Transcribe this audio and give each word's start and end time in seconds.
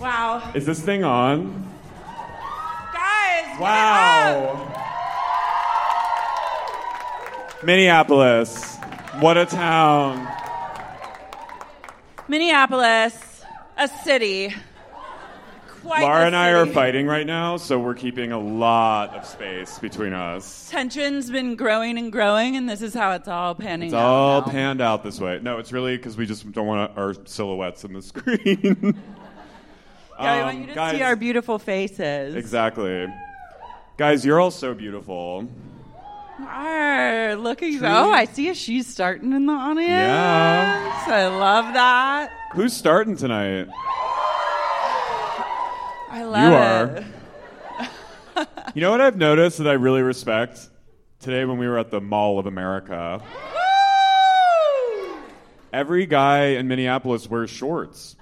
Wow. 0.00 0.52
Is 0.54 0.66
this 0.66 0.80
thing 0.80 1.04
on? 1.04 1.68
Guys, 2.92 3.60
Wow. 3.60 4.70
Minneapolis. 7.62 8.76
What 9.20 9.38
a 9.38 9.46
town. 9.46 10.26
Minneapolis, 12.28 13.42
a 13.78 13.88
city. 13.88 14.54
Quite 15.82 16.02
Laura 16.02 16.24
and 16.26 16.34
I 16.34 16.50
are 16.52 16.64
fighting 16.64 17.06
right 17.06 17.26
now, 17.26 17.58
so 17.58 17.78
we're 17.78 17.94
keeping 17.94 18.32
a 18.32 18.38
lot 18.40 19.14
of 19.14 19.26
space 19.26 19.78
between 19.78 20.14
us. 20.14 20.68
Tension's 20.70 21.30
been 21.30 21.56
growing 21.56 21.98
and 21.98 22.10
growing, 22.10 22.56
and 22.56 22.66
this 22.68 22.80
is 22.80 22.94
how 22.94 23.12
it's 23.12 23.28
all 23.28 23.54
panning 23.54 23.88
It's 23.88 23.94
out. 23.94 24.00
all 24.02 24.40
now. 24.40 24.46
panned 24.48 24.80
out 24.80 25.04
this 25.04 25.20
way. 25.20 25.40
No, 25.42 25.58
it's 25.58 25.72
really 25.72 25.96
because 25.98 26.16
we 26.16 26.24
just 26.24 26.50
don't 26.52 26.66
want 26.66 26.96
our 26.96 27.14
silhouettes 27.26 27.84
in 27.84 27.92
the 27.92 28.00
screen. 28.02 28.98
Yeah, 30.20 30.32
Um, 30.34 30.44
want 30.44 30.58
you 30.60 30.66
to 30.68 30.74
guys- 30.74 30.96
see 30.96 31.02
our 31.02 31.16
beautiful 31.16 31.58
faces. 31.58 32.34
exactly. 32.36 33.06
Guys, 33.96 34.24
you're 34.24 34.40
all 34.40 34.50
so 34.50 34.74
beautiful. 34.74 35.48
Arr, 36.40 37.36
look 37.36 37.62
at 37.62 37.68
you. 37.70 37.80
Oh, 37.84 38.10
I 38.10 38.24
see 38.24 38.48
a 38.48 38.54
she's 38.54 38.86
starting 38.86 39.32
in 39.32 39.46
the 39.46 39.52
audience. 39.52 39.88
Yeah. 39.88 41.04
I 41.06 41.26
love 41.28 41.72
that. 41.74 42.30
Who's 42.54 42.72
starting 42.72 43.16
tonight? 43.16 43.68
I 46.10 46.22
love 46.24 46.42
You 46.42 46.56
it. 46.56 47.04
are. 48.36 48.44
You 48.74 48.80
know 48.80 48.90
what 48.90 49.00
I've 49.00 49.16
noticed 49.16 49.58
that 49.58 49.68
I 49.68 49.74
really 49.74 50.02
respect? 50.02 50.68
Today 51.20 51.44
when 51.44 51.56
we 51.58 51.68
were 51.68 51.78
at 51.78 51.90
the 51.92 52.00
Mall 52.00 52.38
of 52.40 52.46
America, 52.46 53.22
every 55.72 56.06
guy 56.06 56.46
in 56.46 56.68
Minneapolis 56.68 57.28
wears 57.30 57.50
shorts. 57.50 58.16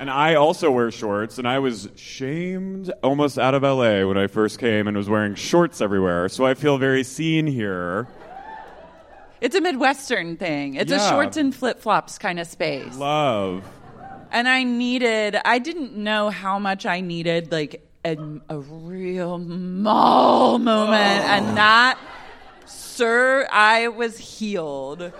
And 0.00 0.10
I 0.10 0.34
also 0.34 0.70
wear 0.70 0.90
shorts, 0.90 1.38
and 1.38 1.46
I 1.46 1.60
was 1.60 1.88
shamed 1.94 2.92
almost 3.02 3.38
out 3.38 3.54
of 3.54 3.62
LA 3.62 4.04
when 4.06 4.18
I 4.18 4.26
first 4.26 4.58
came 4.58 4.88
and 4.88 4.96
was 4.96 5.08
wearing 5.08 5.34
shorts 5.34 5.80
everywhere. 5.80 6.28
So 6.28 6.44
I 6.44 6.54
feel 6.54 6.78
very 6.78 7.04
seen 7.04 7.46
here. 7.46 8.08
It's 9.40 9.54
a 9.54 9.60
Midwestern 9.60 10.36
thing. 10.36 10.74
It's 10.74 10.90
a 10.90 10.98
shorts 10.98 11.36
and 11.36 11.54
flip 11.54 11.80
flops 11.80 12.18
kind 12.18 12.40
of 12.40 12.46
space. 12.46 12.96
Love. 12.96 13.64
and 14.32 14.48
I 14.48 14.64
needed, 14.64 15.36
I 15.44 15.58
didn't 15.58 15.94
know 15.94 16.30
how 16.30 16.58
much 16.58 16.86
I 16.86 17.00
needed, 17.00 17.52
like 17.52 17.86
a, 18.04 18.16
a 18.48 18.58
real 18.58 19.38
mall 19.38 20.58
moment. 20.58 21.24
And 21.24 21.46
oh. 21.46 21.54
that, 21.54 21.98
sir, 22.66 23.46
I 23.52 23.88
was 23.88 24.18
healed. 24.18 25.12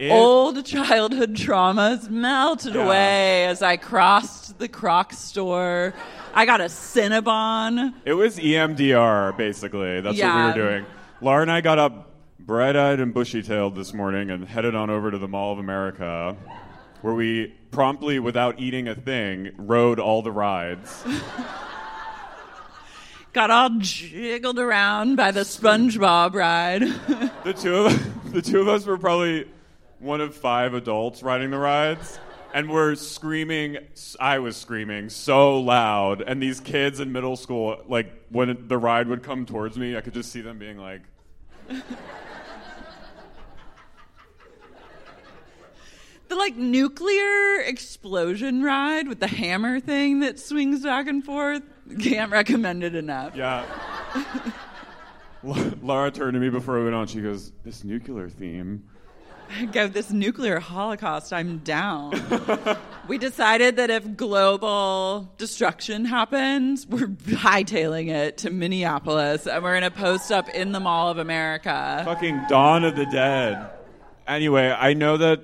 It- 0.00 0.10
old 0.10 0.64
childhood 0.64 1.34
traumas 1.36 2.08
melted 2.08 2.74
Yeah. 2.74 2.86
away 2.86 3.44
as 3.46 3.60
I 3.60 3.76
crossed 3.76 4.58
the 4.58 4.66
Croc 4.66 5.12
store. 5.12 5.92
I 6.34 6.46
got 6.46 6.62
a 6.62 6.64
Cinnabon. 6.64 7.92
It 8.06 8.14
was 8.14 8.38
EMDR, 8.38 9.36
basically. 9.36 10.00
That's 10.00 10.16
Yeah. 10.16 10.46
what 10.46 10.56
we 10.56 10.62
were 10.62 10.68
doing. 10.70 10.86
Laura 11.20 11.42
and 11.42 11.52
I 11.52 11.60
got 11.60 11.78
up 11.78 12.12
bright 12.38 12.76
eyed 12.76 12.98
and 12.98 13.12
bushy 13.12 13.42
tailed 13.42 13.74
this 13.76 13.92
morning 13.92 14.30
and 14.30 14.48
headed 14.48 14.74
on 14.74 14.88
over 14.88 15.10
to 15.10 15.18
the 15.18 15.28
Mall 15.28 15.52
of 15.52 15.58
America, 15.58 16.34
where 17.02 17.12
we 17.12 17.48
promptly, 17.70 18.18
without 18.18 18.58
eating 18.58 18.88
a 18.88 18.94
thing, 18.94 19.50
rode 19.58 20.00
all 20.00 20.22
the 20.22 20.32
rides. 20.32 21.04
Got 23.32 23.50
all 23.50 23.70
jiggled 23.78 24.58
around 24.58 25.16
by 25.16 25.30
the 25.30 25.40
SpongeBob 25.42 26.34
ride. 26.34 26.82
The 27.44 27.52
two 27.52 27.74
of 27.76 28.22
the 28.32 28.42
two 28.42 28.60
of 28.60 28.68
us 28.68 28.86
were 28.86 28.98
probably 28.98 29.46
one 30.00 30.20
of 30.20 30.34
five 30.34 30.74
adults 30.74 31.22
riding 31.22 31.50
the 31.50 31.58
rides. 31.58 32.18
And 32.52 32.68
we're 32.68 32.96
screaming. 32.96 33.78
I 34.18 34.40
was 34.40 34.56
screaming 34.56 35.08
so 35.08 35.60
loud, 35.60 36.20
and 36.20 36.42
these 36.42 36.58
kids 36.58 36.98
in 36.98 37.12
middle 37.12 37.36
school, 37.36 37.80
like 37.86 38.12
when 38.30 38.66
the 38.66 38.76
ride 38.76 39.06
would 39.06 39.22
come 39.22 39.46
towards 39.46 39.78
me, 39.78 39.96
I 39.96 40.00
could 40.00 40.14
just 40.14 40.32
see 40.32 40.40
them 40.40 40.58
being 40.58 40.76
like, 40.76 41.02
the 46.28 46.34
like 46.34 46.56
nuclear 46.56 47.60
explosion 47.60 48.64
ride 48.64 49.06
with 49.06 49.20
the 49.20 49.28
hammer 49.28 49.78
thing 49.78 50.18
that 50.20 50.40
swings 50.40 50.82
back 50.82 51.06
and 51.06 51.24
forth. 51.24 51.62
Can't 52.00 52.32
recommend 52.32 52.82
it 52.82 52.96
enough. 52.96 53.36
Yeah. 53.36 53.64
Laura 55.42 56.10
turned 56.10 56.34
to 56.34 56.40
me 56.40 56.48
before 56.48 56.78
we 56.78 56.84
went 56.84 56.96
on. 56.96 57.06
She 57.06 57.20
goes, 57.20 57.52
"This 57.64 57.84
nuclear 57.84 58.28
theme." 58.28 58.84
Go 59.72 59.88
this 59.88 60.10
nuclear 60.10 60.58
holocaust. 60.58 61.32
I'm 61.32 61.58
down. 61.58 62.12
we 63.08 63.18
decided 63.18 63.76
that 63.76 63.90
if 63.90 64.16
global 64.16 65.32
destruction 65.38 66.04
happens, 66.04 66.86
we're 66.86 67.08
hightailing 67.08 68.08
it 68.08 68.38
to 68.38 68.50
Minneapolis, 68.50 69.46
and 69.46 69.62
we're 69.62 69.74
gonna 69.74 69.90
post 69.90 70.30
up 70.30 70.48
in 70.50 70.72
the 70.72 70.80
Mall 70.80 71.08
of 71.08 71.18
America. 71.18 72.02
Fucking 72.04 72.42
Dawn 72.48 72.84
of 72.84 72.96
the 72.96 73.06
Dead. 73.06 73.70
Anyway, 74.26 74.68
I 74.70 74.94
know 74.94 75.16
that 75.16 75.40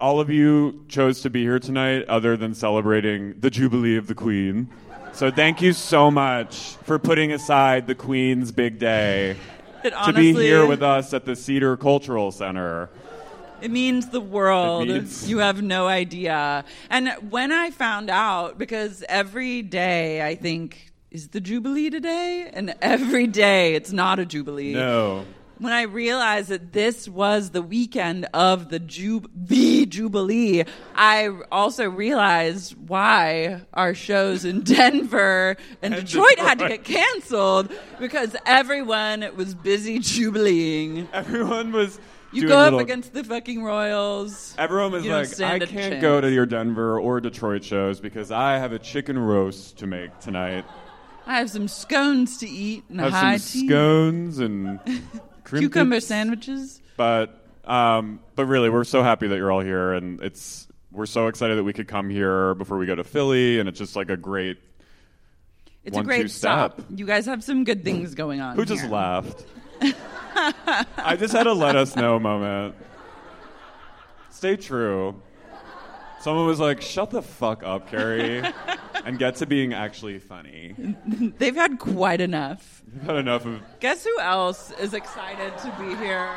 all 0.00 0.20
of 0.20 0.28
you 0.28 0.84
chose 0.88 1.22
to 1.22 1.30
be 1.30 1.42
here 1.42 1.58
tonight, 1.58 2.04
other 2.08 2.36
than 2.36 2.54
celebrating 2.54 3.38
the 3.40 3.50
Jubilee 3.50 3.96
of 3.96 4.08
the 4.08 4.14
Queen. 4.14 4.68
So 5.12 5.30
thank 5.30 5.62
you 5.62 5.72
so 5.72 6.10
much 6.10 6.76
for 6.84 6.98
putting 6.98 7.32
aside 7.32 7.86
the 7.86 7.94
Queen's 7.94 8.52
big 8.52 8.78
day 8.78 9.36
It 9.86 9.94
to 10.06 10.12
be 10.12 10.32
here 10.32 10.66
with 10.66 10.82
us 10.82 11.14
at 11.14 11.24
the 11.24 11.36
Cedar 11.36 11.76
Cultural 11.76 12.32
Center. 12.32 12.90
It 13.60 13.70
means 13.70 14.08
the 14.10 14.20
world. 14.20 14.88
Means- 14.88 15.28
You 15.28 15.38
have 15.38 15.62
no 15.62 15.86
idea. 15.86 16.64
And 16.90 17.08
when 17.30 17.52
I 17.52 17.70
found 17.70 18.10
out, 18.10 18.58
because 18.58 19.02
every 19.08 19.62
day 19.62 20.26
I 20.26 20.34
think, 20.34 20.92
is 21.10 21.28
the 21.28 21.40
Jubilee 21.40 21.88
today? 21.88 22.50
And 22.52 22.74
every 22.82 23.26
day 23.26 23.74
it's 23.74 23.92
not 23.92 24.18
a 24.18 24.26
Jubilee. 24.26 24.74
No. 24.74 25.24
When 25.58 25.72
I 25.72 25.82
realized 25.82 26.50
that 26.50 26.72
this 26.74 27.08
was 27.08 27.50
the 27.50 27.62
weekend 27.62 28.26
of 28.34 28.68
the 28.68 28.78
Jub- 28.78 29.30
the 29.34 29.86
Jubilee, 29.86 30.64
I 30.94 31.30
also 31.50 31.88
realized 31.88 32.74
why 32.76 33.62
our 33.72 33.94
shows 33.94 34.44
in 34.44 34.60
Denver 34.62 35.56
and 35.80 35.94
And 35.94 36.06
Detroit 36.06 36.38
had 36.38 36.58
to 36.58 36.68
get 36.68 36.84
canceled 36.84 37.72
because 37.98 38.36
everyone 38.44 39.26
was 39.34 39.54
busy 39.54 39.98
jubileeing. 39.98 41.08
Everyone 41.14 41.72
was. 41.72 41.98
You 42.32 42.48
go 42.48 42.58
up 42.58 42.78
against 42.80 43.14
the 43.14 43.24
fucking 43.24 43.62
Royals. 43.64 44.54
Everyone 44.58 44.92
was 44.92 45.06
like, 45.06 45.40
I 45.40 45.58
can't 45.60 45.70
chance." 45.70 46.02
go 46.02 46.20
to 46.20 46.30
your 46.30 46.44
Denver 46.44 47.00
or 47.00 47.18
Detroit 47.20 47.64
shows 47.64 47.98
because 47.98 48.30
I 48.30 48.58
have 48.58 48.72
a 48.72 48.78
chicken 48.78 49.18
roast 49.18 49.78
to 49.78 49.86
make 49.86 50.18
tonight. 50.18 50.66
I 51.26 51.38
have 51.38 51.48
some 51.48 51.66
scones 51.66 52.36
to 52.38 52.48
eat 52.48 52.84
and 52.90 53.00
a 53.00 53.04
have 53.04 53.12
high 53.12 53.36
some 53.38 53.60
tea. 53.62 53.68
scones 53.68 54.38
and 54.38 54.80
Cucumber 55.46 55.70
crimpets. 55.94 56.06
sandwiches. 56.06 56.80
But 56.96 57.40
um, 57.64 58.20
but 58.34 58.46
really, 58.46 58.70
we're 58.70 58.84
so 58.84 59.02
happy 59.02 59.28
that 59.28 59.36
you're 59.36 59.50
all 59.52 59.60
here, 59.60 59.92
and 59.92 60.20
it's 60.20 60.66
we're 60.92 61.06
so 61.06 61.26
excited 61.28 61.58
that 61.58 61.64
we 61.64 61.72
could 61.72 61.88
come 61.88 62.08
here 62.10 62.54
before 62.54 62.78
we 62.78 62.86
go 62.86 62.94
to 62.94 63.04
Philly, 63.04 63.58
and 63.58 63.68
it's 63.68 63.78
just 63.78 63.96
like 63.96 64.08
a 64.10 64.16
great. 64.16 64.58
It's 65.84 65.94
One, 65.94 66.04
a 66.04 66.06
great 66.06 66.30
stop. 66.30 66.74
step. 66.80 66.86
You 66.94 67.06
guys 67.06 67.26
have 67.26 67.44
some 67.44 67.62
good 67.64 67.84
things 67.84 68.14
going 68.14 68.40
on. 68.40 68.56
Who 68.56 68.64
just 68.64 68.82
here. 68.82 68.90
laughed? 68.90 69.44
I 70.98 71.16
just 71.18 71.32
had 71.32 71.46
a 71.46 71.52
let 71.52 71.76
us 71.76 71.94
know 71.96 72.18
moment. 72.18 72.74
Stay 74.30 74.56
true. 74.56 75.20
Someone 76.20 76.46
was 76.46 76.58
like, 76.60 76.80
"Shut 76.82 77.10
the 77.10 77.22
fuck 77.22 77.62
up, 77.62 77.88
Carrie," 77.88 78.42
and 79.06 79.18
get 79.18 79.36
to 79.36 79.46
being 79.46 79.72
actually 79.72 80.18
funny. 80.18 80.74
They've 81.38 81.54
had 81.54 81.78
quite 81.78 82.20
enough. 82.20 82.82
I've 83.00 83.06
had 83.06 83.16
enough 83.16 83.46
of. 83.46 83.62
Guess 83.80 84.04
who 84.04 84.18
else 84.20 84.72
is 84.80 84.92
excited 84.94 85.56
to 85.58 85.70
be 85.78 85.94
here? 85.96 86.28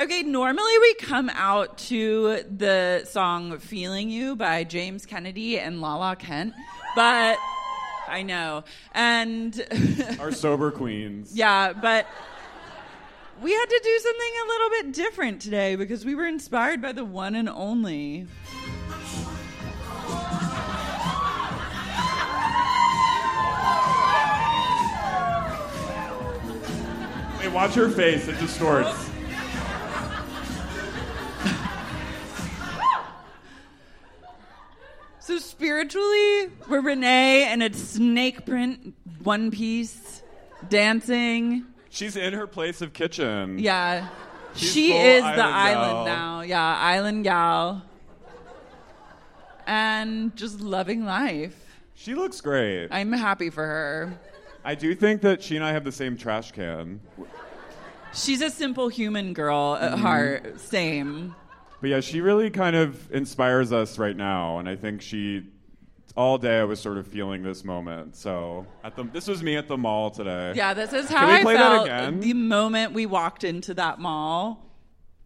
Okay, 0.00 0.22
normally 0.22 0.78
we 0.80 0.94
come 0.94 1.30
out 1.34 1.76
to 1.78 2.42
the 2.50 3.04
song 3.04 3.58
Feeling 3.58 4.08
You 4.08 4.34
by 4.34 4.64
James 4.64 5.04
Kennedy 5.04 5.58
and 5.60 5.82
Lala 5.82 6.16
Kent, 6.16 6.54
but 6.96 7.38
I 8.08 8.22
know. 8.22 8.64
And 8.94 9.64
Our 10.18 10.32
sober 10.32 10.70
queens. 10.70 11.36
yeah, 11.36 11.74
but 11.74 12.06
we 13.42 13.52
had 13.52 13.66
to 13.66 13.80
do 13.84 13.98
something 13.98 14.32
a 14.42 14.48
little 14.48 14.70
bit 14.70 14.92
different 14.94 15.42
today 15.42 15.76
because 15.76 16.04
we 16.04 16.14
were 16.14 16.26
inspired 16.26 16.80
by 16.80 16.92
the 16.92 17.04
one 17.04 17.34
and 17.34 17.48
only. 17.48 18.26
Hey, 27.42 27.48
watch 27.48 27.74
her 27.74 27.88
face; 27.88 28.28
it 28.28 28.38
distorts. 28.38 29.10
So 35.18 35.38
spiritually, 35.38 36.50
we're 36.68 36.82
Renee 36.82 37.42
and 37.42 37.60
it's 37.60 37.80
snake 37.80 38.46
print, 38.46 38.94
one 39.24 39.50
piece, 39.50 40.22
dancing. 40.68 41.64
She's 41.90 42.14
in 42.14 42.32
her 42.32 42.46
place 42.46 42.80
of 42.80 42.92
kitchen. 42.92 43.58
Yeah. 43.58 44.08
She's 44.54 44.72
she 44.72 44.92
is 44.92 45.24
the 45.24 45.28
island 45.28 45.42
island 45.42 45.92
gal. 45.92 46.04
now. 46.04 46.40
Yeah, 46.42 46.76
island 46.76 47.24
gal. 47.24 47.82
And 49.66 50.36
just 50.36 50.60
loving 50.60 51.04
life. 51.04 51.80
She 51.94 52.14
looks 52.14 52.40
great. 52.40 52.86
I'm 52.92 53.10
happy 53.10 53.50
for 53.50 53.66
her. 53.66 54.20
I 54.64 54.74
do 54.74 54.94
think 54.94 55.22
that 55.22 55.42
she 55.42 55.56
and 55.56 55.64
I 55.64 55.72
have 55.72 55.84
the 55.84 55.92
same 55.92 56.16
trash 56.16 56.52
can. 56.52 57.00
She's 58.14 58.40
a 58.42 58.46
simplehuman 58.50 59.32
girl 59.34 59.76
at 59.80 59.92
Mm-hmm. 59.92 60.02
heart. 60.02 60.60
Same. 60.60 61.34
But 61.80 61.90
yeah, 61.90 62.00
she 62.00 62.20
really 62.20 62.50
kind 62.50 62.76
of 62.76 63.10
inspires 63.10 63.72
us 63.72 63.98
right 63.98 64.16
now, 64.16 64.58
and 64.58 64.68
I 64.68 64.76
think 64.76 65.02
she. 65.02 65.48
All 66.14 66.36
day 66.36 66.60
I 66.60 66.64
was 66.64 66.78
sort 66.78 66.98
of 66.98 67.06
feeling 67.06 67.42
this 67.42 67.64
moment. 67.64 68.16
So 68.16 68.66
at 68.84 68.96
the 68.96 69.04
this 69.04 69.26
was 69.26 69.42
me 69.42 69.56
at 69.56 69.66
the 69.66 69.78
mall 69.78 70.10
today. 70.10 70.52
Yeah, 70.54 70.74
this 70.74 70.92
is 70.92 71.08
how 71.08 71.20
Can 71.20 71.28
we 71.28 71.34
I 71.36 71.42
play 71.42 71.54
that 71.54 71.58
felt 71.72 71.86
again? 71.86 72.20
the 72.20 72.34
moment 72.34 72.92
we 72.92 73.06
walked 73.06 73.44
into 73.44 73.72
that 73.74 73.98
mall. 73.98 74.68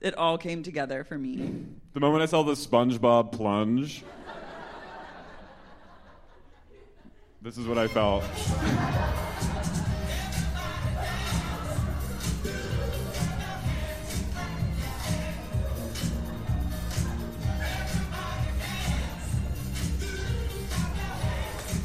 It 0.01 0.15
all 0.17 0.39
came 0.39 0.63
together 0.63 1.03
for 1.03 1.19
me. 1.19 1.65
The 1.95 1.99
moment 2.01 2.23
I 2.23 2.27
saw 2.27 2.43
the 2.45 2.53
SpongeBob 2.53 3.33
plunge. 3.33 4.05
This 7.43 7.59
is 7.59 7.67
what 7.67 7.79
I 7.79 7.89
felt. 7.89 8.23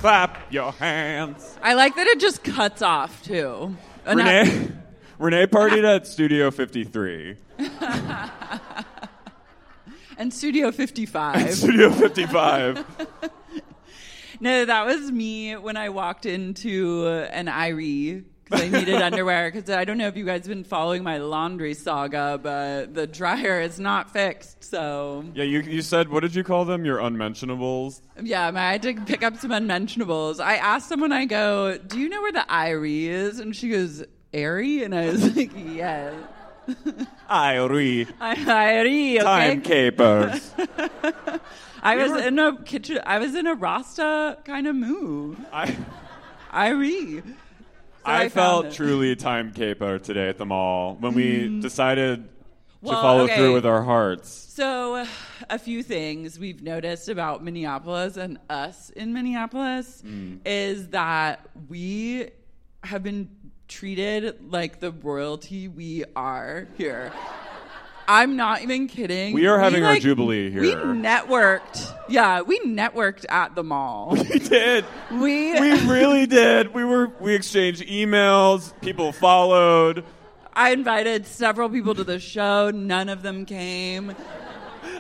Clap 0.02 0.52
your 0.52 0.72
hands. 0.72 1.58
I 1.62 1.76
like 1.76 1.96
that 1.96 2.08
it 2.08 2.20
just 2.20 2.44
cuts 2.44 2.82
off 2.82 3.22
too. 3.22 3.78
And 4.04 4.20
I- 4.20 4.42
Renee, 4.42 4.72
Renee 5.20 5.46
partied 5.46 5.84
at 5.84 6.08
Studio 6.08 6.50
53. 6.50 7.38
and 10.18 10.34
Studio 10.34 10.72
55. 10.72 11.36
And 11.36 11.54
Studio 11.54 11.92
55. 11.92 12.84
No, 14.44 14.66
that 14.66 14.88
was 14.88 15.12
me 15.12 15.56
when 15.56 15.78
I 15.78 15.90
walked 15.90 16.26
into 16.26 17.08
an 17.32 17.46
Irie 17.46 18.24
because 18.52 18.74
I 18.74 18.80
needed 18.80 19.02
underwear. 19.02 19.52
Because 19.52 19.70
I 19.70 19.86
don't 19.86 19.98
know 19.98 20.08
if 20.08 20.16
you 20.18 20.26
guys 20.26 20.40
have 20.42 20.48
been 20.50 20.64
following 20.64 21.04
my 21.04 21.18
laundry 21.18 21.74
saga, 21.74 22.40
but 22.42 22.94
the 22.94 23.08
dryer 23.08 23.62
is 23.62 23.80
not 23.80 24.12
fixed. 24.12 24.64
So 24.64 25.26
Yeah, 25.34 25.44
you, 25.46 25.62
you 25.62 25.82
said, 25.82 26.10
what 26.10 26.20
did 26.20 26.36
you 26.36 26.44
call 26.44 26.66
them? 26.66 26.86
Your 26.86 27.00
unmentionables? 27.00 28.02
yeah, 28.22 28.52
I 28.54 28.72
had 28.74 28.82
to 28.84 28.94
pick 28.94 29.24
up 29.24 29.38
some 29.38 29.52
unmentionables. 29.52 30.40
I 30.40 30.56
asked 30.58 30.88
someone, 30.90 31.12
I 31.12 31.26
go, 31.26 31.78
"Do 31.78 32.00
you 32.00 32.10
know 32.10 32.22
where 32.22 32.32
the 32.34 32.46
Irie 32.50 33.06
is?" 33.06 33.40
And 33.40 33.56
she 33.56 33.70
goes, 33.70 34.04
"Airy," 34.34 34.84
and 34.84 34.94
I 34.94 35.08
was 35.08 35.36
like, 35.36 35.52
"Yeah." 35.56 36.14
Irie. 37.30 38.08
I, 38.20 38.32
I, 38.48 38.80
okay? 38.82 39.18
Time 39.20 39.62
capers. 39.62 40.54
I 41.84 41.96
was 41.96 42.26
in 42.26 42.38
a 42.40 42.62
kitchen. 42.64 43.00
I 43.06 43.18
was 43.18 43.34
in 43.36 43.48
a 43.48 43.56
Rasta 43.56 44.38
kind 44.46 44.68
of 44.68 44.76
mood. 44.76 45.38
I, 45.52 45.76
I 48.06 48.24
I, 48.24 48.30
felt 48.30 48.72
truly 48.72 49.16
time 49.16 49.52
caper 49.52 50.00
today 50.00 50.30
at 50.30 50.38
the 50.38 50.46
mall 50.46 50.96
when 51.00 51.14
we 51.14 51.60
decided 51.62 52.28
Well, 52.82 52.96
to 52.96 53.02
follow 53.02 53.24
okay. 53.26 53.36
through 53.38 53.54
with 53.54 53.66
our 53.66 53.84
hearts. 53.84 54.30
So, 54.30 55.06
a 55.50 55.60
few 55.60 55.84
things 55.84 56.38
we've 56.40 56.62
noticed 56.62 57.10
about 57.10 57.44
Minneapolis 57.44 58.18
and 58.18 58.38
us 58.50 58.90
in 58.92 59.14
Minneapolis 59.14 60.02
Mm. 60.06 60.40
is 60.46 60.88
that 60.90 61.48
we 61.70 62.30
have 62.84 63.04
been 63.04 63.30
treated 63.68 64.52
like 64.52 64.80
the 64.80 64.92
royalty 64.92 65.68
we 65.68 66.04
are 66.16 66.68
here. 66.78 67.12
I'm 68.12 68.36
not 68.36 68.62
even 68.62 68.88
kidding. 68.88 69.34
We 69.34 69.48
are 69.48 69.58
having 69.58 69.86
our 69.86 69.94
like, 69.94 70.02
jubilee 70.02 70.52
here. 70.52 70.60
We 70.60 70.74
networked. 70.74 71.96
Yeah, 72.10 72.42
we 72.42 72.60
networked 72.60 73.26
at 73.30 73.56
the 73.56 73.64
mall. 73.64 74.18
We 74.32 74.40
did. 74.40 74.84
We 75.12 75.58
We 75.58 75.88
really 75.88 76.26
did. 76.26 76.74
We 76.74 76.84
were 76.84 77.08
we 77.22 77.34
exchanged 77.34 77.84
emails. 77.84 78.74
People 78.82 79.14
followed. 79.14 80.04
I 80.52 80.72
invited 80.72 81.26
several 81.26 81.70
people 81.70 81.96
to 81.96 82.04
the 82.04 82.20
show. 82.20 82.70
None 82.70 83.08
of 83.08 83.24
them 83.24 83.46
came. 83.46 84.14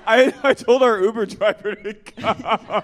I 0.07 0.33
I 0.41 0.53
told 0.53 0.81
our 0.81 1.01
Uber 1.01 1.25
driver 1.25 1.75
to 1.75 1.93
come. 1.93 2.83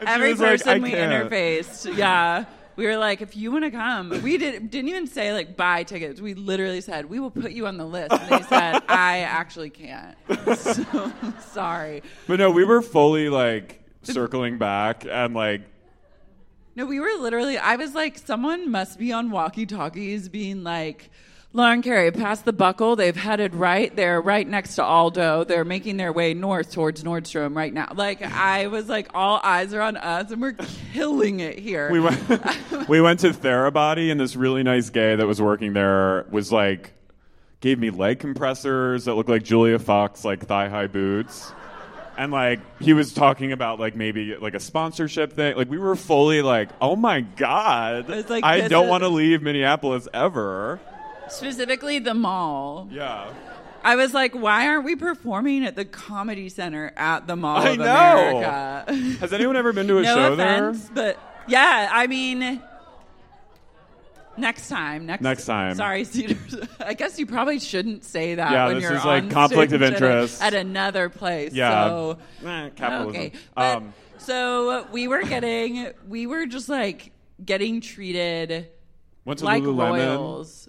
Every 0.06 0.30
was 0.30 0.40
like, 0.40 0.50
person 0.52 0.82
we 0.82 0.92
can't." 0.92 1.30
interfaced, 1.30 1.94
yeah. 1.94 2.46
We 2.78 2.86
were 2.86 2.96
like, 2.96 3.22
if 3.22 3.36
you 3.36 3.50
want 3.50 3.64
to 3.64 3.72
come, 3.72 4.22
we 4.22 4.38
did, 4.38 4.70
didn't 4.70 4.88
even 4.88 5.08
say 5.08 5.32
like 5.32 5.56
buy 5.56 5.82
tickets. 5.82 6.20
We 6.20 6.34
literally 6.34 6.80
said 6.80 7.06
we 7.06 7.18
will 7.18 7.32
put 7.32 7.50
you 7.50 7.66
on 7.66 7.76
the 7.76 7.84
list. 7.84 8.12
And 8.12 8.30
they 8.30 8.42
said 8.46 8.84
I 8.88 9.18
actually 9.18 9.70
can't. 9.70 10.16
So 10.56 11.12
sorry. 11.40 12.04
But 12.28 12.38
no, 12.38 12.52
we 12.52 12.64
were 12.64 12.80
fully 12.80 13.28
like 13.30 13.82
circling 14.04 14.58
back 14.58 15.04
and 15.04 15.34
like 15.34 15.62
No, 16.76 16.86
we 16.86 17.00
were 17.00 17.10
literally. 17.18 17.58
I 17.58 17.74
was 17.74 17.96
like, 17.96 18.16
someone 18.16 18.70
must 18.70 18.96
be 18.96 19.12
on 19.12 19.32
walkie 19.32 19.66
talkies, 19.66 20.28
being 20.28 20.62
like. 20.62 21.10
Lauren 21.54 21.80
Carey, 21.80 22.12
past 22.12 22.44
the 22.44 22.52
buckle. 22.52 22.94
They've 22.94 23.16
headed 23.16 23.54
right. 23.54 23.94
They're 23.96 24.20
right 24.20 24.46
next 24.46 24.74
to 24.74 24.84
Aldo. 24.84 25.44
They're 25.44 25.64
making 25.64 25.96
their 25.96 26.12
way 26.12 26.34
north 26.34 26.72
towards 26.72 27.02
Nordstrom 27.02 27.56
right 27.56 27.72
now. 27.72 27.90
Like 27.94 28.20
I 28.22 28.66
was 28.66 28.88
like, 28.88 29.08
all 29.14 29.40
eyes 29.42 29.72
are 29.72 29.80
on 29.80 29.96
us, 29.96 30.30
and 30.30 30.42
we're 30.42 30.56
killing 30.92 31.40
it 31.40 31.58
here. 31.58 31.90
we 31.90 32.00
went 32.00 32.20
we 32.88 33.00
went 33.00 33.20
to 33.20 33.30
Therabody 33.30 34.10
and 34.10 34.20
this 34.20 34.36
really 34.36 34.62
nice 34.62 34.90
gay 34.90 35.16
that 35.16 35.26
was 35.26 35.40
working 35.40 35.72
there 35.72 36.26
was 36.30 36.52
like 36.52 36.92
gave 37.60 37.78
me 37.78 37.90
leg 37.90 38.18
compressors 38.20 39.06
that 39.06 39.14
looked 39.14 39.30
like 39.30 39.42
Julia 39.42 39.78
Fox 39.78 40.24
like 40.24 40.46
thigh 40.46 40.68
high 40.68 40.86
boots. 40.86 41.50
And 42.18 42.30
like 42.30 42.60
he 42.80 42.92
was 42.92 43.14
talking 43.14 43.52
about 43.52 43.80
like 43.80 43.96
maybe 43.96 44.36
like 44.36 44.54
a 44.54 44.60
sponsorship 44.60 45.32
thing. 45.32 45.56
Like 45.56 45.70
we 45.70 45.78
were 45.78 45.96
fully 45.96 46.42
like, 46.42 46.68
"Oh 46.80 46.94
my 46.94 47.22
god. 47.22 48.28
Like, 48.28 48.44
I 48.44 48.68
don't 48.68 48.84
is- 48.84 48.90
want 48.90 49.02
to 49.04 49.08
leave 49.08 49.40
Minneapolis 49.40 50.08
ever." 50.12 50.78
Specifically, 51.30 51.98
the 51.98 52.14
mall. 52.14 52.88
Yeah. 52.90 53.32
I 53.84 53.94
was 53.96 54.12
like, 54.12 54.34
why 54.34 54.66
aren't 54.66 54.84
we 54.84 54.96
performing 54.96 55.64
at 55.64 55.76
the 55.76 55.84
Comedy 55.84 56.48
Center 56.48 56.92
at 56.96 57.26
the 57.26 57.36
Mall 57.36 57.58
I 57.58 57.68
of 57.70 57.78
know. 57.78 57.84
America? 58.38 58.94
Has 59.20 59.32
anyone 59.32 59.56
ever 59.56 59.72
been 59.72 59.86
to 59.88 59.98
a 59.98 60.02
no 60.02 60.14
show 60.16 60.32
offense, 60.32 60.90
but 60.92 61.18
yeah, 61.46 61.88
I 61.92 62.06
mean, 62.08 62.60
next 64.36 64.68
time, 64.68 65.06
next 65.06 65.22
Next 65.22 65.46
time. 65.46 65.74
Sorry, 65.76 66.04
Cedars. 66.04 66.56
I 66.80 66.94
guess 66.94 67.18
you 67.18 67.26
probably 67.26 67.58
shouldn't 67.60 68.04
say 68.04 68.34
that 68.34 68.50
Yeah, 68.50 68.66
when 68.66 68.74
this 68.76 68.82
you're 68.84 68.94
is 68.96 69.04
like 69.04 69.24
on 69.24 69.30
conflict 69.30 69.72
of 69.72 69.80
stage 69.80 69.92
at 69.94 70.02
a- 70.02 70.06
interest. 70.06 70.42
at, 70.42 70.54
another 70.54 71.08
place. 71.08 71.52
Yeah. 71.52 71.88
So, 71.88 72.18
Eh, 72.44 72.68
capitalism. 72.74 73.08
okay, 73.08 73.32
but, 73.54 73.76
Um, 73.76 73.94
so 74.18 74.86
we 74.92 75.06
were 75.08 75.22
getting, 75.22 75.92
we 76.08 76.26
were 76.26 76.46
just 76.46 76.68
like 76.68 77.12
getting 77.44 77.80
treated 77.80 78.68
went 79.24 79.38
to 79.38 79.44
like 79.44 79.62
Lululemon. 79.62 79.98
royals. 80.16 80.68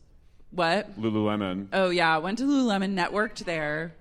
What? 0.52 1.00
Lululemon. 1.00 1.68
Oh 1.74 1.90
yeah, 1.90 2.18
went 2.18 2.40
to 2.40 2.46
Lululemon, 2.46 2.96
networked 2.96 3.46
there. 3.46 3.94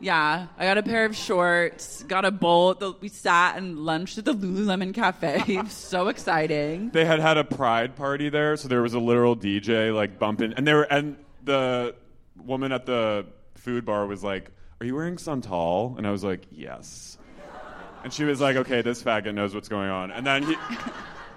Yeah, 0.00 0.48
I 0.58 0.64
got 0.64 0.78
a 0.78 0.82
pair 0.82 1.04
of 1.04 1.14
shorts, 1.14 2.02
got 2.02 2.24
a 2.24 2.32
bowl. 2.32 2.74
The, 2.74 2.92
we 3.00 3.08
sat 3.08 3.56
and 3.56 3.78
lunched 3.78 4.18
at 4.18 4.24
the 4.24 4.34
Lululemon 4.34 4.92
cafe. 4.92 5.62
so 5.68 6.08
exciting. 6.08 6.90
they 6.90 7.04
had 7.04 7.20
had 7.20 7.38
a 7.38 7.44
pride 7.44 7.94
party 7.94 8.28
there, 8.28 8.56
so 8.56 8.66
there 8.66 8.82
was 8.82 8.94
a 8.94 8.98
literal 8.98 9.36
DJ 9.36 9.94
like 9.94 10.18
bumping, 10.18 10.54
and 10.54 10.66
they 10.66 10.74
were 10.74 10.82
and 10.82 11.16
the 11.44 11.94
woman 12.36 12.72
at 12.72 12.84
the 12.84 13.26
food 13.54 13.84
bar 13.84 14.06
was 14.06 14.24
like, 14.24 14.50
"Are 14.80 14.86
you 14.86 14.96
wearing 14.96 15.18
Santal?" 15.18 15.94
And 15.96 16.04
I 16.04 16.10
was 16.10 16.24
like, 16.24 16.46
"Yes." 16.50 17.16
And 18.02 18.12
she 18.12 18.24
was 18.24 18.40
like, 18.40 18.56
"Okay, 18.56 18.82
this 18.82 19.00
faggot 19.00 19.34
knows 19.34 19.54
what's 19.54 19.68
going 19.68 19.90
on." 19.90 20.10
And 20.10 20.26
then 20.26 20.42
he. 20.42 20.56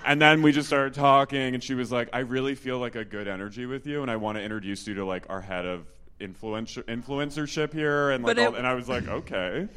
And 0.05 0.21
then 0.21 0.43
we 0.43 0.51
just 0.51 0.67
started 0.67 0.93
talking, 0.93 1.55
and 1.55 1.63
she 1.63 1.73
was 1.73 1.91
like, 1.91 2.09
"I 2.13 2.19
really 2.19 2.53
feel 2.53 2.77
like 2.77 2.95
a 2.95 3.03
good 3.03 3.27
energy 3.27 3.65
with 3.65 3.87
you, 3.87 4.03
and 4.03 4.11
I 4.11 4.17
want 4.17 4.37
to 4.37 4.43
introduce 4.43 4.87
you 4.87 4.93
to 4.95 5.05
like 5.05 5.25
our 5.29 5.41
head 5.41 5.65
of 5.65 5.87
influencer 6.21 6.83
influencership 6.83 7.73
here." 7.73 8.11
And 8.11 8.23
like, 8.23 8.37
all, 8.37 8.53
and 8.53 8.67
I 8.67 8.75
was 8.75 8.87
like, 8.87 9.07
"Okay." 9.07 9.67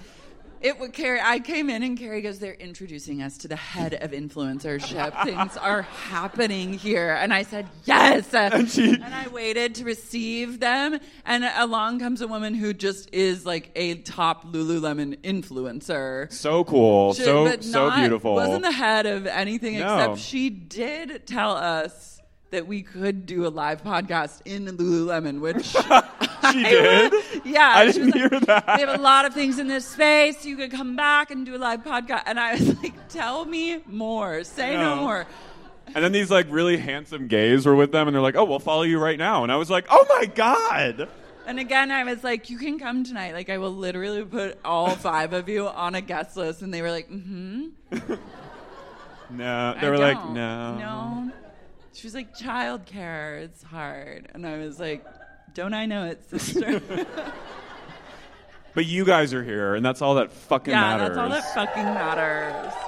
It 0.61 0.81
would 0.81 0.93
Carrie. 0.93 1.21
I 1.23 1.38
came 1.38 1.71
in 1.71 1.83
and 1.83 1.97
Carrie 1.99 2.21
goes, 2.21 2.38
"They're 2.41 2.53
introducing 2.55 3.23
us 3.23 3.38
to 3.38 3.49
the 3.49 3.57
head 3.57 3.95
of 3.95 4.11
influencership. 4.11 5.23
Things 5.25 5.57
are 5.57 5.83
happening 5.83 6.73
here." 6.75 7.12
And 7.15 7.33
I 7.33 7.43
said, 7.45 7.69
"Yes." 7.85 8.35
And, 8.35 8.69
she- 8.69 9.00
I 9.03 9.29
waited 9.29 9.77
to 9.77 9.85
receive 9.85 10.59
them, 10.61 10.99
and 11.25 11.45
along 11.57 12.00
comes 12.00 12.21
a 12.23 12.27
woman 12.29 12.55
who 12.55 12.73
just 12.75 13.09
is 13.15 13.47
like 13.47 13.71
a 13.77 13.97
top 13.97 14.53
Lululemon 14.53 15.17
influencer. 15.23 16.33
So 16.33 16.65
cool, 16.65 17.15
She- 17.15 17.23
so 17.25 17.45
but 17.45 17.62
so 17.62 17.91
beautiful. 17.95 18.35
Wasn't 18.35 18.62
the 18.62 18.73
head 18.73 19.07
of 19.07 19.27
anything 19.27 19.79
No. 19.79 19.95
except 20.12 20.19
she 20.19 20.50
did 20.50 21.27
tell 21.27 21.53
us 21.53 22.18
that 22.50 22.67
we 22.67 22.83
could 22.83 23.26
do 23.26 23.47
a 23.47 23.49
live 23.50 23.83
podcast 23.83 24.40
in 24.45 24.67
Lululemon, 24.67 25.40
which 25.40 25.67
she 26.52 26.62
did. 26.71 27.12
yeah, 27.45 27.73
I 27.75 27.87
didn't 27.87 28.07
was 28.07 28.14
like, 28.14 28.31
hear 28.31 28.40
that. 28.40 28.67
We 28.76 28.81
have 28.87 28.99
a 28.99 29.02
lot 29.02 29.25
of 29.26 29.35
things 29.35 29.59
in 29.59 29.69
this 29.69 29.85
space. 29.85 30.45
You 30.45 30.57
could 30.57 30.71
come 30.71 30.97
back 30.97 31.31
and 31.31 31.45
do 31.45 31.55
a 31.55 31.59
live 31.59 31.85
podcast. 31.85 32.23
And 32.26 32.40
I 32.40 32.55
was 32.55 32.83
like, 32.83 33.09
tell 33.09 33.45
me 33.45 33.83
more. 33.87 34.45
Say 34.45 34.75
no, 34.75 34.97
No. 34.97 35.02
more. 35.02 35.26
And 35.95 36.05
then 36.05 36.12
these 36.12 36.31
like 36.31 36.47
really 36.50 36.76
handsome 36.76 37.28
gays 37.28 37.64
were 37.64 37.75
with 37.75 37.93
them, 37.93 38.09
and 38.09 38.14
they're 38.14 38.21
like, 38.23 38.37
"Oh, 38.37 38.45
we'll 38.45 38.59
follow 38.59 38.83
you 38.83 38.99
right 38.99 39.19
now." 39.19 39.43
And 39.43 39.50
I 39.50 39.57
was 39.57 39.71
like, 39.71 39.87
"Oh 39.88 40.05
my 40.19 40.26
god!" 40.26 41.09
And 41.47 41.59
again, 41.59 41.90
I 41.90 42.05
was 42.05 42.23
like, 42.23 42.50
you 42.50 42.59
can 42.59 42.78
come 42.78 43.05
tonight. 43.05 43.33
Like, 43.33 43.49
I 43.49 43.57
will 43.57 43.71
literally 43.75 44.23
put 44.23 44.59
all 44.67 44.90
five 44.97 45.33
of 45.33 45.49
you 45.49 45.67
on 45.67 45.95
a 45.95 46.02
guest 46.02 46.37
list. 46.37 46.61
And 46.61 46.75
they 46.75 46.83
were 46.83 46.90
like, 46.90 47.09
mm 47.11 47.71
hmm. 47.90 48.14
No, 49.31 49.75
they 49.81 49.87
I 49.87 49.90
were 49.90 49.97
like, 49.99 50.19
don't. 50.19 50.35
"No, 50.35 50.78
No. 50.78 51.33
She 51.99 52.07
was 52.07 52.14
like, 52.14 52.37
childcare, 52.37 53.43
it's 53.43 53.62
hard. 53.62 54.28
And 54.33 54.47
I 54.47 54.59
was 54.59 54.78
like, 54.78 55.05
don't 55.52 55.75
I 55.75 55.87
know 55.87 56.07
it, 56.07 56.23
sister? 56.31 56.81
But 58.75 58.87
you 58.87 59.05
guys 59.05 59.35
are 59.35 59.43
here, 59.43 59.75
and 59.75 59.85
that's 59.85 60.02
all 60.02 60.14
that 60.17 60.31
fucking 60.31 60.71
yeah, 60.71 60.97
matters. 60.97 61.09
that's 61.09 61.19
all 61.19 61.28
that 61.31 61.55
fucking 61.55 61.83
matters. 61.83 62.73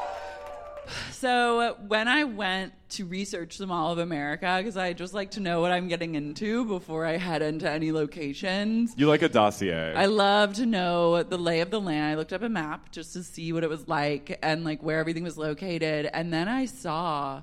So 1.12 1.76
when 1.86 2.08
I 2.08 2.24
went 2.24 2.72
to 2.90 3.04
research 3.04 3.58
the 3.58 3.66
Mall 3.66 3.92
of 3.92 3.98
America, 3.98 4.54
because 4.58 4.76
I 4.76 4.92
just 4.92 5.14
like 5.14 5.32
to 5.32 5.40
know 5.40 5.60
what 5.60 5.70
I'm 5.70 5.86
getting 5.86 6.14
into 6.14 6.64
before 6.64 7.04
I 7.04 7.16
head 7.16 7.42
into 7.42 7.68
any 7.70 7.92
locations. 7.92 8.94
you 8.96 9.06
like 9.06 9.22
a 9.22 9.28
dossier. 9.28 9.94
I 9.94 10.06
love 10.06 10.54
to 10.54 10.66
know 10.66 11.22
the 11.22 11.38
lay 11.38 11.60
of 11.60 11.70
the 11.70 11.80
land. 11.80 12.12
I 12.12 12.14
looked 12.14 12.32
up 12.32 12.42
a 12.42 12.48
map 12.48 12.90
just 12.90 13.12
to 13.12 13.22
see 13.22 13.52
what 13.52 13.62
it 13.62 13.68
was 13.70 13.86
like 13.86 14.38
and 14.42 14.64
like 14.64 14.82
where 14.82 14.98
everything 14.98 15.22
was 15.22 15.36
located. 15.36 16.08
And 16.12 16.32
then 16.32 16.48
I 16.48 16.64
saw 16.66 17.42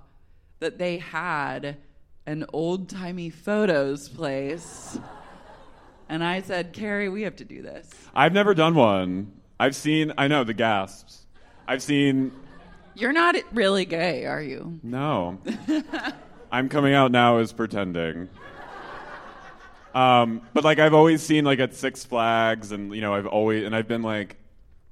that 0.59 0.77
they 0.77 0.97
had 0.97 1.77
an 2.25 2.45
old 2.53 2.89
timey 2.89 3.29
photos 3.29 4.09
place. 4.09 4.99
And 6.09 6.23
I 6.23 6.41
said, 6.41 6.73
Carrie, 6.73 7.09
we 7.09 7.23
have 7.23 7.35
to 7.37 7.45
do 7.45 7.61
this. 7.61 7.89
I've 8.15 8.33
never 8.33 8.53
done 8.53 8.75
one. 8.75 9.33
I've 9.59 9.75
seen. 9.75 10.13
I 10.17 10.27
know 10.27 10.43
the 10.43 10.53
gasps. 10.53 11.25
I've 11.67 11.81
seen. 11.81 12.31
You're 12.95 13.13
not 13.13 13.35
really 13.51 13.85
gay, 13.85 14.25
are 14.25 14.41
you? 14.41 14.79
No, 14.83 15.39
I'm 16.51 16.69
coming 16.69 16.93
out 16.93 17.11
now 17.11 17.37
as 17.37 17.53
pretending. 17.53 18.29
Um, 19.93 20.41
but 20.53 20.63
like 20.63 20.79
I've 20.79 20.93
always 20.93 21.23
seen 21.23 21.43
like 21.43 21.59
at 21.59 21.73
Six 21.73 22.05
Flags, 22.05 22.71
and 22.71 22.93
you 22.93 23.01
know 23.01 23.15
I've 23.15 23.25
always 23.25 23.65
and 23.65 23.75
I've 23.75 23.87
been 23.87 24.03
like 24.03 24.37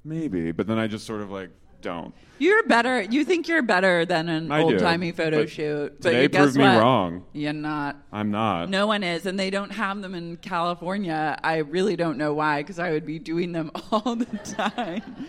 maybe, 0.04 0.52
but 0.52 0.66
then 0.66 0.78
I 0.78 0.86
just 0.88 1.06
sort 1.06 1.20
of 1.20 1.30
like 1.30 1.50
don't. 1.86 2.12
You're 2.38 2.64
better. 2.64 3.00
You 3.00 3.24
think 3.24 3.46
you're 3.46 3.62
better 3.62 4.04
than 4.04 4.28
an 4.28 4.50
I 4.50 4.62
old 4.62 4.78
timey 4.78 5.12
photo 5.12 5.42
but 5.42 5.50
shoot. 5.50 5.94
But 6.00 6.10
today 6.10 6.22
you 6.22 6.28
guess 6.28 6.40
proved 6.42 6.56
me 6.56 6.64
what? 6.64 6.80
wrong. 6.80 7.24
You're 7.32 7.52
not. 7.52 7.96
I'm 8.12 8.30
not. 8.30 8.68
No 8.68 8.88
one 8.88 9.04
is, 9.04 9.24
and 9.24 9.38
they 9.38 9.50
don't 9.50 9.70
have 9.70 10.02
them 10.02 10.14
in 10.14 10.36
California. 10.38 11.38
I 11.42 11.58
really 11.58 11.94
don't 11.96 12.18
know 12.18 12.34
why, 12.34 12.60
because 12.60 12.78
I 12.80 12.90
would 12.90 13.06
be 13.06 13.18
doing 13.20 13.52
them 13.52 13.70
all 13.92 14.16
the 14.16 14.26
time. 14.38 15.28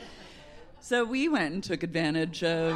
So 0.80 1.06
we 1.06 1.30
went 1.30 1.54
and 1.54 1.64
took 1.64 1.84
advantage 1.84 2.44
of. 2.44 2.76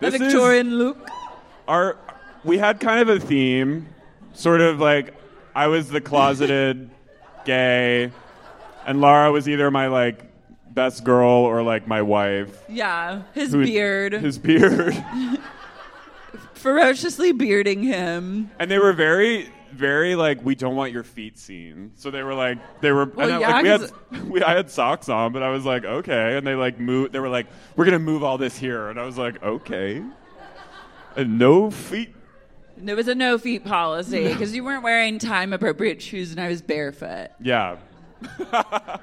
Is- 0.00 0.12
Victorian 0.12 0.76
look. 0.76 1.08
our 1.66 1.96
we 2.44 2.58
had 2.58 2.78
kind 2.78 3.00
of 3.00 3.08
a 3.08 3.18
theme, 3.18 3.88
sort 4.34 4.60
of 4.60 4.78
like 4.80 5.14
I 5.54 5.68
was 5.68 5.88
the 5.88 6.00
closeted 6.00 6.90
gay, 7.44 8.12
and 8.86 9.00
Lara 9.00 9.32
was 9.32 9.48
either 9.48 9.70
my 9.70 9.86
like 9.86 10.22
best 10.72 11.04
girl 11.04 11.28
or 11.30 11.62
like 11.62 11.86
my 11.86 12.02
wife. 12.02 12.64
Yeah, 12.68 13.22
his 13.32 13.52
who- 13.52 13.64
beard. 13.64 14.12
his 14.12 14.38
beard, 14.38 14.94
ferociously 16.54 17.32
bearding 17.32 17.82
him. 17.82 18.50
and 18.58 18.70
they 18.70 18.78
were 18.78 18.92
very. 18.92 19.50
Very 19.72 20.14
like 20.14 20.38
we 20.44 20.54
don't 20.54 20.76
want 20.76 20.92
your 20.92 21.02
feet 21.02 21.36
seen, 21.36 21.90
so 21.96 22.08
they 22.12 22.22
were 22.22 22.32
like 22.34 22.58
they 22.80 22.92
were. 22.92 23.06
Well, 23.06 23.28
and, 23.28 23.40
yeah, 23.40 23.48
like, 23.48 23.62
we 23.64 23.68
had 23.68 24.30
we 24.30 24.40
I 24.40 24.54
had 24.54 24.70
socks 24.70 25.08
on, 25.08 25.32
but 25.32 25.42
I 25.42 25.48
was 25.48 25.64
like 25.64 25.84
okay, 25.84 26.36
and 26.36 26.46
they 26.46 26.54
like 26.54 26.78
moved. 26.78 27.12
They 27.12 27.18
were 27.18 27.28
like 27.28 27.48
we're 27.74 27.84
gonna 27.84 27.98
move 27.98 28.22
all 28.22 28.38
this 28.38 28.56
here, 28.56 28.88
and 28.88 29.00
I 29.00 29.04
was 29.04 29.18
like 29.18 29.42
okay, 29.42 30.00
and 31.16 31.40
no 31.40 31.72
feet 31.72 32.14
There 32.76 32.96
was 32.96 33.08
a 33.08 33.14
no 33.14 33.38
feet 33.38 33.64
policy 33.64 34.28
because 34.28 34.54
you 34.54 34.64
weren't 34.64 34.82
wearing 34.82 35.18
time 35.18 35.52
appropriate 35.52 36.02
shoes 36.02 36.32
and 36.32 36.40
I 36.40 36.48
was 36.48 36.60
barefoot. 36.62 37.30
Yeah. 37.40 37.76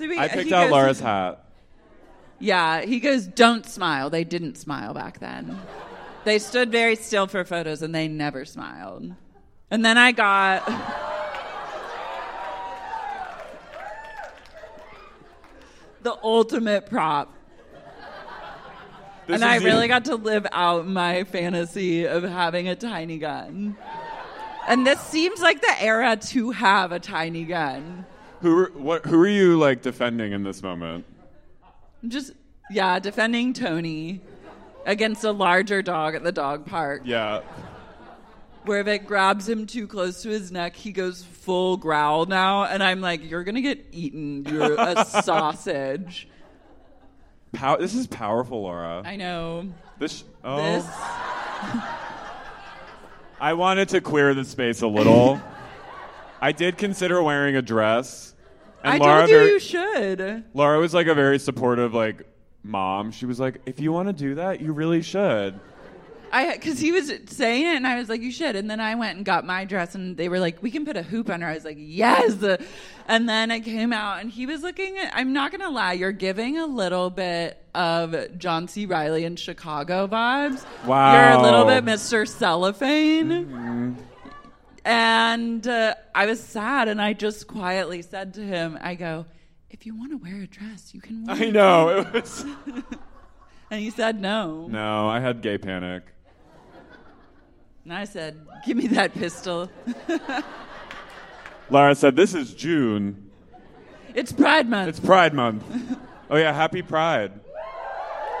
So 0.00 0.08
we- 0.08 0.18
I 0.18 0.28
picked 0.28 0.50
out 0.50 0.64
goes- 0.64 0.72
Laura's 0.72 1.00
hat. 1.00 1.44
Yeah, 2.38 2.80
he 2.82 3.00
goes, 3.00 3.26
don't 3.26 3.66
smile. 3.66 4.08
They 4.08 4.24
didn't 4.24 4.56
smile 4.56 4.94
back 4.94 5.18
then. 5.18 5.60
They 6.24 6.38
stood 6.38 6.72
very 6.72 6.96
still 6.96 7.26
for 7.26 7.44
photos 7.44 7.82
and 7.82 7.94
they 7.94 8.08
never 8.08 8.46
smiled. 8.46 9.14
And 9.70 9.84
then 9.84 9.98
I 9.98 10.12
got. 10.12 10.66
the 16.02 16.16
ultimate 16.22 16.86
prop. 16.86 17.34
And 19.32 19.44
I 19.44 19.56
really 19.56 19.88
got 19.88 20.06
to 20.06 20.16
live 20.16 20.46
out 20.52 20.86
my 20.86 21.24
fantasy 21.24 22.04
of 22.06 22.22
having 22.22 22.68
a 22.68 22.76
tiny 22.76 23.18
gun. 23.18 23.76
And 24.68 24.86
this 24.86 25.00
seems 25.00 25.40
like 25.40 25.60
the 25.60 25.82
era 25.82 26.16
to 26.16 26.50
have 26.50 26.92
a 26.92 27.00
tiny 27.00 27.44
gun. 27.44 28.06
Who 28.40 28.56
are, 28.56 28.72
what? 28.74 29.04
Who 29.06 29.20
are 29.20 29.28
you 29.28 29.58
like 29.58 29.82
defending 29.82 30.32
in 30.32 30.44
this 30.44 30.62
moment? 30.62 31.04
Just, 32.06 32.32
yeah, 32.70 32.98
defending 32.98 33.52
Tony 33.52 34.20
against 34.86 35.24
a 35.24 35.32
larger 35.32 35.82
dog 35.82 36.14
at 36.14 36.22
the 36.22 36.32
dog 36.32 36.66
park. 36.66 37.02
Yeah. 37.04 37.42
Where 38.64 38.80
if 38.80 38.86
it 38.86 39.06
grabs 39.06 39.48
him 39.48 39.66
too 39.66 39.86
close 39.86 40.22
to 40.22 40.28
his 40.28 40.52
neck, 40.52 40.76
he 40.76 40.92
goes 40.92 41.22
full 41.22 41.76
growl 41.76 42.26
now. 42.26 42.64
And 42.64 42.82
I'm 42.82 43.00
like, 43.00 43.28
you're 43.28 43.44
going 43.44 43.54
to 43.54 43.62
get 43.62 43.86
eaten. 43.90 44.44
You're 44.44 44.78
a 44.78 45.04
sausage. 45.22 46.28
Pow- 47.52 47.76
this 47.76 47.94
is 47.94 48.06
powerful, 48.06 48.62
Laura. 48.62 49.02
I 49.04 49.16
know. 49.16 49.68
This. 49.98 50.24
Oh. 50.44 50.56
This. 50.56 50.86
I 53.40 53.54
wanted 53.54 53.88
to 53.90 54.00
clear 54.00 54.34
the 54.34 54.44
space 54.44 54.82
a 54.82 54.86
little. 54.86 55.40
I 56.40 56.52
did 56.52 56.78
consider 56.78 57.22
wearing 57.22 57.56
a 57.56 57.62
dress. 57.62 58.34
And 58.82 58.94
I 58.94 58.98
Laura 58.98 59.18
told 59.20 59.30
you 59.30 59.36
very- 59.36 59.50
you 59.50 59.58
should. 59.58 60.44
Laura 60.54 60.78
was 60.78 60.94
like 60.94 61.06
a 61.06 61.14
very 61.14 61.38
supportive 61.38 61.92
like 61.94 62.26
mom. 62.62 63.10
She 63.12 63.26
was 63.26 63.40
like, 63.40 63.60
if 63.66 63.80
you 63.80 63.92
want 63.92 64.08
to 64.08 64.12
do 64.12 64.36
that, 64.36 64.60
you 64.60 64.72
really 64.72 65.02
should. 65.02 65.58
I 66.32 66.52
because 66.54 66.78
he 66.78 66.92
was 66.92 67.12
saying 67.26 67.66
it, 67.66 67.76
and 67.76 67.86
I 67.86 67.98
was 67.98 68.08
like, 68.08 68.20
"You 68.22 68.30
should." 68.30 68.54
And 68.56 68.70
then 68.70 68.80
I 68.80 68.94
went 68.94 69.16
and 69.16 69.24
got 69.24 69.44
my 69.44 69.64
dress, 69.64 69.94
and 69.94 70.16
they 70.16 70.28
were 70.28 70.38
like, 70.38 70.62
"We 70.62 70.70
can 70.70 70.84
put 70.84 70.96
a 70.96 71.02
hoop 71.02 71.28
on 71.28 71.40
her." 71.40 71.48
I 71.48 71.54
was 71.54 71.64
like, 71.64 71.76
"Yes." 71.78 72.42
And 73.08 73.28
then 73.28 73.50
I 73.50 73.58
came 73.60 73.92
out, 73.92 74.20
and 74.20 74.30
he 74.30 74.46
was 74.46 74.62
looking. 74.62 74.96
At, 74.98 75.12
I'm 75.14 75.32
not 75.32 75.50
gonna 75.50 75.70
lie, 75.70 75.94
you're 75.94 76.12
giving 76.12 76.58
a 76.58 76.66
little 76.66 77.10
bit 77.10 77.60
of 77.74 78.38
John 78.38 78.68
C. 78.68 78.86
Reilly 78.86 79.24
in 79.24 79.34
Chicago 79.36 80.06
vibes. 80.06 80.64
Wow. 80.86 81.12
you're 81.14 81.40
a 81.40 81.42
little 81.42 81.64
bit 81.64 81.84
Mr. 81.84 82.26
Cellophane. 82.28 83.96
And 84.84 85.66
uh, 85.66 85.94
I 86.14 86.26
was 86.26 86.40
sad, 86.40 86.88
and 86.88 87.02
I 87.02 87.12
just 87.12 87.46
quietly 87.46 88.02
said 88.02 88.34
to 88.34 88.42
him, 88.42 88.78
"I 88.80 88.94
go." 88.94 89.26
If 89.70 89.86
you 89.86 89.96
want 89.96 90.10
to 90.10 90.16
wear 90.18 90.42
a 90.42 90.46
dress, 90.46 90.92
you 90.94 91.00
can 91.00 91.24
wear 91.26 91.36
I 91.36 91.50
know 91.50 91.88
it 91.90 92.12
was. 92.12 92.44
And 93.70 93.80
he 93.80 93.90
said 93.90 94.20
no. 94.20 94.66
No, 94.66 95.08
I 95.08 95.20
had 95.20 95.42
gay 95.42 95.58
panic. 95.58 96.02
And 97.90 97.98
I 97.98 98.04
said, 98.04 98.46
Give 98.64 98.76
me 98.76 98.86
that 98.86 99.12
pistol. 99.14 99.68
Laura 101.70 101.92
said, 101.96 102.14
"This 102.14 102.34
is 102.34 102.54
June. 102.54 103.32
It's 104.14 104.30
Pride 104.30 104.68
Month. 104.68 104.90
It's 104.90 105.00
Pride 105.00 105.34
Month. 105.34 105.64
oh 106.30 106.36
yeah, 106.36 106.52
Happy 106.52 106.82
Pride." 106.82 107.32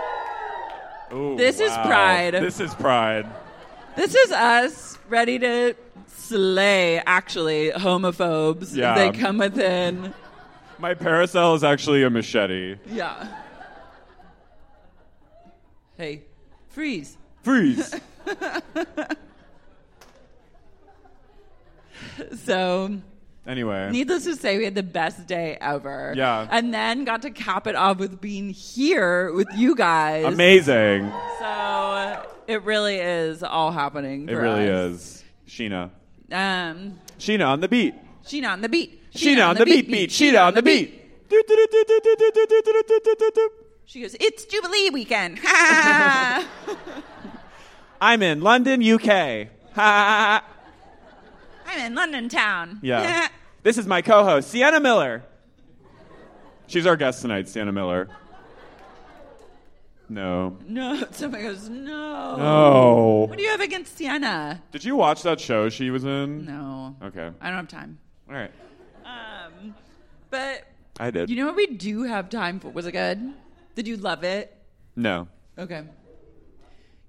Ooh, 1.12 1.36
This 1.36 1.58
is. 1.58 1.72
Pride. 1.72 2.34
This 2.34 2.60
is 2.60 2.72
Pride. 2.76 3.26
this 3.96 4.14
is 4.14 4.30
us 4.30 4.96
ready 5.08 5.40
to 5.40 5.74
slay, 6.06 7.02
actually, 7.04 7.72
homophobes. 7.72 8.76
Yeah. 8.76 8.94
They 8.94 9.10
come 9.10 9.38
within. 9.38 10.14
My 10.78 10.94
parasol 10.94 11.56
is 11.56 11.64
actually 11.64 12.04
a 12.04 12.10
machete. 12.10 12.76
Yeah. 12.86 13.26
Hey, 15.96 16.22
freeze. 16.68 17.16
Freeze. 17.42 17.96
so 22.36 23.00
Anyway. 23.46 23.90
Needless 23.90 24.24
to 24.24 24.36
say, 24.36 24.58
we 24.58 24.64
had 24.64 24.74
the 24.74 24.82
best 24.82 25.26
day 25.26 25.56
ever. 25.60 26.12
Yeah. 26.16 26.46
And 26.50 26.72
then 26.74 27.04
got 27.04 27.22
to 27.22 27.30
cap 27.30 27.66
it 27.66 27.74
off 27.74 27.98
with 27.98 28.20
being 28.20 28.50
here 28.50 29.32
with 29.32 29.48
you 29.56 29.74
guys. 29.74 30.24
Amazing. 30.26 31.10
So 31.38 32.22
it 32.46 32.62
really 32.62 32.96
is 32.98 33.42
all 33.42 33.72
happening. 33.72 34.28
It 34.28 34.34
really 34.34 34.68
us. 34.68 34.92
is. 34.92 35.24
Sheena. 35.48 35.90
Um 36.30 37.00
Sheena 37.18 37.48
on 37.48 37.60
the 37.60 37.68
beat. 37.68 37.94
Sheena 38.24 38.52
on 38.52 38.60
the 38.60 38.68
beat. 38.68 39.12
Sheena, 39.12 39.36
Sheena 39.36 39.48
on, 39.48 39.54
the, 39.54 39.60
the 39.60 39.64
beat, 39.64 39.88
beat, 39.88 40.10
beat. 40.10 40.10
Sheena, 40.10 40.32
Sheena 40.32 40.46
on 40.46 40.54
the 40.54 40.62
beat. 40.62 41.28
beat. 41.28 41.40
She 43.86 44.02
goes, 44.02 44.14
It's 44.20 44.44
Jubilee 44.44 44.90
weekend. 44.90 45.40
I'm 48.00 48.22
in 48.22 48.40
London, 48.40 48.80
UK. 48.82 49.48
I'm 51.70 51.86
in 51.86 51.94
London 51.94 52.28
town. 52.28 52.78
Yeah. 52.82 53.28
This 53.62 53.76
is 53.76 53.86
my 53.86 54.00
co-host, 54.00 54.48
Sienna 54.50 54.80
Miller. 54.80 55.22
She's 56.66 56.86
our 56.86 56.96
guest 56.96 57.20
tonight, 57.20 57.46
Sienna 57.46 57.72
Miller. 57.72 58.08
No. 60.08 60.56
no. 60.66 61.04
Somebody 61.10 61.42
goes, 61.44 61.68
No. 61.68 62.36
No. 62.36 63.26
What 63.28 63.36
do 63.36 63.44
you 63.44 63.50
have 63.50 63.60
against 63.60 63.98
Sienna? 63.98 64.62
Did 64.72 64.82
you 64.82 64.96
watch 64.96 65.22
that 65.24 65.38
show 65.40 65.68
she 65.68 65.90
was 65.90 66.04
in? 66.04 66.46
No. 66.46 66.96
Okay. 67.02 67.30
I 67.38 67.48
don't 67.48 67.56
have 67.58 67.68
time. 67.68 67.98
All 68.30 68.34
right. 68.34 68.50
Um, 69.04 69.74
but 70.30 70.64
I 70.98 71.10
did. 71.10 71.28
you 71.28 71.36
know 71.36 71.44
what 71.44 71.56
we 71.56 71.66
do 71.66 72.04
have 72.04 72.30
time 72.30 72.60
for? 72.60 72.70
Was 72.70 72.86
it 72.86 72.92
good? 72.92 73.34
Did 73.74 73.86
you 73.86 73.98
love 73.98 74.24
it? 74.24 74.56
no. 74.96 75.28
Okay. 75.58 75.82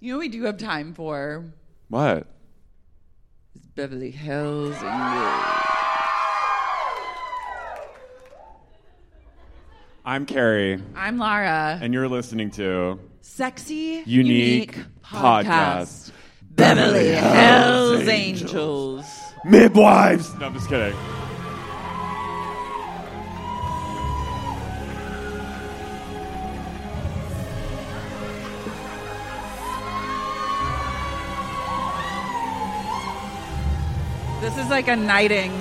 You 0.01 0.11
know 0.11 0.17
what 0.17 0.23
we 0.23 0.29
do 0.29 0.43
have 0.43 0.57
time 0.57 0.93
for? 0.93 1.45
What? 1.87 2.27
Is 3.71 3.75
Beverly 3.75 4.11
Hills 4.11 4.75
English. 4.75 5.45
I'm 10.03 10.25
Carrie, 10.25 10.81
I'm 10.95 11.17
Lara. 11.17 11.79
and 11.81 11.93
you're 11.93 12.09
listening 12.09 12.51
to 12.51 12.99
Sexy, 13.21 14.03
Unique 14.05 14.77
Podcast. 15.03 16.11
Beverly 16.51 17.13
Hills 17.13 18.07
Angels. 18.09 19.05
Midwives. 19.45 20.33
No, 20.37 20.47
I'm 20.47 20.53
just 20.53 20.67
kidding. 20.67 20.95
Like 34.71 34.87
a 34.87 34.95
knighting. 34.95 35.51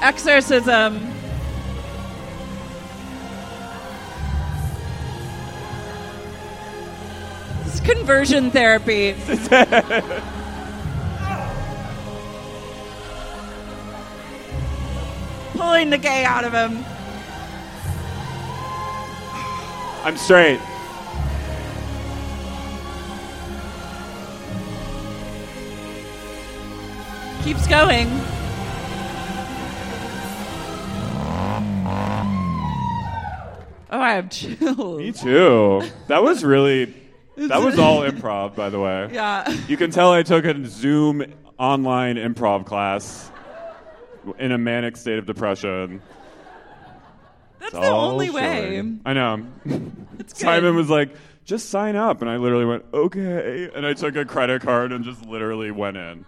Exorcism. 0.00 1.12
Is 7.66 7.80
conversion 7.80 8.52
therapy. 8.52 9.14
Pulling 15.54 15.90
the 15.90 15.98
gay 15.98 16.24
out 16.24 16.44
of 16.44 16.52
him. 16.52 16.84
I'm 20.04 20.16
straight. 20.16 20.60
Keeps 27.44 27.66
going. 27.66 28.08
Oh, 33.90 34.00
I 34.00 34.12
have 34.14 34.30
chills. 34.30 34.98
Me 34.98 35.12
too. 35.12 35.82
That 36.08 36.22
was 36.22 36.42
really. 36.42 36.94
That 37.36 37.62
was 37.62 37.78
all 37.78 38.00
improv, 38.00 38.56
by 38.56 38.70
the 38.70 38.80
way. 38.80 39.10
Yeah. 39.12 39.48
You 39.68 39.76
can 39.76 39.90
tell 39.90 40.10
I 40.10 40.22
took 40.22 40.44
a 40.46 40.66
Zoom 40.66 41.22
online 41.58 42.16
improv 42.16 42.64
class 42.66 43.30
in 44.38 44.50
a 44.50 44.58
manic 44.58 44.96
state 44.96 45.18
of 45.18 45.26
depression. 45.26 46.00
That's 47.60 47.72
It's 47.74 47.80
the 47.80 47.86
only 47.90 48.30
way. 48.30 48.82
I 49.04 49.12
know. 49.12 49.46
Simon 50.26 50.74
was 50.76 50.88
like, 50.90 51.14
just 51.44 51.68
sign 51.68 51.94
up. 51.94 52.20
And 52.22 52.30
I 52.30 52.38
literally 52.38 52.64
went, 52.64 52.84
okay. 52.92 53.70
And 53.74 53.86
I 53.86 53.92
took 53.92 54.16
a 54.16 54.24
credit 54.24 54.62
card 54.62 54.92
and 54.92 55.04
just 55.04 55.24
literally 55.26 55.70
went 55.70 55.96
in. 55.96 56.24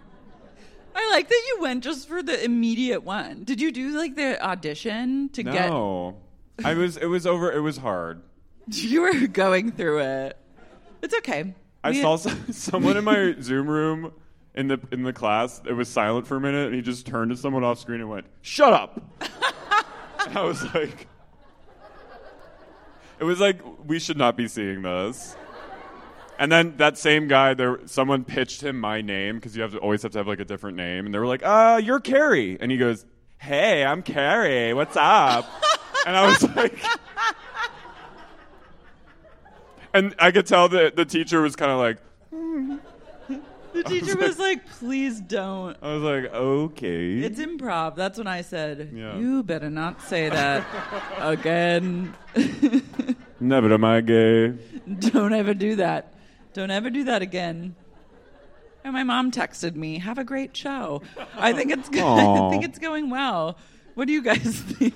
I 0.99 1.09
like 1.11 1.29
that 1.29 1.43
you 1.47 1.61
went 1.61 1.83
just 1.83 2.07
for 2.07 2.23
the 2.23 2.43
immediate 2.43 3.03
one. 3.03 3.43
Did 3.43 3.61
you 3.61 3.71
do 3.71 3.95
like 3.97 4.15
the 4.15 4.43
audition 4.43 5.29
to 5.29 5.43
get? 5.43 5.69
No. 5.69 6.17
I 6.65 6.73
was, 6.73 6.97
it 6.97 7.05
was 7.05 7.27
over, 7.27 7.51
it 7.51 7.59
was 7.61 7.77
hard. 7.77 8.21
You 8.69 9.01
were 9.01 9.27
going 9.27 9.71
through 9.71 9.99
it. 9.99 10.37
It's 11.01 11.15
okay. 11.19 11.53
I 11.83 11.91
We- 11.91 12.01
saw 12.01 12.15
some, 12.17 12.45
someone 12.51 12.97
in 12.97 13.03
my 13.05 13.35
Zoom 13.39 13.69
room 13.69 14.11
in 14.55 14.67
the 14.67 14.79
in 14.91 15.03
the 15.03 15.13
class. 15.13 15.61
It 15.65 15.73
was 15.73 15.87
silent 15.87 16.25
for 16.27 16.35
a 16.35 16.41
minute, 16.41 16.65
and 16.65 16.75
he 16.75 16.81
just 16.81 17.05
turned 17.05 17.29
to 17.31 17.37
someone 17.37 17.63
off 17.63 17.77
screen 17.79 18.01
and 18.01 18.09
went, 18.09 18.25
"Shut 18.41 18.73
up." 18.73 18.99
and 20.27 20.37
I 20.37 20.41
was 20.41 20.63
like, 20.73 21.07
"It 23.19 23.23
was 23.23 23.39
like 23.39 23.61
we 23.85 23.99
should 23.99 24.17
not 24.17 24.35
be 24.35 24.47
seeing 24.47 24.81
this." 24.81 25.35
And 26.39 26.51
then 26.51 26.77
that 26.77 26.97
same 26.97 27.27
guy, 27.27 27.53
there, 27.55 27.79
someone 27.87 28.23
pitched 28.23 28.61
him 28.61 28.79
my 28.79 29.01
name 29.01 29.35
because 29.35 29.55
you 29.55 29.63
have 29.63 29.71
to 29.71 29.79
always 29.79 30.03
have 30.03 30.11
to 30.11 30.19
have 30.19 30.27
like 30.27 30.39
a 30.39 30.45
different 30.45 30.77
name, 30.77 31.05
and 31.05 31.13
they 31.15 31.19
were 31.19 31.25
like, 31.25 31.41
"Uh, 31.43 31.81
you're 31.83 31.99
Carrie," 31.99 32.57
and 32.61 32.71
he 32.71 32.77
goes, 32.77 33.05
"Hey, 33.39 33.83
I'm 33.83 34.03
Carrie. 34.03 34.73
What's 34.73 34.95
up?" 34.95 35.49
and 36.05 36.15
I 36.15 36.27
was 36.27 36.43
like. 36.55 36.77
And 39.93 40.13
I 40.19 40.31
could 40.31 40.45
tell 40.45 40.69
that 40.69 40.95
the 40.95 41.05
teacher 41.05 41.41
was 41.41 41.55
kind 41.55 41.71
of 41.71 41.79
like, 41.79 41.97
The 43.73 43.83
teacher 43.83 44.15
was 44.17 44.39
like, 44.39 44.67
"Please 44.79 45.19
don't." 45.21 45.77
I 45.81 45.93
was 45.93 46.01
like, 46.03 46.33
okay. 46.33 47.19
It's 47.19 47.39
improv. 47.39 47.95
That's 47.95 48.17
when 48.17 48.27
I 48.27 48.41
said, 48.41 48.91
Yeah. 48.93 49.17
"You 49.17 49.43
better 49.43 49.69
not 49.69 50.01
say 50.01 50.29
that 50.29 50.65
again. 51.19 52.13
Never 53.39 53.73
am 53.73 53.83
I 53.83 54.01
gay. 54.01 54.53
don't 54.99 55.33
ever 55.33 55.53
do 55.53 55.75
that. 55.75 56.13
Don't 56.57 56.71
ever 56.71 56.89
do 56.89 57.03
that 57.03 57.21
again." 57.21 57.75
And 58.83 58.91
my 58.91 59.03
mom 59.03 59.31
texted 59.31 59.75
me, 59.75 59.99
"Have 59.99 60.17
a 60.17 60.23
great 60.23 60.57
show. 60.57 61.03
I 61.37 61.53
think 61.53 61.69
it's 61.71 61.87
good. 61.87 62.01
I 62.03 62.49
think 62.49 62.63
it's 62.63 62.79
going 62.79 63.11
well. 63.11 63.59
What 63.93 64.07
do 64.07 64.13
you 64.13 64.23
guys 64.23 64.41
think?" 64.61 64.95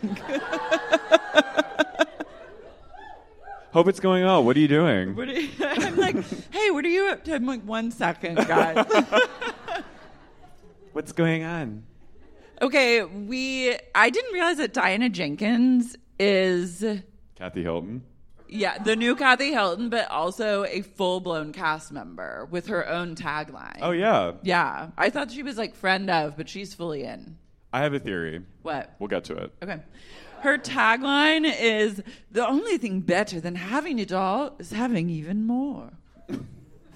Hope 3.74 3.88
it's 3.88 4.00
going 4.00 4.24
well. 4.26 4.43
What 4.43 4.58
are 4.58 4.60
you 4.60 4.67
doing? 4.67 5.15
What 5.15 5.30
are 5.30 5.39
you, 5.39 5.50
I'm 5.62 5.97
like, 5.97 6.15
"Hey, 6.52 6.71
what 6.71 6.84
are 6.84 6.89
you 6.89 7.10
up 7.10 7.24
to?" 7.26 7.36
I'm 7.36 7.45
like, 7.45 7.62
"One 7.62 7.91
second, 7.91 8.38
guys." 8.47 8.84
What's 10.93 11.12
going 11.12 11.43
on? 11.43 11.84
okay, 12.60 13.04
we. 13.04 13.78
I 13.93 14.10
didn't 14.10 14.34
realize 14.34 14.58
that 14.58 14.74
Diana 14.74 15.10
Jenkins 15.10 15.95
is. 16.19 16.84
Kathy 17.36 17.62
Hilton. 17.62 18.02
Yeah, 18.51 18.77
the 18.79 18.97
new 18.97 19.15
Kathy 19.15 19.51
Hilton, 19.51 19.89
but 19.89 20.11
also 20.11 20.65
a 20.65 20.81
full 20.81 21.21
blown 21.21 21.53
cast 21.53 21.91
member 21.91 22.47
with 22.51 22.67
her 22.67 22.87
own 22.87 23.15
tagline. 23.15 23.79
Oh, 23.81 23.91
yeah. 23.91 24.33
Yeah. 24.43 24.89
I 24.97 25.09
thought 25.09 25.31
she 25.31 25.41
was 25.41 25.57
like 25.57 25.73
friend 25.73 26.09
of, 26.09 26.35
but 26.35 26.49
she's 26.49 26.73
fully 26.73 27.03
in. 27.03 27.37
I 27.71 27.79
have 27.81 27.93
a 27.93 27.99
theory. 27.99 28.41
What? 28.61 28.93
We'll 28.99 29.07
get 29.07 29.23
to 29.25 29.35
it. 29.37 29.53
Okay. 29.63 29.79
Her 30.41 30.57
tagline 30.57 31.49
is 31.61 32.03
the 32.31 32.45
only 32.45 32.77
thing 32.77 32.99
better 32.99 33.39
than 33.39 33.55
having 33.55 33.99
it 33.99 34.11
all 34.11 34.55
is 34.59 34.71
having 34.71 35.09
even 35.09 35.45
more. 35.47 35.89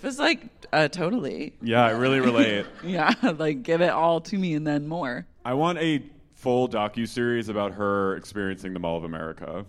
It's 0.04 0.20
like, 0.20 0.42
uh, 0.72 0.88
totally. 0.88 1.54
Yeah, 1.64 1.84
I 1.84 1.90
really 1.92 2.20
relate. 2.20 2.68
Yeah, 2.84 3.12
like 3.40 3.64
give 3.64 3.82
it 3.82 3.90
all 3.90 4.22
to 4.22 4.38
me 4.38 4.54
and 4.54 4.68
then 4.68 4.88
more. 4.88 5.26
I 5.44 5.56
want 5.56 5.80
a 5.80 6.04
full 6.36 6.70
docu 6.70 7.08
series 7.08 7.50
about 7.50 7.74
her 7.74 8.16
experiencing 8.16 8.74
the 8.74 8.80
Mall 8.80 8.98
of 8.98 9.04
America. 9.04 9.66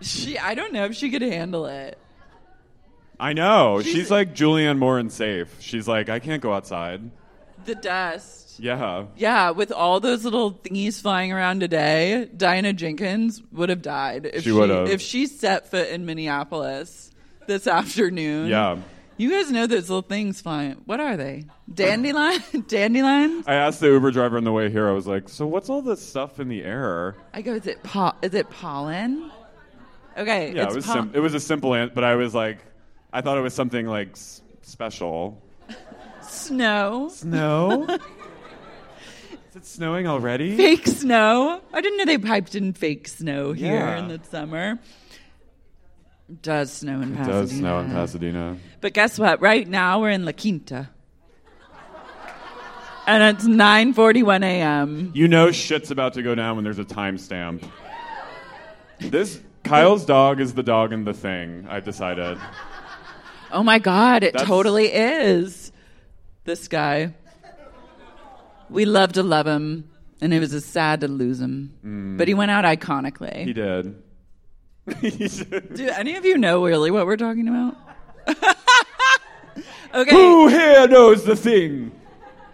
She, 0.00 0.38
I 0.38 0.54
don't 0.54 0.72
know 0.72 0.84
if 0.84 0.94
she 0.94 1.10
could 1.10 1.22
handle 1.22 1.66
it. 1.66 1.98
I 3.20 3.32
know. 3.32 3.80
She's- 3.82 3.94
She's, 3.96 4.10
like 4.10 4.34
Julianne 4.34 4.78
Moore 4.78 4.98
in 4.98 5.10
Safe. 5.10 5.54
She's 5.60 5.88
like, 5.88 6.08
I 6.08 6.18
can't 6.20 6.40
go 6.42 6.52
outside. 6.54 7.10
The 7.64 7.74
dust. 7.74 8.60
Yeah. 8.60 9.06
Yeah, 9.16 9.50
with 9.50 9.70
all 9.72 10.00
those 10.00 10.24
little 10.24 10.52
thingies 10.52 11.00
flying 11.00 11.32
around 11.32 11.60
today, 11.60 12.28
Diana 12.36 12.72
Jenkins 12.72 13.42
would 13.52 13.68
have 13.68 13.82
died 13.82 14.26
if 14.32 14.42
She 14.44 14.50
if 14.50 15.00
she 15.00 15.26
set 15.26 15.68
foot 15.70 15.88
in 15.88 16.06
Minneapolis 16.06 17.10
this 17.46 17.66
afternoon. 17.66 18.48
Yeah. 18.48 18.78
You 19.16 19.30
guys 19.30 19.50
know 19.50 19.66
those 19.66 19.88
little 19.90 20.02
things 20.02 20.40
flying. 20.40 20.80
What 20.86 21.00
are 21.00 21.16
they? 21.16 21.44
Dandelion? 21.72 22.40
Dandelions? 22.68 23.44
I 23.48 23.54
asked 23.54 23.80
the 23.80 23.88
Uber 23.88 24.12
driver 24.12 24.36
on 24.36 24.44
the 24.44 24.52
way 24.52 24.70
here, 24.70 24.88
I 24.88 24.92
was 24.92 25.08
like, 25.08 25.28
so 25.28 25.44
what's 25.46 25.68
all 25.68 25.82
this 25.82 26.00
stuff 26.04 26.38
in 26.38 26.48
the 26.48 26.62
air? 26.62 27.16
I 27.34 27.42
go, 27.42 27.54
is 27.54 27.66
it 27.66 27.82
po- 27.82 28.14
is 28.22 28.34
it 28.34 28.48
pollen? 28.50 29.30
Okay, 30.18 30.52
Yeah, 30.54 30.64
it 30.68 30.74
was 30.74 30.84
sim- 30.84 31.10
it 31.14 31.20
was 31.20 31.34
a 31.34 31.40
simple 31.40 31.74
answer, 31.74 31.92
but 31.94 32.04
I 32.04 32.16
was 32.16 32.34
like, 32.34 32.58
I 33.12 33.20
thought 33.20 33.38
it 33.38 33.42
was 33.42 33.54
something 33.54 33.86
like 33.86 34.10
s- 34.12 34.42
special. 34.62 35.40
snow. 36.22 37.08
Snow? 37.12 37.86
Is 39.50 39.56
it 39.56 39.64
snowing 39.66 40.06
already? 40.06 40.56
Fake 40.56 40.86
snow. 40.86 41.60
I 41.72 41.80
didn't 41.80 41.96
know 41.98 42.04
they 42.04 42.18
piped 42.18 42.54
in 42.54 42.72
fake 42.74 43.08
snow 43.08 43.52
here 43.52 43.72
Yeah. 43.74 43.98
in 43.98 44.08
the 44.08 44.20
summer. 44.30 44.78
It 46.28 46.42
does 46.42 46.70
snow 46.72 47.00
in 47.00 47.14
Pasadena. 47.16 47.40
does 47.40 47.50
snow 47.52 47.78
in 47.80 47.90
Pasadena. 47.90 48.56
But 48.82 48.92
guess 48.92 49.18
what? 49.18 49.40
Right 49.40 49.66
now 49.66 50.00
we're 50.00 50.10
in 50.10 50.24
La 50.26 50.32
Quinta. 50.32 50.90
And 53.06 53.22
it's 53.36 53.46
9:41 53.46 54.44
a.m. 54.44 55.12
You 55.14 55.28
know 55.28 55.50
shit's 55.50 55.90
about 55.90 56.12
to 56.14 56.22
go 56.22 56.34
down 56.34 56.56
when 56.56 56.64
there's 56.64 56.78
a 56.78 56.84
timestamp. 56.84 57.62
This 59.00 59.40
Kyle's 59.64 60.04
dog 60.04 60.40
is 60.40 60.54
the 60.54 60.62
dog 60.62 60.92
in 60.92 61.04
the 61.04 61.12
thing. 61.14 61.66
I 61.68 61.80
decided. 61.80 62.38
Oh 63.50 63.62
my 63.62 63.78
god, 63.78 64.22
it 64.22 64.32
That's- 64.32 64.48
totally 64.48 64.86
is. 64.92 65.72
This 66.44 66.68
guy. 66.68 67.14
We 68.70 68.84
love 68.84 69.14
to 69.14 69.22
love 69.22 69.46
him, 69.46 69.88
and 70.20 70.32
it 70.34 70.40
was 70.40 70.64
sad 70.64 71.00
to 71.00 71.08
lose 71.08 71.40
him. 71.40 71.72
Mm. 71.84 72.18
But 72.18 72.28
he 72.28 72.34
went 72.34 72.50
out 72.50 72.64
iconically. 72.64 73.44
He 73.44 73.52
did. 73.52 74.02
He 75.00 75.10
did. 75.10 75.74
Do 75.74 75.88
any 75.90 76.16
of 76.16 76.24
you 76.24 76.38
know 76.38 76.64
really 76.64 76.90
what 76.90 77.04
we're 77.06 77.16
talking 77.18 77.46
about? 77.48 77.76
okay. 79.94 80.10
Who 80.10 80.48
here 80.48 80.86
knows 80.88 81.24
the 81.24 81.36
thing? 81.36 81.92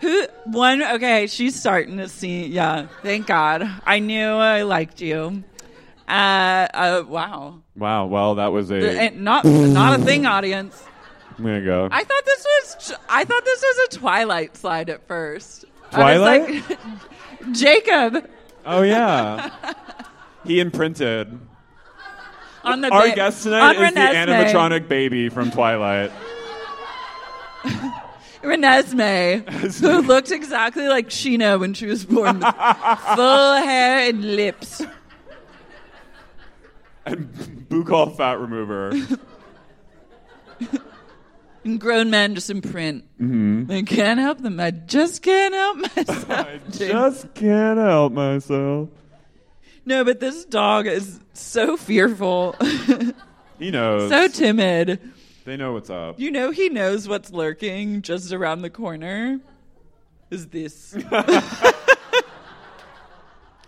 Who 0.00 0.26
one? 0.46 0.82
Okay, 0.82 1.26
she's 1.28 1.54
starting 1.58 1.98
to 1.98 2.08
see. 2.08 2.46
Yeah, 2.46 2.88
thank 3.02 3.26
God. 3.26 3.68
I 3.86 4.00
knew 4.00 4.26
I 4.26 4.62
liked 4.62 5.00
you. 5.00 5.44
Uh, 6.08 6.66
uh 6.74 7.04
wow. 7.08 7.60
Wow. 7.76 8.06
Well, 8.06 8.34
that 8.36 8.52
was 8.52 8.70
a. 8.70 9.06
Uh, 9.06 9.10
Not 9.14 9.44
not 9.44 10.00
a 10.00 10.02
thing, 10.02 10.26
audience. 10.26 10.82
There 11.38 11.58
you 11.58 11.64
go. 11.64 11.88
I 11.90 12.04
thought 12.04 12.24
this 12.24 12.44
was. 12.44 12.92
I 13.08 13.24
thought 13.24 13.44
this 13.44 13.62
was 13.62 13.88
a 13.88 13.98
Twilight 13.98 14.56
slide 14.56 14.90
at 14.90 15.06
first. 15.08 15.64
I 15.92 15.96
Twilight? 15.96 16.50
was 16.50 16.70
like, 16.70 16.78
Jacob 17.52 18.30
oh 18.66 18.82
yeah. 18.82 19.50
He 20.44 20.60
imprinted. 20.60 21.38
on 22.62 22.80
the 22.80 22.90
Our 22.90 23.08
ba- 23.08 23.14
guest 23.14 23.42
tonight 23.44 23.76
on 23.76 23.84
is 23.84 23.94
the 23.94 24.00
animatronic 24.00 24.88
baby 24.88 25.28
from 25.28 25.50
Twilight. 25.50 26.10
Renesmee, 28.42 29.48
who 29.80 30.02
looked 30.02 30.30
exactly 30.30 30.86
like 30.86 31.08
Sheena 31.08 31.58
when 31.58 31.72
she 31.72 31.86
was 31.86 32.04
born, 32.04 32.40
with 32.40 32.54
full 32.54 33.54
hair 33.54 34.10
and 34.10 34.36
lips. 34.36 34.82
And 37.06 37.32
Buccal 37.68 38.16
fat 38.16 38.38
remover. 38.40 38.92
And 41.64 41.80
grown 41.80 42.10
men 42.10 42.34
just 42.34 42.50
imprint. 42.50 43.04
Mm-hmm. 43.18 43.72
I 43.72 43.82
can't 43.84 44.20
help 44.20 44.42
them. 44.42 44.60
I 44.60 44.70
just 44.70 45.22
can't 45.22 45.54
help 45.54 45.78
myself. 45.78 46.30
I 46.30 46.60
just 46.70 47.32
can't 47.32 47.78
help 47.78 48.12
myself. 48.12 48.90
no, 49.86 50.04
but 50.04 50.20
this 50.20 50.44
dog 50.44 50.86
is 50.86 51.18
so 51.32 51.78
fearful, 51.78 52.54
He 53.58 53.70
knows. 53.70 54.10
so 54.10 54.28
timid. 54.28 55.00
they 55.46 55.56
know 55.56 55.72
what's 55.72 55.88
up. 55.88 56.20
You 56.20 56.30
know 56.30 56.50
he 56.50 56.68
knows 56.68 57.08
what's 57.08 57.30
lurking 57.30 58.02
just 58.02 58.30
around 58.30 58.60
the 58.60 58.68
corner. 58.68 59.40
Is 60.30 60.48
this? 60.48 60.90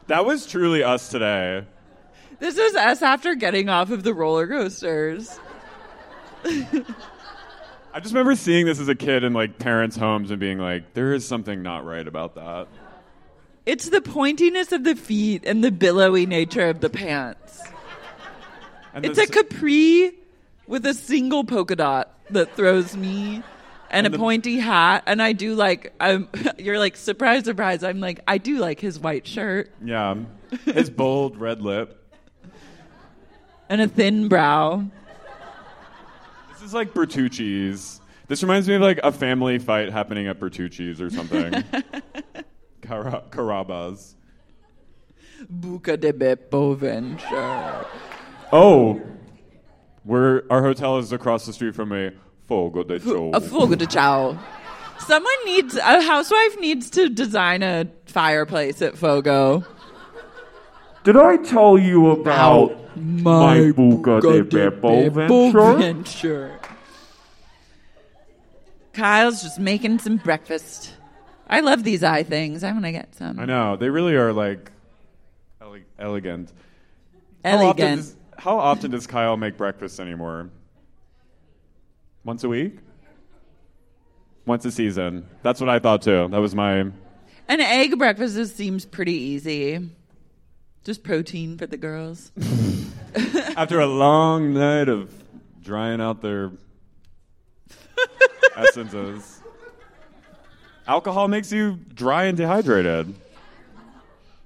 That 0.09 0.25
was 0.27 0.47
truly 0.47 0.83
us 0.85 1.09
today. 1.09 1.65
This 2.41 2.57
is 2.59 2.75
us 2.75 3.03
after 3.03 3.35
getting 3.35 3.69
off 3.69 3.91
of 3.91 4.03
the 4.03 4.15
roller 4.15 4.47
coasters. 4.47 5.39
I 6.45 8.01
just 8.01 8.13
remember 8.13 8.37
seeing 8.37 8.67
this 8.67 8.79
as 8.79 8.89
a 8.89 8.95
kid 8.95 9.25
in 9.25 9.33
like 9.33 9.59
parents' 9.59 9.97
homes 9.97 10.31
and 10.31 10.39
being 10.39 10.59
like, 10.59 10.93
there 10.95 11.15
is 11.15 11.27
something 11.27 11.63
not 11.63 11.85
right 11.85 12.07
about 12.07 12.35
that. 12.35 12.69
It's 13.65 13.89
the 13.89 14.01
pointiness 14.01 14.71
of 14.73 14.85
the 14.85 14.95
feet 14.95 15.43
and 15.45 15.65
the 15.65 15.73
billowy 15.73 16.27
nature 16.27 16.69
of 16.69 16.81
the 16.81 16.91
pants. 16.91 17.63
And 18.95 19.05
It's 19.05 19.17
this- 19.19 19.29
a 19.29 19.33
capri 19.33 20.13
with 20.67 20.85
a 20.87 20.95
single 20.95 21.43
polka 21.45 21.77
dot 21.77 22.13
that 22.31 22.55
throws 22.55 22.97
me 22.97 23.37
and, 23.37 23.45
And 23.91 24.07
a 24.07 24.11
the- 24.11 24.19
pointy 24.19 24.59
hat. 24.59 25.03
And 25.07 25.21
I 25.23 25.33
do 25.33 25.55
like, 25.55 25.93
I'm, 25.99 26.29
you're 26.59 26.79
like, 26.79 26.97
surprise, 26.97 27.45
surprise. 27.45 27.83
I'm 27.83 28.01
like, 28.01 28.21
I 28.29 28.39
do 28.39 28.59
like 28.59 28.79
his 28.81 28.99
white 28.99 29.27
shirt 29.27 29.73
yeah, 29.85 30.15
his 30.65 30.91
bold 30.91 31.39
red 31.39 31.61
lip. 31.63 32.03
And 33.69 33.81
a 33.81 33.89
thin 33.89 34.29
brow. 34.29 34.85
This 36.53 36.63
is 36.63 36.75
like 36.75 36.95
Bertucci's. 36.95 38.01
This 38.29 38.43
reminds 38.43 38.69
me 38.69 38.75
of 38.75 38.83
like 38.83 39.01
a 39.03 39.13
family 39.13 39.59
fight 39.59 39.91
happening 39.91 40.27
at 40.27 40.39
Bertucci's 40.41 41.01
or 41.01 41.11
something. 41.11 41.53
Cara- 42.83 43.25
Carrabba's. 43.31 44.17
Buca 45.53 46.01
de 46.01 46.13
Beppo 46.13 46.77
Venture. 46.77 47.87
Oh, 48.53 49.01
we're, 50.05 50.43
our 50.51 50.63
hotel 50.63 50.99
is 50.99 51.13
across 51.13 51.47
the 51.47 51.53
street 51.53 51.75
from 51.75 51.93
a 51.93 52.13
Fogo 52.47 52.85
de 52.85 53.01
Chao. 53.01 53.31
A 53.35 53.41
fogo 53.41 53.75
de 53.75 53.87
chao. 53.87 54.39
Someone 55.01 55.35
needs, 55.45 55.77
a 55.77 56.01
housewife 56.03 56.59
needs 56.61 56.89
to 56.91 57.09
design 57.09 57.63
a 57.63 57.87
fireplace 58.07 58.81
at 58.83 58.97
Fogo. 58.97 59.65
Did 61.07 61.17
I 61.17 61.37
tell 61.37 61.79
you 61.79 62.11
about 62.11 62.97
my 62.97 63.71
Buca 63.71 64.21
de 64.21 64.43
Beppo 64.43 65.09
venture? 65.13 65.77
venture. 65.77 66.59
Kyle's 68.93 69.41
just 69.41 69.61
making 69.61 70.01
some 70.01 70.17
breakfast. 70.17 70.95
I 71.47 71.61
love 71.61 71.85
these 71.85 72.03
eye 72.03 72.25
things. 72.25 72.65
I 72.65 72.73
want 72.73 72.87
to 72.87 72.91
get 72.91 73.15
some. 73.15 73.39
I 73.39 73.45
know 73.45 73.77
they 73.77 73.89
really 73.89 74.17
are 74.17 74.33
like 74.33 74.73
ele- 75.61 75.77
elegant. 75.97 76.53
How 77.45 77.53
often, 77.53 77.61
Elegant. 77.67 77.97
does, 78.01 78.17
how 78.39 78.59
often 78.59 78.91
does 78.91 79.07
Kyle 79.07 79.37
make 79.37 79.57
breakfast 79.57 80.01
anymore? 80.01 80.51
Once 82.25 82.43
a 82.43 82.49
week? 82.49 82.79
Once 84.45 84.65
a 84.65 84.73
season. 84.73 85.25
That's 85.45 85.61
what 85.61 85.71
I 85.71 85.79
thought 85.79 86.03
too. 86.03 86.27
That 86.33 86.41
was 86.41 86.53
my. 86.57 86.79
An 86.81 86.93
egg 87.49 87.97
breakfast 87.97 88.35
just 88.35 88.57
seems 88.57 88.85
pretty 88.85 89.15
easy. 89.15 89.89
Just 90.87 91.03
protein 91.03 91.59
for 91.59 91.67
the 91.67 91.77
girls. 91.77 92.31
After 93.57 93.81
a 93.81 93.89
long 93.89 94.55
night 94.55 94.89
of 94.89 95.13
drying 95.61 96.01
out 96.01 96.23
their 96.23 96.53
essences. 98.57 99.41
Alcohol 100.87 101.27
makes 101.27 101.51
you 101.51 101.81
dry 101.93 102.27
and 102.27 102.37
dehydrated. 102.37 103.17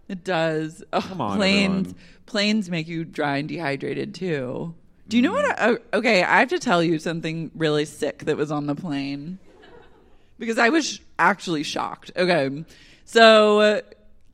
It 0.08 0.24
does. 0.24 0.82
Oh, 0.94 1.02
Come 1.02 1.20
on, 1.20 1.36
planes. 1.36 1.88
everyone. 1.88 2.00
Planes 2.24 2.70
make 2.70 2.88
you 2.88 3.04
dry 3.04 3.36
and 3.36 3.46
dehydrated 3.46 4.14
too. 4.14 4.74
Do 5.08 5.18
you 5.18 5.22
know 5.22 5.32
what? 5.32 5.44
Mm. 5.44 5.54
I, 5.58 5.68
oh, 5.68 5.78
okay, 5.98 6.22
I 6.22 6.38
have 6.38 6.48
to 6.48 6.58
tell 6.58 6.82
you 6.82 6.98
something 6.98 7.50
really 7.54 7.84
sick 7.84 8.20
that 8.24 8.38
was 8.38 8.50
on 8.50 8.64
the 8.66 8.74
plane 8.74 9.38
because 10.38 10.56
I 10.58 10.70
was 10.70 10.86
sh- 10.88 10.98
actually 11.18 11.64
shocked. 11.64 12.12
Okay, 12.16 12.64
so 13.04 13.82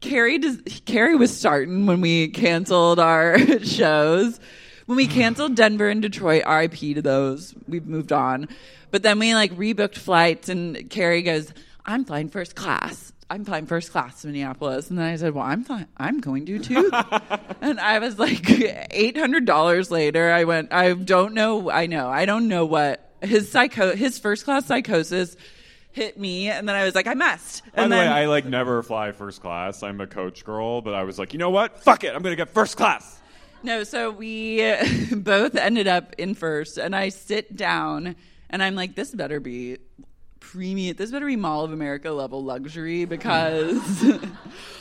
Carrie 0.00 0.38
does, 0.38 0.60
Carrie 0.84 1.16
was 1.16 1.36
starting 1.36 1.86
when 1.86 2.00
we 2.00 2.28
canceled 2.28 2.98
our 2.98 3.38
shows. 3.64 4.38
When 4.86 4.96
we 4.96 5.06
hmm. 5.06 5.12
canceled 5.12 5.54
Denver 5.56 5.88
and 5.88 6.00
Detroit, 6.00 6.44
RIP 6.46 6.78
to 6.94 7.02
those. 7.02 7.54
We've 7.66 7.86
moved 7.86 8.12
on. 8.12 8.48
But 8.90 9.02
then 9.02 9.18
we 9.18 9.34
like 9.34 9.52
rebooked 9.52 9.96
flights, 9.96 10.48
and 10.48 10.88
Carrie 10.90 11.22
goes, 11.22 11.52
"I'm 11.84 12.04
flying 12.04 12.28
first 12.28 12.54
class. 12.54 13.12
I'm 13.28 13.44
flying 13.44 13.66
first 13.66 13.90
class 13.90 14.22
to 14.22 14.28
Minneapolis." 14.28 14.88
And 14.88 14.98
then 14.98 15.06
I 15.06 15.16
said, 15.16 15.34
"Well, 15.34 15.44
I'm 15.44 15.64
flying. 15.64 15.88
I'm 15.96 16.20
going 16.20 16.46
to 16.46 16.58
too." 16.60 16.90
and 17.60 17.80
I 17.80 17.98
was 17.98 18.18
like, 18.18 18.48
eight 18.92 19.16
hundred 19.16 19.44
dollars 19.44 19.90
later, 19.90 20.30
I 20.30 20.44
went. 20.44 20.72
I 20.72 20.92
don't 20.92 21.34
know. 21.34 21.68
I 21.68 21.86
know. 21.86 22.08
I 22.08 22.26
don't 22.26 22.46
know 22.46 22.64
what 22.64 23.06
his 23.22 23.50
psycho 23.50 23.96
his 23.96 24.18
first 24.18 24.44
class 24.44 24.66
psychosis 24.66 25.36
hit 25.96 26.18
me, 26.20 26.48
and 26.48 26.68
then 26.68 26.76
I 26.76 26.84
was 26.84 26.94
like, 26.94 27.06
I 27.06 27.14
must. 27.14 27.64
By 27.74 27.82
and 27.82 27.90
the 27.90 27.96
then 27.96 28.10
way, 28.10 28.12
I 28.12 28.26
like 28.26 28.44
never 28.44 28.82
fly 28.82 29.12
first 29.12 29.40
class. 29.40 29.82
I'm 29.82 30.00
a 30.00 30.06
coach 30.06 30.44
girl, 30.44 30.82
but 30.82 30.94
I 30.94 31.04
was 31.04 31.18
like, 31.18 31.32
you 31.32 31.38
know 31.38 31.50
what? 31.50 31.82
Fuck 31.82 32.04
it. 32.04 32.14
I'm 32.14 32.22
gonna 32.22 32.36
get 32.36 32.50
first 32.50 32.76
class. 32.76 33.18
No, 33.62 33.82
so 33.82 34.10
we 34.10 34.62
both 35.16 35.56
ended 35.56 35.88
up 35.88 36.14
in 36.18 36.34
first, 36.34 36.76
and 36.76 36.94
I 36.94 37.08
sit 37.08 37.56
down, 37.56 38.14
and 38.50 38.62
I'm 38.62 38.74
like, 38.74 38.94
this 38.94 39.12
better 39.14 39.40
be 39.40 39.78
premium. 40.38 40.94
This 40.96 41.10
better 41.10 41.26
be 41.26 41.36
Mall 41.36 41.64
of 41.64 41.72
America 41.72 42.10
level 42.10 42.44
luxury 42.44 43.06
because 43.06 43.80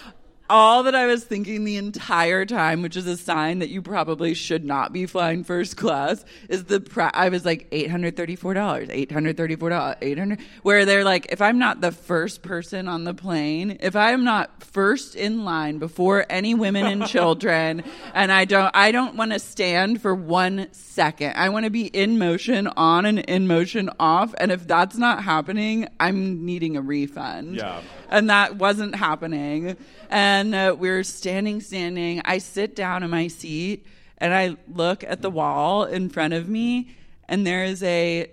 all 0.50 0.84
that 0.84 0.94
I 0.96 1.08
was 1.08 1.24
thinking 1.24 1.64
the 1.64 1.78
entire 1.78 2.46
time, 2.46 2.82
which 2.82 2.96
is 2.96 3.08
a 3.08 3.18
sign 3.18 3.60
that 3.60 3.70
you 3.70 3.82
probably 3.82 4.34
should 4.34 4.64
not 4.64 4.94
be 4.94 5.06
flying 5.08 5.44
first 5.44 5.76
class, 5.78 6.24
is 6.50 6.66
the 6.66 6.80
pri- 6.80 7.10
I 7.14 7.30
was 7.30 7.44
like 7.46 7.68
eight 7.72 7.90
hundred 7.90 8.16
thirty 8.16 8.36
four 8.36 8.54
dollars, 8.54 8.90
eight 8.92 9.12
hundred 9.12 9.38
thirty 9.38 9.56
four 9.56 9.70
dollars, 9.70 9.96
eight 10.02 10.18
hundred. 10.20 10.40
Where 10.62 10.86
they're 10.86 11.04
like, 11.04 11.28
if 11.32 11.42
I'm 11.42 11.58
not 11.58 11.82
the 11.82 11.92
first 11.92 12.44
person 12.44 12.88
on 12.88 13.04
the 13.06 13.14
plane, 13.14 13.78
if 13.82 13.96
I'm 13.96 14.24
not 14.24 14.64
first 14.64 15.16
in 15.16 15.46
line 15.46 15.80
before 15.80 16.26
any 16.30 16.54
women 16.54 16.86
and 16.86 17.08
children, 17.08 17.84
and 18.14 18.32
I 18.32 18.46
don't, 18.46 18.72
I 18.76 18.92
don't 18.92 19.16
want 19.16 19.32
to 19.32 19.40
stand 19.40 20.02
for 20.02 20.14
one 20.14 20.68
second. 20.72 21.34
I 21.36 21.50
want 21.50 21.66
to 21.66 21.72
be 21.72 21.88
in 21.88 22.20
motion 22.20 22.68
on 22.68 23.06
and 23.06 23.20
in 23.20 23.48
motion 23.48 23.90
off, 24.00 24.36
and 24.38 24.52
if 24.52 24.68
that's 24.68 24.96
not 24.98 25.24
happening, 25.24 25.88
I'm 26.00 26.46
needing 26.46 26.78
a 26.78 26.82
refund 26.82 27.56
Yeah. 27.56 27.82
and 28.10 28.30
that 28.30 28.58
wasn't 28.58 28.96
happening. 28.96 29.76
And 30.12 30.35
uh, 30.44 30.76
we're 30.78 31.04
standing, 31.04 31.62
standing. 31.62 32.22
I 32.26 32.40
sit 32.40 32.76
down 32.76 33.04
in 33.04 33.10
my 33.10 33.28
seat 33.28 33.86
and 34.18 34.34
I 34.34 34.58
look 34.68 35.04
at 35.04 35.22
the 35.22 35.30
wall 35.30 35.84
in 35.84 36.10
front 36.10 36.34
of 36.34 36.50
me, 36.50 36.96
and 37.28 37.46
there 37.46 37.64
is 37.64 37.84
a 37.84 38.32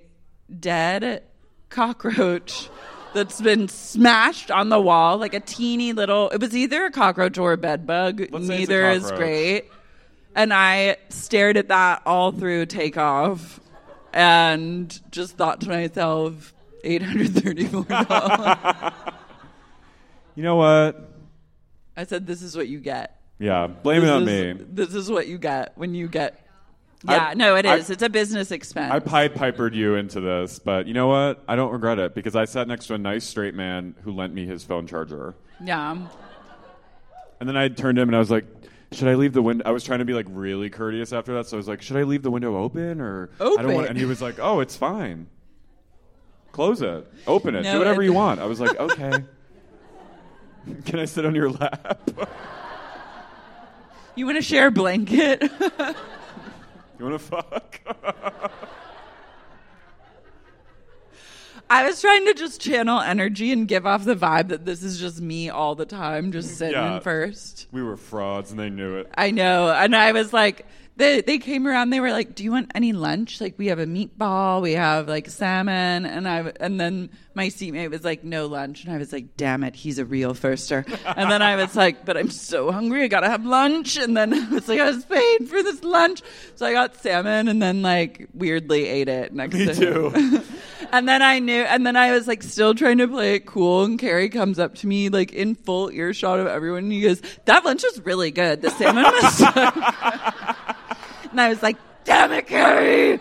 dead 0.58 1.22
cockroach 1.68 2.70
that's 3.14 3.40
been 3.40 3.68
smashed 3.68 4.50
on 4.50 4.68
the 4.68 4.80
wall, 4.80 5.18
like 5.18 5.34
a 5.34 5.40
teeny 5.40 5.92
little. 5.92 6.30
It 6.30 6.40
was 6.40 6.56
either 6.56 6.86
a 6.86 6.90
cockroach 6.90 7.38
or 7.38 7.52
a 7.52 7.58
bed 7.58 7.86
bug. 7.86 8.20
Let's 8.20 8.46
say 8.46 8.62
it's 8.62 8.70
a 8.70 8.72
Neither 8.72 8.90
is 8.90 9.12
great. 9.12 9.70
And 10.34 10.52
I 10.52 10.96
stared 11.10 11.56
at 11.56 11.68
that 11.68 12.02
all 12.06 12.32
through 12.32 12.66
takeoff 12.66 13.60
and 14.12 15.00
just 15.10 15.36
thought 15.36 15.60
to 15.62 15.68
myself, 15.68 16.54
$834. 16.84 18.92
You 20.34 20.42
know 20.42 20.56
what? 20.56 21.11
I 21.96 22.04
said, 22.04 22.26
"This 22.26 22.42
is 22.42 22.56
what 22.56 22.68
you 22.68 22.78
get. 22.80 23.20
Yeah, 23.38 23.66
blame 23.66 24.00
this 24.02 24.10
it 24.10 24.12
on 24.12 24.28
is, 24.28 24.58
me. 24.58 24.64
This 24.70 24.94
is 24.94 25.10
what 25.10 25.26
you 25.28 25.38
get 25.38 25.72
when 25.76 25.94
you 25.94 26.08
get." 26.08 26.38
I- 27.06 27.14
Yeah, 27.16 27.34
no, 27.34 27.56
it 27.56 27.64
is. 27.66 27.90
I- 27.90 27.92
it's 27.94 28.02
a 28.02 28.08
business 28.08 28.50
expense. 28.52 28.92
I 28.92 29.00
pied 29.00 29.34
pipered 29.34 29.74
you 29.74 29.96
into 29.96 30.20
this, 30.20 30.58
but 30.60 30.86
you 30.86 30.94
know 30.94 31.08
what? 31.08 31.42
I 31.48 31.56
don't 31.56 31.72
regret 31.72 31.98
it 31.98 32.14
because 32.14 32.36
I 32.36 32.44
sat 32.44 32.68
next 32.68 32.86
to 32.86 32.94
a 32.94 32.98
nice 32.98 33.24
straight 33.24 33.54
man 33.54 33.94
who 34.04 34.12
lent 34.12 34.32
me 34.32 34.46
his 34.46 34.62
phone 34.62 34.86
charger. 34.86 35.34
yeah, 35.64 35.96
And 37.40 37.48
then 37.48 37.56
I 37.56 37.66
turned 37.68 37.96
to 37.96 38.02
him 38.02 38.08
and 38.08 38.14
I 38.16 38.20
was 38.20 38.30
like, 38.30 38.44
should 38.92 39.08
I 39.08 39.14
leave 39.14 39.32
the 39.32 39.42
window? 39.42 39.64
I 39.66 39.72
was 39.72 39.82
trying 39.82 39.98
to 39.98 40.04
be 40.04 40.12
like 40.14 40.26
really 40.30 40.70
courteous 40.70 41.12
after 41.12 41.34
that, 41.34 41.46
so 41.46 41.56
I 41.56 41.58
was 41.58 41.66
like, 41.66 41.82
should 41.82 41.96
I 41.96 42.04
leave 42.04 42.22
the 42.22 42.30
window 42.30 42.56
open 42.56 43.00
or 43.00 43.30
I 43.40 43.44
don't 43.44 43.58
Open. 43.60 43.74
want 43.74 43.88
And 43.88 43.98
he 43.98 44.04
was 44.04 44.22
like, 44.22 44.36
oh, 44.38 44.60
it's 44.60 44.76
fine. 44.76 45.26
Close 46.52 46.82
it. 46.82 47.10
Open 47.26 47.54
it. 47.56 47.62
No, 47.62 47.72
Do 47.72 47.78
whatever 47.78 48.02
it- 48.02 48.06
you 48.06 48.12
want. 48.12 48.38
I 48.40 48.44
was 48.44 48.60
like, 48.60 48.78
okay. 48.78 49.12
Can 50.84 50.98
I 51.00 51.04
sit 51.04 51.24
on 51.24 51.34
your 51.34 51.50
lap? 51.50 52.10
you 54.14 54.26
want 54.26 54.36
to 54.36 54.42
share 54.42 54.68
a 54.68 54.70
blanket? 54.70 55.42
you 56.98 57.04
want 57.04 57.14
to 57.14 57.18
fuck? 57.18 57.80
I 61.70 61.86
was 61.86 62.00
trying 62.02 62.26
to 62.26 62.34
just 62.34 62.60
channel 62.60 63.00
energy 63.00 63.50
and 63.50 63.66
give 63.66 63.86
off 63.86 64.04
the 64.04 64.14
vibe 64.14 64.48
that 64.48 64.66
this 64.66 64.82
is 64.82 65.00
just 65.00 65.22
me 65.22 65.48
all 65.48 65.74
the 65.74 65.86
time, 65.86 66.30
just 66.30 66.58
sitting 66.58 66.74
Yeah. 66.74 66.96
in 66.96 67.00
first. 67.00 67.66
we 67.72 67.82
were 67.82 67.96
frauds 67.96 68.50
and 68.50 68.60
they 68.60 68.68
knew 68.68 68.96
it. 68.98 69.08
I 69.16 69.30
know. 69.30 69.70
And 69.70 69.96
I 69.96 70.12
was 70.12 70.34
like, 70.34 70.66
they, 70.96 71.20
they 71.22 71.38
came 71.38 71.66
around, 71.66 71.90
they 71.90 72.00
were 72.00 72.10
like, 72.12 72.34
do 72.34 72.44
you 72.44 72.50
want 72.50 72.70
any 72.74 72.92
lunch? 72.92 73.40
Like, 73.40 73.58
we 73.58 73.68
have 73.68 73.78
a 73.78 73.86
meatball, 73.86 74.60
we 74.60 74.72
have 74.72 75.08
like 75.08 75.28
salmon. 75.28 76.04
And 76.06 76.28
I, 76.28 76.52
and 76.60 76.78
then 76.78 77.10
my 77.34 77.48
seatmate 77.48 77.90
was 77.90 78.04
like, 78.04 78.24
no 78.24 78.46
lunch. 78.46 78.84
And 78.84 78.92
I 78.92 78.98
was 78.98 79.12
like, 79.12 79.36
damn 79.36 79.64
it, 79.64 79.74
he's 79.74 79.98
a 79.98 80.04
real 80.04 80.34
firster. 80.34 80.86
And 81.04 81.30
then 81.30 81.42
I 81.42 81.56
was 81.56 81.74
like, 81.74 82.04
but 82.04 82.16
I'm 82.16 82.30
so 82.30 82.70
hungry, 82.70 83.04
I 83.04 83.08
gotta 83.08 83.28
have 83.28 83.44
lunch. 83.44 83.96
And 83.96 84.16
then 84.16 84.34
I 84.34 84.48
was 84.48 84.68
like, 84.68 84.80
I 84.80 84.90
was 84.90 85.04
paid 85.04 85.48
for 85.48 85.62
this 85.62 85.82
lunch. 85.82 86.22
So 86.56 86.66
I 86.66 86.72
got 86.72 86.96
salmon 86.96 87.48
and 87.48 87.62
then 87.62 87.82
like 87.82 88.28
weirdly 88.34 88.86
ate 88.86 89.08
it 89.08 89.32
next 89.32 89.54
Me 89.54 89.66
to 89.66 89.74
too. 89.74 90.42
and 90.92 91.08
then 91.08 91.22
I 91.22 91.38
knew, 91.38 91.62
and 91.62 91.86
then 91.86 91.96
I 91.96 92.12
was 92.12 92.28
like 92.28 92.42
still 92.42 92.74
trying 92.74 92.98
to 92.98 93.08
play 93.08 93.36
it 93.36 93.46
cool. 93.46 93.84
And 93.84 93.98
Carrie 93.98 94.28
comes 94.28 94.58
up 94.58 94.74
to 94.76 94.86
me, 94.86 95.08
like 95.08 95.32
in 95.32 95.54
full 95.54 95.90
earshot 95.90 96.38
of 96.38 96.46
everyone, 96.46 96.84
and 96.84 96.92
he 96.92 97.00
goes, 97.00 97.20
"That 97.46 97.64
lunch 97.64 97.82
was 97.82 98.00
really 98.04 98.30
good. 98.30 98.60
The 98.60 98.70
salmon 98.70 99.04
was." 99.04 99.38
so 99.38 99.50
good." 99.52 100.56
And 101.32 101.40
I 101.40 101.48
was 101.48 101.62
like, 101.62 101.76
"Damn 102.04 102.32
it, 102.32 102.46
Carrie!" 102.46 103.20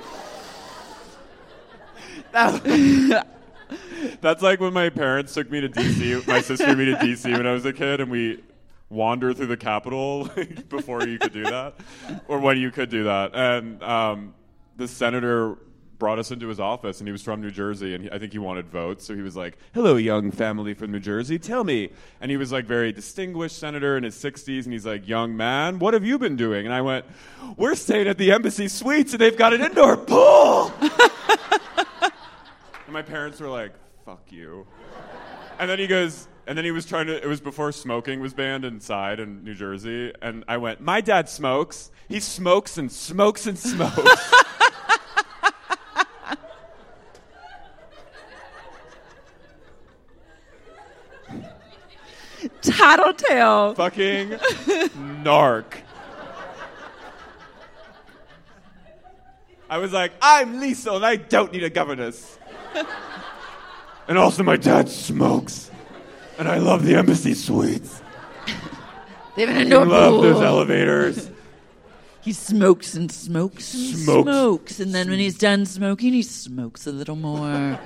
That's 4.22 4.42
like 4.42 4.60
when 4.60 4.74
my 4.74 4.90
parents 4.90 5.34
took 5.34 5.52
me 5.52 5.62
to 5.62 5.70
DC, 5.70 6.26
my 6.28 6.42
sister 6.42 6.68
and 6.68 6.78
me 6.78 6.86
to 6.86 6.96
DC 6.96 7.32
when 7.36 7.46
I 7.46 7.52
was 7.52 7.66
a 7.66 7.74
kid, 7.74 8.00
and 8.00 8.10
we 8.10 8.42
wander 8.90 9.34
through 9.34 9.48
the 9.48 9.58
Capitol 9.58 10.30
like, 10.38 10.70
before 10.70 11.06
you 11.06 11.20
could 11.20 11.34
do 11.34 11.44
that, 11.44 11.76
or 12.28 12.40
when 12.40 12.58
you 12.58 12.72
could 12.72 12.90
do 12.90 13.04
that. 13.04 13.32
And 13.34 13.82
um, 13.84 14.34
the 14.78 14.88
senator 14.88 15.58
brought 16.02 16.20
us 16.20 16.32
into 16.32 16.48
his 16.48 16.60
office, 16.60 17.00
and 17.00 17.08
he 17.08 17.12
was 17.14 17.22
from 17.22 17.42
New 17.42 17.52
Jersey, 17.52 17.96
and 17.96 18.04
he, 18.04 18.12
I 18.12 18.20
think 18.20 18.34
he 18.34 18.40
wanted 18.40 18.68
votes, 18.68 19.06
so 19.06 19.16
he 19.16 19.22
was 19.22 19.36
like, 19.36 19.58
"Hello, 19.74 19.96
young 19.96 20.32
family 20.32 20.74
from 20.74 20.92
New 20.92 21.00
Jersey, 21.00 21.40
tell 21.40 21.64
me." 21.64 21.92
And 22.20 22.30
he 22.30 22.38
was 22.38 22.52
like 22.52 22.66
very 22.66 22.92
distinguished 22.92 23.58
senator 23.58 23.96
in 23.96 24.04
his 24.04 24.16
60s, 24.16 24.66
and 24.66 24.74
he's 24.74 24.86
like, 24.86 25.08
"Young 25.08 25.38
man, 25.38 25.80
what 25.80 25.94
have 25.94 26.04
you 26.04 26.18
been 26.18 26.36
doing?" 26.36 26.66
And 26.66 26.74
I 26.74 26.82
went, 26.82 27.06
"We're 27.56 27.76
staying 27.76 28.08
at 28.08 28.18
the 28.18 28.32
embassy 28.32 28.68
suites, 28.68 29.14
and 29.14 29.22
they've 29.22 29.38
got 29.38 29.54
an 29.54 29.62
indoor 29.62 29.96
pool." 29.96 30.74
And 32.92 32.96
my 32.96 33.04
parents 33.04 33.40
were 33.40 33.48
like, 33.48 33.72
fuck 34.04 34.30
you. 34.34 34.68
And 35.60 35.70
then 35.70 35.80
he 35.80 35.88
goes, 35.88 36.28
and 36.46 36.58
then 36.58 36.66
he 36.66 36.72
was 36.72 36.86
trying 36.86 37.08
to, 37.08 37.16
it 37.16 37.26
was 37.26 37.40
before 37.40 37.72
smoking 37.72 38.20
was 38.20 38.34
banned 38.34 38.66
inside 38.66 39.22
in 39.22 39.46
New 39.46 39.54
Jersey. 39.54 40.12
And 40.22 40.44
I 40.46 40.58
went, 40.58 40.82
my 40.82 41.00
dad 41.00 41.30
smokes. 41.30 41.90
He 42.10 42.20
smokes 42.20 42.78
and 42.78 42.92
smokes 42.92 43.48
and 43.48 43.58
smokes. 43.58 44.34
Tattletale. 52.62 53.76
Fucking 53.76 54.30
narc. 55.24 55.66
I 59.70 59.78
was 59.78 59.94
like, 59.94 60.12
I'm 60.22 60.60
Lisa 60.60 60.92
and 60.92 61.06
I 61.06 61.16
don't 61.16 61.52
need 61.54 61.64
a 61.64 61.70
governess. 61.70 62.38
and 64.08 64.18
also, 64.18 64.44
my 64.44 64.58
dad 64.58 64.90
smokes. 64.90 65.72
And 66.38 66.48
I 66.50 66.58
love 66.58 66.84
the 66.86 66.96
embassy 66.96 67.34
suites. 67.34 68.02
They 69.36 69.44
have 69.46 69.50
an 69.50 69.58
I 69.58 69.62
indoor 69.62 69.86
love 69.86 70.12
pool. 70.14 70.22
those 70.24 70.42
elevators. 70.42 71.30
He 72.22 72.34
smokes 72.34 72.96
and 72.96 73.12
smokes 73.12 73.74
and 73.74 73.98
Smokes. 73.98 74.24
smokes, 74.30 74.80
and 74.80 74.94
then 74.94 75.10
when 75.10 75.20
he's 75.20 75.38
done 75.38 75.66
smoking, 75.66 76.14
he 76.14 76.22
smokes 76.22 76.86
a 76.86 76.92
little 76.92 77.16
more. 77.16 77.80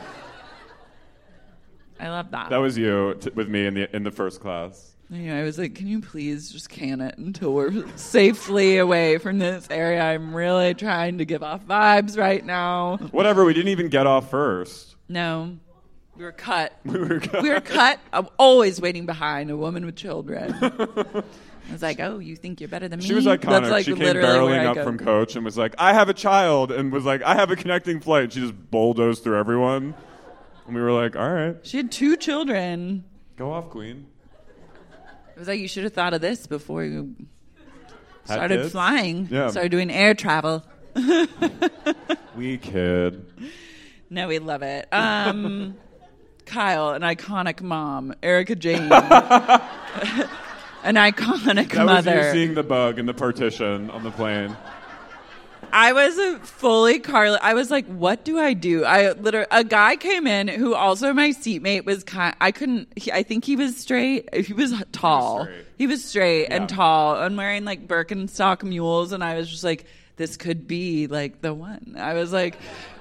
I 2.06 2.10
love 2.10 2.30
that. 2.32 2.50
That 2.52 2.58
was 2.58 2.78
you 2.78 3.16
t- 3.20 3.32
with 3.32 3.50
me 3.50 3.66
in 3.66 3.74
the 3.74 3.96
in 3.96 4.04
the 4.04 4.12
first 4.12 4.40
class. 4.40 4.96
Yeah, 5.10 5.40
I 5.40 5.44
was 5.44 5.58
like, 5.58 5.74
can 5.76 5.88
you 5.88 6.02
please 6.02 6.52
just 6.52 6.70
can 6.70 7.02
it 7.02 7.18
until 7.18 7.54
we're 7.54 7.86
safely 7.96 8.78
away 8.78 9.18
from 9.18 9.40
this 9.40 9.68
area? 9.72 10.02
I'm 10.02 10.36
really 10.36 10.74
trying 10.74 11.18
to 11.20 11.26
give 11.26 11.42
off 11.44 11.66
vibes 11.66 12.18
right 12.18 12.46
now. 12.46 12.98
Whatever, 13.12 13.44
we 13.46 13.54
didn't 13.54 13.70
even 13.70 13.90
get 13.90 14.06
off 14.08 14.30
first. 14.30 14.96
No, 15.10 15.58
we 16.16 16.24
were 16.24 16.32
cut. 16.32 16.74
We 16.86 17.00
were 17.00 17.20
cut. 17.20 17.42
We 17.42 17.50
were 17.50 17.62
cut. 17.62 18.00
I'm 18.14 18.28
always 18.38 18.80
waiting 18.80 19.06
behind 19.06 19.50
a 19.50 19.58
woman 19.58 19.86
with 19.86 19.96
children. 19.96 20.54
I 20.62 21.72
was 21.72 21.82
like, 21.82 22.00
oh, 22.00 22.20
you 22.20 22.36
think 22.36 22.62
you're 22.62 22.70
better 22.70 22.88
than 22.88 23.00
me? 23.00 23.06
She 23.06 23.16
was 23.16 23.26
iconic. 23.26 23.42
That's 23.42 23.70
like 23.70 23.86
she 23.86 23.96
came 23.96 24.16
barreling 24.16 24.66
up 24.66 24.84
from 24.84 25.00
coach 25.00 25.36
and 25.36 25.44
was 25.44 25.58
like, 25.58 25.74
"I 25.80 25.94
have 25.94 26.10
a 26.10 26.14
child," 26.14 26.72
and 26.72 26.92
was 26.92 27.06
like, 27.06 27.24
"I 27.24 27.34
have 27.34 27.50
a 27.50 27.56
connecting 27.56 28.00
flight." 28.00 28.34
She 28.34 28.42
just 28.42 28.54
bulldozed 28.70 29.24
through 29.24 29.40
everyone, 29.40 29.96
and 30.66 30.76
we 30.76 30.82
were 30.82 30.92
like, 30.92 31.16
"All 31.16 31.32
right, 31.32 31.56
She 31.64 31.78
had 31.78 31.92
two 31.92 32.18
children. 32.18 33.04
go 33.38 33.52
off, 33.54 33.70
queen." 33.70 34.08
It 35.36 35.40
was 35.40 35.48
like 35.48 35.60
you 35.60 35.68
should 35.68 35.84
have 35.84 35.94
thought 35.94 36.14
of 36.14 36.22
this 36.22 36.48
before 36.48 36.84
you 36.86 37.14
Had 38.28 38.36
started 38.36 38.60
kids? 38.62 38.72
flying. 38.72 39.28
Yeah. 39.30 39.50
Started 39.50 39.70
doing 39.70 39.92
air 39.92 40.14
travel. 40.14 40.64
We 42.36 42.58
kid. 42.58 43.26
No, 44.10 44.28
we 44.28 44.40
love 44.40 44.62
it. 44.62 44.88
Um, 44.92 45.76
Kyle, 46.46 46.90
an 46.92 47.02
iconic 47.02 47.62
mom. 47.62 48.14
Erika 48.22 48.56
Jayne, 48.58 48.92
an 48.92 49.00
iconic 50.96 51.70
That 51.72 51.86
was 51.86 52.06
mother. 52.06 52.28
you 52.28 52.32
seeing 52.34 52.54
the 52.54 52.64
bug 52.64 53.00
in 53.00 53.06
the 53.06 53.14
partition 53.14 53.90
on 53.90 54.04
the 54.04 54.12
plane. 54.12 54.56
I 55.78 55.92
was 55.92 56.18
a 56.18 56.40
fully 56.40 57.00
Carly. 57.00 57.38
I 57.42 57.54
was 57.54 57.70
like, 57.70 57.86
what 57.88 58.24
do 58.24 58.40
I 58.40 58.54
do? 58.54 58.86
I 58.86 59.12
literally, 59.12 59.48
a 59.52 59.64
guy 59.66 59.98
came 59.98 60.26
in 60.26 60.48
who 60.48 60.74
also 60.74 61.12
my 61.14 61.32
seatmate 61.32 61.84
was 61.86 62.04
kind. 62.06 62.34
I 62.40 62.52
couldn't. 62.54 62.88
He, 62.98 63.12
I 63.12 63.24
think 63.24 63.44
he 63.44 63.58
was 63.58 63.76
straight. 63.76 64.34
He 64.34 64.54
was 64.54 64.74
tall. 64.94 65.44
straight. 65.44 65.66
He 65.78 65.86
was 65.88 66.04
straight 66.04 66.44
Yeah. 66.48 66.56
and 66.56 66.70
tall 66.70 67.22
and 67.22 67.36
wearing 67.36 67.66
like 67.66 67.88
Birkenstock 67.90 68.64
mules. 68.64 69.12
And 69.12 69.22
I 69.22 69.36
was 69.36 69.50
just 69.50 69.66
like, 69.66 69.86
this 70.16 70.38
could 70.38 70.66
be 70.66 71.08
like 71.08 71.42
the 71.42 71.54
one. 71.54 71.98
I 72.00 72.14
was 72.14 72.32
like, 72.32 72.56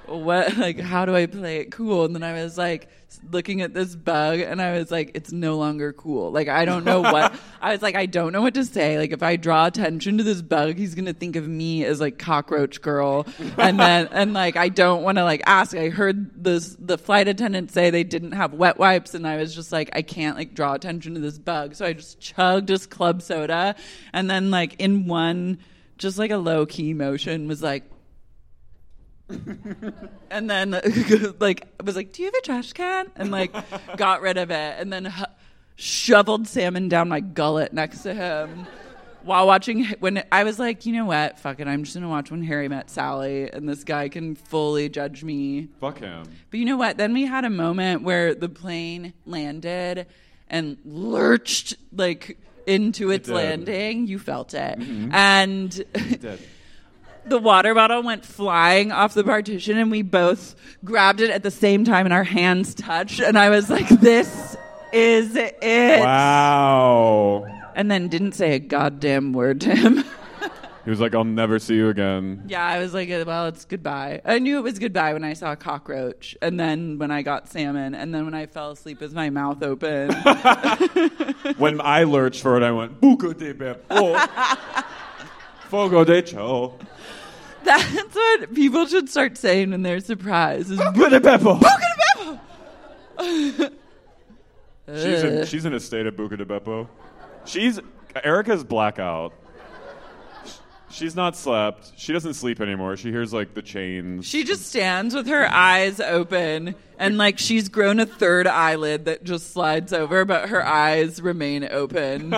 what? 0.07 0.57
Like, 0.57 0.79
how 0.79 1.05
do 1.05 1.15
I 1.15 1.25
play 1.25 1.57
it 1.57 1.71
cool? 1.71 2.05
And 2.05 2.15
then 2.15 2.23
I 2.23 2.33
was 2.41 2.57
like, 2.57 2.89
looking 3.31 3.61
at 3.61 3.73
this 3.73 3.95
bug 3.95 4.39
and 4.39 4.61
I 4.61 4.77
was 4.77 4.91
like, 4.91 5.11
it's 5.13 5.31
no 5.31 5.57
longer 5.57 5.93
cool. 5.93 6.31
Like, 6.31 6.47
I 6.47 6.65
don't 6.65 6.83
know 6.83 7.01
what. 7.01 7.33
I 7.61 7.71
was 7.71 7.81
like, 7.81 7.95
I 7.95 8.05
don't 8.05 8.31
know 8.31 8.41
what 8.41 8.53
to 8.55 8.65
say. 8.65 8.97
Like, 8.97 9.11
if 9.11 9.23
I 9.23 9.35
draw 9.35 9.65
attention 9.65 10.17
to 10.17 10.23
this 10.23 10.41
bug, 10.41 10.77
he's 10.77 10.95
to 10.95 11.13
think 11.13 11.35
of 11.35 11.47
me 11.47 11.83
as 11.85 11.99
like 11.99 12.17
cockroach 12.17 12.81
girl. 12.81 13.25
And 13.57 13.79
then, 13.79 14.07
and 14.11 14.33
like, 14.33 14.55
I 14.55 14.69
don't 14.69 15.03
want 15.03 15.17
to 15.17 15.23
like 15.23 15.41
ask. 15.45 15.75
I 15.75 15.89
heard 15.89 16.43
this, 16.43 16.75
the 16.79 16.97
flight 16.97 17.27
attendant 17.27 17.71
say 17.71 17.89
they 17.89 18.03
didn't 18.03 18.33
have 18.33 18.53
wet 18.53 18.77
wipes. 18.77 19.13
And 19.13 19.27
I 19.27 19.37
was 19.37 19.53
just 19.53 19.71
like, 19.71 19.89
I 19.93 20.01
can't 20.01 20.37
like 20.37 20.53
draw 20.53 20.73
attention 20.73 21.13
to 21.15 21.19
this 21.19 21.37
bug. 21.37 21.75
So 21.75 21.85
I 21.85 21.93
just 21.93 22.19
chugged 22.19 22.67
this 22.67 22.85
club 22.85 23.21
soda. 23.21 23.75
And 24.13 24.29
then, 24.29 24.51
like, 24.51 24.79
in 24.79 25.07
one, 25.07 25.59
just 25.97 26.17
like 26.17 26.31
a 26.31 26.37
low 26.37 26.65
key 26.65 26.93
motion 26.93 27.47
was 27.47 27.61
like, 27.61 27.83
and 30.29 30.49
then 30.49 30.71
like 31.39 31.67
I 31.79 31.83
was 31.83 31.95
like, 31.95 32.13
"Do 32.13 32.21
you 32.21 32.27
have 32.27 32.35
a 32.35 32.41
trash 32.41 32.73
can?" 32.73 33.11
and 33.15 33.31
like 33.31 33.53
got 33.97 34.21
rid 34.21 34.37
of 34.37 34.51
it, 34.51 34.75
and 34.79 34.91
then 34.93 35.05
hu- 35.05 35.25
shoveled 35.75 36.47
salmon 36.47 36.89
down 36.89 37.09
my 37.09 37.19
gullet 37.19 37.73
next 37.73 38.03
to 38.03 38.13
him 38.13 38.67
while 39.23 39.47
watching. 39.47 39.85
When 39.99 40.23
I 40.31 40.43
was 40.43 40.59
like, 40.59 40.85
you 40.85 40.93
know 40.93 41.05
what, 41.05 41.39
fuck 41.39 41.59
it, 41.59 41.67
I'm 41.67 41.83
just 41.83 41.95
gonna 41.95 42.09
watch 42.09 42.29
when 42.29 42.43
Harry 42.43 42.67
met 42.67 42.89
Sally, 42.91 43.51
and 43.51 43.67
this 43.67 43.83
guy 43.83 44.09
can 44.09 44.35
fully 44.35 44.89
judge 44.89 45.23
me. 45.23 45.69
Fuck 45.79 45.99
him. 45.99 46.23
But 46.51 46.59
you 46.59 46.65
know 46.65 46.77
what? 46.77 46.97
Then 46.97 47.13
we 47.13 47.25
had 47.25 47.45
a 47.45 47.49
moment 47.49 48.03
where 48.03 48.35
the 48.35 48.49
plane 48.49 49.13
landed 49.25 50.05
and 50.49 50.77
lurched 50.85 51.77
like 51.91 52.37
into 52.67 53.09
its 53.09 53.27
did. 53.27 53.35
landing. 53.35 54.05
You 54.05 54.19
felt 54.19 54.53
it, 54.53 54.79
mm-hmm. 54.79 55.13
and. 55.13 55.83
Dead. 56.21 56.39
the 57.27 57.39
water 57.39 57.73
bottle 57.73 58.03
went 58.03 58.23
flying 58.25 58.91
off 58.91 59.13
the 59.13 59.23
partition 59.23 59.77
and 59.77 59.89
we 59.91 60.01
both 60.01 60.55
grabbed 60.83 61.21
it 61.21 61.29
at 61.31 61.43
the 61.43 61.51
same 61.51 61.83
time 61.83 62.05
and 62.05 62.13
our 62.13 62.23
hands 62.23 62.73
touched. 62.75 63.19
And 63.19 63.37
I 63.37 63.49
was 63.49 63.69
like 63.69 63.87
this 63.89 64.55
is 64.93 65.35
it. 65.35 65.99
Wow. 66.01 67.45
and 67.75 67.89
then 67.91 68.07
didn't 68.07 68.33
say 68.33 68.53
a 68.55 68.59
goddamn 68.59 69.33
word 69.33 69.61
to 69.61 69.75
him. 69.75 70.03
He 70.83 70.91
was 70.91 70.99
like, 71.01 71.15
"I'll 71.15 71.23
never 71.23 71.57
see 71.57 71.73
you 71.73 71.89
again." 71.89 72.43
yeah 72.47 72.63
I 72.63 72.77
was 72.77 72.93
like 72.93 73.09
well 73.09 73.47
it's 73.47 73.65
goodbye. 73.65 74.21
I 74.23 74.37
knew 74.37 74.59
it 74.59 74.61
was 74.61 74.77
goodbye 74.77 75.13
when 75.13 75.23
I 75.23 75.33
saw 75.33 75.51
a 75.51 75.55
cockroach 75.55 76.37
and 76.43 76.59
then 76.59 76.99
when 76.99 77.09
I 77.09 77.23
got 77.23 77.49
salmon 77.49 77.95
and 77.95 78.13
then 78.13 78.23
when 78.25 78.35
I 78.35 78.45
fell 78.45 78.69
asleep 78.69 79.01
with 79.01 79.11
my 79.13 79.31
mouth 79.31 79.63
open. 79.63 80.11
When 81.57 81.79
I 81.81 82.03
lurched 82.03 82.41
for 82.41 82.55
it, 82.57 82.63
I 82.63 82.71
went, 82.71 82.99
"Buca 83.01 83.35
di 83.37 83.53
Beppo, 83.53 84.15
Fogo 85.69 86.03
de 86.03 86.21
Chão, 86.21 86.73
that's 87.65 88.15
what 88.15 88.53
people 88.53 88.85
should 88.85 89.09
start 89.09 89.37
saying 89.37 89.71
when 89.71 89.81
they're 89.81 89.99
surprised 89.99 90.71
is 90.71 90.79
Buca 90.79 91.09
di 91.09 91.19
Beppo." 91.19 91.59
"Boo-ga-da-beppo." 91.59 93.71
She's 94.87 95.23
in, 95.23 95.45
she's 95.47 95.65
in 95.65 95.73
a 95.73 95.79
state 95.79 96.05
of 96.05 96.15
Buca 96.15 96.37
di 96.37 96.43
Beppo. 96.43 96.87
She's 97.45 97.79
Erika's 98.23 98.63
blackout. 98.63 99.33
She's 100.91 101.15
not 101.15 101.35
slept. 101.35 101.91
She 101.97 102.13
doesn't 102.13 102.35
sleep 102.35 102.61
anymore. 102.61 102.95
She 102.95 103.11
hears 103.11 103.33
like 103.33 103.53
the 103.53 103.61
chains. 103.61 104.25
She 104.25 104.45
just 104.45 104.67
stands 104.67 105.13
with 105.13 105.27
her 105.27 105.45
eyes 105.45 105.99
open 105.99 106.75
and 106.97 107.17
like 107.17 107.37
she's 107.37 107.67
grown 107.67 107.99
a 107.99 108.05
third 108.05 108.47
eyelid 108.47 109.05
that 109.05 109.23
just 109.23 109.51
slides 109.51 109.91
over, 109.91 110.23
but 110.23 110.49
her 110.49 110.65
eyes 110.65 111.21
remain 111.21 111.67
open. 111.69 112.31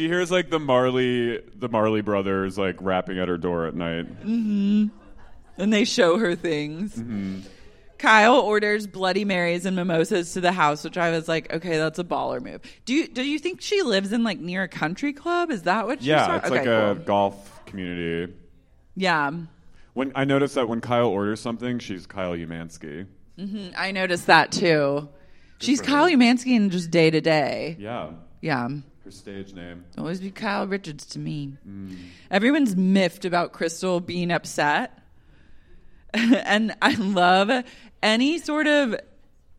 She 0.00 0.08
hears 0.08 0.30
like 0.30 0.48
the 0.48 0.58
Marley 0.58 1.42
the 1.54 1.68
Marley 1.68 2.00
brothers 2.00 2.56
like 2.56 2.76
rapping 2.80 3.18
at 3.18 3.28
her 3.28 3.36
door 3.36 3.66
at 3.66 3.74
night. 3.74 4.06
Mm-hmm. 4.24 4.86
and 5.58 5.70
they 5.72 5.84
show 5.84 6.16
her 6.16 6.34
things. 6.34 6.96
Mm-hmm. 6.96 7.40
Kyle 7.98 8.36
orders 8.40 8.86
Bloody 8.86 9.26
Marys 9.26 9.66
and 9.66 9.76
mimosas 9.76 10.32
to 10.32 10.40
the 10.40 10.52
house, 10.52 10.84
which 10.84 10.96
I 10.96 11.10
was 11.10 11.28
like, 11.28 11.52
okay, 11.52 11.76
that's 11.76 11.98
a 11.98 12.04
baller 12.04 12.40
move. 12.40 12.62
Do 12.86 12.94
you 12.94 13.08
do 13.08 13.22
you 13.22 13.38
think 13.38 13.60
she 13.60 13.82
lives 13.82 14.10
in 14.10 14.24
like 14.24 14.38
near 14.40 14.62
a 14.62 14.68
country 14.68 15.12
club? 15.12 15.50
Is 15.50 15.64
that 15.64 15.86
what? 15.86 16.00
She 16.02 16.08
Yeah, 16.08 16.26
saw? 16.28 16.36
it's 16.36 16.46
okay, 16.46 16.54
like 16.60 16.66
a 16.66 16.94
cool. 16.96 17.04
golf 17.04 17.66
community. 17.66 18.32
yeah. 18.96 19.30
When 19.92 20.12
I 20.14 20.24
noticed 20.24 20.54
that 20.54 20.66
when 20.66 20.80
Kyle 20.80 21.08
orders 21.08 21.40
something, 21.40 21.78
she's 21.78 22.06
Kyle 22.06 22.32
Umansky. 22.32 23.06
Mm-hmm. 23.38 23.74
I 23.76 23.90
noticed 23.90 24.28
that 24.28 24.50
too. 24.50 25.10
She's 25.58 25.82
Kyle 25.82 26.04
her. 26.08 26.10
Umansky 26.16 26.56
in 26.56 26.70
just 26.70 26.90
day 26.90 27.10
to 27.10 27.20
day. 27.20 27.76
Yeah, 27.78 28.12
Yeah. 28.40 28.68
Her 29.04 29.10
stage 29.10 29.54
name. 29.54 29.84
Always 29.96 30.20
be 30.20 30.30
Kyle 30.30 30.66
Richards 30.66 31.06
to 31.06 31.18
me. 31.18 31.56
Mm. 31.66 31.96
Everyone's 32.30 32.76
miffed 32.76 33.24
about 33.24 33.52
Crystal 33.52 34.00
being 34.00 34.30
upset. 34.30 34.98
and 36.14 36.74
I 36.82 36.94
love 36.94 37.64
any 38.02 38.38
sort 38.38 38.66
of 38.66 38.96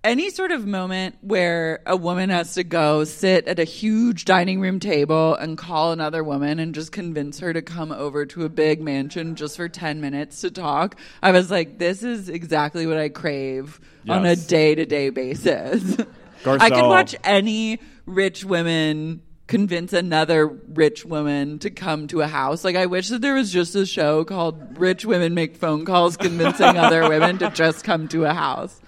any 0.04 0.32
sort 0.32 0.52
of 0.52 0.66
moment 0.66 1.16
where 1.22 1.82
a 1.86 1.96
woman 1.96 2.32
has 2.32 2.56
to 2.56 2.64
go 2.64 3.04
sit 3.04 3.48
at 3.48 3.60
a 3.60 3.64
huge 3.64 4.26
dining 4.26 4.60
room 4.60 4.80
table 4.80 5.36
and 5.36 5.58
call 5.58 5.92
another 5.92 6.24
woman 6.24 6.60
and 6.60 6.74
just 6.74 6.92
convince 6.92 7.39
her 7.39 7.54
to 7.54 7.62
come 7.62 7.92
over 7.92 8.26
to 8.26 8.44
a 8.44 8.50
big 8.50 8.82
mansion 8.82 9.36
just 9.36 9.56
for 9.58 9.70
10 9.70 10.02
minutes 10.02 10.42
to 10.42 10.50
talk. 10.50 10.96
I 11.22 11.32
was 11.32 11.52
like, 11.52 11.78
this 11.78 12.02
is 12.02 12.30
exactly 12.30 12.88
what 12.88 12.98
I 12.98 13.10
crave 13.10 13.80
on 14.10 14.26
a 14.26 14.36
day 14.36 14.74
to 14.74 14.86
day 14.86 15.12
basis. 15.12 15.98
I 16.46 16.70
could 16.72 16.88
watch 16.88 17.16
any 17.24 17.80
rich 18.08 18.44
women 18.44 19.22
convince 19.52 19.91
another 19.91 20.47
rich 20.47 21.04
woman 21.06 21.60
to 21.60 21.70
come 21.70 22.08
to 22.08 22.22
a 22.22 22.28
house. 22.28 22.64
Like 22.64 22.78
I 22.78 22.86
wish 22.86 23.10
that 23.10 23.22
there 23.22 23.34
was 23.36 23.52
just 23.52 23.76
a 23.76 23.86
show 23.86 24.24
called 24.24 24.80
Rich 24.80 25.04
Women 25.06 25.34
Make 25.34 25.58
Phone 25.58 25.84
Calls 25.84 26.16
convincing 26.16 26.78
other 26.78 27.10
women 27.10 27.38
to 27.39 27.49
just 27.52 27.84
come 27.84 28.08
to 28.08 28.24
a 28.24 28.34
house. 28.34 28.80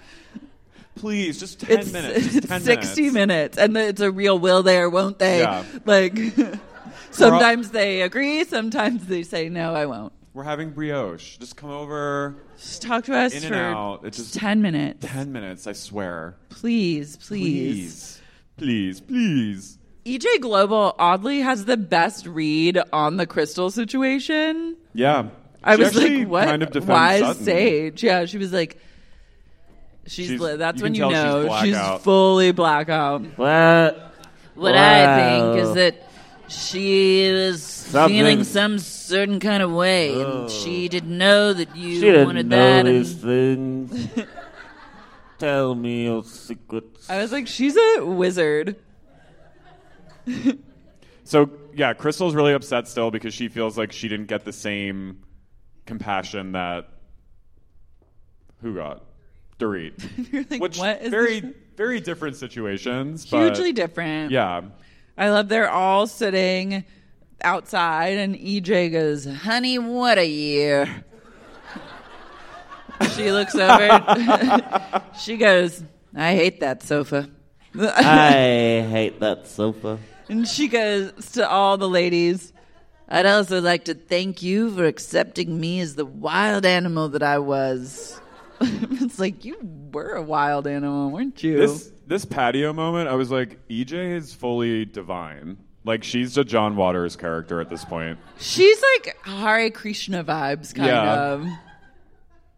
Please, 0.94 1.38
just 1.38 1.60
10 1.60 1.78
It's, 1.80 1.92
minutes. 1.92 2.24
Just 2.24 2.36
it's 2.38 2.46
10 2.46 2.60
60 2.62 3.02
minutes. 3.10 3.14
minutes. 3.14 3.58
and 3.58 3.76
it's 3.76 4.00
a 4.00 4.10
real 4.10 4.38
will 4.38 4.62
they 4.62 4.78
or 4.78 4.88
won't 4.88 5.18
they. 5.18 5.40
Yeah. 5.40 5.64
Like 5.84 6.18
sometimes 7.10 7.70
they 7.70 8.00
agree, 8.00 8.44
sometimes 8.44 9.06
they 9.06 9.22
say 9.22 9.50
no, 9.50 9.74
I 9.74 9.84
won't. 9.84 10.14
We're 10.32 10.44
having 10.44 10.70
brioche. 10.70 11.36
Just 11.36 11.56
come 11.56 11.70
over. 11.70 12.36
Just 12.56 12.80
talk 12.80 13.04
to 13.04 13.14
us 13.14 13.34
In 13.34 13.44
and 13.44 13.54
for 13.54 13.60
out. 13.60 14.04
It's 14.04 14.16
just- 14.16 14.34
10 14.34 14.62
minutes. 14.62 15.06
10 15.06 15.30
minutes, 15.30 15.66
I 15.66 15.72
swear. 15.74 16.36
Please, 16.48 17.18
please. 17.18 18.20
Please. 18.56 19.00
Please, 19.00 19.00
please. 19.02 19.78
EJ 20.06 20.40
Globo 20.40 20.94
oddly 20.98 21.40
has 21.40 21.64
the 21.64 21.76
best 21.76 22.26
read 22.26 22.78
on 22.92 23.16
the 23.16 23.26
crystal 23.26 23.70
situation. 23.70 24.76
Yeah. 24.92 25.28
I 25.62 25.76
She 25.76 25.82
was 25.82 25.94
like, 25.96 26.28
what? 26.28 26.44
Kind 26.44 26.62
of 26.62 26.70
defends 26.70 26.88
Wise 26.90 27.20
Sutton. 27.20 27.44
sage. 27.44 28.02
Yeah, 28.02 28.26
she 28.26 28.36
was 28.36 28.52
like, 28.52 28.78
she's, 30.06 30.28
She's- 30.28 30.40
li- 30.40 30.56
that's 30.56 30.78
you 30.78 30.82
when 30.82 30.94
you 30.94 31.00
tell 31.00 31.10
she's 31.10 31.16
know 31.18 31.42
she's, 31.62 31.72
blackout. 31.74 32.02
fully 32.02 32.52
blackout. 32.52 33.22
What? 33.38 34.14
What 34.54 34.74
I 34.76 35.16
think 35.52 35.62
is 35.64 35.74
that 35.74 36.08
she 36.48 37.32
was 37.32 37.62
Something- 37.62 38.14
feeling 38.18 38.44
some 38.44 38.78
certain 38.78 39.40
kind 39.40 39.62
of 39.62 39.72
way, 39.72 40.12
and 40.12 40.22
oh. 40.26 40.48
she 40.50 40.88
didn't 40.88 41.16
know 41.16 41.54
that 41.54 41.74
you 41.74 41.94
She 41.94 42.00
didn't 42.02 42.26
wanted 42.26 42.46
know 42.46 42.82
that. 42.82 42.84
these 42.84 43.24
And 43.24 43.90
things. 43.90 44.08
Tell 45.38 45.74
me 45.74 46.04
your 46.04 46.22
secrets. 46.24 47.08
I 47.10 47.18
was 47.18 47.32
like, 47.32 47.46
she's 47.46 47.76
a 47.76 48.04
wizard. 48.04 48.76
So, 51.24 51.50
yeah, 51.74 51.94
Crystal's 51.94 52.34
really 52.34 52.52
upset 52.52 52.86
still 52.86 53.10
because 53.10 53.32
she 53.32 53.48
feels 53.48 53.78
like 53.78 53.92
she 53.92 54.08
didn't 54.08 54.26
get 54.26 54.44
the 54.44 54.52
same 54.52 55.22
compassion 55.86 56.52
that. 56.52 56.88
Who 58.60 58.74
got? 58.74 59.02
Dorit. 59.58 59.92
You're 60.32 60.44
like, 60.50 60.60
Which, 60.60 60.78
what 60.78 61.02
is 61.02 61.10
very, 61.10 61.40
this? 61.40 61.52
very 61.76 62.00
different 62.00 62.36
situations. 62.36 63.26
but- 63.26 63.40
hugely 63.40 63.72
different? 63.72 64.30
Yeah. 64.32 64.62
I 65.16 65.30
love 65.30 65.48
they're 65.48 65.70
all 65.70 66.06
sitting 66.06 66.84
outside, 67.42 68.18
and 68.18 68.34
EJ 68.34 68.90
goes, 68.92 69.24
honey, 69.24 69.78
what 69.78 70.18
a 70.18 70.26
year! 70.26 71.04
she 73.14 73.30
looks 73.30 73.54
over, 73.54 75.02
she 75.20 75.36
goes, 75.36 75.84
I 76.16 76.34
hate 76.34 76.60
that 76.60 76.82
sofa. 76.82 77.28
I 77.78 78.86
hate 78.90 79.20
that 79.20 79.46
sofa. 79.46 79.98
And 80.28 80.46
she 80.48 80.68
goes 80.68 81.12
to 81.32 81.48
all 81.48 81.76
the 81.76 81.88
ladies, 81.88 82.52
I'd 83.08 83.26
also 83.26 83.60
like 83.60 83.84
to 83.86 83.94
thank 83.94 84.42
you 84.42 84.74
for 84.74 84.84
accepting 84.86 85.60
me 85.60 85.80
as 85.80 85.94
the 85.94 86.06
wild 86.06 86.64
animal 86.64 87.10
that 87.10 87.22
I 87.22 87.38
was. 87.38 88.20
it's 88.60 89.18
like, 89.18 89.44
you 89.44 89.56
were 89.92 90.12
a 90.14 90.22
wild 90.22 90.66
animal, 90.66 91.10
weren't 91.10 91.42
you? 91.42 91.58
This 91.58 91.90
this 92.06 92.24
patio 92.24 92.72
moment, 92.72 93.08
I 93.08 93.14
was 93.14 93.30
like, 93.30 93.66
EJ 93.68 94.16
is 94.16 94.32
fully 94.34 94.84
divine. 94.84 95.58
Like 95.84 96.02
she's 96.04 96.36
a 96.38 96.44
John 96.44 96.76
Waters 96.76 97.16
character 97.16 97.60
at 97.60 97.68
this 97.68 97.84
point. 97.84 98.18
She's 98.38 98.82
like 98.94 99.16
Hare 99.24 99.70
Krishna 99.70 100.24
vibes, 100.24 100.74
kind 100.74 100.88
Yeah. 100.88 101.14
of. 101.32 101.46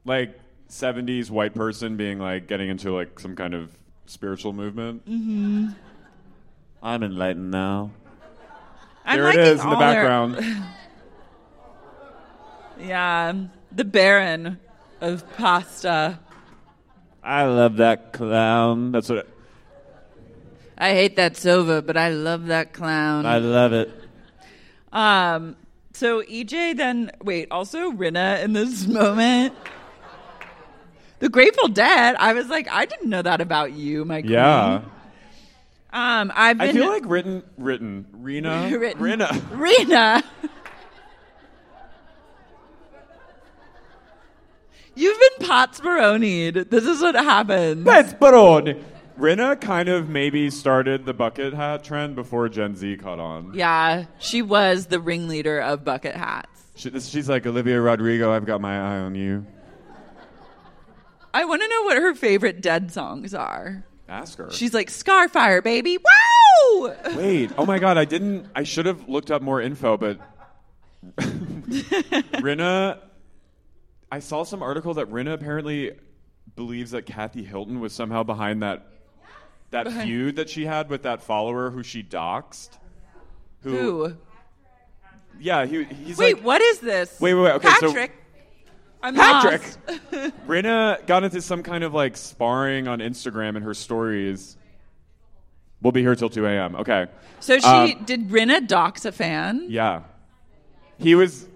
Like 0.05 0.39
'70s 0.69 1.31
white 1.31 1.55
person 1.55 1.97
being 1.97 2.19
like 2.21 2.47
getting 2.47 2.69
into 2.69 2.93
like 2.95 3.19
some 3.19 3.35
kind 3.35 3.55
of 3.55 3.77
spiritual 4.07 4.53
movement. 4.53 5.05
Mm-hmm. 5.09 5.69
I'm 6.83 7.03
enlightened 7.03 7.51
now. 7.51 7.91
I'm 9.05 9.21
there 9.21 9.31
it 9.31 9.37
is 9.39 9.63
in 9.63 9.71
the 9.71 9.77
background. 9.77 10.45
yeah, 12.81 13.35
the 13.73 13.85
Baron 13.85 14.59
of 15.01 15.25
pasta. 15.37 16.19
I 17.23 17.45
love 17.45 17.77
that 17.77 18.13
clown. 18.13 18.93
That's 18.93 19.09
what. 19.09 19.29
I 20.79 20.91
hate 20.91 21.17
that 21.17 21.37
sofa, 21.37 21.83
but 21.83 21.97
I 21.97 22.11
love 22.11 22.47
that 22.47 22.73
clown. 22.73 23.27
I 23.27 23.39
love 23.39 23.73
it. 23.73 23.91
Um, 24.93 25.57
so 25.93 26.23
EJ 26.23 26.77
then 26.77 27.11
wait, 27.23 27.49
also 27.51 27.91
Rinna 27.93 28.43
in 28.43 28.53
this 28.53 28.87
moment. 28.89 29.55
The 31.19 31.29
Grateful 31.31 31.69
Dead. 31.69 32.17
I 32.19 32.35
was 32.35 32.49
like, 32.49 32.69
I 32.71 32.85
didn't 32.85 33.09
know 33.09 33.23
that 33.23 33.41
about 33.41 33.73
you, 33.73 34.05
my 34.05 34.21
queen. 34.21 34.33
Yeah. 34.35 34.83
Um, 35.97 36.31
I've 36.35 36.59
been 36.59 36.69
I 36.69 36.73
feel 36.75 36.89
like 36.89 37.05
written, 37.07 37.43
written, 37.57 38.05
Rinna, 38.21 38.71
Written. 38.79 39.01
Rinna. 39.03 39.29
Rinna. 39.51 40.23
You've 44.95 45.19
been 45.39 45.49
Potsbaronied. 45.49 46.69
This 46.71 46.85
is 46.85 47.01
what 47.01 47.15
happens. 47.15 47.87
Desperone. 47.87 48.83
Rinna 49.19 49.59
kind 49.59 49.89
of 49.89 50.11
maybe 50.11 50.51
started 50.51 51.07
the 51.07 51.15
bucket 51.15 51.55
hat 51.55 51.83
trend 51.83 52.15
before 52.15 52.49
Gen 52.51 52.77
Z 52.77 52.97
caught 52.99 53.19
on. 53.19 53.53
Yeah, 53.55 54.05
she 54.19 54.43
was 54.43 54.87
the 54.87 55.01
ringleader 55.01 55.61
of 55.61 55.83
bucket 55.85 56.15
hats. 56.15 56.49
She, 56.75 56.91
this- 56.91 57.09
she's 57.09 57.27
like 57.29 57.47
Olivia 57.47 57.81
Rodrigo. 57.81 58.31
I've 58.33 58.45
got 58.45 58.61
my 58.61 58.77
eye 58.79 58.99
on 59.01 59.15
you. 59.15 59.47
I 61.33 61.47
want 61.47 61.63
to 61.63 61.69
know 61.69 61.83
what 61.85 61.97
her 61.97 62.15
favorite 62.15 62.61
Dead 62.61 62.93
songs 62.93 63.33
are. 63.35 63.85
Ask 64.09 64.39
her. 64.39 64.51
She's 64.51 64.73
like 64.73 64.89
Scarfire, 64.89 65.63
baby. 65.63 65.99
Wow! 65.99 66.95
Wait. 67.17 67.51
Oh 67.59 67.67
my 67.67 67.79
God. 67.79 67.99
I 67.99 68.05
didn't. 68.05 68.47
I 68.55 68.63
should 68.63 68.87
have 68.87 69.09
looked 69.09 69.31
up 69.31 69.43
more 69.43 69.61
info, 69.61 69.97
but 69.97 70.19
Rinna. 71.17 73.01
I 74.11 74.21
saw 74.21 74.45
some 74.45 74.63
article 74.63 74.95
that 74.95 75.11
Rinna 75.11 75.33
apparently 75.33 75.99
believes 76.55 76.93
that 76.93 77.07
Kathy 77.07 77.43
Hilton 77.43 77.81
was 77.81 77.93
somehow 77.93 78.23
behind 78.23 78.63
that 78.63 78.87
that 79.71 79.91
feud 79.91 80.37
that 80.37 80.49
she 80.49 80.65
had 80.65 80.89
with 80.89 81.03
that 81.03 81.23
follower 81.23 81.71
who 81.71 81.83
she 81.83 82.03
doxed. 82.03 82.71
Who? 83.63 84.17
Yeah, 85.41 85.67
he, 85.67 85.85
he's 85.85 86.17
Wait, 86.17 86.37
like. 86.37 86.45
what 86.45 86.63
is 86.63 86.79
this? 86.79 87.21
Wait, 87.21 87.35
wait, 87.35 87.43
wait, 87.43 87.53
okay, 87.55 87.69
so- 87.81 87.89
Patrick. 87.89 88.13
I'm 89.07 89.15
Patrick! 89.15 89.63
lost. 89.89 89.99
Rinna 90.49 91.07
got 91.07 91.23
into 91.25 91.41
some 91.41 91.63
kind 91.63 91.85
of 91.85 91.95
like 91.95 92.17
sparring 92.17 92.89
on 92.89 92.99
Instagram 93.01 93.57
in 93.57 93.63
her 93.63 93.75
stories. 93.75 94.57
We'll 95.83 95.93
be 95.93 96.01
here 96.01 96.15
till 96.17 96.31
2 96.31 96.47
a.m. 96.47 96.75
Okay. 96.77 97.07
So 97.41 97.59
she 97.59 97.67
Um, 97.67 98.05
did 98.05 98.29
Rinna 98.31 98.67
dox 98.67 99.05
a 99.05 99.13
fan? 99.13 99.67
Yeah. 99.69 100.03
He 100.99 101.15
was. 101.15 101.47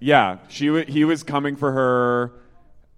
Yeah, 0.00 0.38
she 0.48 0.70
wa 0.70 0.82
he 0.86 1.04
was 1.04 1.24
coming 1.24 1.56
for 1.56 1.72
her, 1.72 2.32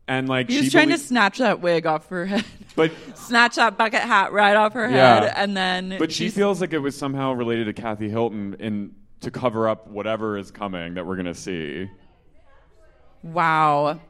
and 0.06 0.28
like 0.28 0.50
He 0.50 0.56
she 0.56 0.64
was 0.64 0.72
trying 0.72 0.88
belie- 0.88 0.98
to 0.98 1.02
snatch 1.02 1.38
that 1.38 1.60
wig 1.62 1.86
off 1.86 2.06
her 2.10 2.26
head. 2.26 2.44
But 2.76 2.92
snatch 3.14 3.56
that 3.56 3.78
bucket 3.78 4.00
hat 4.02 4.32
right 4.34 4.54
off 4.54 4.74
her 4.74 4.86
Yeah. 4.90 5.20
head, 5.20 5.32
and 5.36 5.56
then. 5.56 5.96
but 5.98 6.12
she 6.12 6.24
she's- 6.24 6.34
feels 6.34 6.60
like 6.60 6.74
it 6.74 6.78
was 6.80 6.94
somehow 6.98 7.32
related 7.32 7.64
to 7.66 7.72
Kathy 7.72 8.10
Hilton 8.10 8.56
in 8.58 8.94
to 9.20 9.30
cover 9.30 9.66
up 9.68 9.86
whatever 9.86 10.36
is 10.36 10.50
coming 10.50 10.94
that 10.94 11.06
we're 11.06 11.16
gonna 11.16 11.34
see. 11.34 11.88
Wow. 13.22 14.00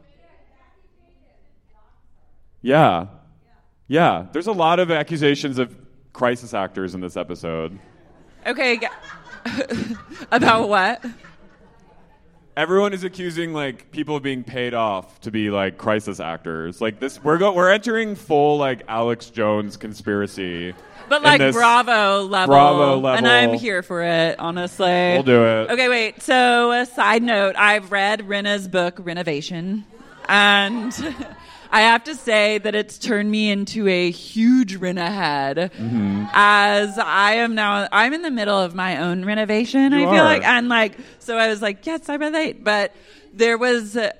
Yeah, 2.62 3.06
yeah. 3.88 4.26
There's 4.32 4.46
a 4.46 4.52
lot 4.52 4.78
of 4.80 4.90
accusations 4.90 5.58
of 5.58 5.74
crisis 6.12 6.52
actors 6.54 6.94
in 6.94 7.00
this 7.00 7.16
episode. 7.16 7.78
Okay. 8.46 8.78
g- 8.78 8.86
About 10.30 10.68
what? 10.68 11.04
Everyone 12.56 12.92
is 12.92 13.04
accusing 13.04 13.54
like 13.54 13.90
people 13.90 14.16
of 14.16 14.22
being 14.22 14.44
paid 14.44 14.74
off 14.74 15.20
to 15.22 15.30
be 15.30 15.50
like 15.50 15.78
crisis 15.78 16.20
actors. 16.20 16.80
Like 16.80 17.00
this, 17.00 17.22
we're 17.24 17.38
go- 17.38 17.52
we're 17.54 17.70
entering 17.70 18.14
full 18.14 18.58
like 18.58 18.82
Alex 18.88 19.30
Jones 19.30 19.76
conspiracy. 19.78 20.74
But 21.10 21.22
like 21.22 21.40
this- 21.40 21.54
Bravo 21.54 22.22
level. 22.22 22.54
Bravo 22.54 22.94
level. 22.96 23.08
And 23.18 23.28
I'm 23.28 23.52
here 23.52 23.82
for 23.82 24.02
it, 24.02 24.38
honestly. 24.38 24.86
We'll 24.86 25.22
do 25.24 25.44
it. 25.44 25.70
Okay, 25.70 25.88
wait. 25.90 26.22
So, 26.22 26.72
a 26.72 26.86
side 26.86 27.22
note 27.22 27.54
I've 27.58 27.92
read 27.92 28.20
Rinna's 28.22 28.66
book, 28.68 28.96
Rinnovation. 28.96 29.82
And 30.28 30.94
I 31.72 31.82
have 31.82 32.04
to 32.04 32.14
say 32.14 32.58
that 32.58 32.74
it's 32.74 32.96
turned 32.98 33.30
me 33.30 33.50
into 33.50 33.86
a 33.88 34.10
huge 34.10 34.78
Rinna 34.80 35.08
head. 35.08 35.56
Mm-hmm. 35.76 36.24
As 36.32 36.96
I 36.98 37.34
am 37.34 37.54
now, 37.54 37.86
I'm 37.92 38.12
in 38.12 38.22
the 38.22 38.30
middle 38.30 38.58
of 38.58 38.74
my 38.74 38.96
own 38.98 39.24
renovation, 39.24 39.92
You 39.92 40.08
I 40.08 40.12
feel 40.12 40.22
are. 40.22 40.24
like. 40.24 40.44
And 40.44 40.68
like, 40.68 40.96
so 41.18 41.36
I 41.36 41.48
was 41.48 41.60
like, 41.60 41.84
yes, 41.84 42.08
I 42.08 42.14
relate. 42.14 42.64
But 42.64 42.94
there 43.34 43.58
was. 43.58 43.96
uh, 43.96 44.12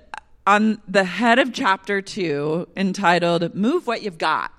on 0.47 0.81
the 0.89 1.05
head 1.05 1.39
of 1.39 1.53
chapter 1.53 2.01
two, 2.01 2.67
entitled 2.75 3.55
"Move 3.55 3.87
What 3.87 4.03
You've 4.03 4.17
Got." 4.19 4.51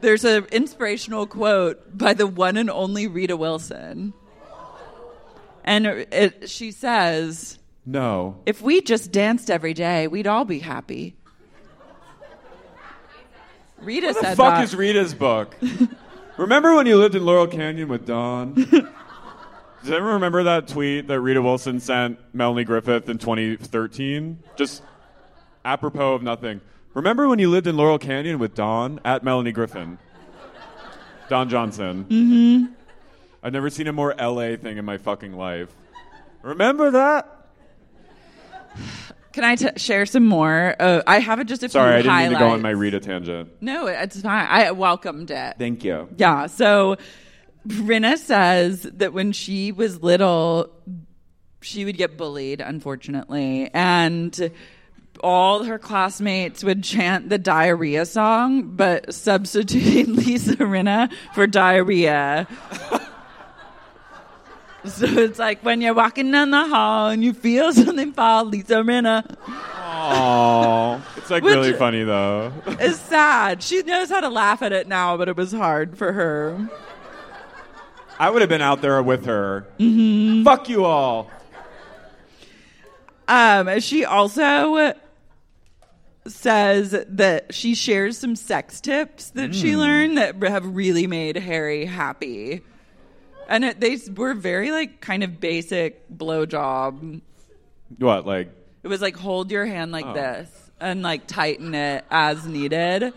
There's 0.00 0.24
an 0.24 0.46
inspirational 0.52 1.26
quote 1.26 1.96
by 1.96 2.14
the 2.14 2.26
one 2.26 2.56
and 2.56 2.70
only 2.70 3.06
Rita 3.06 3.36
Wilson, 3.36 4.12
and 5.64 5.86
it, 5.86 6.48
she 6.48 6.70
says, 6.70 7.58
No. 7.84 8.36
"If 8.46 8.62
we 8.62 8.80
just 8.80 9.10
danced 9.10 9.50
every 9.50 9.74
day, 9.74 10.06
we'd 10.06 10.26
all 10.26 10.44
be 10.44 10.60
happy." 10.60 11.16
Rita. 13.80 14.08
What 14.08 14.14
the 14.16 14.20
said 14.20 14.36
fuck 14.36 14.54
that. 14.54 14.64
is 14.64 14.74
Rita's 14.74 15.14
book? 15.14 15.56
remember 16.36 16.74
when 16.74 16.86
you 16.86 16.96
lived 16.96 17.14
in 17.14 17.24
Laurel 17.24 17.46
Canyon 17.46 17.88
with 17.88 18.06
Don? 18.06 18.54
Does 19.82 19.92
anyone 19.92 20.14
remember 20.14 20.42
that 20.44 20.66
tweet 20.66 21.06
that 21.06 21.20
Rita 21.20 21.40
Wilson 21.40 21.78
sent 21.78 22.18
Melanie 22.34 22.64
Griffith 22.64 23.08
in 23.08 23.18
2013? 23.18 24.42
Just 24.56 24.82
apropos 25.64 26.14
of 26.14 26.22
nothing. 26.22 26.60
Remember 26.98 27.28
when 27.28 27.38
you 27.38 27.48
lived 27.48 27.68
in 27.68 27.76
Laurel 27.76 27.96
Canyon 27.96 28.40
with 28.40 28.56
Don 28.56 28.98
at 29.04 29.22
Melanie 29.22 29.52
Griffith? 29.52 29.88
Don 31.28 31.48
Johnson. 31.48 32.04
Mm-hmm. 32.10 32.72
I've 33.40 33.52
never 33.52 33.70
seen 33.70 33.86
a 33.86 33.92
more 33.92 34.16
LA 34.18 34.56
thing 34.56 34.78
in 34.78 34.84
my 34.84 34.98
fucking 34.98 35.32
life. 35.32 35.68
Remember 36.42 36.90
that? 36.90 37.50
Can 39.32 39.44
I 39.44 39.54
t- 39.54 39.68
share 39.76 40.06
some 40.06 40.26
more? 40.26 40.74
Uh, 40.80 41.02
I 41.06 41.20
have 41.20 41.46
just 41.46 41.62
a 41.62 41.68
Sorry, 41.68 41.92
I 41.92 41.96
didn't 41.98 42.10
highlights. 42.10 42.30
mean 42.30 42.38
to 42.40 42.44
go 42.44 42.50
on 42.50 42.62
my 42.62 42.70
Rita 42.70 42.98
tangent. 42.98 43.50
No, 43.60 43.86
it's 43.86 44.20
fine. 44.20 44.48
I 44.50 44.72
welcomed 44.72 45.30
it. 45.30 45.54
Thank 45.56 45.84
you. 45.84 46.08
Yeah. 46.16 46.46
So 46.46 46.96
Rinna 47.64 48.18
says 48.18 48.82
that 48.82 49.12
when 49.12 49.30
she 49.30 49.70
was 49.70 50.02
little, 50.02 50.72
she 51.60 51.84
would 51.84 51.96
get 51.96 52.16
bullied, 52.16 52.60
unfortunately. 52.60 53.70
And 53.72 54.50
all 55.22 55.64
her 55.64 55.78
classmates 55.78 56.62
would 56.64 56.82
chant 56.82 57.28
the 57.28 57.38
diarrhea 57.38 58.06
song, 58.06 58.62
but 58.76 59.12
substituting 59.14 60.16
Lisa 60.16 60.56
Rinna 60.56 61.12
for 61.34 61.46
diarrhea. 61.46 62.46
so 64.84 65.06
it's 65.06 65.38
like 65.38 65.62
when 65.64 65.80
you're 65.80 65.94
walking 65.94 66.30
down 66.30 66.50
the 66.50 66.66
hall 66.66 67.08
and 67.08 67.22
you 67.24 67.32
feel 67.32 67.72
something 67.72 68.12
fall, 68.12 68.44
Lisa 68.44 68.76
Rinna. 68.76 69.24
Aww. 69.46 71.00
It's 71.16 71.30
like 71.30 71.42
Which- 71.42 71.54
really 71.54 71.72
funny 71.72 72.04
though. 72.04 72.52
It's 72.66 72.98
sad. 72.98 73.62
She 73.62 73.82
knows 73.82 74.08
how 74.10 74.20
to 74.20 74.28
laugh 74.28 74.62
at 74.62 74.72
it 74.72 74.88
now, 74.88 75.16
but 75.16 75.28
it 75.28 75.36
was 75.36 75.52
hard 75.52 75.98
for 75.98 76.12
her. 76.12 76.68
I 78.18 78.30
would 78.30 78.42
have 78.42 78.48
been 78.48 78.62
out 78.62 78.82
there 78.82 79.00
with 79.02 79.26
her. 79.26 79.66
Mm-hmm. 79.78 80.42
Fuck 80.42 80.68
you 80.68 80.84
all. 80.84 81.30
Um, 83.28 83.78
she 83.80 84.04
also 84.04 84.94
says 86.28 86.90
that 87.08 87.54
she 87.54 87.74
shares 87.74 88.18
some 88.18 88.36
sex 88.36 88.80
tips 88.80 89.30
that 89.30 89.54
she 89.54 89.72
Hmm. 89.72 89.78
learned 89.78 90.18
that 90.18 90.42
have 90.42 90.66
really 90.74 91.06
made 91.06 91.36
Harry 91.36 91.84
happy. 91.84 92.62
And 93.48 93.64
it, 93.64 93.80
they 93.80 93.98
were 94.14 94.34
very 94.34 94.70
like 94.70 95.00
kind 95.00 95.22
of 95.24 95.40
basic 95.40 96.06
blowjob. 96.14 97.20
What, 97.98 98.26
like 98.26 98.50
It 98.82 98.88
was 98.88 99.00
like 99.00 99.16
hold 99.16 99.50
your 99.50 99.64
hand 99.64 99.90
like 99.92 100.04
Oh. 100.06 100.12
this 100.12 100.50
and 100.80 101.02
like 101.02 101.26
tighten 101.26 101.74
it 101.74 102.04
as 102.10 102.46
needed. 102.46 103.12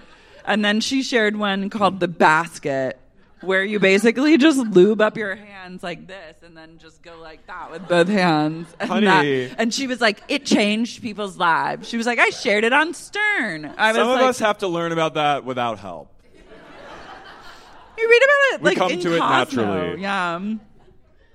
And 0.46 0.64
then 0.66 0.80
she 0.80 1.04
shared 1.04 1.36
one 1.36 1.70
called 1.70 2.00
the 2.00 2.08
basket 2.08 2.98
where 3.42 3.64
you 3.64 3.80
basically 3.80 4.38
just 4.38 4.58
lube 4.58 5.02
up 5.02 5.18
your 5.18 5.36
hands 5.36 5.84
like 5.84 6.08
this 6.08 6.38
and 6.44 6.56
then 6.56 6.78
just 6.78 7.02
go 7.02 7.20
like 7.20 7.46
that 7.48 7.72
with 7.72 7.88
both 7.88 8.08
hands. 8.08 8.68
And, 8.80 8.90
Honey. 8.90 9.06
that- 9.48 9.56
and 9.60 9.74
she 9.74 9.88
was 9.88 10.00
like, 10.02 10.22
it 10.28 10.46
changed 10.46 11.02
people's 11.02 11.38
lives. 11.38 11.90
She 11.90 11.98
was 11.98 12.06
like, 12.06 12.20
I 12.20 12.30
shared 12.30 12.64
it 12.64 12.74
on 12.74 12.94
Stern. 12.94 13.74
I 13.78 13.90
was 13.92 13.98
some 13.98 14.08
of 14.10 14.16
like, 14.16 14.30
us 14.30 14.40
have 14.40 14.60
to 14.60 14.68
learn 14.68 14.92
about 14.92 15.16
that 15.16 15.44
without 15.44 15.80
help. 15.80 16.10
you 17.98 18.10
read 18.10 18.22
about 18.24 18.56
it 18.56 18.62
We 18.62 18.70
like 18.70 18.78
come 18.78 18.92
in 18.92 19.00
to 19.02 19.16
it 19.16 19.20
naturally. 19.20 20.02
Yeah. 20.02 20.56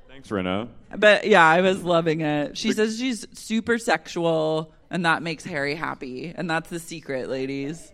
Thanks, 0.09 0.29
Rinna. 0.29 0.69
But 0.97 1.27
yeah, 1.27 1.45
I 1.47 1.61
was 1.61 1.83
loving 1.83 2.21
it. 2.21 2.57
She 2.57 2.73
says 2.73 2.99
she's 2.99 3.27
super 3.39 3.79
sexual 3.79 4.73
and 4.91 5.05
that 5.05 5.23
makes 5.23 5.45
Harry 5.45 5.75
happy. 5.75 6.33
And 6.35 6.49
that's 6.49 6.71
the 6.71 6.79
secret, 6.79 7.29
ladies. 7.29 7.93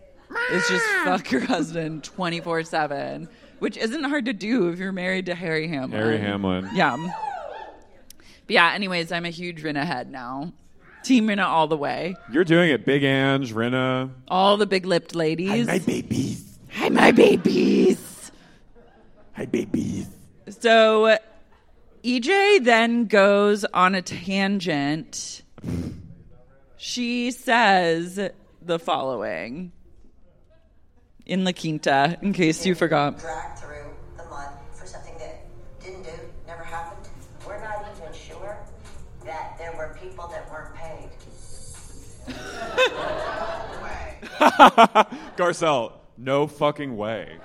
It's 0.51 0.69
just 0.69 0.85
fuck 1.03 1.31
your 1.31 1.41
husband 1.41 2.03
24 2.03 2.63
7, 2.63 3.27
which 3.63 3.77
isn't 3.77 4.03
hard 4.03 4.25
to 4.25 4.33
do 4.33 4.67
if 4.67 4.77
you're 4.77 4.91
married 4.91 5.27
to 5.27 5.33
Harry 5.33 5.69
Hamlin. 5.69 5.91
Harry 5.91 6.17
Hamlin. 6.17 6.69
Yeah. 6.73 6.97
But 6.97 8.49
yeah, 8.49 8.73
anyways, 8.73 9.09
I'm 9.09 9.23
a 9.23 9.29
huge 9.29 9.63
Rinna 9.63 9.85
head 9.85 10.11
now. 10.11 10.51
Team 11.05 11.27
Rinna 11.27 11.45
all 11.45 11.67
the 11.67 11.77
way. 11.77 12.17
You're 12.29 12.43
doing 12.43 12.71
it. 12.71 12.85
Big 12.85 13.05
Ange, 13.05 13.53
Rinna. 13.53 14.11
All 14.27 14.57
the 14.57 14.65
big 14.65 14.85
lipped 14.85 15.15
ladies. 15.15 15.65
Hi, 15.69 15.75
my 15.75 15.79
babies. 15.79 16.59
Hi, 16.73 16.89
my 16.89 17.11
babies. 17.13 18.33
Hi, 19.37 19.45
babies. 19.45 20.09
So 20.59 21.17
EJ 22.03 22.65
then 22.65 23.05
goes 23.05 23.63
on 23.63 23.95
a 23.95 24.01
tangent. 24.01 25.41
She 26.75 27.31
says 27.31 28.29
the 28.61 28.77
following 28.77 29.71
in 31.25 31.43
La 31.43 31.51
Quinta, 31.51 32.17
in 32.21 32.33
case 32.33 32.65
you 32.65 32.75
forgot. 32.75 33.19
dragged 33.19 33.59
through 33.59 33.85
the 34.17 34.23
mud 34.25 34.49
for 34.73 34.85
something 34.85 35.13
that 35.19 35.45
didn't 35.81 36.03
do, 36.03 36.11
never 36.47 36.63
happened. 36.63 37.07
We're 37.47 37.61
not 37.61 37.85
even 37.97 38.13
sure 38.13 38.57
that 39.25 39.55
there 39.57 39.73
were 39.77 39.95
people 40.01 40.27
that 40.27 40.49
weren't 40.51 40.75
paid. 40.75 41.09
Garcelle, 45.37 45.93
no 46.17 46.47
fucking 46.47 46.95
way. 46.95 47.37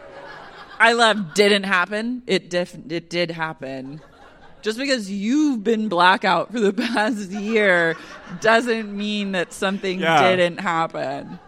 I 0.78 0.92
love 0.92 1.34
didn't 1.34 1.64
happen. 1.64 2.22
It 2.26 2.50
def- 2.50 2.76
it 2.88 3.10
did 3.10 3.30
happen. 3.32 4.00
Just 4.62 4.78
because 4.78 5.10
you've 5.10 5.64
been 5.64 5.88
blackout 5.88 6.52
for 6.52 6.60
the 6.60 6.72
past 6.72 7.30
year 7.30 7.96
doesn't 8.40 8.96
mean 8.96 9.32
that 9.32 9.52
something 9.52 10.00
Yeah. 10.00 10.30
didn't 10.36 10.58
happen. 10.60 11.38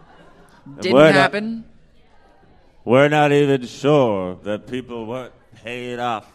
Didn't 0.79 0.95
We're 0.97 1.05
not- 1.07 1.15
uh, 1.15 1.21
happen. 1.21 1.65
We're 2.83 3.09
not 3.09 3.31
even 3.31 3.65
sure 3.67 4.35
that 4.43 4.67
people 4.67 5.05
weren't 5.05 5.33
paid 5.63 5.99
off. 5.99 6.31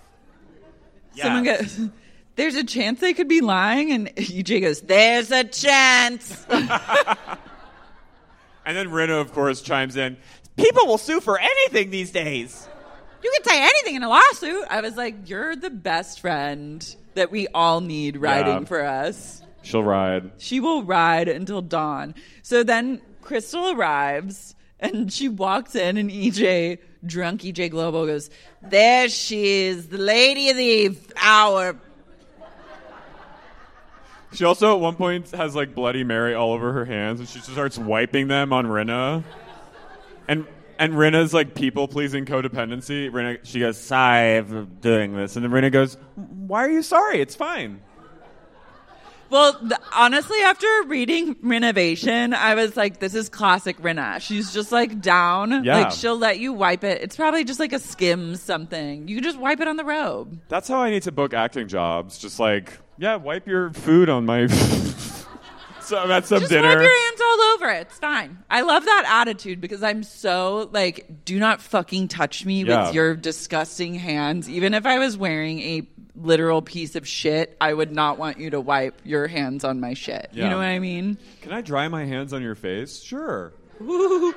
Someone 1.16 1.44
goes, 1.44 1.80
There's 2.36 2.54
a 2.54 2.64
chance 2.64 3.00
they 3.00 3.14
could 3.14 3.28
be 3.28 3.40
lying, 3.40 3.92
and 3.92 4.08
EJ 4.16 4.60
goes, 4.60 4.80
There's 4.82 5.30
a 5.30 5.44
chance. 5.44 6.44
And 8.64 8.76
then 8.76 8.88
Rinna, 8.88 9.20
of 9.20 9.32
course, 9.32 9.62
chimes 9.62 9.96
in. 9.96 10.16
People 10.56 10.86
will 10.86 10.98
sue 10.98 11.20
for 11.20 11.38
anything 11.38 11.90
these 11.90 12.10
days. 12.10 12.68
You 13.22 13.32
can 13.36 13.44
say 13.44 13.62
anything 13.62 13.94
in 13.94 14.02
a 14.02 14.08
lawsuit. 14.08 14.64
I 14.68 14.80
was 14.80 14.96
like, 14.96 15.28
You're 15.28 15.56
the 15.56 15.70
best 15.70 16.20
friend 16.20 16.96
that 17.14 17.30
we 17.30 17.46
all 17.48 17.80
need 17.80 18.16
riding 18.18 18.60
Yeah. 18.60 18.64
for 18.64 18.84
us. 18.84 19.42
She'll 19.62 19.82
ride. 19.84 20.30
She 20.38 20.60
will 20.60 20.82
ride 20.82 21.28
until 21.28 21.62
dawn. 21.62 22.14
So 22.42 22.62
then 22.62 23.00
Crystal 23.22 23.70
arrives 23.70 24.54
and 24.80 25.12
she 25.12 25.28
walks 25.28 25.74
in, 25.74 25.96
and 25.96 26.10
EJ, 26.10 26.78
drunk 27.04 27.42
EJ 27.42 27.70
Globo, 27.70 28.06
goes, 28.06 28.30
There 28.62 29.08
she 29.08 29.64
is, 29.64 29.88
the 29.88 29.98
lady 29.98 30.50
of 30.50 30.56
the 30.56 30.98
hour. 31.20 31.76
She 34.32 34.44
also 34.44 34.74
at 34.74 34.80
one 34.80 34.96
point 34.96 35.30
has 35.30 35.54
like 35.54 35.74
Bloody 35.74 36.04
Mary 36.04 36.34
all 36.34 36.52
over 36.52 36.72
her 36.72 36.84
hands, 36.84 37.20
and 37.20 37.28
she 37.28 37.38
just 37.38 37.52
starts 37.52 37.78
wiping 37.78 38.28
them 38.28 38.52
on 38.52 38.66
Rinna. 38.66 39.24
And 40.28 40.46
and 40.78 40.92
Rinna's 40.92 41.32
like 41.32 41.54
people 41.54 41.88
pleasing 41.88 42.26
codependency. 42.26 43.10
Rinna, 43.10 43.38
she 43.44 43.60
goes, 43.60 43.78
"Sorry 43.78 44.42
for 44.42 44.64
doing 44.64 45.14
this," 45.16 45.36
and 45.36 45.44
then 45.44 45.52
Rinna 45.52 45.72
goes, 45.72 45.96
"Why 46.16 46.64
are 46.64 46.70
you 46.70 46.82
sorry? 46.82 47.20
It's 47.22 47.34
fine." 47.34 47.80
Well, 49.28 49.58
th- 49.58 49.72
honestly, 49.92 50.38
after 50.40 50.66
reading 50.86 51.34
Rinnovation, 51.36 52.32
I 52.32 52.54
was 52.54 52.76
like, 52.76 53.00
this 53.00 53.14
is 53.14 53.28
classic 53.28 53.76
Rinna. 53.78 54.20
She's 54.20 54.52
just 54.52 54.70
like 54.70 55.00
down. 55.00 55.64
Yeah. 55.64 55.78
Like 55.78 55.92
she'll 55.92 56.16
let 56.18 56.38
you 56.38 56.52
wipe 56.52 56.84
it. 56.84 57.02
It's 57.02 57.16
probably 57.16 57.42
just 57.44 57.58
like 57.58 57.72
a 57.72 57.78
skim 57.80 58.36
something. 58.36 59.08
You 59.08 59.16
can 59.16 59.24
just 59.24 59.38
wipe 59.38 59.60
it 59.60 59.66
on 59.68 59.76
the 59.76 59.84
robe. 59.84 60.38
That's 60.48 60.68
how 60.68 60.80
I 60.80 60.90
need 60.90 61.02
to 61.04 61.12
book 61.12 61.34
acting 61.34 61.66
jobs. 61.68 62.18
Just 62.18 62.38
like, 62.38 62.78
yeah, 62.98 63.16
wipe 63.16 63.46
your 63.48 63.72
food 63.72 64.08
on 64.08 64.26
my. 64.26 64.46
so 65.80 65.98
I'm 65.98 66.10
at 66.10 66.26
some 66.26 66.40
Just 66.40 66.50
dinner. 66.52 66.68
wipe 66.68 66.80
your 66.80 67.00
hands 67.06 67.20
all 67.20 67.40
over 67.54 67.68
it. 67.70 67.80
It's 67.88 67.98
fine. 67.98 68.38
I 68.50 68.62
love 68.62 68.84
that 68.84 69.04
attitude 69.08 69.60
because 69.60 69.82
I'm 69.82 70.02
so 70.02 70.68
like, 70.72 71.24
do 71.24 71.38
not 71.38 71.60
fucking 71.60 72.08
touch 72.08 72.44
me 72.44 72.64
Yeah. 72.64 72.86
with 72.86 72.94
your 72.94 73.14
disgusting 73.16 73.94
hands. 73.94 74.48
Even 74.48 74.74
if 74.74 74.86
I 74.86 74.98
was 74.98 75.16
wearing 75.16 75.60
a 75.60 75.88
literal 76.16 76.62
piece 76.62 76.96
of 76.96 77.06
shit, 77.06 77.56
I 77.60 77.72
would 77.72 77.92
not 77.92 78.18
want 78.18 78.38
you 78.38 78.50
to 78.50 78.60
wipe 78.60 79.00
your 79.04 79.26
hands 79.26 79.64
on 79.64 79.80
my 79.80 79.94
shit. 79.94 80.30
You 80.32 80.48
know 80.48 80.58
what 80.58 80.66
I 80.66 80.78
mean? 80.78 81.18
Can 81.42 81.52
I 81.52 81.60
dry 81.60 81.88
my 81.88 82.04
hands 82.04 82.32
on 82.32 82.42
your 82.42 82.54
face? 82.54 83.02
Sure. 83.02 83.52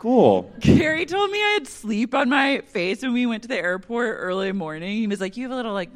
Cool. 0.00 0.50
Carrie 0.62 1.04
told 1.04 1.30
me 1.30 1.38
I 1.38 1.50
had 1.58 1.66
sleep 1.66 2.14
on 2.14 2.30
my 2.30 2.62
face 2.62 3.02
when 3.02 3.12
we 3.12 3.26
went 3.26 3.42
to 3.42 3.48
the 3.48 3.58
airport 3.58 4.16
early 4.18 4.50
morning. 4.50 4.96
He 4.96 5.06
was 5.06 5.20
like, 5.20 5.36
"You 5.36 5.42
have 5.44 5.52
a 5.52 5.56
little 5.56 5.74
like," 5.74 5.90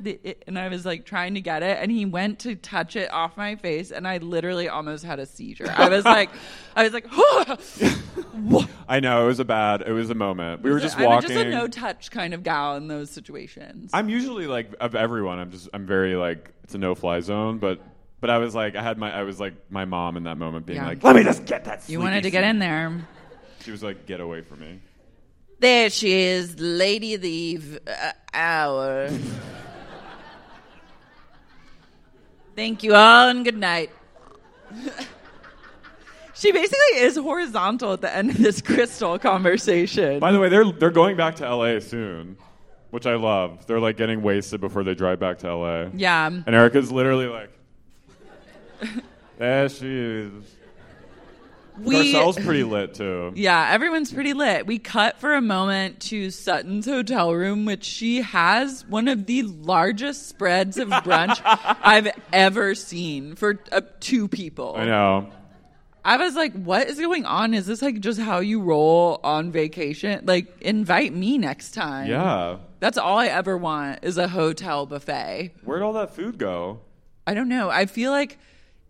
and 0.46 0.58
I 0.58 0.68
was 0.68 0.84
like 0.84 1.06
trying 1.06 1.32
to 1.34 1.40
get 1.40 1.62
it, 1.62 1.78
and 1.80 1.90
he 1.90 2.04
went 2.04 2.40
to 2.40 2.54
touch 2.54 2.96
it 2.96 3.10
off 3.10 3.38
my 3.38 3.56
face, 3.56 3.90
and 3.90 4.06
I 4.06 4.18
literally 4.18 4.68
almost 4.68 5.04
had 5.06 5.20
a 5.20 5.24
seizure. 5.26 5.72
I 5.74 5.88
was 5.88 6.04
like, 6.04 6.28
I 6.76 6.82
was 6.82 6.92
like, 6.92 7.06
I 8.88 9.00
know 9.00 9.24
it 9.24 9.26
was 9.26 9.40
a 9.40 9.44
bad. 9.46 9.80
It 9.86 9.92
was 9.92 10.10
a 10.10 10.14
moment. 10.14 10.62
We 10.62 10.70
were 10.70 10.80
just 10.80 10.98
I'm 10.98 11.06
walking. 11.06 11.30
just 11.30 11.40
a 11.40 11.48
no 11.48 11.66
touch 11.66 12.10
kind 12.10 12.34
of 12.34 12.42
gal 12.42 12.76
in 12.76 12.88
those 12.88 13.10
situations. 13.10 13.90
I'm 13.94 14.10
usually 14.10 14.46
like 14.46 14.70
of 14.80 14.94
everyone. 14.94 15.38
I'm 15.38 15.50
just 15.50 15.70
I'm 15.72 15.86
very 15.86 16.14
like 16.14 16.50
it's 16.64 16.74
a 16.74 16.78
no 16.78 16.94
fly 16.94 17.20
zone, 17.20 17.56
but 17.56 17.80
but 18.20 18.28
I 18.28 18.36
was 18.36 18.54
like 18.54 18.76
I 18.76 18.82
had 18.82 18.98
my 18.98 19.10
I 19.10 19.22
was 19.22 19.40
like 19.40 19.54
my 19.70 19.86
mom 19.86 20.18
in 20.18 20.24
that 20.24 20.36
moment 20.36 20.66
being 20.66 20.76
Yeah. 20.80 20.88
like 20.88 21.02
let 21.02 21.16
me 21.16 21.22
just 21.24 21.46
get 21.46 21.64
that. 21.64 21.88
you 21.88 22.00
wanted 22.00 22.24
to 22.24 22.30
get 22.30 22.44
in 22.44 22.58
there. 22.58 23.06
She 23.64 23.70
was 23.70 23.82
like 23.82 24.04
get 24.04 24.20
away 24.20 24.42
from 24.42 24.60
me. 24.60 24.78
There 25.58 25.88
she 25.88 26.12
is, 26.12 26.60
Lady 26.60 27.14
of 27.14 27.22
the 27.22 27.30
Eve 27.30 27.78
uh, 27.86 28.12
Hour. 28.34 29.08
Thank 32.54 32.82
you 32.82 32.94
all 32.94 33.28
and 33.28 33.44
good 33.44 33.56
night. 33.56 33.90
She 36.36 36.50
basically 36.50 36.98
is 36.98 37.16
horizontal 37.16 37.92
at 37.92 38.00
the 38.00 38.14
end 38.14 38.30
of 38.30 38.38
this 38.38 38.60
crystal 38.60 39.20
conversation. 39.20 40.18
By 40.18 40.32
the 40.32 40.40
way, 40.40 40.48
they're 40.48 40.70
they're 40.72 40.90
going 40.90 41.16
back 41.16 41.36
to 41.36 41.46
L.A. 41.46 41.80
soon, 41.80 42.36
which 42.90 43.06
I 43.06 43.14
love. 43.14 43.66
They're 43.66 43.78
like 43.78 43.96
getting 43.96 44.20
wasted 44.20 44.60
before 44.60 44.82
they 44.82 44.94
drive 44.96 45.20
back 45.20 45.38
to 45.38 45.46
L.A. 45.46 45.90
Yeah. 45.94 46.26
And 46.26 46.48
Erika's 46.48 46.90
literally 46.90 47.28
like, 47.28 47.50
there 49.38 49.68
she 49.68 49.86
is. 49.86 50.53
We- 51.78 52.12
Garcelle's 52.12 52.36
pretty 52.36 52.62
lit 52.64 52.94
too. 52.94 53.32
Yeah, 53.34 53.68
everyone's 53.70 54.12
pretty 54.12 54.32
lit. 54.32 54.66
We 54.66 54.78
cut 54.78 55.18
for 55.18 55.34
a 55.34 55.40
moment 55.40 56.00
to 56.02 56.30
Sutton's 56.30 56.86
hotel 56.86 57.34
room, 57.34 57.64
which 57.64 57.84
she 57.84 58.22
has 58.22 58.86
one 58.86 59.08
of 59.08 59.26
the 59.26 59.42
largest 59.42 60.28
spreads 60.28 60.78
of 60.78 60.88
brunch 60.88 61.40
I've 61.82 62.08
ever 62.32 62.74
seen 62.74 63.34
for 63.34 63.58
uh, 63.72 63.80
two 64.00 64.28
people. 64.28 64.74
I 64.76 64.84
know. 64.84 65.30
I 66.06 66.18
was 66.18 66.34
like, 66.36 66.52
what 66.52 66.86
is 66.88 67.00
going 67.00 67.24
on? 67.24 67.54
Is 67.54 67.66
this 67.66 67.80
like 67.80 67.98
just 68.00 68.20
how 68.20 68.40
you 68.40 68.60
roll 68.60 69.18
on 69.24 69.50
vacation? 69.50 70.26
Like, 70.26 70.60
invite 70.60 71.14
me 71.14 71.38
next 71.38 71.72
time. 71.72 72.08
Yeah. 72.10 72.58
That's 72.78 72.98
all 72.98 73.18
I 73.18 73.28
ever 73.28 73.56
want 73.56 74.00
is 74.02 74.18
a 74.18 74.28
hotel 74.28 74.84
buffet. 74.84 75.52
Where'd 75.64 75.80
all 75.82 75.94
that 75.94 76.14
food 76.14 76.36
go? 76.36 76.80
I 77.26 77.32
don't 77.32 77.48
know. 77.48 77.70
I 77.70 77.86
feel 77.86 78.10
like 78.10 78.38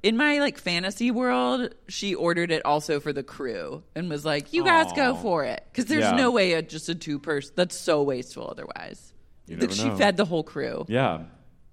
in 0.05 0.19
my 0.19 0.39
like 0.39 0.59
fantasy 0.59 1.11
world, 1.11 1.75
she 1.89 2.15
ordered 2.15 2.51
it 2.51 2.63
also 2.67 3.01
for 3.01 3.11
the 3.11 3.23
crew 3.23 3.83
and 3.97 4.11
was 4.11 4.23
like, 4.23 4.53
"You 4.53 4.63
guys 4.63 4.93
go 4.93 5.15
for 5.15 5.45
it," 5.45 5.65
because 5.73 5.87
there's 5.87 6.05
Yeah. 6.05 6.15
no 6.15 6.31
way 6.31 6.53
a, 6.53 6.61
just 6.61 6.91
a 6.91 6.95
two 6.95 7.19
person. 7.19 7.53
That's 7.57 7.75
so 7.75 8.03
wasteful. 8.03 8.47
Otherwise, 8.51 9.15
she 9.49 9.89
know. 9.89 9.97
fed 9.97 10.19
the 10.19 10.27
whole 10.27 10.43
crew. 10.45 10.85
Yeah. 10.89 11.23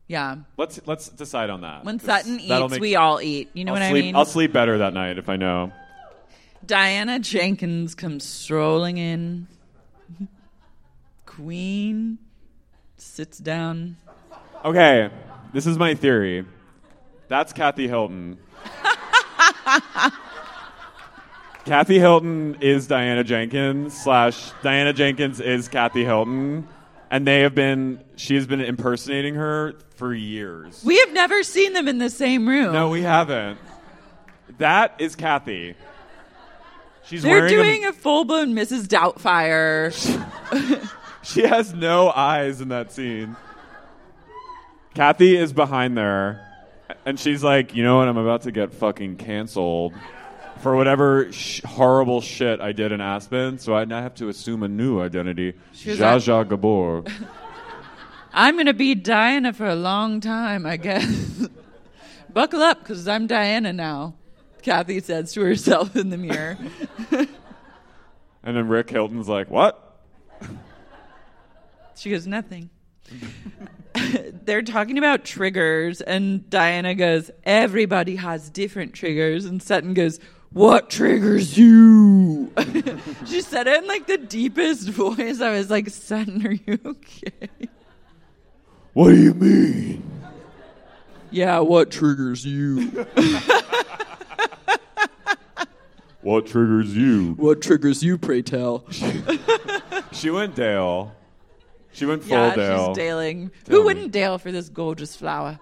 Yeah. 0.07 0.37
Let's 0.55 0.79
let's 0.85 1.09
decide 1.09 1.49
on 1.49 1.61
that. 1.61 1.83
When 1.83 1.99
Sutton 1.99 2.39
eats, 2.39 2.79
we 2.79 2.95
all 2.95 3.19
eat. 3.21 3.49
You 3.53 3.65
know 3.65 3.73
I'll 3.73 3.81
what 3.81 3.89
sleep, 3.89 4.03
I 4.03 4.05
mean? 4.07 4.15
I'll 4.15 4.25
sleep 4.25 4.53
better 4.53 4.77
that 4.77 4.93
night 4.93 5.17
if 5.17 5.27
I 5.27 5.35
know. 5.35 5.73
Diana 6.65 7.19
Jenkins 7.19 7.95
comes 7.95 8.23
strolling 8.23 8.97
in. 8.97 9.47
Queen 11.25 12.17
sits 12.95 13.39
down. 13.39 13.97
Okay, 14.63 15.09
this 15.53 15.67
is 15.67 15.77
my 15.77 15.95
theory. 15.95 16.45
That's 17.31 17.53
Kathy 17.53 17.87
Hilton. 17.87 18.37
Kathy 21.63 21.97
Hilton 21.97 22.57
is 22.59 22.87
Diana 22.87 23.23
Jenkins 23.23 23.97
slash 23.97 24.51
Diana 24.61 24.91
Jenkins 24.91 25.39
is 25.39 25.69
Kathy 25.69 26.03
Hilton, 26.03 26.67
and 27.09 27.25
they 27.25 27.39
have 27.39 27.55
been. 27.55 28.03
She 28.17 28.35
has 28.35 28.47
been 28.47 28.59
impersonating 28.59 29.35
her 29.35 29.75
for 29.95 30.13
years. 30.13 30.83
We 30.83 30.99
have 30.99 31.13
never 31.13 31.41
seen 31.43 31.71
them 31.71 31.87
in 31.87 31.99
the 31.99 32.09
same 32.09 32.49
room. 32.49 32.73
No, 32.73 32.89
we 32.89 33.01
haven't. 33.01 33.59
That 34.57 34.95
is 34.99 35.15
Kathy. 35.15 35.75
She's 37.05 37.23
They're 37.23 37.37
wearing 37.37 37.53
doing 37.53 37.85
a 37.85 37.93
full 37.93 38.25
blown 38.25 38.53
Mrs. 38.53 38.87
Doubtfire. 38.87 39.95
She 41.23 41.43
has 41.43 41.71
no 41.71 42.09
eyes 42.09 42.61
in 42.61 42.69
that 42.69 42.91
scene. 42.91 43.35
Kathy 44.95 45.37
is 45.37 45.53
behind 45.53 45.95
there, 45.95 46.50
and 47.05 47.19
she's 47.19 47.43
like, 47.43 47.75
"You 47.75 47.83
know 47.83 47.97
what? 47.97 48.07
I'm 48.07 48.17
about 48.17 48.43
to 48.43 48.51
get 48.51 48.73
fucking 48.73 49.17
canceled 49.17 49.93
for 50.61 50.75
whatever 50.75 51.31
sh- 51.31 51.61
horrible 51.63 52.21
shit 52.21 52.61
I 52.61 52.71
did 52.71 52.91
in 52.91 53.01
Aspen. 53.01 53.57
So 53.59 53.73
I 53.75 53.85
now 53.85 54.01
have 54.01 54.15
to 54.15 54.29
assume 54.29 54.63
a 54.63 54.67
new 54.67 55.01
identity, 55.01 55.53
She 55.73 55.91
Zsa 55.91 55.99
like- 55.99 56.21
Zsa 56.21 56.47
Gabor." 56.49 57.03
I'm 58.33 58.55
going 58.55 58.67
to 58.67 58.73
be 58.73 58.95
Diana 58.95 59.51
for 59.51 59.65
a 59.65 59.75
long 59.75 60.21
time, 60.21 60.65
I 60.65 60.77
guess. 60.77 61.47
Buckle 62.33 62.61
up, 62.61 62.79
because 62.79 63.05
I'm 63.05 63.27
Diana 63.27 63.73
now, 63.73 64.15
Kathy 64.61 65.01
says 65.01 65.33
to 65.33 65.41
herself 65.41 65.97
in 65.97 66.11
the 66.11 66.17
mirror. 66.17 66.57
and 67.11 67.27
then 68.43 68.69
Rick 68.69 68.89
Hilton's 68.89 69.27
like, 69.27 69.49
"What?" 69.49 69.87
She 71.95 72.09
goes, 72.09 72.25
nothing. 72.25 72.69
They're 74.45 74.61
talking 74.61 74.97
about 74.97 75.23
triggers, 75.25 76.01
and 76.01 76.49
Diana 76.49 76.95
goes, 76.95 77.31
everybody 77.43 78.15
has 78.15 78.49
different 78.49 78.93
triggers. 78.93 79.45
And 79.45 79.61
Sutton 79.61 79.93
goes, 79.93 80.19
what 80.51 80.89
triggers 80.89 81.57
you? 81.57 82.51
she 83.25 83.41
said 83.41 83.67
it 83.67 83.83
in 83.83 83.87
like 83.87 84.07
the 84.07 84.17
deepest 84.17 84.89
voice. 84.89 85.41
I 85.41 85.51
was 85.51 85.69
like, 85.69 85.89
Sutton, 85.89 86.45
are 86.45 86.51
you 86.51 86.79
okay? 86.85 87.49
What 88.93 89.09
do 89.09 89.21
you 89.21 89.33
mean? 89.33 90.03
Yeah, 91.29 91.59
what 91.59 91.91
triggers 91.91 92.45
you? 92.45 93.07
What 96.21 96.45
triggers 96.45 96.95
you? 96.95 97.33
what 97.33 97.63
triggers 97.63 98.03
you, 98.03 98.15
pray 98.19 98.43
tell? 98.43 98.85
She 100.11 100.29
went 100.29 100.53
Dale. 100.53 101.15
She 101.93 102.05
went 102.05 102.23
full 102.23 102.31
yeah, 102.37 102.55
Dale. 102.55 102.87
she's 102.87 102.95
dailing. 102.97 103.51
Tell 103.65 103.75
Who 103.75 103.81
me. 103.81 103.85
wouldn't 103.85 104.11
dale 104.11 104.37
for 104.37 104.51
this 104.51 104.69
gorgeous 104.69 105.15
flower? 105.15 105.59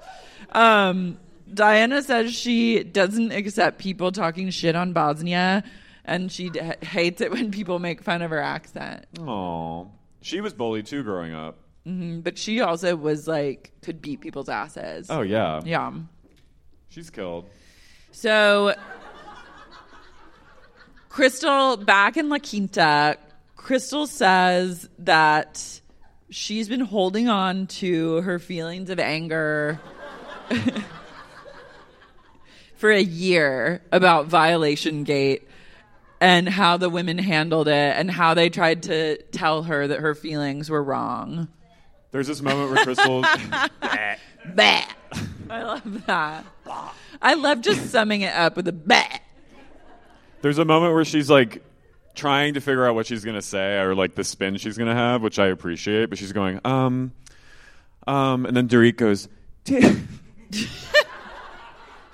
Um, 0.52 1.18
Diana 1.54 2.02
says 2.02 2.34
she 2.34 2.84
doesn't 2.84 3.32
accept 3.32 3.80
people 3.80 4.12
talking 4.12 4.50
shit 4.52 4.76
on 4.76 4.94
Bosnia, 4.94 5.64
and 6.06 6.32
she 6.32 6.50
d- 6.50 6.60
hates 6.82 7.22
it 7.22 7.32
when 7.32 7.50
people 7.52 7.80
make 7.80 8.02
fun 8.04 8.22
of 8.22 8.30
her 8.32 8.40
accent. 8.42 9.06
Aw. 9.20 9.86
She 10.22 10.42
was 10.42 10.54
bullied 10.54 10.86
too 10.86 11.02
growing 11.04 11.34
up. 11.34 11.58
Mhm, 11.88 12.24
But 12.24 12.38
she 12.38 12.62
also 12.62 12.96
was 12.96 13.28
like 13.28 13.72
could 13.82 14.02
beat 14.02 14.22
people's 14.22 14.50
asses. 14.50 15.08
Oh 15.10 15.22
yeah. 15.22 15.62
yeah. 15.66 15.92
She's 16.90 17.10
killed. 17.10 17.46
So, 18.12 18.76
Crystal, 21.10 21.78
back 21.78 22.18
in 22.18 22.30
La 22.30 22.38
Quinta, 22.40 23.18
Crystal 23.56 24.08
says 24.08 24.88
that 25.00 25.82
she's 26.30 26.70
been 26.70 26.82
holding 26.82 27.28
on 27.28 27.68
to 27.68 28.22
her 28.22 28.40
feelings 28.40 28.90
of 28.90 29.00
anger 29.00 29.80
for 32.76 32.92
a 32.92 33.02
year 33.02 33.82
about 33.92 34.28
Violation 34.28 35.04
Gate 35.04 35.48
and 36.22 36.48
how 36.48 36.78
the 36.78 36.90
women 36.90 37.18
handled 37.18 37.68
it 37.68 37.96
and 37.98 38.12
how 38.12 38.34
they 38.34 38.50
tried 38.50 38.84
to 38.84 39.18
tell 39.32 39.64
her 39.64 39.88
that 39.88 40.00
her 40.00 40.14
feelings 40.16 40.70
were 40.70 40.84
wrong. 40.84 41.48
There's 42.12 42.28
this 42.28 42.42
moment 42.42 42.72
where 42.72 42.84
Crystal. 42.84 43.24
Bah. 44.56 44.84
I 45.50 45.64
love 45.64 46.06
that. 46.06 46.46
I 47.22 47.34
love 47.34 47.62
just 47.62 47.90
summing 47.92 48.22
it 48.22 48.34
up 48.34 48.56
with 48.56 48.68
a 48.68 48.72
bah. 48.72 49.04
There's 50.42 50.58
a 50.58 50.66
moment 50.66 50.94
where 50.94 51.06
she's 51.06 51.30
like 51.30 51.62
trying 52.20 52.54
to 52.56 52.62
figure 52.62 52.86
out 52.86 52.96
what 52.96 53.08
she's 53.08 53.26
gonna 53.26 53.42
say 53.42 53.80
or 53.80 53.96
like 53.96 54.16
the 54.16 54.24
spin 54.24 54.58
she's 54.58 54.78
gonna 54.78 54.96
have, 54.96 55.22
which 55.22 55.40
I 55.40 55.48
appreciate. 55.48 56.10
But 56.10 56.18
she's 56.18 56.32
going, 56.34 56.60
um, 56.66 57.14
um, 58.08 58.46
and 58.46 58.56
then 58.56 58.68
Dorit 58.68 58.98
goes. 58.98 59.28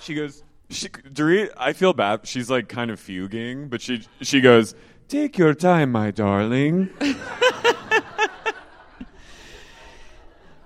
She 0.05 0.13
goes. 0.13 0.43
She, 0.69 0.87
Dorit, 0.87 1.49
I 1.57 1.73
feel 1.73 1.91
bad. 1.91 2.27
She's 2.27 2.47
like 2.47 2.69
kind 2.69 2.91
of 2.91 2.99
fuging, 2.99 3.71
but 3.71 3.81
she 3.81 4.03
she 4.21 4.39
goes, 4.39 4.75
"Take 5.07 5.35
your 5.39 5.55
time, 5.55 5.91
my 5.91 6.11
darling." 6.11 6.91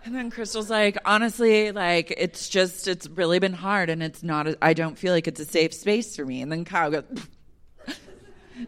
And 0.06 0.18
then 0.18 0.32
Crystal's 0.32 0.72
like, 0.72 0.98
honestly, 1.06 1.72
like 1.72 2.12
it's 2.18 2.50
just 2.50 2.88
it's 2.88 3.08
really 3.08 3.38
been 3.38 3.54
hard, 3.54 3.92
and 3.92 4.02
it's 4.02 4.24
not. 4.24 4.48
I 4.60 4.74
don't 4.74 4.98
feel 4.98 5.14
like 5.14 5.28
it's 5.28 5.40
a 5.40 5.46
safe 5.46 5.72
space 5.72 6.16
for 6.16 6.26
me. 6.26 6.42
And 6.42 6.52
then 6.52 6.66
Kyle 6.66 6.90
goes, 6.90 7.04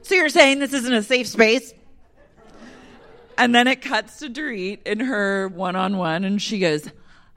so 0.01 0.15
you're 0.15 0.29
saying 0.29 0.59
this 0.59 0.73
isn't 0.73 0.93
a 0.93 1.03
safe 1.03 1.27
space? 1.27 1.73
And 3.37 3.55
then 3.55 3.67
it 3.67 3.81
cuts 3.81 4.19
to 4.19 4.29
Dorit 4.29 4.85
in 4.85 4.99
her 4.99 5.47
one-on-one, 5.47 6.23
and 6.23 6.41
she 6.41 6.59
goes, 6.59 6.87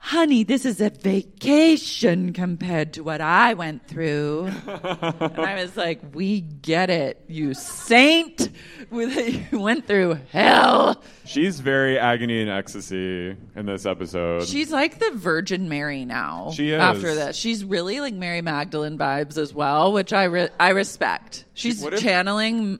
honey, 0.05 0.43
this 0.43 0.65
is 0.65 0.79
a 0.81 0.91
vacation 0.91 2.31
compared 2.31 2.93
to 2.93 3.03
what 3.03 3.21
I 3.21 3.55
went 3.55 3.87
through. 3.87 4.45
and 4.67 5.39
I 5.39 5.55
was 5.63 5.75
like, 5.75 5.99
we 6.13 6.41
get 6.41 6.91
it, 6.91 7.23
you 7.27 7.55
saint. 7.55 8.49
You 8.91 9.41
went 9.51 9.87
through 9.87 10.19
hell. 10.31 11.03
She's 11.25 11.59
very 11.59 11.97
agony 11.97 12.39
and 12.41 12.51
ecstasy 12.51 13.35
in 13.55 13.65
this 13.65 13.87
episode. 13.87 14.47
She's 14.47 14.71
like 14.71 14.99
the 14.99 15.09
Virgin 15.15 15.69
Mary 15.69 16.05
now. 16.05 16.51
She 16.53 16.69
is. 16.69 16.79
After 16.79 17.15
this, 17.15 17.35
she's 17.35 17.65
really 17.65 17.99
like 17.99 18.13
Mary 18.13 18.43
Magdalene 18.43 18.99
vibes 18.99 19.39
as 19.39 19.55
well, 19.55 19.91
which 19.91 20.13
I 20.13 20.25
re- 20.25 20.49
I 20.59 20.69
respect. 20.69 21.45
She's 21.55 21.83
if- 21.83 21.99
channeling. 21.99 22.77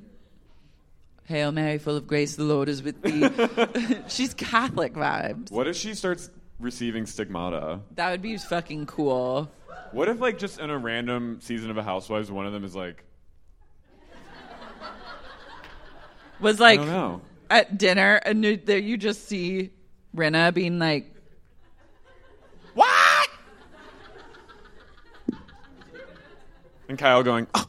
Hail 1.23 1.51
Mary, 1.51 1.79
full 1.79 1.97
of 1.97 2.05
grace, 2.05 2.35
the 2.35 2.43
Lord 2.43 2.69
is 2.69 2.83
with 2.83 3.01
thee. 3.01 3.27
she's 4.07 4.35
Catholic 4.35 4.93
vibes. 4.93 5.49
what 5.49 5.67
if 5.67 5.75
she 5.75 5.95
starts 5.95 6.29
receiving 6.59 7.05
stigmata? 7.05 7.79
That 7.95 8.11
would 8.11 8.21
be 8.21 8.37
fucking 8.37 8.85
cool. 8.87 9.49
What 9.91 10.07
if, 10.09 10.19
like, 10.19 10.37
just 10.39 10.59
in 10.59 10.69
a 10.69 10.77
random 10.77 11.39
season 11.41 11.69
of 11.69 11.77
a 11.77 11.83
Housewives, 11.83 12.31
one 12.31 12.45
of 12.45 12.53
them 12.53 12.63
is 12.63 12.75
like, 12.75 13.03
Was 16.39 16.59
like 16.59 16.79
I 16.79 16.83
don't 16.83 16.91
know. 16.91 17.21
at 17.49 17.77
dinner, 17.77 18.15
and 18.25 18.43
you- 18.43 18.57
there 18.57 18.77
you 18.77 18.97
just 18.97 19.27
see 19.27 19.71
Rinna 20.15 20.53
being 20.53 20.79
like, 20.79 21.11
What? 22.73 23.29
And 26.89 26.97
Kyle 26.99 27.23
going, 27.23 27.47
"Oh, 27.55 27.65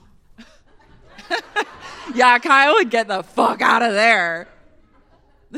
"Yeah, 2.15 2.39
Kyle 2.39 2.75
would 2.75 2.91
get 2.91 3.09
the 3.09 3.23
fuck 3.23 3.63
out 3.63 3.83
of 3.83 3.93
there." 3.95 4.49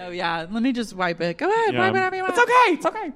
Oh 0.00 0.10
yeah, 0.10 0.46
let 0.50 0.62
me 0.62 0.72
just 0.72 0.94
wipe 0.94 1.20
it. 1.20 1.38
Go 1.38 1.50
ahead, 1.50 1.74
Yeah. 1.74 1.80
wipe 1.80 1.92
whatever 1.92 2.16
you 2.16 2.22
want. 2.22 2.34
It's 2.34 2.42
okay. 2.42 2.72
It's 2.74 2.86
okay. 2.86 3.12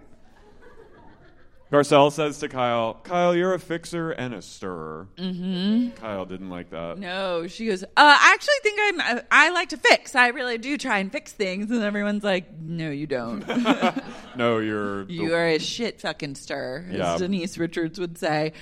Garcelle 1.73 2.13
says 2.13 2.39
to 2.39 2.49
Kyle, 2.49 3.01
Kyle, 3.03 3.35
you're 3.35 3.55
a 3.55 3.59
fixer 3.59 4.13
and 4.13 4.33
a 4.33 4.43
stirrer. 4.43 5.09
Mm-hmm. 5.17 5.91
Kyle 6.01 6.25
didn't 6.25 6.51
like 6.51 6.71
that. 6.71 6.99
No, 6.99 7.49
she 7.49 7.67
goes. 7.67 7.83
Uh, 7.83 7.87
I 7.97 8.33
actually 8.33 8.55
think 8.63 8.79
I'm. 8.83 9.01
I, 9.01 9.23
I 9.31 9.51
like 9.51 9.71
to 9.71 9.77
fix. 9.77 10.15
I 10.15 10.29
really 10.29 10.57
do 10.59 10.77
try 10.79 10.99
and 10.99 11.11
fix 11.11 11.33
things, 11.33 11.71
and 11.73 11.83
everyone's 11.83 12.23
like, 12.23 12.47
"No, 12.61 12.91
you 12.91 13.07
don't. 13.07 13.45
No, 14.37 14.59
you're. 14.59 15.05
the- 15.07 15.13
you 15.15 15.35
are 15.35 15.47
a 15.47 15.59
shit 15.59 16.01
fucking 16.01 16.35
stir," 16.37 16.87
as 16.91 16.97
Yeah. 16.97 17.17
Denise 17.19 17.57
Richards 17.59 17.99
would 17.99 18.19
say. 18.19 18.53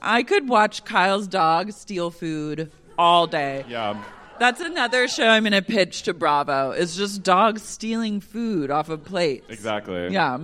I 0.00 0.22
could 0.22 0.48
watch 0.48 0.84
Kyle's 0.84 1.26
dog 1.28 1.72
steal 1.72 2.10
food 2.10 2.70
all 2.98 3.26
day. 3.26 3.64
Yeah. 3.68 4.02
That's 4.42 4.60
another 4.60 5.06
show 5.06 5.28
I'm 5.28 5.44
going 5.44 5.52
to 5.52 5.62
pitch 5.62 6.02
to 6.02 6.14
Bravo. 6.14 6.72
It's 6.72 6.96
just 6.96 7.22
dogs 7.22 7.62
stealing 7.62 8.20
food 8.20 8.72
off 8.72 8.88
of 8.88 9.04
plates. 9.04 9.46
Exactly. 9.48 10.08
Yeah. 10.08 10.36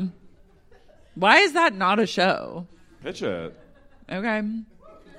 Why 1.17 1.39
is 1.39 1.55
that 1.55 1.75
not 1.75 1.99
a 1.99 2.07
show? 2.07 2.69
Pitch 3.03 3.23
it. 3.23 3.59
Okay. 4.09 4.43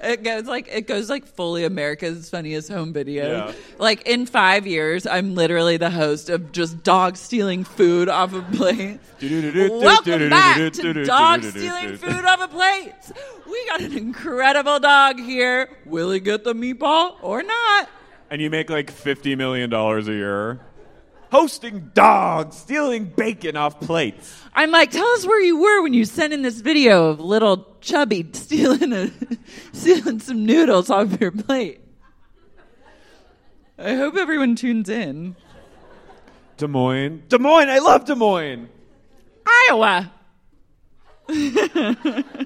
It 0.01 0.23
goes 0.23 0.45
like 0.45 0.69
it 0.71 0.87
goes 0.87 1.09
like 1.09 1.27
fully 1.27 1.65
America's 1.65 2.29
Funniest 2.29 2.69
Home 2.69 2.93
Video. 2.93 3.47
Yeah. 3.47 3.53
Like 3.79 4.07
in 4.07 4.25
five 4.25 4.65
years, 4.65 5.05
I'm 5.05 5.35
literally 5.35 5.75
the 5.75 5.89
host 5.89 6.29
of 6.29 6.53
just 6.53 6.81
dogs 6.81 7.19
stealing 7.19 7.65
food 7.65 8.07
off 8.07 8.33
of 8.33 8.49
plates. 8.53 9.05
Welcome 9.21 10.29
back 10.29 10.71
to 10.71 11.03
dogs 11.03 11.49
stealing 11.49 11.97
food 11.97 12.23
off 12.23 12.39
of 12.39 12.51
plates. 12.51 13.11
We 13.45 13.65
got 13.65 13.81
an 13.81 13.97
incredible 13.97 14.79
dog 14.79 15.19
here. 15.19 15.67
Will 15.85 16.11
he 16.11 16.21
get 16.21 16.45
the 16.45 16.53
meatball 16.53 17.17
or 17.21 17.43
not? 17.43 17.89
And 18.31 18.41
you 18.41 18.49
make 18.49 18.69
like 18.69 18.91
$50 18.91 19.37
million 19.37 19.73
a 19.73 20.01
year. 20.03 20.59
Hosting 21.31 21.91
dogs 21.93 22.57
stealing 22.57 23.05
bacon 23.05 23.55
off 23.55 23.79
plates. 23.79 24.43
I'm 24.53 24.71
like, 24.71 24.91
tell 24.91 25.07
us 25.09 25.25
where 25.27 25.41
you 25.41 25.59
were 25.59 25.83
when 25.83 25.93
you 25.93 26.05
sent 26.05 26.33
in 26.33 26.41
this 26.41 26.59
video 26.59 27.09
of 27.09 27.19
little 27.19 27.67
chubby 27.81 28.27
stealing 28.33 28.93
a, 28.93 29.11
stealing 29.71 30.19
some 30.19 30.45
noodles 30.45 30.89
off 30.89 31.19
your 31.21 31.31
plate. 31.31 31.81
I 33.77 33.93
hope 33.95 34.15
everyone 34.17 34.55
tunes 34.55 34.89
in. 34.89 35.35
Des 36.57 36.67
Moines. 36.67 37.23
Des 37.29 37.37
Moines. 37.37 37.69
I 37.69 37.79
love 37.79 38.05
Des 38.05 38.15
Moines. 38.15 38.67
Iowa. 39.69 40.11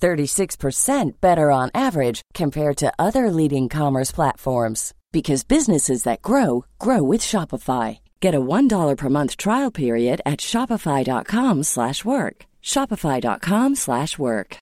36% 0.00 1.20
better 1.20 1.50
on 1.50 1.70
average 1.74 2.22
compared 2.34 2.76
to 2.78 2.92
other 2.98 3.30
leading 3.30 3.68
commerce 3.68 4.12
platforms 4.12 4.94
because 5.12 5.44
businesses 5.44 6.02
that 6.02 6.22
grow 6.22 6.64
grow 6.78 7.02
with 7.02 7.22
Shopify. 7.22 8.00
Get 8.20 8.34
a 8.34 8.40
$1 8.40 8.96
per 8.96 9.08
month 9.08 9.36
trial 9.36 9.70
period 9.70 10.20
at 10.26 10.40
shopify.com/work. 10.40 12.46
shopify.com/work. 12.62 14.56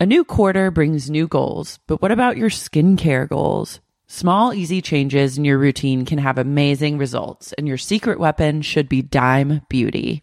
A 0.00 0.06
new 0.06 0.22
quarter 0.22 0.70
brings 0.70 1.10
new 1.10 1.26
goals, 1.26 1.80
but 1.88 2.00
what 2.00 2.12
about 2.12 2.36
your 2.36 2.50
skincare 2.50 3.28
goals? 3.28 3.80
Small, 4.06 4.54
easy 4.54 4.80
changes 4.80 5.36
in 5.36 5.44
your 5.44 5.58
routine 5.58 6.04
can 6.04 6.18
have 6.18 6.38
amazing 6.38 6.98
results, 6.98 7.52
and 7.58 7.66
your 7.66 7.78
secret 7.78 8.20
weapon 8.20 8.62
should 8.62 8.88
be 8.88 9.02
Dime 9.02 9.62
Beauty. 9.68 10.22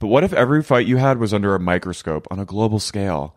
but 0.00 0.08
what 0.08 0.24
if 0.24 0.32
every 0.32 0.62
fight 0.62 0.86
you 0.86 0.96
had 0.96 1.18
was 1.18 1.32
under 1.32 1.54
a 1.54 1.60
microscope 1.60 2.26
on 2.30 2.40
a 2.40 2.44
global 2.44 2.80
scale? 2.80 3.36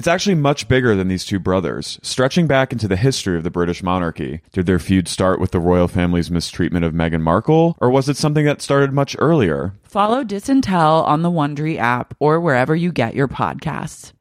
It's 0.00 0.08
actually 0.08 0.36
much 0.36 0.66
bigger 0.66 0.96
than 0.96 1.08
these 1.08 1.26
two 1.26 1.38
brothers, 1.38 2.00
stretching 2.02 2.46
back 2.46 2.72
into 2.72 2.88
the 2.88 2.96
history 2.96 3.36
of 3.36 3.42
the 3.42 3.50
British 3.50 3.82
monarchy. 3.82 4.40
Did 4.50 4.64
their 4.64 4.78
feud 4.78 5.08
start 5.08 5.38
with 5.38 5.50
the 5.50 5.60
royal 5.60 5.88
family's 5.88 6.30
mistreatment 6.30 6.86
of 6.86 6.94
Meghan 6.94 7.20
Markle, 7.20 7.76
or 7.82 7.90
was 7.90 8.08
it 8.08 8.16
something 8.16 8.46
that 8.46 8.62
started 8.62 8.94
much 8.94 9.14
earlier? 9.18 9.74
Follow 9.82 10.24
Disintel 10.24 11.06
on 11.06 11.20
the 11.20 11.30
Wondery 11.30 11.76
app 11.76 12.14
or 12.18 12.40
wherever 12.40 12.74
you 12.74 12.92
get 12.92 13.14
your 13.14 13.28
podcasts. 13.28 14.14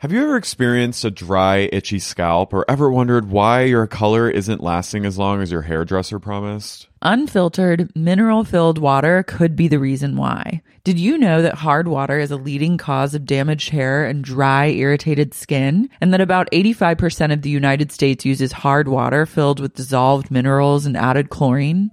Have 0.00 0.12
you 0.12 0.22
ever 0.22 0.36
experienced 0.36 1.02
a 1.06 1.10
dry, 1.10 1.70
itchy 1.72 1.98
scalp 1.98 2.52
or 2.52 2.66
ever 2.68 2.90
wondered 2.90 3.30
why 3.30 3.62
your 3.62 3.86
color 3.86 4.28
isn't 4.28 4.62
lasting 4.62 5.06
as 5.06 5.16
long 5.16 5.40
as 5.40 5.50
your 5.50 5.62
hairdresser 5.62 6.18
promised? 6.18 6.88
Unfiltered, 7.08 7.94
mineral 7.94 8.42
filled 8.42 8.78
water 8.78 9.22
could 9.22 9.54
be 9.54 9.68
the 9.68 9.78
reason 9.78 10.16
why. 10.16 10.60
Did 10.82 10.98
you 10.98 11.16
know 11.16 11.40
that 11.40 11.54
hard 11.54 11.86
water 11.86 12.18
is 12.18 12.32
a 12.32 12.36
leading 12.36 12.78
cause 12.78 13.14
of 13.14 13.24
damaged 13.24 13.68
hair 13.68 14.04
and 14.04 14.24
dry, 14.24 14.66
irritated 14.66 15.32
skin? 15.32 15.88
And 16.00 16.12
that 16.12 16.20
about 16.20 16.50
85% 16.50 17.32
of 17.32 17.42
the 17.42 17.48
United 17.48 17.92
States 17.92 18.24
uses 18.24 18.50
hard 18.50 18.88
water 18.88 19.24
filled 19.24 19.60
with 19.60 19.76
dissolved 19.76 20.32
minerals 20.32 20.84
and 20.84 20.96
added 20.96 21.30
chlorine? 21.30 21.92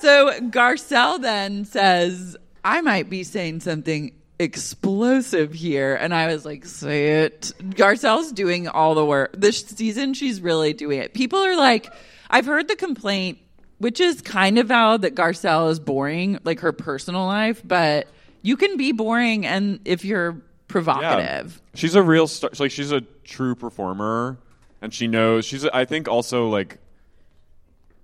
So 0.00 0.40
Garcelle 0.40 1.20
then 1.20 1.64
says, 1.64 2.36
I 2.64 2.80
might 2.80 3.10
be 3.10 3.24
saying 3.24 3.60
something 3.60 4.12
explosive 4.38 5.52
here. 5.52 5.94
And 5.94 6.14
I 6.14 6.28
was 6.28 6.44
like, 6.44 6.64
say 6.64 7.22
it. 7.22 7.52
Garcelle's 7.60 8.32
doing 8.32 8.68
all 8.68 8.94
the 8.94 9.04
work. 9.04 9.34
This 9.36 9.60
season, 9.60 10.14
she's 10.14 10.40
really 10.40 10.72
doing 10.72 11.00
it. 11.00 11.14
People 11.14 11.40
are 11.40 11.56
like, 11.56 11.92
I've 12.30 12.46
heard 12.46 12.68
the 12.68 12.76
complaint, 12.76 13.38
which 13.78 14.00
is 14.00 14.20
kind 14.20 14.58
of 14.58 14.68
valid, 14.68 15.02
that 15.02 15.14
Garcelle 15.14 15.70
is 15.70 15.80
boring, 15.80 16.38
like 16.44 16.60
her 16.60 16.72
personal 16.72 17.26
life, 17.26 17.62
but 17.64 18.06
you 18.42 18.56
can 18.56 18.76
be 18.76 18.92
boring 18.92 19.46
and 19.46 19.80
if 19.84 20.04
you're 20.04 20.40
provocative. 20.68 21.60
She's 21.74 21.94
a 21.94 22.02
real 22.02 22.26
star. 22.26 22.50
Like 22.58 22.70
she's 22.70 22.92
a 22.92 23.00
true 23.24 23.54
performer, 23.54 24.38
and 24.80 24.92
she 24.94 25.06
knows. 25.06 25.44
She's. 25.44 25.64
I 25.64 25.84
think 25.84 26.08
also 26.08 26.48
like 26.48 26.78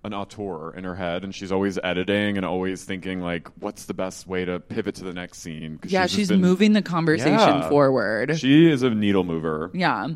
an 0.05 0.13
auteur 0.15 0.75
in 0.77 0.85
her 0.85 0.95
head, 0.95 1.25
and 1.25 1.35
she's 1.35 1.51
always 1.51 1.79
editing 1.83 2.37
and 2.37 2.45
always 2.47 2.85
thinking 2.85 3.21
like, 3.21 3.49
what's 3.61 3.87
the 3.87 3.95
best 3.95 4.27
way 4.27 4.45
to 4.45 4.61
pivot 4.61 4.97
to 4.97 5.05
the 5.05 5.13
next 5.15 5.39
scene?" 5.39 5.81
Yeah, 5.87 6.07
she's, 6.07 6.17
she's 6.17 6.29
been- 6.29 6.41
moving 6.41 6.73
the 6.75 6.83
conversation 6.83 7.33
Yeah. 7.39 7.69
forward. 7.69 8.39
She 8.39 8.71
is 8.71 8.83
a 8.83 8.91
needle 8.91 9.25
mover. 9.25 9.71
Yeah. 9.75 10.09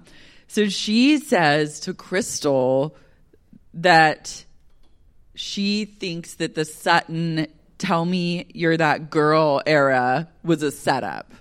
So 0.47 0.69
she 0.69 1.19
says 1.19 1.81
to 1.81 1.95
Crystal 1.95 2.97
that 3.75 4.45
she 5.35 5.85
thinks 5.85 6.35
that 6.35 6.55
the 6.55 6.65
Sutton 6.65 7.47
tell 7.79 8.05
me 8.05 8.47
you're 8.55 8.77
that 8.77 9.09
girl 9.11 9.63
era 9.67 10.29
was 10.43 10.63
a 10.63 10.71
setup. 10.71 11.33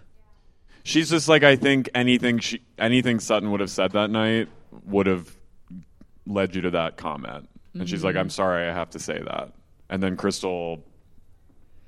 She's 0.84 1.10
just 1.10 1.28
like 1.28 1.44
I 1.44 1.56
think 1.56 1.90
anything 1.96 2.40
she 2.40 2.62
anything 2.78 3.20
Sutton 3.20 3.52
would 3.52 3.60
have 3.60 3.72
said 3.72 3.92
that 3.94 4.10
night 4.10 4.48
would 4.86 5.08
have 5.08 5.36
led 6.26 6.56
you 6.56 6.62
to 6.62 6.72
that 6.72 6.98
comment. 6.98 7.50
And 7.80 7.90
she's 7.90 8.04
like, 8.04 8.16
Mhm. 8.16 8.20
I'm 8.20 8.30
sorry, 8.30 8.68
I 8.70 8.74
have 8.74 8.90
to 8.92 9.00
say 9.00 9.20
that. 9.20 9.54
And 9.90 10.02
then 10.04 10.16
Crystal 10.18 10.84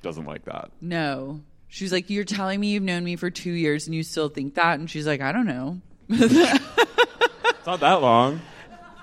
doesn't 0.02 0.26
like 0.26 0.46
that. 0.46 0.72
No. 0.82 1.42
She's 1.68 1.92
like, 1.92 2.10
You're 2.10 2.24
telling 2.24 2.60
me 2.60 2.68
you've 2.70 2.84
known 2.84 3.04
me 3.04 3.16
for 3.16 3.30
two 3.30 3.52
years 3.52 3.86
and 3.88 3.96
you 3.96 4.04
still 4.04 4.30
think 4.30 4.56
that? 4.56 4.80
And 4.80 4.90
she's 4.90 5.06
like, 5.08 5.22
I 5.22 5.32
don't 5.32 5.46
know. 5.48 5.82
It's 6.10 7.68
not 7.68 7.82
that 7.82 8.02
long. 8.02 8.42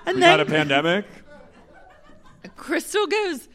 And 0.05 0.15
we 0.15 0.21
then- 0.21 0.37
got 0.37 0.39
a 0.39 0.45
pandemic. 0.49 1.05
Crystal 2.55 3.05
goes, 3.07 3.47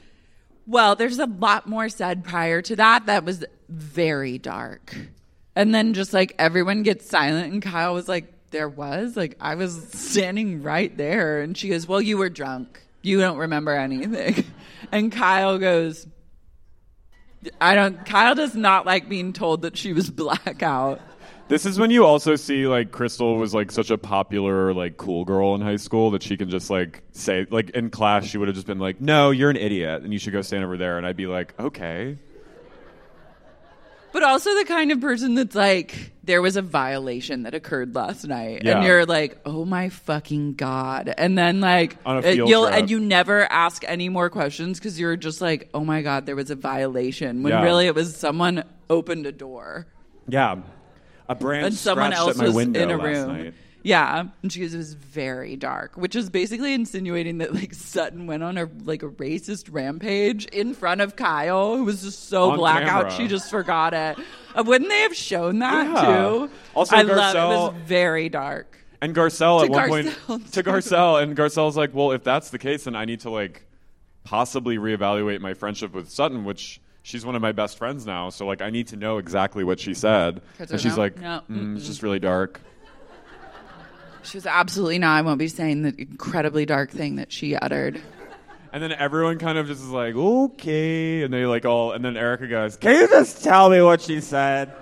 Well, 0.66 0.94
there's 0.96 1.18
a 1.18 1.26
lot 1.26 1.68
more 1.68 1.88
said 1.88 2.24
prior 2.24 2.62
to 2.62 2.76
that 2.76 3.06
that 3.06 3.24
was 3.24 3.44
very 3.68 4.38
dark. 4.38 4.94
And 5.56 5.74
then 5.74 5.92
just 5.94 6.12
like 6.12 6.34
everyone 6.38 6.82
gets 6.82 7.08
silent, 7.08 7.52
and 7.52 7.62
Kyle 7.62 7.94
was 7.94 8.08
like, 8.08 8.32
There 8.50 8.68
was? 8.68 9.16
Like, 9.16 9.36
I 9.40 9.54
was 9.54 9.88
standing 9.92 10.62
right 10.62 10.94
there. 10.96 11.40
And 11.40 11.56
she 11.56 11.68
goes, 11.68 11.86
Well, 11.86 12.00
you 12.00 12.16
were 12.18 12.30
drunk. 12.30 12.80
You 13.02 13.20
don't 13.20 13.38
remember 13.38 13.72
anything. 13.72 14.44
And 14.90 15.10
Kyle 15.10 15.58
goes, 15.58 16.06
I 17.62 17.74
don't, 17.74 18.04
Kyle 18.04 18.34
does 18.34 18.54
not 18.54 18.84
like 18.84 19.08
being 19.08 19.32
told 19.32 19.62
that 19.62 19.74
she 19.74 19.94
was 19.94 20.10
blackout. 20.10 21.00
This 21.48 21.64
is 21.64 21.78
when 21.78 21.90
you 21.90 22.04
also 22.04 22.36
see 22.36 22.66
like 22.66 22.92
Crystal 22.92 23.36
was 23.36 23.54
like 23.54 23.70
such 23.70 23.90
a 23.90 23.96
popular 23.96 24.74
like 24.74 24.98
cool 24.98 25.24
girl 25.24 25.54
in 25.54 25.60
high 25.62 25.76
school 25.76 26.10
that 26.10 26.22
she 26.22 26.36
can 26.36 26.50
just 26.50 26.68
like 26.68 27.02
say 27.12 27.46
like 27.50 27.70
in 27.70 27.90
class 27.90 28.24
she 28.26 28.38
would 28.38 28.48
have 28.48 28.54
just 28.54 28.66
been 28.66 28.78
like, 28.78 29.00
"No, 29.00 29.30
you're 29.30 29.50
an 29.50 29.56
idiot 29.56 30.02
and 30.02 30.12
you 30.12 30.18
should 30.18 30.32
go 30.32 30.42
stand 30.42 30.64
over 30.64 30.76
there." 30.76 30.98
And 30.98 31.06
I'd 31.06 31.16
be 31.16 31.26
like, 31.26 31.58
"Okay." 31.58 32.16
But 34.12 34.22
also 34.22 34.54
the 34.54 34.64
kind 34.64 34.92
of 34.92 35.00
person 35.00 35.34
that's 35.34 35.54
like, 35.54 36.12
there 36.22 36.42
was 36.42 36.56
a 36.56 36.62
violation 36.62 37.44
that 37.44 37.54
occurred 37.54 37.94
last 37.94 38.24
night, 38.26 38.62
Yeah. 38.64 38.76
and 38.76 38.86
you're 38.86 39.06
like, 39.06 39.38
oh 39.46 39.64
my 39.64 39.88
fucking 39.88 40.54
god, 40.54 41.12
and 41.16 41.36
then 41.36 41.60
like, 41.60 41.96
you'll 42.06 42.66
trip. 42.66 42.74
and 42.78 42.90
you 42.90 43.00
never 43.00 43.44
ask 43.50 43.82
any 43.88 44.08
more 44.08 44.28
questions 44.30 44.78
because 44.78 45.00
you're 45.00 45.16
just 45.16 45.40
like, 45.40 45.70
oh 45.74 45.84
my 45.84 46.02
god, 46.02 46.26
there 46.26 46.36
was 46.36 46.50
a 46.50 46.54
violation 46.56 47.42
when 47.42 47.52
Yeah. 47.52 47.62
really 47.62 47.86
it 47.86 47.94
was 47.94 48.14
someone 48.16 48.64
opened 48.90 49.26
a 49.26 49.32
door 49.32 49.86
Yeah. 50.28 50.56
A 51.28 51.34
branch 51.34 51.66
and 51.66 51.74
someone 51.74 52.12
else 52.12 52.32
at 52.32 52.36
my 52.36 52.44
was 52.46 52.54
window 52.54 52.80
in 52.82 52.90
a 52.90 52.96
last 52.98 53.04
room. 53.26 53.28
night. 53.44 53.54
Yeah, 53.84 54.24
and 54.42 54.52
she 54.52 54.60
goes, 54.60 54.74
it 54.74 54.78
was 54.78 54.94
very 54.94 55.56
dark, 55.56 55.96
which 55.96 56.14
is 56.14 56.30
basically 56.30 56.72
insinuating 56.72 57.38
that 57.38 57.52
like 57.54 57.74
Sutton 57.74 58.26
went 58.26 58.42
on 58.42 58.56
a 58.56 58.68
like 58.84 59.02
a 59.02 59.08
racist 59.08 59.68
rampage 59.72 60.44
in 60.46 60.72
front 60.74 61.00
of 61.00 61.16
Kyle, 61.16 61.76
who 61.76 61.84
was 61.84 62.02
just 62.02 62.28
so 62.28 62.52
On 62.52 62.58
blackout 62.58 63.10
camera. 63.10 63.10
she 63.16 63.26
just 63.28 63.50
forgot 63.50 63.92
it. 63.94 64.16
Uh, 64.54 64.62
wouldn't 64.64 64.88
they 64.90 65.00
have 65.00 65.14
shown 65.16 65.58
that 65.60 65.86
Yeah. 65.86 66.04
too? 66.46 66.50
Also, 66.74 66.96
I 66.96 67.02
love 67.02 67.34
it. 67.34 67.38
Garcelle- 67.38 67.72
was 67.72 67.82
very 67.86 68.28
dark. 68.28 68.78
And 69.00 69.16
Garcelle 69.16 69.58
To 69.60 69.64
at 69.64 69.70
one 69.70 69.88
Garcelle, 70.04 70.26
point 70.26 70.52
to 70.52 70.62
Garcelle, 70.62 71.22
and 71.22 71.36
Garcelle's 71.36 71.76
like, 71.76 71.92
"Well, 71.92 72.12
if 72.12 72.22
that's 72.22 72.50
the 72.50 72.58
case, 72.58 72.84
then 72.84 72.94
I 72.94 73.04
need 73.04 73.18
to 73.20 73.30
like 73.30 73.66
possibly 74.24 74.78
reevaluate 74.78 75.40
my 75.40 75.54
friendship 75.54 75.92
with 75.92 76.08
Sutton, 76.08 76.44
which 76.44 76.80
she's 77.02 77.26
one 77.26 77.34
of 77.34 77.42
my 77.42 77.50
best 77.50 77.76
friends 77.78 78.06
now. 78.06 78.30
So 78.30 78.46
like, 78.46 78.62
I 78.62 78.70
need 78.70 78.86
to 78.88 78.96
know 78.96 79.18
exactly 79.18 79.64
what 79.64 79.80
she 79.80 79.92
said." 79.94 80.40
And 80.60 80.80
she's 80.80 80.96
like, 80.96 81.16
mm, 81.16 81.76
"It's 81.76 81.86
just 81.86 82.02
really 82.04 82.20
dark." 82.20 82.60
She 84.32 84.38
was 84.38 84.46
absolutely 84.46 84.98
not. 84.98 85.18
I 85.18 85.20
won't 85.20 85.38
be 85.38 85.48
saying 85.48 85.82
the 85.82 85.94
incredibly 85.98 86.64
dark 86.64 86.90
thing 86.90 87.16
that 87.16 87.30
she 87.30 87.54
uttered. 87.54 88.00
And 88.72 88.82
then 88.82 88.90
everyone 88.90 89.38
kind 89.38 89.58
of 89.58 89.66
just 89.66 89.82
is 89.82 89.90
like, 89.90 90.14
"Okay," 90.14 91.22
and 91.22 91.30
they 91.30 91.44
like 91.44 91.66
all, 91.66 91.92
and 91.92 92.02
then 92.02 92.16
Erika 92.16 92.46
goes, 92.48 92.78
"Can 92.78 92.98
you 92.98 93.08
just 93.08 93.44
tell 93.44 93.68
me 93.68 93.82
what 93.82 94.00
she 94.00 94.22
said? 94.22 94.72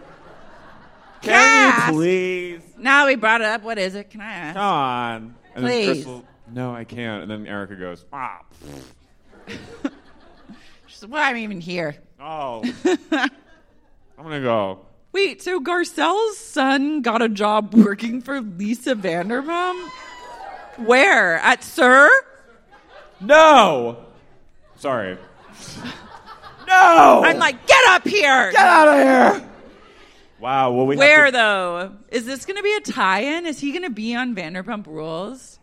Can 1.22 1.88
you 1.90 1.92
please? 1.92 2.60
Now 2.78 3.08
we 3.08 3.16
brought 3.16 3.40
it 3.40 3.48
up. 3.48 3.64
What 3.64 3.76
is 3.76 3.96
it? 3.96 4.10
Can 4.10 4.20
I 4.20 4.32
ask? 4.32 4.54
Come 4.54 4.64
on." 4.64 5.34
And 5.56 5.64
Please. 5.64 5.86
then 5.86 5.94
Crystal, 5.94 6.24
no, 6.52 6.72
I 6.72 6.84
can't. 6.84 7.22
And 7.22 7.30
then 7.32 7.48
Erika 7.48 7.74
goes, 7.74 8.04
ah, 8.12 8.42
She 9.48 9.58
said, 10.86 11.10
"Why 11.10 11.28
am 11.28 11.34
I 11.34 11.40
even 11.40 11.60
here?" 11.60 11.96
oh, 12.20 12.62
I'm 13.12 13.28
gonna 14.16 14.40
go. 14.42 14.86
Wait, 15.12 15.42
so 15.42 15.60
Garcelle's 15.60 16.38
son 16.38 17.02
got 17.02 17.20
a 17.22 17.28
job 17.28 17.74
working 17.74 18.20
for 18.20 18.40
Lisa 18.40 18.94
Vanderpump? 18.94 19.88
Where? 20.78 21.36
At 21.38 21.64
SUR? 21.64 22.08
No, 23.20 24.04
sorry. 24.76 25.18
No, 26.66 27.22
I'm 27.24 27.38
like, 27.38 27.66
get 27.66 27.84
up 27.88 28.06
here. 28.06 28.52
get 28.52 28.60
out 28.64 28.88
of 28.88 28.94
here. 29.40 29.48
Wow. 30.38 30.72
Well, 30.72 30.86
we 30.86 30.96
Where 30.96 31.26
to- 31.26 31.32
though? 31.32 31.92
Is 32.10 32.24
this 32.24 32.46
going 32.46 32.56
to 32.56 32.62
be 32.62 32.72
a 32.74 32.80
tie-in? 32.80 33.44
Is 33.46 33.58
he 33.58 33.72
going 33.72 33.82
to 33.82 33.90
be 33.90 34.14
on 34.14 34.34
Vanderpump 34.34 34.86
Rules? 34.86 35.58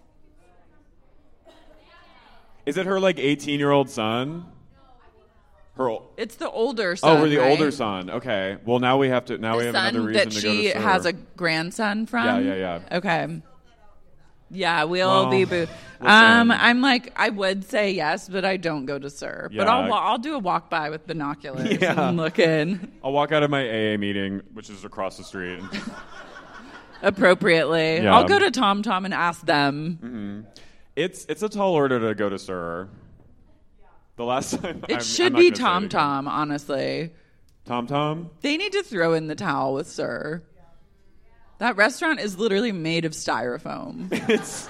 Is 2.66 2.76
it 2.78 2.86
her 2.86 3.00
like 3.00 3.18
18 3.18 3.58
year 3.60 3.72
old 3.72 3.90
son? 3.90 4.46
Her. 5.78 5.98
It's 6.18 6.36
the 6.36 6.50
older 6.50 6.96
son. 6.96 7.18
Oh, 7.18 7.22
we're 7.22 7.30
the 7.30 7.38
right? 7.38 7.52
older 7.52 7.72
son. 7.72 8.10
Okay. 8.10 8.58
Well, 8.66 8.80
now 8.80 8.98
we 8.98 9.10
have 9.10 9.26
to. 9.26 9.38
Now 9.38 9.58
we 9.58 9.66
have 9.66 9.76
another 9.76 10.02
reason 10.02 10.14
that 10.14 10.32
to 10.32 10.40
she 10.40 10.68
go 10.68 10.74
to 10.74 10.80
has 10.80 11.06
a 11.06 11.14
grandson 11.14 12.06
from. 12.06 12.26
Yeah, 12.26 12.40
yeah, 12.40 12.56
yeah. 12.90 12.98
Okay. 12.98 13.42
Yeah, 14.50 14.86
we'll 14.86 15.10
Well, 15.10 15.30
be 15.30 15.44
boo. 15.44 15.68
we'll 16.00 16.10
Um. 16.10 16.52
I'm 16.52 16.80
like, 16.82 17.12
I 17.18 17.28
would 17.30 17.66
say 17.66 17.92
yes, 17.92 18.30
but 18.30 18.46
I 18.46 18.56
don't 18.56 18.86
go 18.86 18.98
to 18.98 19.10
SUR. 19.10 19.50
But 19.54 19.68
I'll 19.68 19.94
I'll 19.94 20.18
do 20.18 20.36
a 20.36 20.40
walk 20.40 20.70
by 20.70 20.90
with 20.90 21.06
binoculars 21.06 21.78
Yeah. 21.82 22.08
and 22.10 22.16
look 22.18 22.40
in 22.40 22.92
I'll 23.04 23.12
walk 23.12 23.34
out 23.34 23.44
of 23.44 23.50
my 23.50 23.62
AA 23.68 23.98
meeting, 23.98 24.42
which 24.54 24.70
is 24.70 24.86
across 24.86 25.18
the 25.18 25.26
street. 25.26 25.62
appropriately. 27.02 27.98
Yeah. 27.98 28.16
I'll 28.16 28.28
go 28.28 28.40
to 28.40 28.50
TomTom 28.52 29.06
and 29.06 29.14
ask 29.14 29.46
them. 29.46 30.48
It's 30.96 31.26
it's 31.26 31.44
a 31.44 31.50
tall 31.50 31.74
order 31.74 32.00
to 32.00 32.16
go 32.16 32.30
to 32.30 32.40
SUR. 32.40 32.88
The 34.18 34.26
last 34.26 34.60
time 34.60 34.84
It 34.90 34.94
I'm- 34.96 35.02
should 35.04 35.34
I'm 35.34 35.40
be 35.40 35.50
gonna 35.52 35.56
say 35.56 35.62
it 35.62 35.66
Tom. 35.66 35.90
Tom, 35.90 36.28
honestly. 36.28 37.14
TomTom. 37.68 38.30
They 38.42 38.58
need 38.58 38.72
to 38.74 38.84
throw 38.84 39.14
in 39.14 39.28
the 39.28 39.36
towel 39.36 39.74
with 39.74 39.88
SUR. 39.88 40.42
That 41.60 41.76
restaurant 41.76 42.20
is 42.20 42.38
literally 42.38 42.72
made 42.72 43.06
of 43.06 43.12
styrofoam. 43.14 44.12
It's 44.30 44.70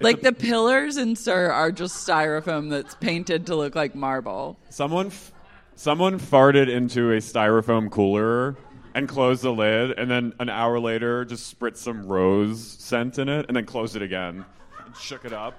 like 0.00 0.20
the 0.20 0.32
pillars 0.32 0.96
in 0.96 1.16
SUR 1.16 1.50
are 1.50 1.72
just 1.72 2.06
styrofoam 2.06 2.70
that's 2.70 2.94
painted 2.96 3.46
to 3.46 3.56
look 3.56 3.74
like 3.74 3.94
marble. 3.96 4.56
someone 4.70 5.08
f- 5.08 5.32
someone 5.74 6.18
farted 6.20 6.68
into 6.68 7.10
a 7.12 7.16
styrofoam 7.18 7.90
cooler 7.90 8.56
and 8.94 9.08
closed 9.08 9.42
the 9.42 9.52
lid, 9.52 9.90
and 9.98 10.08
then 10.10 10.32
an 10.38 10.48
hour 10.48 10.78
later 10.78 11.24
just 11.24 11.58
spritzed 11.58 11.78
some 11.78 12.06
rose 12.06 12.64
scent 12.78 13.18
in 13.18 13.28
it, 13.28 13.46
and 13.48 13.56
then 13.56 13.66
closed 13.66 13.94
it 13.96 14.02
again, 14.02 14.44
and 14.84 14.96
shook 14.96 15.24
it 15.24 15.32
up, 15.32 15.54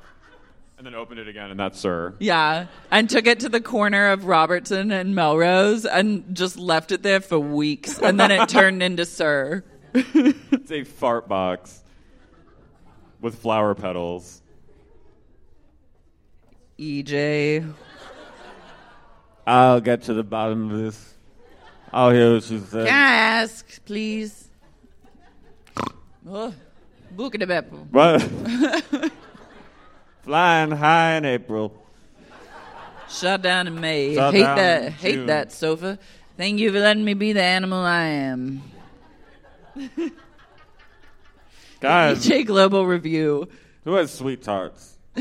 and 0.80 0.86
then 0.86 0.96
opened 0.96 1.20
it 1.20 1.28
again, 1.28 1.52
and 1.52 1.60
that's 1.60 1.78
SUR. 1.78 2.16
Yeah, 2.20 2.68
and 2.90 3.10
took 3.10 3.28
it 3.28 3.42
to 3.42 3.50
the 3.50 3.60
corner 3.60 4.12
of 4.12 4.24
Robertson 4.24 4.92
and 4.92 5.14
Melrose 5.14 5.86
and 5.86 6.34
just 6.34 6.58
left 6.58 6.94
it 6.94 7.04
there 7.04 7.20
for 7.20 7.38
weeks, 7.38 8.00
and 8.00 8.18
then 8.18 8.32
it 8.32 8.48
turned 8.48 8.82
into 8.82 9.06
SUR. 9.06 9.64
It's 9.94 10.72
a 10.72 10.84
fart 10.84 11.28
box 11.28 11.84
with 13.20 13.40
flower 13.40 13.74
petals. 13.74 14.42
EJ, 16.78 17.74
I'll 19.48 19.82
get 19.82 20.04
to 20.04 20.14
the 20.14 20.24
bottom 20.24 20.72
of 20.72 20.80
this. 20.80 21.16
I'll 21.92 22.12
hear 22.12 22.36
what 22.36 22.44
she 22.44 22.60
said. 22.60 22.88
can 22.88 22.96
I 22.96 23.16
ask, 23.42 23.84
please? 23.86 24.48
Oh, 26.32 26.54
book 27.12 27.34
it 27.34 27.50
up. 27.50 27.66
What? 27.90 28.30
Flying 30.30 30.70
high 30.70 31.16
in 31.16 31.26
April. 31.26 31.74
Shut 33.10 33.42
down 33.42 33.66
in 33.66 33.82
May. 33.82 34.14
Shut 34.14 34.32
hate 34.32 34.44
that. 34.44 34.92
Hate 34.92 35.16
June. 35.16 35.26
that 35.26 35.52
sofa. 35.52 35.98
Thank 36.38 36.60
you 36.60 36.72
for 36.72 36.80
letting 36.80 37.04
me 37.04 37.16
be 37.16 37.34
the 37.34 37.42
animal 37.42 37.80
I 37.80 38.04
am. 38.04 38.62
Guys, 41.80 42.24
EJ 42.28 42.46
Globo 42.46 42.84
Review. 42.84 43.50
who 43.84 43.96
has 43.96 44.14
sweet 44.14 44.44
tarts? 44.44 45.00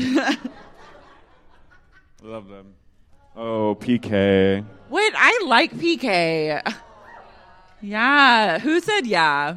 Love 2.21 2.47
them. 2.47 2.75
Oh, 3.35 3.75
PK. 3.79 4.63
Wait, 4.89 5.13
I 5.15 5.41
like 5.47 5.71
PK. 5.71 6.61
Yeah. 7.81 8.59
Who 8.59 8.79
said 8.79 9.07
yeah? 9.07 9.55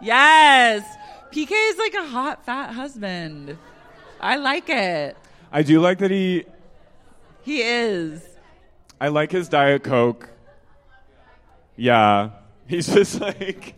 Yes. 0.00 0.84
PK 1.32 1.50
is 1.50 1.78
like 1.78 1.94
a 1.94 2.06
hot, 2.06 2.44
fat 2.46 2.74
husband. 2.74 3.58
I 4.20 4.36
like 4.36 4.68
it. 4.68 5.16
I 5.52 5.62
do 5.62 5.80
like 5.80 5.98
that 5.98 6.10
he. 6.10 6.44
He 7.42 7.62
is. 7.62 8.22
I 9.00 9.08
like 9.08 9.30
his 9.30 9.48
Diet 9.48 9.84
Coke. 9.84 10.28
Yeah. 11.76 12.30
He's 12.66 12.86
just 12.94 13.20
like. 13.20 13.74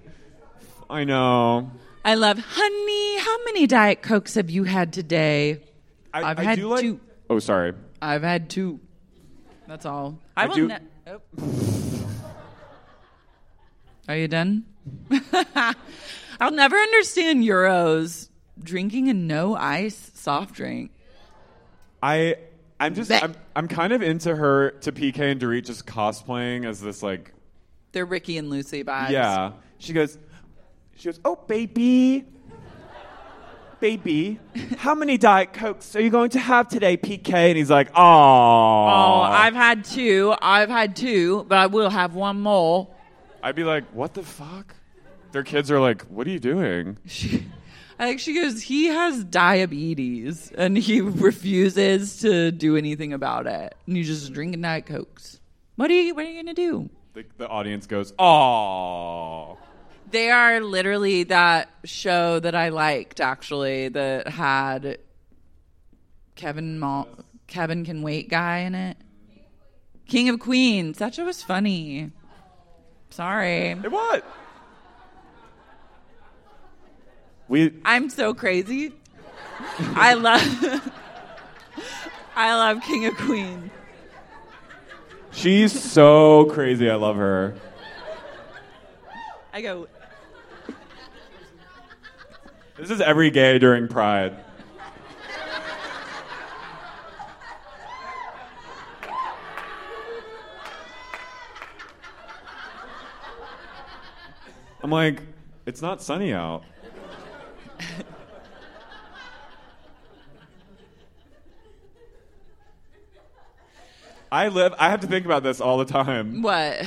I 0.88 1.04
know. 1.04 1.70
I 2.04 2.14
love, 2.14 2.38
honey, 2.38 3.18
how 3.18 3.44
many 3.44 3.66
Diet 3.66 4.00
Cokes 4.00 4.34
have 4.36 4.48
you 4.48 4.64
had 4.64 4.92
today? 4.92 5.60
I, 6.14 6.22
I've 6.22 6.38
I 6.38 6.42
had 6.42 6.58
do 6.58 6.68
like, 6.68 6.80
two. 6.80 7.00
Oh, 7.28 7.38
sorry. 7.38 7.74
I've 8.00 8.22
had 8.22 8.48
two. 8.48 8.80
That's 9.66 9.84
all. 9.84 10.18
I, 10.34 10.44
I 10.44 10.46
will 10.46 10.54
do- 10.54 10.68
ne- 10.68 10.78
oh. 11.08 11.20
Are 14.08 14.16
you 14.16 14.28
done? 14.28 14.64
I'll 16.40 16.50
never 16.52 16.76
understand 16.76 17.44
Euros 17.44 18.27
drinking 18.62 19.08
a 19.08 19.14
no 19.14 19.54
ice 19.56 20.10
soft 20.14 20.54
drink. 20.54 20.90
I. 22.02 22.36
I'm 22.80 22.94
just. 22.94 23.10
I'm, 23.10 23.34
I'm 23.56 23.66
kind 23.66 23.92
of 23.92 24.02
into 24.02 24.34
her, 24.36 24.70
to 24.82 24.92
PK 24.92 25.18
and 25.32 25.40
Dorit 25.40 25.66
just 25.66 25.86
cosplaying 25.86 26.64
as 26.66 26.80
this, 26.80 27.02
like. 27.02 27.32
They're 27.92 28.06
Ricky 28.06 28.38
and 28.38 28.50
Lucy 28.50 28.84
vibes. 28.84 29.10
Yeah. 29.10 29.52
She 29.78 29.92
goes. 29.92 30.16
She 30.96 31.06
goes. 31.06 31.18
Oh, 31.24 31.36
baby. 31.36 32.24
Baby, 33.80 34.40
how 34.78 34.96
many 34.96 35.18
Diet 35.18 35.52
Cokes 35.52 35.94
are 35.94 36.00
you 36.00 36.10
going 36.10 36.30
to 36.30 36.40
have 36.40 36.66
today, 36.66 36.96
PK? 36.96 37.32
And 37.32 37.56
he's 37.56 37.70
like, 37.70 37.90
oh. 37.94 37.94
Oh, 37.94 39.20
I've 39.20 39.54
had 39.54 39.84
two. 39.84 40.34
I've 40.42 40.68
had 40.68 40.96
two, 40.96 41.44
but 41.48 41.58
I 41.58 41.66
will 41.66 41.88
have 41.88 42.16
one 42.16 42.40
more. 42.40 42.88
I'd 43.40 43.54
be 43.54 43.62
like, 43.62 43.84
what 43.92 44.14
the 44.14 44.24
fuck? 44.24 44.74
Their 45.30 45.44
kids 45.44 45.70
are 45.70 45.78
like, 45.78 46.02
what 46.06 46.26
are 46.26 46.30
you 46.30 46.40
doing? 46.40 46.98
She, 47.06 47.46
I 47.98 48.06
think 48.06 48.20
she 48.20 48.34
goes, 48.34 48.62
he 48.62 48.86
has 48.86 49.24
diabetes 49.24 50.52
and 50.56 50.78
he 50.78 51.00
refuses 51.00 52.20
to 52.20 52.52
do 52.52 52.76
anything 52.76 53.12
about 53.12 53.46
it. 53.46 53.74
And 53.86 53.96
he's 53.96 54.06
just 54.06 54.32
drinking 54.32 54.62
Diet 54.62 54.86
Cokes. 54.86 55.40
What 55.76 55.90
are 55.90 55.94
you, 55.94 56.14
what 56.14 56.24
are 56.24 56.28
you 56.28 56.34
going 56.34 56.54
to 56.54 56.54
do? 56.54 56.90
The, 57.14 57.24
the 57.38 57.48
audience 57.48 57.86
goes, 57.86 58.12
oh. 58.18 59.58
They 60.10 60.30
are 60.30 60.60
literally 60.60 61.24
that 61.24 61.70
show 61.84 62.38
that 62.40 62.54
I 62.54 62.68
liked 62.68 63.20
actually 63.20 63.88
that 63.88 64.28
had 64.28 64.98
Kevin 66.36 66.78
Mal- 66.78 67.08
Kevin 67.48 67.84
Can 67.84 68.02
Wait 68.02 68.28
guy 68.28 68.58
in 68.58 68.74
it. 68.74 68.96
King 70.06 70.28
of 70.28 70.38
Queens. 70.38 70.98
That 70.98 71.14
show 71.14 71.24
was 71.26 71.42
funny. 71.42 72.12
Sorry. 73.10 73.74
Hey, 73.74 73.88
what? 73.88 74.24
We 77.48 77.72
I'm 77.84 78.10
so 78.10 78.34
crazy. 78.34 78.92
I 79.94 80.14
love 80.14 80.42
I 82.36 82.54
love 82.54 82.82
King 82.82 83.06
of 83.06 83.16
Queens. 83.16 83.70
she's 85.32 85.72
so 85.78 86.44
crazy. 86.46 86.90
I 86.90 86.96
love 86.96 87.16
her. 87.16 87.54
I 89.52 89.62
go, 89.62 89.88
This 92.76 92.90
is 92.90 93.00
every 93.00 93.30
gay 93.30 93.58
during 93.58 93.88
Pride. 93.88 94.36
I'm 104.82 104.90
like, 104.90 105.22
it's 105.66 105.82
not 105.82 106.00
sunny 106.00 106.32
out. 106.32 106.62
I 114.30 114.48
live. 114.48 114.74
I 114.78 114.90
have 114.90 115.00
to 115.00 115.06
think 115.06 115.24
about 115.24 115.42
this 115.42 115.60
all 115.60 115.78
the 115.78 115.84
time. 115.86 116.42
what? 116.42 116.86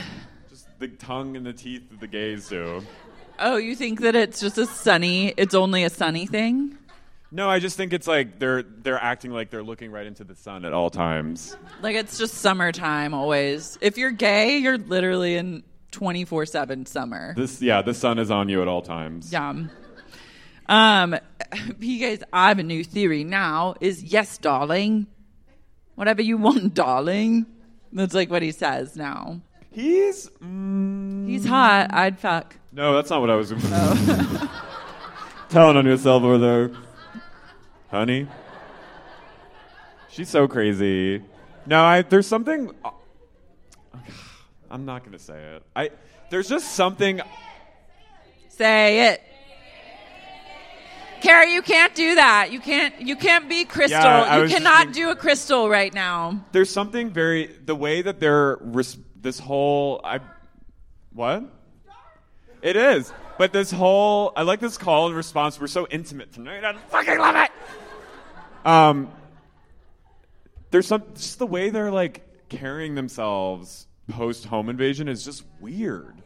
Just 0.49 0.67
the 0.79 0.87
tongue 0.87 1.35
and 1.35 1.45
the 1.45 1.53
teeth 1.53 1.89
that 1.89 1.99
the 1.99 2.07
gays 2.07 2.47
do. 2.49 2.83
Oh, 3.39 3.57
you 3.57 3.75
think 3.75 4.01
that 4.01 4.15
it's 4.15 4.39
just 4.39 4.57
a 4.59 4.67
sunny, 4.67 5.33
it's 5.37 5.55
only 5.55 5.83
a 5.83 5.89
sunny 5.89 6.27
thing? 6.27 6.77
No, 7.31 7.49
I 7.49 7.59
just 7.59 7.77
think 7.77 7.93
it's 7.93 8.07
like 8.07 8.39
they're 8.39 8.61
they're 8.61 9.01
acting 9.01 9.31
like 9.31 9.49
they're 9.49 9.63
looking 9.63 9.89
right 9.89 10.05
into 10.05 10.25
the 10.25 10.35
sun 10.35 10.65
at 10.65 10.73
all 10.73 10.89
times. 10.89 11.55
Like 11.81 11.95
it's 11.95 12.17
just 12.17 12.35
summertime 12.35 13.13
always. 13.13 13.77
If 13.81 13.97
you're 13.97 14.11
gay, 14.11 14.57
you're 14.57 14.77
literally 14.77 15.37
in 15.37 15.63
24/7 15.93 16.87
summer. 16.87 17.33
This 17.35 17.61
yeah, 17.61 17.81
the 17.81 17.93
sun 17.93 18.19
is 18.19 18.29
on 18.29 18.49
you 18.49 18.61
at 18.61 18.67
all 18.67 18.81
times. 18.81 19.31
Yeah. 19.31 19.53
Um, 20.71 21.17
PK's 21.51 22.23
I 22.31 22.47
have 22.47 22.57
a 22.57 22.63
new 22.63 22.85
theory 22.85 23.25
now 23.25 23.75
is 23.81 24.01
yes, 24.01 24.37
darling. 24.37 25.07
Whatever 25.95 26.21
you 26.21 26.37
want, 26.37 26.73
darling. 26.73 27.45
That's 27.91 28.13
like 28.13 28.31
what 28.31 28.41
he 28.41 28.51
says 28.51 28.95
now. 28.95 29.41
He's 29.69 30.29
mm, 30.41 31.27
He's 31.27 31.45
hot. 31.45 31.93
I'd 31.93 32.19
fuck. 32.19 32.55
no, 32.71 32.95
that's 32.95 33.09
not 33.09 33.19
what 33.19 33.29
I 33.29 33.35
was 33.35 33.49
telling 35.49 35.75
on 35.75 35.85
yourself 35.85 36.23
over 36.23 36.37
there, 36.37 36.71
honey. 37.89 38.27
She's 40.09 40.29
so 40.29 40.47
crazy. 40.47 41.21
No, 41.65 41.83
I 41.83 42.01
there's 42.01 42.27
something. 42.27 42.71
I'm 44.69 44.85
not 44.85 45.03
gonna 45.03 45.19
say 45.19 45.55
it. 45.55 45.63
I 45.75 45.89
there's 46.29 46.47
just 46.47 46.75
something. 46.75 47.19
Say 48.47 49.11
it. 49.11 49.21
Carrie, 51.21 51.53
you 51.53 51.61
can't 51.61 51.93
do 51.95 52.15
that. 52.15 52.51
You 52.51 52.59
can't. 52.59 52.99
You 53.01 53.15
can't 53.15 53.47
be 53.47 53.65
Crystal. 53.65 53.99
Yeah, 53.99 54.23
I 54.23 54.35
you 54.37 54.41
was 54.43 54.51
cannot 54.53 54.83
think- 54.85 54.95
do 54.95 55.09
a 55.09 55.15
Crystal 55.15 55.69
right 55.69 55.93
now. 55.93 56.43
There's 56.51 56.69
something 56.69 57.11
very 57.11 57.47
the 57.65 57.75
way 57.75 58.01
that 58.01 58.19
they're 58.19 58.57
res- 58.61 58.97
this 59.15 59.39
whole 59.39 60.01
I 60.03 60.19
what 61.13 61.43
it 62.61 62.75
is, 62.75 63.11
but 63.37 63.53
this 63.53 63.71
whole 63.71 64.33
I 64.35 64.41
like 64.43 64.59
this 64.59 64.77
call 64.77 65.07
and 65.07 65.15
response. 65.15 65.59
We're 65.59 65.67
so 65.67 65.87
intimate 65.89 66.33
tonight. 66.33 66.63
I 66.63 66.75
fucking 66.89 67.17
love 67.19 67.35
it. 67.35 67.51
Um, 68.67 69.11
there's 70.71 70.87
some 70.87 71.03
just 71.15 71.39
the 71.39 71.45
way 71.47 71.69
they're 71.69 71.91
like 71.91 72.23
carrying 72.49 72.95
themselves 72.95 73.87
post 74.09 74.45
home 74.45 74.69
invasion 74.69 75.07
is 75.07 75.23
just 75.23 75.43
weird. 75.59 76.20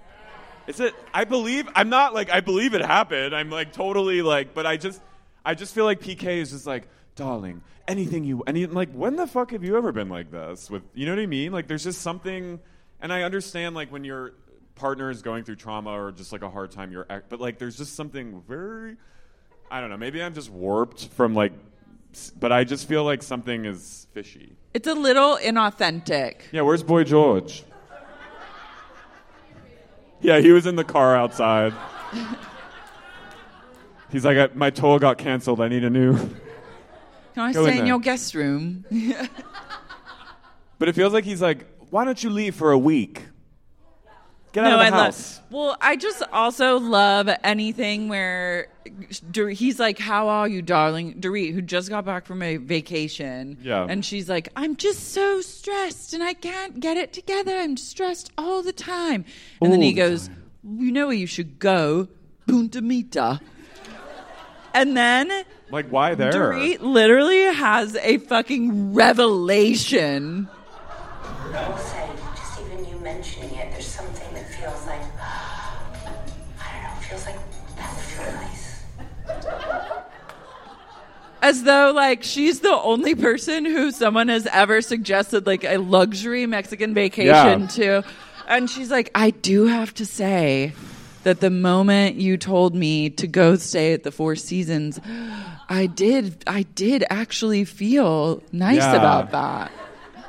Is 0.68 0.80
it? 0.80 0.95
I 1.13 1.26
believe 1.26 1.68
I'm 1.76 1.89
not 1.89 2.13
like 2.13 2.30
I 2.30 2.41
believe 2.41 2.74
it 2.74 2.82
happened. 2.82 3.36
I'm 3.36 3.49
like 3.49 3.74
totally 3.74 4.22
like, 4.22 4.53
but 4.53 4.66
I 4.66 4.78
just 4.78 5.01
I 5.45 5.53
just 5.53 5.76
feel 5.76 5.86
like 5.86 5.99
PK 5.99 6.38
is 6.38 6.51
just 6.51 6.66
like, 6.66 6.88
darling, 7.16 7.61
anything 7.88 8.24
you 8.24 8.43
any 8.47 8.66
like 8.66 8.91
when 8.91 9.16
the 9.16 9.28
fuck 9.28 9.51
have 9.51 9.63
you 9.63 9.78
ever 9.78 9.91
been 9.91 10.09
like 10.09 10.32
this 10.32 10.70
with 10.70 10.84
you 10.93 11.05
know 11.05 11.13
what 11.13 11.22
I 11.22 11.28
mean? 11.28 11.51
Like 11.51 11.68
there's 11.68 11.84
just 11.84 12.01
something, 12.01 12.59
and 13.01 13.13
I 13.13 13.24
understand 13.24 13.76
like 13.76 13.91
when 13.91 14.03
your 14.03 14.34
partner 14.76 15.09
is 15.09 15.22
going 15.22 15.43
through 15.43 15.55
trauma 15.55 15.91
or 15.91 16.11
just 16.11 16.32
like 16.32 16.41
a 16.41 16.49
hard 16.49 16.72
time, 16.72 16.91
you're 16.91 17.05
but 17.30 17.39
like 17.39 17.59
there's 17.59 17.78
just 17.78 17.95
something 17.95 18.41
very 18.47 18.97
I 19.72 19.82
don't 19.82 19.89
know. 19.89 19.97
Maybe 19.97 20.22
I'm 20.22 20.34
just 20.34 20.49
warped 20.49 21.07
from 21.09 21.34
like, 21.34 21.53
but 22.39 22.51
I 22.51 22.63
just 22.63 22.88
feel 22.88 23.03
like 23.03 23.24
something 23.24 23.66
is 23.66 24.07
fishy. 24.13 24.55
It's 24.74 24.88
a 24.88 24.93
little 24.93 25.38
inauthentic. 25.38 26.41
Yeah, 26.51 26.61
where's 26.61 26.84
Boy 26.84 27.03
George? 27.03 27.63
Yeah, 30.22 30.39
he 30.39 30.51
was 30.51 30.66
in 30.66 30.76
the 30.76 30.84
car 30.84 31.16
outside. 31.16 31.74
He's 34.11 34.26
like, 34.26 34.55
my 34.55 34.70
tour 34.70 34.99
got 34.99 35.18
canceled. 35.18 35.59
I 35.61 35.68
need 35.68 35.84
a 35.84 35.89
new. 35.89 36.18
Can 37.34 37.43
I 37.43 37.53
Go 37.53 37.63
stay 37.63 37.72
in 37.74 37.78
there. 37.80 37.88
your 37.88 37.99
guest 37.99 38.34
room? 38.36 38.86
But 40.78 40.89
it 40.89 40.93
feels 40.93 41.13
like 41.13 41.24
he's 41.24 41.41
like, 41.41 41.68
why 41.89 42.03
don't 42.03 42.22
you 42.22 42.30
leave 42.30 42.53
for 42.53 42.72
a 42.72 42.78
week? 42.78 43.24
Get 44.56 44.64
no, 44.64 44.70
out 44.70 44.74
of 44.88 44.93
I 44.93 44.97
house. 44.97 45.36
love. 45.38 45.51
Well, 45.51 45.78
I 45.82 45.97
just 45.97 46.24
also 46.32 46.80
love 46.80 47.30
anything 47.43 48.08
where 48.08 48.70
Dur- 49.30 49.49
he's 49.49 49.80
like, 49.82 49.99
"How 49.99 50.30
are 50.30 50.47
you, 50.47 50.62
darling?" 50.62 51.16
Dorit, 51.20 51.53
who 51.53 51.62
just 51.62 51.89
got 51.89 52.06
back 52.06 52.26
from 52.26 52.41
a 52.41 52.56
vacation, 52.56 53.58
Yeah. 53.62 53.86
and 53.89 54.06
she's 54.06 54.30
like, 54.30 54.47
"I'm 54.56 54.78
just 54.78 55.12
so 55.12 55.41
stressed, 55.41 56.14
and 56.14 56.24
I 56.24 56.34
can't 56.34 56.80
get 56.80 56.95
it 56.95 57.12
together. 57.12 57.51
I'm 57.58 57.76
stressed 57.76 58.32
all 58.38 58.64
the 58.64 58.72
time." 58.72 59.26
And 59.62 59.74
then 59.74 59.82
he 59.82 59.89
the 59.91 59.97
goes, 59.97 60.30
"You 60.64 60.89
know 60.93 61.08
where 61.08 61.16
you 61.18 61.28
should 61.28 61.60
go, 61.60 62.08
Punta 62.47 62.82
Mita." 62.82 63.41
And 64.74 64.95
then 64.95 65.32
Like, 65.70 65.89
why 65.89 66.16
there? 66.16 66.32
Dorit 66.32 66.80
literally 66.82 67.43
has 67.53 67.97
a 67.97 68.20
fucking 68.20 68.93
revelation. 68.93 70.47
As 81.47 81.63
though 81.63 81.91
like 81.93 82.23
she's 82.23 82.59
the 82.61 82.75
only 82.75 83.13
person 83.15 83.65
who 83.65 83.91
someone 83.91 84.27
has 84.29 84.47
ever 84.47 84.81
suggested 84.81 85.45
like 85.45 85.63
a 85.63 85.77
luxury 85.77 86.45
Mexican 86.45 86.93
vacation 86.93 87.61
Yeah. 87.61 87.67
to. 87.67 88.03
And 88.47 88.69
she's 88.69 88.91
like, 88.91 89.09
I 89.15 89.29
do 89.31 89.65
have 89.67 89.93
to 89.95 90.05
say 90.05 90.73
that 91.23 91.39
the 91.39 91.49
moment 91.49 92.15
you 92.17 92.37
told 92.37 92.75
me 92.75 93.09
to 93.11 93.27
go 93.27 93.55
stay 93.55 93.93
at 93.93 94.03
the 94.03 94.11
Four 94.11 94.35
Seasons, 94.35 94.99
I 95.69 95.87
did 95.87 96.43
I 96.47 96.63
did 96.63 97.03
actually 97.09 97.65
feel 97.65 98.41
nice 98.51 98.77
Yeah. 98.77 98.95
about 98.95 99.31
that. 99.31 99.71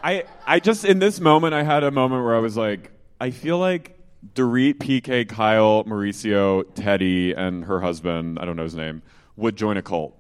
I, 0.04 0.24
I 0.46 0.60
just, 0.60 0.84
in 0.84 0.98
this 1.00 1.18
moment, 1.20 1.52
I 1.54 1.62
had 1.64 1.82
a 1.82 1.90
moment 1.90 2.24
where 2.24 2.36
I 2.36 2.38
was 2.38 2.56
like, 2.56 2.90
I 3.20 3.30
feel 3.30 3.58
like 3.58 3.98
Dorit, 4.34 4.74
PK, 4.74 5.28
Kyle, 5.28 5.82
Mauricio, 5.84 6.64
Teddy, 6.74 7.32
and 7.32 7.64
her 7.64 7.80
husband, 7.80 8.38
I 8.38 8.44
don't 8.44 8.54
know 8.56 8.62
his 8.62 8.76
name, 8.76 9.02
would 9.36 9.56
join 9.56 9.76
a 9.76 9.82
cult. 9.82 10.16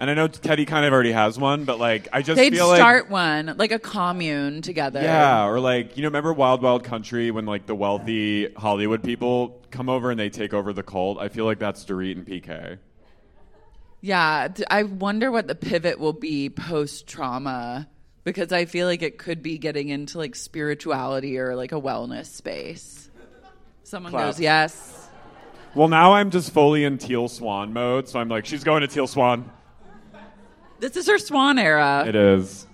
And 0.00 0.08
I 0.08 0.14
know 0.14 0.28
Teddy 0.28 0.64
kind 0.64 0.86
of 0.86 0.94
already 0.94 1.12
has 1.12 1.38
one, 1.38 1.64
but 1.66 1.78
like, 1.78 2.08
I 2.10 2.22
just 2.22 2.36
They'd 2.38 2.54
feel 2.54 2.68
like. 2.68 2.78
start 2.78 3.10
one, 3.10 3.54
like 3.58 3.70
a 3.70 3.78
commune 3.78 4.62
together. 4.62 5.02
Yeah, 5.02 5.44
or 5.46 5.60
like 5.60 5.96
you 5.98 6.02
know, 6.02 6.08
remember 6.08 6.32
Wild 6.32 6.62
Wild 6.62 6.84
Country 6.84 7.30
when 7.30 7.44
like 7.44 7.66
the 7.66 7.74
wealthy 7.74 8.50
Hollywood 8.54 9.02
people 9.04 9.60
come 9.70 9.90
over 9.90 10.10
and 10.10 10.18
they 10.18 10.30
take 10.30 10.54
over 10.54 10.72
the 10.72 10.82
cult? 10.82 11.18
I 11.18 11.28
feel 11.28 11.44
like 11.44 11.58
that's 11.58 11.84
Dorit 11.84 12.12
and 12.16 12.26
PK. 12.26 12.78
Yeah, 14.00 14.48
I 14.70 14.84
wonder 14.84 15.30
what 15.30 15.46
the 15.46 15.54
pivot 15.54 16.00
will 16.00 16.14
be 16.14 16.48
post 16.48 17.06
trauma 17.06 17.86
because 18.24 18.52
I 18.52 18.64
feel 18.64 18.86
like 18.86 19.02
it 19.02 19.18
could 19.18 19.42
be 19.42 19.58
getting 19.58 19.90
into 19.90 20.16
like 20.16 20.34
spirituality 20.34 21.38
or 21.38 21.54
like 21.56 21.72
a 21.72 21.80
wellness 21.80 22.26
space. 22.26 23.10
Someone 23.82 24.12
Clap. 24.12 24.24
goes, 24.28 24.40
"Yes." 24.40 25.08
Well, 25.74 25.88
now 25.88 26.14
I'm 26.14 26.30
just 26.30 26.52
fully 26.52 26.84
in 26.84 26.96
Teal 26.96 27.28
Swan 27.28 27.74
mode, 27.74 28.08
so 28.08 28.18
I'm 28.18 28.30
like, 28.30 28.46
she's 28.46 28.64
going 28.64 28.80
to 28.80 28.88
Teal 28.88 29.06
Swan. 29.06 29.50
This 30.80 30.96
is 30.96 31.06
her 31.06 31.18
swan 31.18 31.58
era. 31.58 32.04
It 32.06 32.16
is. 32.16 32.66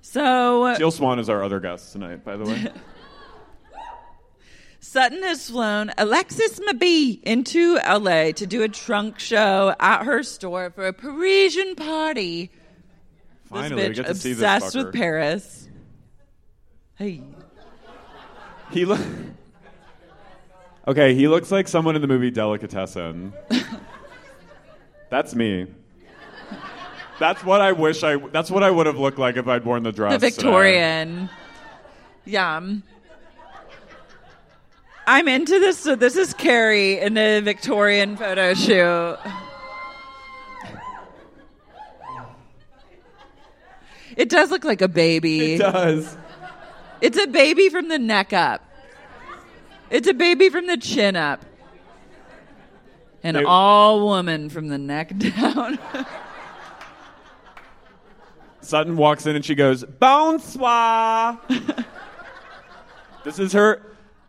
So 0.00 0.74
Jill 0.78 0.90
Swan 0.92 1.18
is 1.18 1.28
our 1.28 1.42
other 1.42 1.60
guest 1.60 1.92
tonight, 1.92 2.24
by 2.24 2.36
the 2.36 2.44
way. 2.44 2.68
Sutton 4.80 5.22
has 5.24 5.50
flown 5.50 5.92
Alexis 5.98 6.60
Mabille 6.60 7.20
into 7.24 7.74
LA 7.74 8.30
to 8.30 8.46
do 8.46 8.62
a 8.62 8.68
trunk 8.68 9.18
show 9.18 9.74
at 9.80 10.04
her 10.04 10.22
store 10.22 10.70
for 10.70 10.86
a 10.86 10.92
Parisian 10.92 11.74
party. 11.74 12.50
Finally, 13.46 13.88
this 13.88 13.90
bitch 13.90 13.96
get 13.96 14.06
to 14.06 14.14
see 14.14 14.32
this 14.32 14.42
obsessed 14.42 14.76
fucker. 14.76 14.84
with 14.84 14.94
Paris. 14.94 15.68
Hey. 16.94 17.22
He 18.70 18.84
look. 18.84 19.00
Okay, 20.88 21.16
he 21.16 21.26
looks 21.26 21.50
like 21.50 21.66
someone 21.66 21.96
in 21.96 22.00
the 22.00 22.06
movie 22.06 22.30
Delicatessen. 22.30 23.32
that's 25.10 25.34
me. 25.34 25.66
That's 27.18 27.42
what 27.44 27.60
I 27.60 27.72
wish 27.72 28.02
I. 28.02 28.16
That's 28.16 28.50
what 28.50 28.62
I 28.62 28.70
would 28.70 28.86
have 28.86 28.98
looked 28.98 29.18
like 29.18 29.36
if 29.36 29.48
I'd 29.48 29.64
worn 29.64 29.82
the 29.82 29.92
dress. 29.92 30.12
the 30.12 30.18
today. 30.18 30.30
Victorian. 30.36 31.30
Yeah. 32.24 32.60
I'm 35.06 35.28
into 35.28 35.60
this. 35.60 35.78
So 35.78 35.94
this 35.94 36.16
is 36.16 36.34
Carrie 36.34 36.98
in 36.98 37.16
a 37.16 37.40
Victorian 37.40 38.16
photo 38.16 38.54
shoot. 38.54 39.16
It 44.16 44.28
does 44.28 44.50
look 44.50 44.64
like 44.64 44.80
a 44.80 44.88
baby. 44.88 45.54
It 45.54 45.58
does. 45.58 46.16
It's 47.00 47.18
a 47.18 47.26
baby 47.26 47.68
from 47.68 47.88
the 47.88 47.98
neck 47.98 48.32
up. 48.32 48.62
It's 49.90 50.08
a 50.08 50.14
baby 50.14 50.48
from 50.48 50.66
the 50.66 50.76
chin 50.78 51.16
up. 51.16 51.44
An 53.22 53.44
all 53.44 54.00
woman 54.06 54.48
from 54.48 54.68
the 54.68 54.78
neck 54.78 55.16
down. 55.18 55.78
Sutton 58.66 58.96
walks 58.96 59.26
in 59.26 59.36
and 59.36 59.44
she 59.44 59.54
goes, 59.54 59.84
Bonsoir. 59.84 61.38
this 63.24 63.38
is 63.38 63.52
her. 63.52 63.82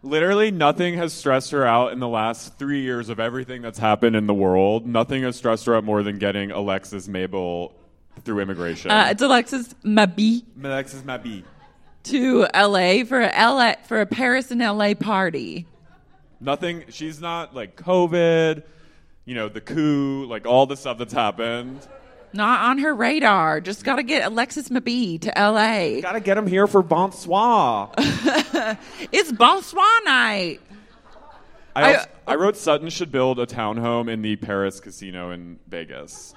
Literally, 0.04 0.52
nothing 0.52 0.96
has 0.96 1.12
stressed 1.12 1.52
her 1.52 1.66
out 1.66 1.92
in 1.92 2.00
the 2.00 2.08
last 2.08 2.58
three 2.58 2.82
years 2.82 3.10
of 3.10 3.20
everything 3.20 3.62
that's 3.62 3.80
happened 3.80 4.16
in 4.16 4.28
the 4.28 4.34
world. 4.34 4.86
Nothing 4.86 5.24
has 5.24 5.36
stressed 5.36 5.66
her 5.66 5.76
out 5.76 5.84
more 5.84 6.04
than 6.04 6.20
getting 6.20 6.52
Alexis 6.52 7.08
Mabel 7.08 7.74
through 8.24 8.40
immigration. 8.40 8.92
Uh, 8.92 9.08
it's 9.10 9.22
Alexis 9.22 9.74
Mabille 9.84 10.44
Alexis 10.64 11.02
Mabille. 11.02 11.44
to 12.04 12.48
LA 12.56 13.04
for 13.04 13.22
a 13.22 13.32
LA 13.36 13.74
for 13.86 14.00
a 14.02 14.06
Paris 14.06 14.52
and 14.52 14.62
LA 14.62 14.94
party. 14.94 15.66
Nothing. 16.40 16.86
She's 16.90 17.20
not 17.20 17.56
like 17.56 17.76
COVID, 17.76 18.64
you 19.26 19.36
know, 19.36 19.50
the 19.50 19.62
coup, 19.62 20.26
like 20.26 20.46
all 20.46 20.68
the 20.68 20.78
stuff 20.78 21.00
that's 21.00 21.14
happened. 21.14 21.86
Not 22.38 22.62
on 22.66 22.78
her 22.78 22.94
radar. 22.94 23.60
Just 23.62 23.84
got 23.84 23.96
to 23.96 24.04
get 24.04 24.24
Alexis 24.24 24.70
Mabille 24.70 25.20
to 25.22 25.34
LA. 25.36 26.02
Gotta 26.02 26.20
get 26.20 26.38
him 26.38 26.46
here 26.46 26.68
for 26.68 26.84
Bonsoir. 26.84 27.92
It's 29.12 29.32
bonsoir 29.32 29.84
night. 30.06 30.62
I, 31.76 31.82
I- 31.82 31.96
also- 31.96 32.10
I 32.28 32.36
wrote 32.36 32.56
Sutton 32.58 32.90
should 32.90 33.12
build 33.12 33.40
a 33.40 33.46
townhome 33.48 34.08
in 34.12 34.22
the 34.22 34.36
Paris 34.36 34.80
casino 34.80 35.32
in 35.32 35.58
Vegas. 35.68 36.36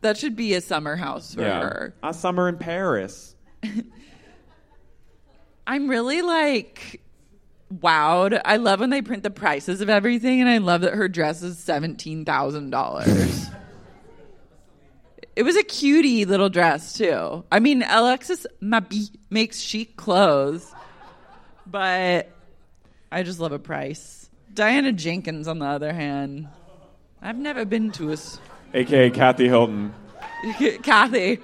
That 0.00 0.16
should 0.16 0.34
be 0.36 0.54
a 0.54 0.60
summer 0.62 0.96
house 0.96 1.34
for 1.34 1.42
her. 1.42 1.94
A 2.02 2.14
summer 2.14 2.48
in 2.48 2.56
Paris. 2.56 3.34
I'm 5.66 5.88
really 5.88 6.22
like 6.22 7.02
wowed. 7.74 8.40
I 8.44 8.56
love 8.56 8.80
when 8.80 8.88
they 8.90 9.02
print 9.02 9.22
the 9.24 9.30
prices 9.30 9.80
of 9.80 9.90
everything, 9.90 10.40
and 10.40 10.48
I 10.48 10.58
love 10.58 10.80
that 10.82 10.94
her 10.94 11.08
dress 11.08 11.42
is 11.42 11.58
seventeen 11.58 12.24
thousand 12.24 12.70
dollars. 12.70 13.46
it 15.40 15.42
was 15.42 15.56
a 15.56 15.62
cutie 15.62 16.26
little 16.26 16.50
dress 16.50 16.92
too. 16.92 17.42
I 17.50 17.60
mean, 17.60 17.82
Alexis 17.82 18.46
Mabille 18.60 19.08
makes 19.30 19.58
chic 19.58 19.96
clothes, 19.96 20.70
but 21.66 22.30
I 23.10 23.22
just 23.22 23.40
love 23.40 23.52
a 23.52 23.58
price. 23.58 24.28
Diana 24.52 24.92
Jenkins, 24.92 25.48
on 25.48 25.58
the 25.58 25.64
other 25.64 25.94
hand, 25.94 26.46
I've 27.22 27.38
never 27.38 27.64
been 27.64 27.90
to 27.92 28.12
a. 28.12 28.18
AKA 28.74 29.12
Kathy 29.12 29.48
Hilton. 29.48 29.94
Kathy. 30.82 31.38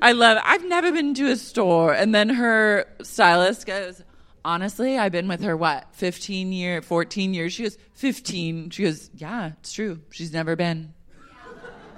I 0.00 0.12
love 0.12 0.38
I've 0.44 0.64
never 0.66 0.92
been 0.92 1.12
to 1.14 1.32
a 1.32 1.36
store 1.36 1.92
and 1.92 2.14
then 2.14 2.28
her 2.28 2.86
stylist 3.02 3.66
goes, 3.66 4.04
Honestly, 4.44 4.96
I've 4.96 5.10
been 5.10 5.26
with 5.26 5.42
her 5.42 5.56
what, 5.56 5.92
15 5.94 6.52
year, 6.52 6.80
14 6.80 7.34
years. 7.34 7.54
She 7.54 7.64
goes, 7.64 7.76
15. 7.94 8.70
She 8.70 8.84
goes, 8.84 9.10
Yeah, 9.16 9.50
it's 9.58 9.72
true. 9.72 10.00
She's 10.10 10.32
never 10.32 10.54
been. 10.54 10.94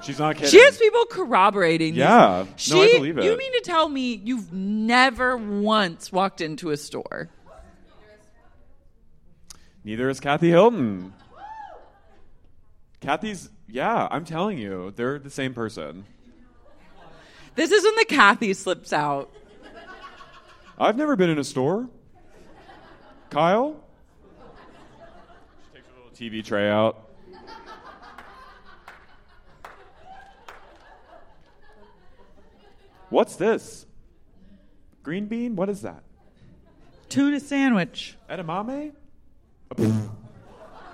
She's 0.05 0.19
not 0.19 0.37
kidding. 0.37 0.51
She 0.51 0.61
has 0.61 0.77
people 0.77 1.07
corroborating. 1.07 1.95
these. 1.95 2.01
Yeah. 2.01 2.47
She, 2.57 2.75
No, 2.75 2.83
I 2.83 2.93
believe 2.93 3.19
it. 3.19 3.25
You 3.25 3.37
mean 3.37 3.53
to 3.53 3.61
tell 3.65 3.89
me 3.89 4.15
you've 4.15 4.53
never 4.53 5.37
once 5.37 6.13
walked 6.13 6.41
into 6.41 6.71
a 6.71 6.77
store? 6.77 7.31
Neither 9.83 10.09
is 10.09 10.21
Kathy 10.21 10.51
Hilton. 10.51 11.13
Kathy's, 13.01 13.51
yeah, 13.69 14.09
I'm 14.11 14.25
telling 14.25 14.57
you, 14.59 14.93
they're 14.97 15.19
the 15.19 15.31
same 15.31 15.53
person. 15.53 16.07
This 17.55 17.71
is 17.71 17.85
when 17.85 17.95
the 17.97 18.07
Kathy 18.07 18.55
slips 18.55 18.93
out. 18.93 19.31
I've 20.79 20.97
never 20.97 21.17
been 21.17 21.31
in 21.31 21.39
a 21.39 21.45
store. 21.45 21.89
Kyle? 23.31 23.77
She 25.73 25.79
takes 25.79 25.89
her 25.89 25.95
little 25.97 26.11
TV 26.41 26.45
tray 26.45 26.69
out. 26.69 27.04
What's 33.11 33.37
this? 33.37 33.87
Green 35.03 35.27
bean? 35.27 35.57
What 35.57 35.69
is 35.69 35.83
that? 35.83 36.03
Tuna 37.09 37.41
sandwich. 37.41 38.17
Edamame? 38.29 38.93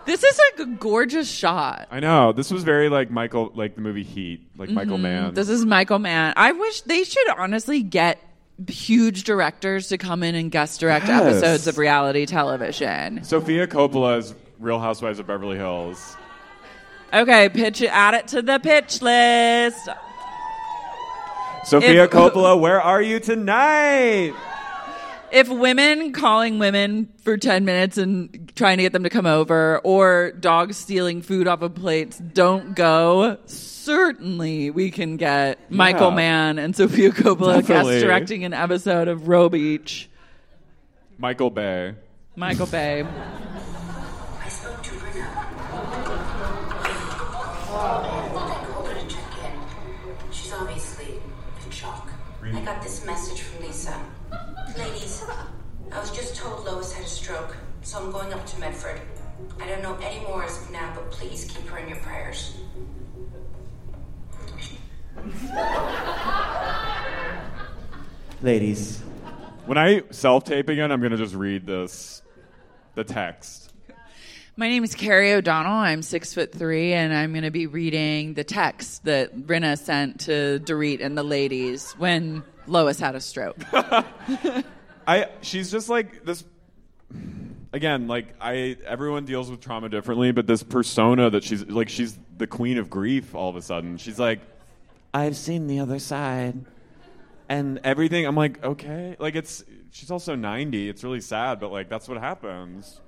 This 0.07 0.25
is 0.25 0.41
like 0.59 0.67
a 0.67 0.71
gorgeous 0.73 1.31
shot. 1.31 1.89
I 1.91 2.01
know. 2.01 2.33
This 2.33 2.51
was 2.51 2.65
very 2.65 2.89
like 2.89 3.11
Michael, 3.11 3.53
like 3.55 3.77
the 3.77 3.81
movie 3.81 4.03
Heat, 4.03 4.41
like 4.57 4.71
Michael 4.71 4.95
mm-hmm. 4.95 5.03
Mann. 5.03 5.35
This 5.35 5.49
is 5.49 5.65
Michael 5.65 5.99
Mann. 5.99 6.33
I 6.37 6.53
wish 6.53 6.81
they 6.83 7.05
should 7.05 7.29
honestly 7.31 7.83
get 7.83 8.19
huge 8.69 9.25
directors 9.25 9.89
to 9.89 9.99
come 9.99 10.23
in 10.23 10.35
and 10.35 10.51
guest 10.51 10.81
direct 10.81 11.07
Yes. 11.07 11.23
episodes 11.23 11.67
of 11.67 11.79
reality 11.79 12.27
television. 12.27 13.23
Sofia 13.25 13.67
Coppola's 13.67 14.35
Real 14.59 14.79
Housewives 14.79 15.19
of 15.19 15.27
Beverly 15.27 15.57
Hills. 15.57 16.17
Okay, 17.13 17.49
pitch 17.49 17.81
it, 17.81 17.89
add 17.89 18.15
it 18.15 18.29
to 18.29 18.43
the 18.43 18.59
pitch 18.59 19.03
list. 19.03 19.89
Sofia 21.65 22.05
If- 22.05 22.11
Coppola, 22.11 22.59
where 22.59 22.81
are 22.81 23.03
you 23.03 23.21
tonight? 23.21 24.35
If 25.33 25.49
women 25.49 26.13
calling 26.13 26.59
women 26.59 27.09
for 27.23 27.37
10 27.37 27.65
minutes 27.65 27.97
and 27.99 28.51
trying 28.57 28.79
to 28.79 28.83
get 28.83 28.93
them 28.93 29.05
to 29.05 29.11
come 29.11 29.27
over 29.27 29.79
or 29.85 30.33
dogs 30.33 30.77
stealing 30.77 31.23
food 31.23 31.47
off 31.47 31.63
of 31.63 31.77
plates 31.77 32.19
don't 32.19 32.75
go, 32.75 33.39
certainly 33.47 34.71
we 34.71 34.91
can 34.91 35.17
get 35.17 35.71
Michael 35.71 36.11
Mann 36.11 36.59
and 36.59 36.75
Sofia 36.75 37.11
Coppola 37.13 37.65
guest 37.65 37.89
directing 37.89 38.45
an 38.45 38.53
episode 38.53 39.07
of 39.07 39.29
Roe 39.29 39.49
Beach. 39.49 40.09
Michael 41.17 41.51
Bay. 41.51 41.95
Michael 42.35 42.67
Bay. 42.67 43.07
So 57.91 57.99
I'm 57.99 58.13
going 58.13 58.33
up 58.33 58.47
to 58.47 58.61
Medford. 58.61 59.01
I 59.61 59.67
don't 59.67 59.83
know 59.83 59.99
any 60.01 60.25
more 60.25 60.45
as 60.45 60.63
of 60.63 60.71
now, 60.71 60.93
but 60.95 61.11
please 61.11 61.45
keep 61.47 61.67
her 61.67 61.79
in 61.79 61.89
your 61.89 61.99
prayers. 61.99 62.55
Ladies. 68.43 69.01
When 69.67 69.77
I 69.77 70.05
self 70.11 70.45
tape 70.45 70.69
again, 70.69 70.93
I'm 70.93 71.01
going 71.01 71.11
to 71.11 71.19
just 71.19 71.35
read 71.35 71.67
this, 71.67 72.23
the 72.95 73.03
text. 73.03 73.73
My 74.57 74.69
name 74.69 74.85
is 74.85 74.95
Carrie 74.95 75.33
O'Donnell. 75.33 75.73
I'm 75.73 76.03
six 76.03 76.33
foot 76.33 76.53
three, 76.53 76.93
and 76.93 77.13
I'm 77.13 77.33
going 77.33 77.43
to 77.43 77.51
be 77.51 77.67
reading 77.67 78.35
the 78.35 78.45
text 78.45 79.05
that 79.05 79.37
Rinna 79.37 79.77
sent 79.77 80.21
to 80.21 80.61
Dorit 80.63 81.05
and 81.05 81.19
the 81.19 81.25
ladies 81.25 81.91
when 81.95 82.45
Lois 82.69 83.01
had 83.01 83.17
a 83.17 83.21
stroke. 83.21 83.59
I 85.09 85.27
she's 85.43 85.73
just 85.73 85.89
like 85.89 86.25
this 86.25 86.45
again, 87.73 88.09
like 88.09 88.35
I 88.41 88.77
everyone 88.87 89.25
deals 89.25 89.51
with 89.51 89.61
trauma 89.61 89.89
differently, 89.89 90.33
but 90.33 90.47
this 90.47 90.63
persona 90.63 91.31
that 91.31 91.45
she's 91.45 91.67
like 91.67 91.89
she's 91.89 92.19
the 92.37 92.47
queen 92.47 92.79
of 92.79 92.91
grief 92.91 93.35
all 93.35 93.51
of 93.51 93.57
a 93.57 93.63
sudden. 93.63 93.97
She's 93.97 94.19
like 94.19 94.41
I've 95.13 95.37
seen 95.37 95.67
the 95.67 95.81
other 95.81 95.99
side. 95.99 96.65
And 97.49 97.81
everything 97.83 98.27
I'm 98.27 98.37
like, 98.37 98.63
okay. 98.63 99.17
Like 99.19 99.35
it's 99.35 99.65
she's 99.91 100.11
also 100.11 100.37
90. 100.37 100.89
It's 100.89 101.03
really 101.03 101.21
sad, 101.21 101.59
but 101.59 101.73
like 101.73 101.89
that's 101.89 102.09
what 102.09 102.19
happens. 102.19 103.01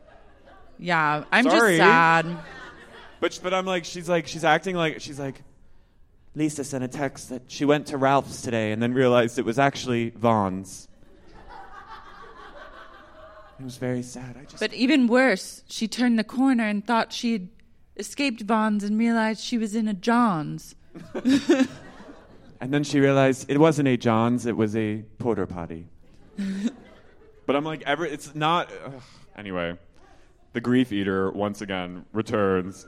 Yeah, 0.79 1.25
I'm 1.31 1.45
Sorry. 1.45 1.77
just 1.77 1.89
sad. 1.89 2.27
But 3.21 3.39
but 3.43 3.55
I'm 3.55 3.67
like 3.67 3.85
she's 3.85 4.09
like 4.09 4.27
she's 4.27 4.43
acting 4.43 4.75
like 4.75 5.01
she's 5.01 5.21
like 5.21 5.43
Lisa 6.35 6.65
sent 6.65 6.83
a 6.83 6.89
text 6.89 7.29
that 7.29 7.43
she 7.47 7.65
went 7.65 7.87
to 7.89 7.99
Ralph's 7.99 8.43
today 8.43 8.73
and 8.73 8.83
then 8.83 8.95
realized 8.95 9.39
it 9.39 9.45
was 9.45 9.59
actually 9.61 10.11
Vons. 10.11 10.89
It 13.63 13.65
was 13.65 13.77
very 13.77 14.03
sad. 14.03 14.37
I 14.37 14.45
just 14.45 14.59
But 14.59 14.75
even 14.75 15.07
worse, 15.07 15.63
she 15.69 15.87
turned 15.87 16.19
the 16.19 16.25
corner 16.25 16.67
and 16.67 16.85
thought 16.85 17.13
she'd 17.13 17.49
escaped 17.97 18.43
Vons 18.43 18.83
and 18.83 18.99
realized 18.99 19.41
she 19.41 19.57
was 19.57 19.77
in 19.77 19.87
a 19.87 19.95
John's. 19.95 20.75
And 22.63 22.73
then 22.73 22.85
she 22.85 23.01
realized 23.01 23.51
it 23.51 23.59
wasn't 23.59 23.89
a 23.89 23.97
John's, 23.97 24.47
it 24.47 24.57
was 24.57 24.77
a 24.77 25.03
porter 25.19 25.47
potty. 25.47 25.89
but 27.47 27.57
I'm 27.57 27.65
like, 27.65 27.83
ever, 27.83 28.07
it's 28.07 28.37
not. 28.37 28.71
ugh. 28.85 29.03
Anyway, 29.37 29.77
the 30.53 30.61
grief 30.61 30.93
eater 30.93 31.33
once 31.33 31.61
again 31.61 32.05
returns. 32.13 32.87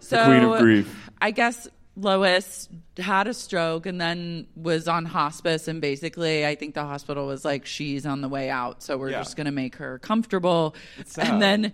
So 0.00 0.16
the 0.16 0.24
queen 0.24 0.42
of 0.42 0.58
grief. 0.58 1.10
I 1.20 1.30
guess 1.30 1.68
Lois 1.96 2.68
had 2.96 3.26
a 3.26 3.34
stroke 3.34 3.84
and 3.86 4.00
then 4.00 4.46
was 4.56 4.88
on 4.88 5.04
hospice, 5.04 5.68
and 5.68 5.80
basically, 5.80 6.46
I 6.46 6.54
think 6.54 6.74
the 6.74 6.84
hospital 6.84 7.26
was 7.26 7.44
like, 7.44 7.66
"She's 7.66 8.06
on 8.06 8.22
the 8.22 8.28
way 8.28 8.48
out, 8.48 8.82
so 8.82 8.96
we're 8.96 9.10
Yeah. 9.10 9.18
just 9.20 9.36
going 9.36 9.44
to 9.46 9.52
make 9.52 9.76
her 9.76 9.98
comfortable." 9.98 10.74
And 11.18 11.42
then 11.42 11.72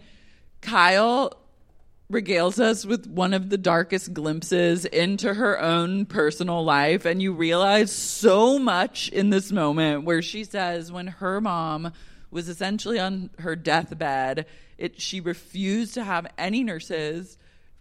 Kyle 0.61 1.36
regales 2.12 2.59
us 2.59 2.85
with 2.86 3.07
one 3.07 3.35
of 3.35 3.51
the 3.51 3.59
darkest 3.59 4.15
glimpses 4.15 4.85
into 4.86 5.35
her 5.35 5.61
own 5.61 6.07
personal 6.07 6.65
life, 6.65 7.05
and 7.05 7.23
you 7.23 7.32
realize 7.32 7.93
so 7.93 8.59
much 8.59 9.09
in 9.11 9.31
this 9.31 9.53
moment 9.53 10.05
where 10.05 10.23
she 10.23 10.43
says 10.43 10.90
when 10.90 11.07
her 11.07 11.40
mom 11.40 11.93
was 12.31 12.49
essentially 12.49 12.99
on 12.99 13.31
her 13.39 13.55
deathbed, 13.55 14.47
it 14.78 15.01
she 15.01 15.20
refused 15.20 15.95
to 15.95 16.03
have 16.03 16.27
any 16.36 16.65
nurses 16.65 17.36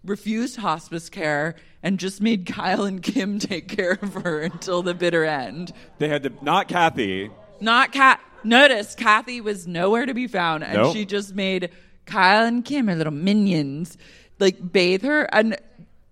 refused 0.07 0.57
hospice 0.57 1.09
care 1.09 1.55
and 1.83 1.99
just 1.99 2.21
made 2.21 2.45
Kyle 2.51 2.83
and 2.85 3.01
Kim 3.01 3.39
take 3.39 3.67
care 3.67 3.97
of 4.01 4.13
her 4.15 4.41
until 4.41 4.81
the 4.81 4.93
bitter 4.93 5.23
end. 5.25 5.71
They 5.99 6.07
had 6.09 6.23
to, 6.23 6.33
not 6.41 6.67
Kathy. 6.67 7.29
Not 7.59 7.91
Kat. 7.91 8.19
Notice 8.43 8.95
Kathy 8.95 9.41
was 9.41 9.67
nowhere 9.67 10.05
to 10.05 10.13
be 10.13 10.27
found, 10.27 10.63
and 10.63 10.73
Nope. 10.75 10.93
she 10.93 11.05
just 11.05 11.33
made 11.35 11.69
Kyle 12.05 12.45
and 12.45 12.63
Kim 12.63 12.87
her 12.87 12.95
little 12.95 13.11
minions 13.13 13.97
like 14.39 14.71
bathe 14.71 15.03
her. 15.03 15.23
And 15.33 15.57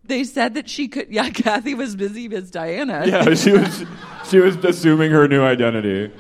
they 0.04 0.24
said 0.24 0.56
that 0.56 0.70
she 0.70 0.88
could. 0.88 1.08
Yeah, 1.10 1.30
Kathy 1.34 1.76
was 1.76 1.96
busy 1.96 2.34
as 2.36 2.50
Diana. 2.52 3.06
Yeah, 3.08 3.34
she 3.36 3.52
was, 3.52 3.84
she 4.30 4.40
was 4.40 4.56
assuming 4.66 5.12
her 5.12 5.28
new 5.28 5.44
identity. 5.44 6.12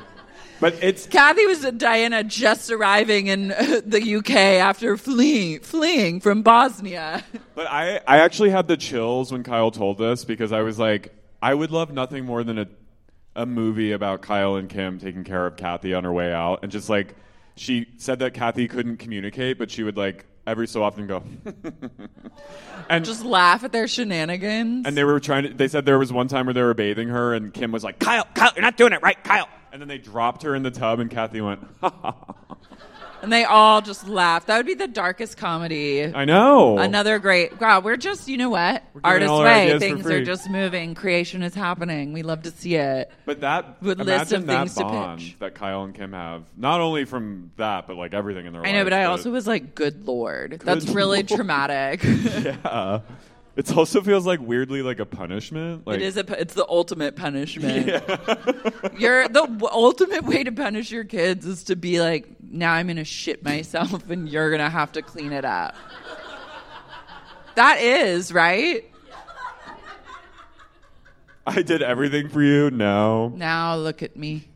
But 0.59 0.81
it's 0.81 1.05
Kathy 1.05 1.45
was 1.45 1.61
Diana 1.77 2.23
just 2.23 2.71
arriving 2.71 3.27
in 3.27 3.51
uh, 3.51 3.81
the 3.85 4.15
UK 4.15 4.29
after 4.31 4.95
fleeing 4.97 5.59
fleeing 5.59 6.19
from 6.21 6.43
Bosnia. 6.43 7.23
But 7.55 7.67
I, 7.67 7.97
I 8.07 8.19
actually 8.19 8.51
had 8.51 8.67
the 8.67 8.77
chills 8.77 9.31
when 9.31 9.43
Kyle 9.43 9.71
told 9.71 9.97
this 9.97 10.23
because 10.25 10.51
I 10.51 10.61
was 10.61 10.79
like, 10.79 11.13
I 11.41 11.53
would 11.53 11.71
love 11.71 11.91
nothing 11.91 12.25
more 12.25 12.43
than 12.43 12.57
a, 12.59 12.67
a 13.35 13.45
movie 13.45 13.91
about 13.91 14.21
Kyle 14.21 14.55
and 14.55 14.69
Kim 14.69 14.97
taking 14.99 15.23
care 15.23 15.45
of 15.45 15.57
Kathy 15.57 15.93
on 15.93 16.03
her 16.05 16.13
way 16.13 16.33
out. 16.33 16.59
And 16.63 16.71
just 16.71 16.89
like, 16.89 17.15
she 17.55 17.87
said 17.97 18.19
that 18.19 18.33
Kathy 18.33 18.67
couldn't 18.67 18.97
communicate, 18.97 19.57
but 19.57 19.69
she 19.69 19.83
would 19.83 19.97
like 19.97 20.25
every 20.47 20.67
so 20.67 20.83
often 20.83 21.07
go, 21.07 21.23
and 22.89 23.03
Just 23.03 23.25
laugh 23.25 23.63
at 23.63 23.71
their 23.71 23.87
shenanigans. 23.87 24.85
and 24.85 24.95
they 24.95 25.03
were 25.03 25.19
trying 25.19 25.43
to. 25.43 25.53
They 25.53 25.67
said 25.67 25.85
there 25.85 25.99
was 25.99 26.13
one 26.13 26.27
time 26.27 26.45
where 26.45 26.53
they 26.53 26.61
were 26.61 26.73
bathing 26.73 27.07
her, 27.09 27.33
and 27.33 27.53
Kim 27.53 27.71
was 27.71 27.83
like, 27.83 27.99
"Kyle, 27.99 28.25
Kyle, 28.35 28.51
you're 28.55 28.61
not 28.61 28.77
doing 28.77 28.93
it 28.93 29.01
right, 29.01 29.21
Kyle." 29.23 29.47
And 29.75 29.81
then 29.81 29.89
they 29.89 29.97
dropped 29.97 30.43
her 30.43 30.55
in 30.55 30.63
the 30.63 30.71
tub, 30.71 31.01
and 31.01 31.11
Kathy 31.11 31.41
went, 31.41 31.59
And 33.21 33.33
they 33.33 33.43
all 33.43 33.81
just 33.81 34.07
laughed. 34.07 34.47
That 34.47 34.55
would 34.55 34.65
be 34.65 34.73
the 34.73 34.87
darkest 34.87 35.35
comedy. 35.35 36.01
"I 36.05 36.23
know." 36.23 36.77
Another 36.77 37.19
great. 37.19 37.59
God, 37.59 37.83
we're 37.83 37.97
just, 37.97 38.29
you 38.29 38.37
know 38.37 38.49
what? 38.49 38.83
Artist 39.03 39.33
way. 39.33 39.77
Things 39.77 40.05
are 40.07 40.23
just 40.23 40.49
moving. 40.49 40.95
Creation 40.95 41.43
is 41.43 41.53
happening. 41.53 42.13
We 42.13 42.21
love 42.23 42.43
to 42.43 42.51
see 42.51 42.75
it. 42.75 43.11
But 43.25 43.41
that 43.41 43.77
imagine 43.81 44.05
lists 44.05 44.31
of 44.31 44.45
that 44.45 44.59
things 44.59 44.75
to 44.75 44.83
bond 44.83 45.19
pitch. 45.19 45.35
that 45.39 45.55
Kyle 45.55 45.83
and 45.83 45.93
Kim 45.93 46.13
have, 46.13 46.43
not 46.55 46.79
only 46.79 47.03
from 47.03 47.51
that, 47.57 47.85
but 47.85 47.97
like 47.97 48.13
everything 48.13 48.45
in 48.45 48.53
their 48.53 48.61
I 48.61 48.67
life. 48.67 48.73
know, 48.75 48.83
but 48.85 48.93
I 48.93 49.03
also 49.03 49.29
was 49.29 49.45
like, 49.45 49.75
good 49.75 50.07
lord. 50.07 50.61
That's 50.63 50.85
really 50.87 51.17
lord. 51.17 51.27
traumatic. 51.35 52.01
yeah. 52.01 53.01
It 53.55 53.71
also 53.75 54.01
feels 54.01 54.25
like 54.25 54.41
weirdly 54.41 54.81
like 54.81 54.99
a 54.99 55.05
punishment. 55.05 55.87
Like 55.87 55.97
it 55.97 56.01
is 56.01 56.17
a. 56.17 56.23
pu- 56.25 56.33
It's 56.33 56.53
the 56.55 56.65
ultimate 56.67 57.15
punishment. 57.15 57.87
You're 58.99 59.27
the 59.29 59.45
w- 59.47 59.67
ultimate 59.71 60.25
way 60.25 60.43
to 60.43 60.51
punish 60.51 60.91
your 60.91 61.05
kids 61.05 61.45
is 61.45 61.63
to 61.65 61.75
be 61.77 62.01
like, 62.01 62.27
now 62.41 62.73
I'm 62.73 62.87
gonna 62.87 63.05
shit 63.05 63.43
myself, 63.45 64.09
and 64.09 64.27
you're 64.27 64.51
gonna 64.51 64.69
have 64.69 64.91
to 64.93 65.01
clean 65.01 65.31
it 65.31 65.45
up. 65.45 65.73
That 67.55 67.79
is 67.79 68.33
right. 68.33 68.83
I 71.47 71.61
did 71.61 71.81
everything 71.81 72.27
for 72.29 72.41
you. 72.41 72.71
No. 72.71 73.29
Now 73.29 73.75
look 73.77 74.01
at 74.03 74.17
me, 74.17 74.47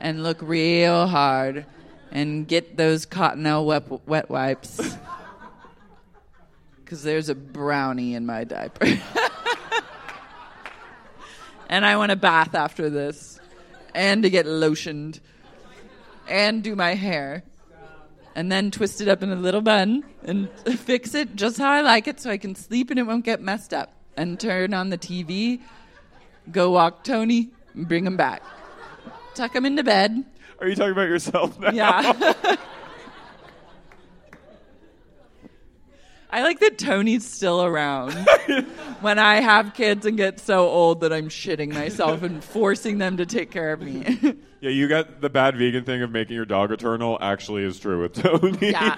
and 0.00 0.22
look 0.22 0.38
real 0.40 1.06
hard, 1.06 1.66
and 2.10 2.48
get 2.48 2.76
those 2.76 3.06
Cottonelle 3.06 3.64
wet, 3.66 3.84
wet 4.08 4.30
wipes, 4.30 4.80
because 6.84 7.02
there's 7.02 7.28
a 7.28 7.34
brownie 7.34 8.14
in 8.14 8.26
my 8.26 8.44
diaper. 8.44 8.86
and 11.68 11.86
I 11.86 11.96
want 11.96 12.12
a 12.12 12.16
bath 12.16 12.54
after 12.54 12.90
this, 12.90 13.40
and 13.94 14.22
to 14.22 14.30
get 14.30 14.46
lotioned, 14.46 15.20
and 16.28 16.62
do 16.62 16.76
my 16.76 16.94
hair, 16.94 17.42
and 18.34 18.52
then 18.52 18.70
twist 18.70 19.00
it 19.00 19.08
up 19.08 19.22
in 19.22 19.30
a 19.30 19.36
little 19.36 19.60
bun 19.60 20.04
and 20.24 20.48
fix 20.78 21.14
it 21.14 21.36
just 21.36 21.58
how 21.58 21.70
I 21.70 21.80
like 21.80 22.08
it, 22.08 22.20
so 22.20 22.30
I 22.30 22.36
can 22.36 22.54
sleep 22.54 22.90
and 22.90 22.98
it 22.98 23.04
won't 23.04 23.24
get 23.24 23.40
messed 23.40 23.72
up. 23.72 23.92
And 24.16 24.38
turn 24.38 24.74
on 24.74 24.90
the 24.90 24.98
TV, 24.98 25.60
go 26.52 26.70
walk 26.70 27.02
Tony, 27.02 27.50
and 27.74 27.88
bring 27.88 28.06
him 28.06 28.16
back, 28.16 28.42
tuck 29.34 29.54
him 29.54 29.66
into 29.66 29.82
bed. 29.82 30.24
Are 30.60 30.68
you 30.68 30.76
talking 30.76 30.92
about 30.92 31.08
yourself 31.08 31.58
now? 31.58 31.72
Yeah. 31.72 32.56
I 36.34 36.42
like 36.42 36.58
that 36.58 36.78
Tony's 36.78 37.24
still 37.24 37.62
around 37.62 38.12
when 39.02 39.20
I 39.20 39.36
have 39.36 39.72
kids 39.72 40.04
and 40.04 40.16
get 40.16 40.40
so 40.40 40.68
old 40.68 41.02
that 41.02 41.12
I'm 41.12 41.28
shitting 41.28 41.72
myself 41.72 42.24
and 42.24 42.42
forcing 42.56 42.98
them 42.98 43.18
to 43.18 43.24
take 43.24 43.52
care 43.52 43.72
of 43.72 43.80
me. 43.80 44.36
Yeah, 44.60 44.70
you 44.70 44.88
got 44.88 45.20
the 45.20 45.28
bad 45.28 45.58
vegan 45.58 45.84
thing 45.84 46.00
of 46.00 46.10
making 46.10 46.36
your 46.36 46.46
dog 46.46 46.72
eternal 46.72 47.18
actually 47.20 47.64
is 47.64 47.78
true 47.78 48.00
with 48.00 48.14
Tony. 48.14 48.70
Yeah. 48.70 48.96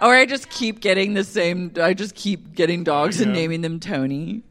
or 0.00 0.14
I 0.14 0.24
just 0.24 0.50
keep 0.50 0.80
getting 0.80 1.14
the 1.14 1.24
same. 1.24 1.72
I 1.82 1.94
just 1.94 2.14
keep 2.14 2.54
getting 2.54 2.84
dogs 2.84 3.20
and 3.20 3.32
naming 3.32 3.62
them 3.62 3.80
Tony. 3.80 4.44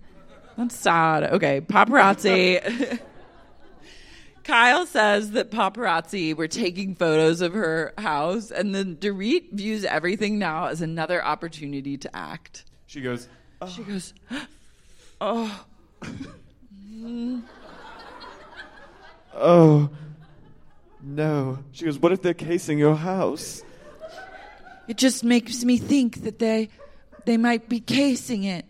That's 0.58 0.76
sad. 0.76 1.24
Okay, 1.24 1.62
paparazzi. 1.62 3.00
Kyle 4.44 4.86
says 4.86 5.32
that 5.32 5.52
paparazzi 5.52 6.36
were 6.36 6.48
taking 6.48 6.96
photos 6.96 7.42
of 7.42 7.54
her 7.54 7.94
house, 7.98 8.52
and 8.52 8.74
then 8.74 8.96
Dorit 8.96 9.52
views 9.52 9.86
everything 9.86 10.40
now 10.40 10.66
as 10.66 10.82
another 10.82 11.24
opportunity 11.24 11.98
to 11.98 12.16
act. 12.16 12.66
She 12.88 13.02
goes, 13.02 13.28
oh. 13.62 13.68
She 13.68 13.84
goes, 13.84 14.14
"Oh, 15.22 15.66
"Oh, 19.34 19.90
no." 21.02 21.60
She 21.72 21.86
goes, 21.86 22.00
"What 22.00 22.12
if 22.12 22.22
they're 22.22 22.34
casing 22.34 22.80
your 22.80 22.96
house?" 22.96 23.64
it 24.88 24.98
just 24.98 25.24
makes 25.24 25.64
me 25.64 25.78
think 25.78 26.24
that 26.24 26.40
they 26.40 26.70
they 27.26 27.38
might 27.38 27.70
be 27.70 27.80
casing 27.80 28.44
it." 28.44 28.66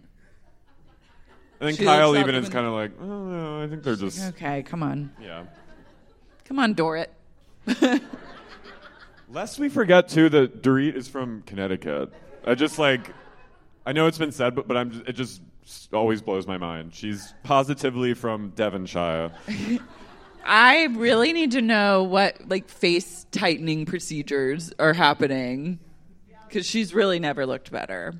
And 1.59 1.69
then 1.69 1.75
She 1.75 1.85
Kyle 1.85 2.15
even 2.17 2.35
is 2.35 2.49
kind 2.49 2.67
of 2.67 2.73
like, 2.73 2.91
"Oh 2.99 3.05
no, 3.05 3.63
I 3.63 3.67
think 3.67 3.83
they're 3.83 3.95
just 3.95 4.21
Okay, 4.29 4.63
come 4.63 4.83
on, 4.83 5.11
yeah." 5.21 5.45
Come 6.51 6.59
on, 6.59 6.75
Dorit. 6.75 7.07
Lest 9.29 9.57
we 9.57 9.69
forget 9.69 10.09
too 10.09 10.27
that 10.27 10.61
Dorit 10.61 10.95
is 10.97 11.07
from 11.07 11.43
Connecticut. 11.43 12.11
I 12.45 12.55
just 12.55 12.77
like, 12.77 13.13
I 13.85 13.93
know 13.93 14.05
it's 14.07 14.17
been 14.17 14.33
said, 14.33 14.53
but 14.53 14.67
but 14.67 14.75
I'm 14.75 14.91
just, 14.91 15.07
it 15.07 15.13
just 15.13 15.41
always 15.93 16.21
blows 16.21 16.47
my 16.47 16.57
mind. 16.57 16.93
She's 16.93 17.33
positively 17.43 18.13
from 18.13 18.49
Devonshire. 18.49 19.31
I 20.45 20.87
really 20.87 21.31
need 21.31 21.51
to 21.51 21.61
know 21.61 22.03
what 22.03 22.49
like 22.49 22.67
face 22.67 23.25
tightening 23.31 23.85
procedures 23.85 24.73
are 24.77 24.91
happening 24.91 25.79
because 26.49 26.65
she's 26.65 26.93
really 26.93 27.19
never 27.19 27.45
looked 27.45 27.71
better. 27.71 28.15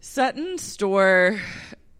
Sutton's 0.00 0.60
store 0.60 1.40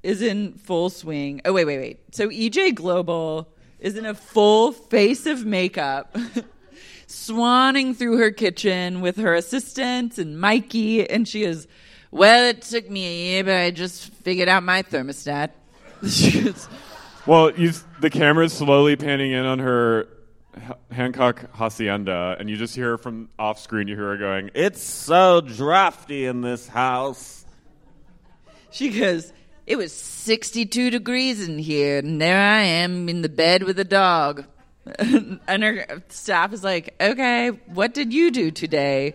is 0.02 0.20
in 0.20 0.52
full 0.58 0.90
swing. 0.90 1.40
Oh 1.46 1.54
wait, 1.54 1.64
wait, 1.64 1.78
wait. 1.78 2.14
So 2.14 2.28
EJ 2.28 2.74
Globo 2.74 3.46
is 3.80 3.96
in 3.96 4.06
a 4.06 4.14
full 4.14 4.72
face 4.72 5.26
of 5.26 5.44
makeup, 5.44 6.16
swanning 7.08 7.94
through 7.94 8.18
her 8.18 8.30
kitchen 8.30 9.00
with 9.00 9.16
her 9.16 9.34
assistants 9.34 10.18
and 10.18 10.40
Mikey, 10.40 11.08
and 11.08 11.26
she 11.26 11.44
is. 11.44 11.68
Well, 12.10 12.44
it 12.44 12.62
took 12.62 12.88
me 12.88 13.06
a 13.06 13.14
year, 13.14 13.44
but 13.44 13.54
I 13.54 13.70
just 13.70 14.12
figured 14.14 14.48
out 14.48 14.62
my 14.62 14.82
thermostat. 14.82 15.50
Well, 17.26 17.50
you, 17.58 17.72
the 18.00 18.08
camera's 18.08 18.52
slowly 18.52 18.94
panning 18.94 19.32
in 19.32 19.44
on 19.44 19.58
her 19.58 20.06
Hancock 20.92 21.50
hacienda, 21.52 22.36
and 22.38 22.48
you 22.48 22.56
just 22.56 22.76
hear 22.76 22.90
her 22.90 22.98
from 22.98 23.28
off 23.36 23.58
screen. 23.58 23.88
You 23.88 23.96
hear 23.96 24.10
her 24.10 24.16
going, 24.16 24.50
It's 24.54 24.80
so 24.80 25.40
drafty 25.40 26.26
in 26.26 26.40
this 26.40 26.68
house. 26.68 27.44
She 28.70 28.90
goes, 28.90 29.32
It 29.66 29.76
was 29.76 29.92
62 29.92 30.90
degrees 30.90 31.46
in 31.46 31.58
here, 31.58 31.98
and 31.98 32.20
there 32.20 32.38
I 32.40 32.62
am 32.62 33.08
in 33.08 33.22
the 33.22 33.28
bed 33.28 33.64
with 33.64 33.78
a 33.80 33.84
dog. 33.84 34.44
and 35.00 35.40
her 35.64 36.02
staff 36.08 36.52
is 36.52 36.62
like, 36.62 36.94
Okay, 37.00 37.48
what 37.48 37.92
did 37.92 38.12
you 38.12 38.30
do 38.30 38.52
today? 38.52 39.14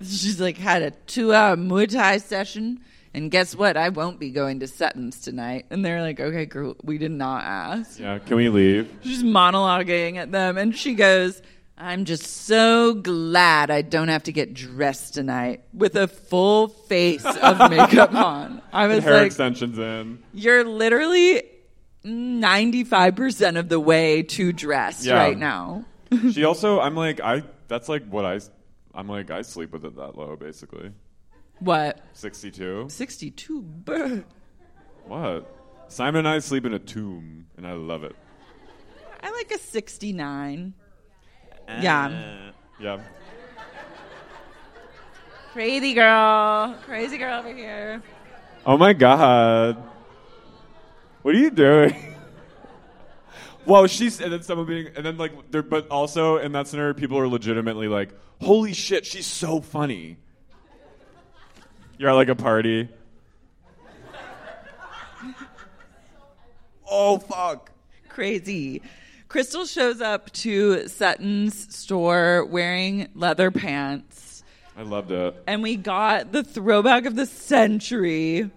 She's 0.00 0.40
like, 0.40 0.58
Had 0.58 0.82
a 0.82 0.90
two 0.90 1.32
hour 1.32 1.56
Muay 1.56 1.88
Thai 1.88 2.18
session, 2.18 2.80
and 3.14 3.30
guess 3.30 3.54
what? 3.54 3.76
I 3.76 3.90
won't 3.90 4.18
be 4.18 4.30
going 4.30 4.58
to 4.60 4.66
Sutton's 4.66 5.20
tonight. 5.20 5.66
And 5.70 5.84
they're 5.84 6.02
like, 6.02 6.18
Okay, 6.18 6.46
girl, 6.46 6.74
we 6.82 6.98
did 6.98 7.12
not 7.12 7.44
ask. 7.44 8.00
"Yeah, 8.00 8.18
can 8.18 8.36
we 8.36 8.48
leave?" 8.48 8.92
She's 9.04 9.22
monologuing 9.22 10.16
at 10.16 10.32
them, 10.32 10.58
and 10.58 10.74
she 10.76 10.94
goes, 10.94 11.40
I'm 11.76 12.04
just 12.04 12.24
so 12.46 12.94
glad 12.94 13.70
I 13.70 13.82
don't 13.82 14.08
have 14.08 14.22
to 14.24 14.32
get 14.32 14.54
dressed 14.54 15.14
tonight 15.14 15.62
with 15.72 15.96
a 15.96 16.06
full 16.06 16.68
face 16.68 17.24
of 17.24 17.58
makeup 17.70 18.14
on. 18.14 18.62
I 18.72 18.86
was 18.86 19.02
Hair 19.02 19.14
like, 19.14 19.26
extensions 19.26 19.78
in. 19.78 20.22
You're 20.32 20.62
literally 20.64 21.42
95% 22.04 23.58
of 23.58 23.68
the 23.68 23.80
way 23.80 24.22
to 24.22 24.52
dressed 24.52 25.04
Yeah. 25.04 25.14
right 25.16 25.36
now. 25.38 25.84
She 26.30 26.44
also, 26.44 26.78
I'm 26.80 26.94
like, 26.94 27.20
I. 27.20 27.42
That's 27.66 27.88
like 27.88 28.06
what 28.08 28.24
I. 28.24 28.38
I'm 28.94 29.08
like, 29.08 29.32
I 29.32 29.42
sleep 29.42 29.72
with 29.72 29.84
it 29.84 29.96
that 29.96 30.16
low, 30.16 30.36
basically. 30.36 30.92
What? 31.58 31.98
62. 32.12 32.86
62. 32.88 33.62
Brr. 33.62 34.22
What? 35.06 35.50
Simon 35.88 36.20
and 36.20 36.28
I 36.28 36.38
sleep 36.38 36.66
in 36.66 36.74
a 36.74 36.78
tomb, 36.78 37.46
and 37.56 37.66
I 37.66 37.72
love 37.72 38.04
it. 38.04 38.14
I 39.24 39.30
like 39.32 39.50
a 39.50 39.58
69. 39.58 40.74
Yeah. 41.68 42.50
Yeah. 42.80 43.00
Crazy 45.52 45.94
girl. 45.94 46.76
Crazy 46.84 47.18
girl 47.18 47.38
over 47.38 47.54
here. 47.54 48.02
Oh 48.66 48.76
my 48.76 48.92
god. 48.92 49.76
What 51.22 51.34
are 51.34 51.38
you 51.38 51.50
doing? 51.50 52.16
Well, 53.66 53.86
she's 53.86 54.20
and 54.20 54.32
then 54.32 54.42
someone 54.42 54.66
being 54.66 54.88
and 54.94 55.06
then 55.06 55.16
like 55.16 55.50
there, 55.50 55.62
but 55.62 55.88
also 55.88 56.36
in 56.36 56.52
that 56.52 56.68
scenario, 56.68 56.92
people 56.92 57.18
are 57.18 57.28
legitimately 57.28 57.88
like, 57.88 58.10
"Holy 58.42 58.74
shit, 58.74 59.06
she's 59.06 59.26
so 59.26 59.60
funny." 59.60 60.18
You're 61.96 62.10
at 62.10 62.14
like 62.14 62.28
a 62.28 62.34
party. 62.34 62.88
oh 66.90 67.18
fuck! 67.18 67.70
crazy. 68.14 68.82
Crystal 69.34 69.66
shows 69.66 70.00
up 70.00 70.30
to 70.30 70.86
Sutton's 70.86 71.74
store 71.76 72.44
wearing 72.44 73.08
leather 73.16 73.50
pants, 73.50 74.44
I 74.76 74.82
loved 74.82 75.10
it. 75.10 75.34
and 75.48 75.60
we 75.60 75.74
got 75.74 76.30
the 76.30 76.44
throwback 76.44 77.04
of 77.04 77.16
the 77.16 77.26
century. 77.26 78.48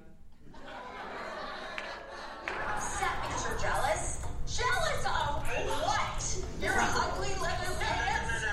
Upset 2.47 3.09
you're 3.27 3.57
jealous? 3.57 4.23
Jealous 4.45 5.03
of 5.03 5.47
what? 5.81 6.37
Your 6.61 6.75
ugly 6.77 7.29
leather 7.41 7.73
pants? 7.79 8.45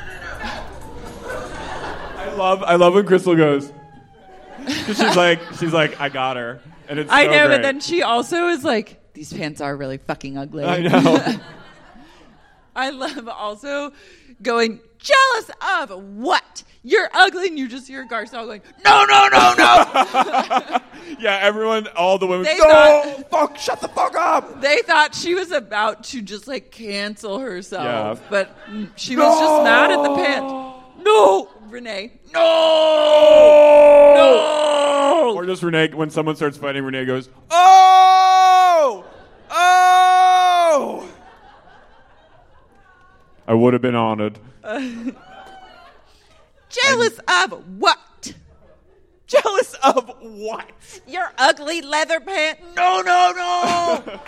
I 2.17 2.35
love 2.39 2.63
I 2.63 2.77
love 2.77 2.95
when 2.95 3.05
Crystal 3.05 3.37
goes. 3.37 3.71
she's 4.67 4.99
like 5.15 5.43
she's 5.59 5.75
like 5.75 6.01
I 6.01 6.09
got 6.09 6.39
her, 6.39 6.59
and 6.89 6.99
it's 6.99 7.13
I 7.13 7.27
so 7.27 7.31
know, 7.33 7.47
great. 7.49 7.57
but 7.59 7.63
then 7.63 7.81
she 7.81 8.03
also 8.03 8.47
is 8.49 8.65
like, 8.65 9.13
these 9.13 9.31
pants 9.31 9.61
are 9.61 9.77
really 9.77 9.99
fucking 9.99 10.39
ugly. 10.39 10.65
I 10.65 10.79
know. 10.81 11.23
I 12.77 12.91
love 12.91 13.29
also 13.29 13.93
going 14.43 14.81
jealous 14.99 15.51
of 15.81 15.91
what 16.17 16.63
you're 16.83 17.09
ugly, 17.15 17.49
and 17.49 17.59
you 17.59 17.69
just 17.69 17.87
hear 17.89 18.07
Garcelle 18.07 18.45
going, 18.47 18.61
no, 18.85 19.05
no, 19.05 19.29
no, 19.33 19.55
no. 19.57 20.81
yeah, 21.19 21.39
everyone, 21.41 21.87
all 21.97 22.19
the 22.19 22.27
women. 22.27 22.45
They 22.45 22.59
no, 22.59 22.65
thought- 22.65 23.31
fuck, 23.31 23.57
shut 23.59 23.81
the 23.81 23.89
fuck 23.89 24.15
up. 24.17 24.61
they 24.61 24.83
thought 24.83 25.15
she 25.15 25.35
was 25.35 25.51
about 25.53 26.05
to 26.05 26.21
just 26.21 26.47
like 26.49 26.71
cancel 26.71 27.39
herself, 27.39 28.21
Yeah. 28.21 28.27
but 28.29 28.57
she 28.97 29.17
was 29.17 29.39
just 29.39 29.63
mad 29.63 29.91
at 29.93 30.03
the 30.03 30.15
pants. 30.15 30.53
No, 31.05 31.49
Renee, 31.69 32.13
no, 32.33 32.41
no. 34.17 35.35
Or 35.37 35.47
just 35.47 35.63
Renee, 35.63 35.89
when 35.89 36.11
someone 36.11 36.37
starts 36.37 36.57
fighting, 36.59 36.85
Renee 36.85 37.05
goes, 37.07 37.29
"Oh, 37.51 39.05
oh." 39.51 41.09
I 43.47 43.55
would 43.55 43.73
have 43.75 43.83
been 43.83 43.95
honored. 43.95 44.39
Jealous 46.69 47.19
of 47.29 47.79
what? 47.79 48.35
Jealous 49.27 49.75
of 49.85 50.11
what? 50.21 51.01
Your 51.07 51.33
ugly 51.39 51.83
leather 51.83 52.21
pants? 52.21 52.63
No, 52.77 53.01
no, 53.01 53.33
no, 53.37 54.03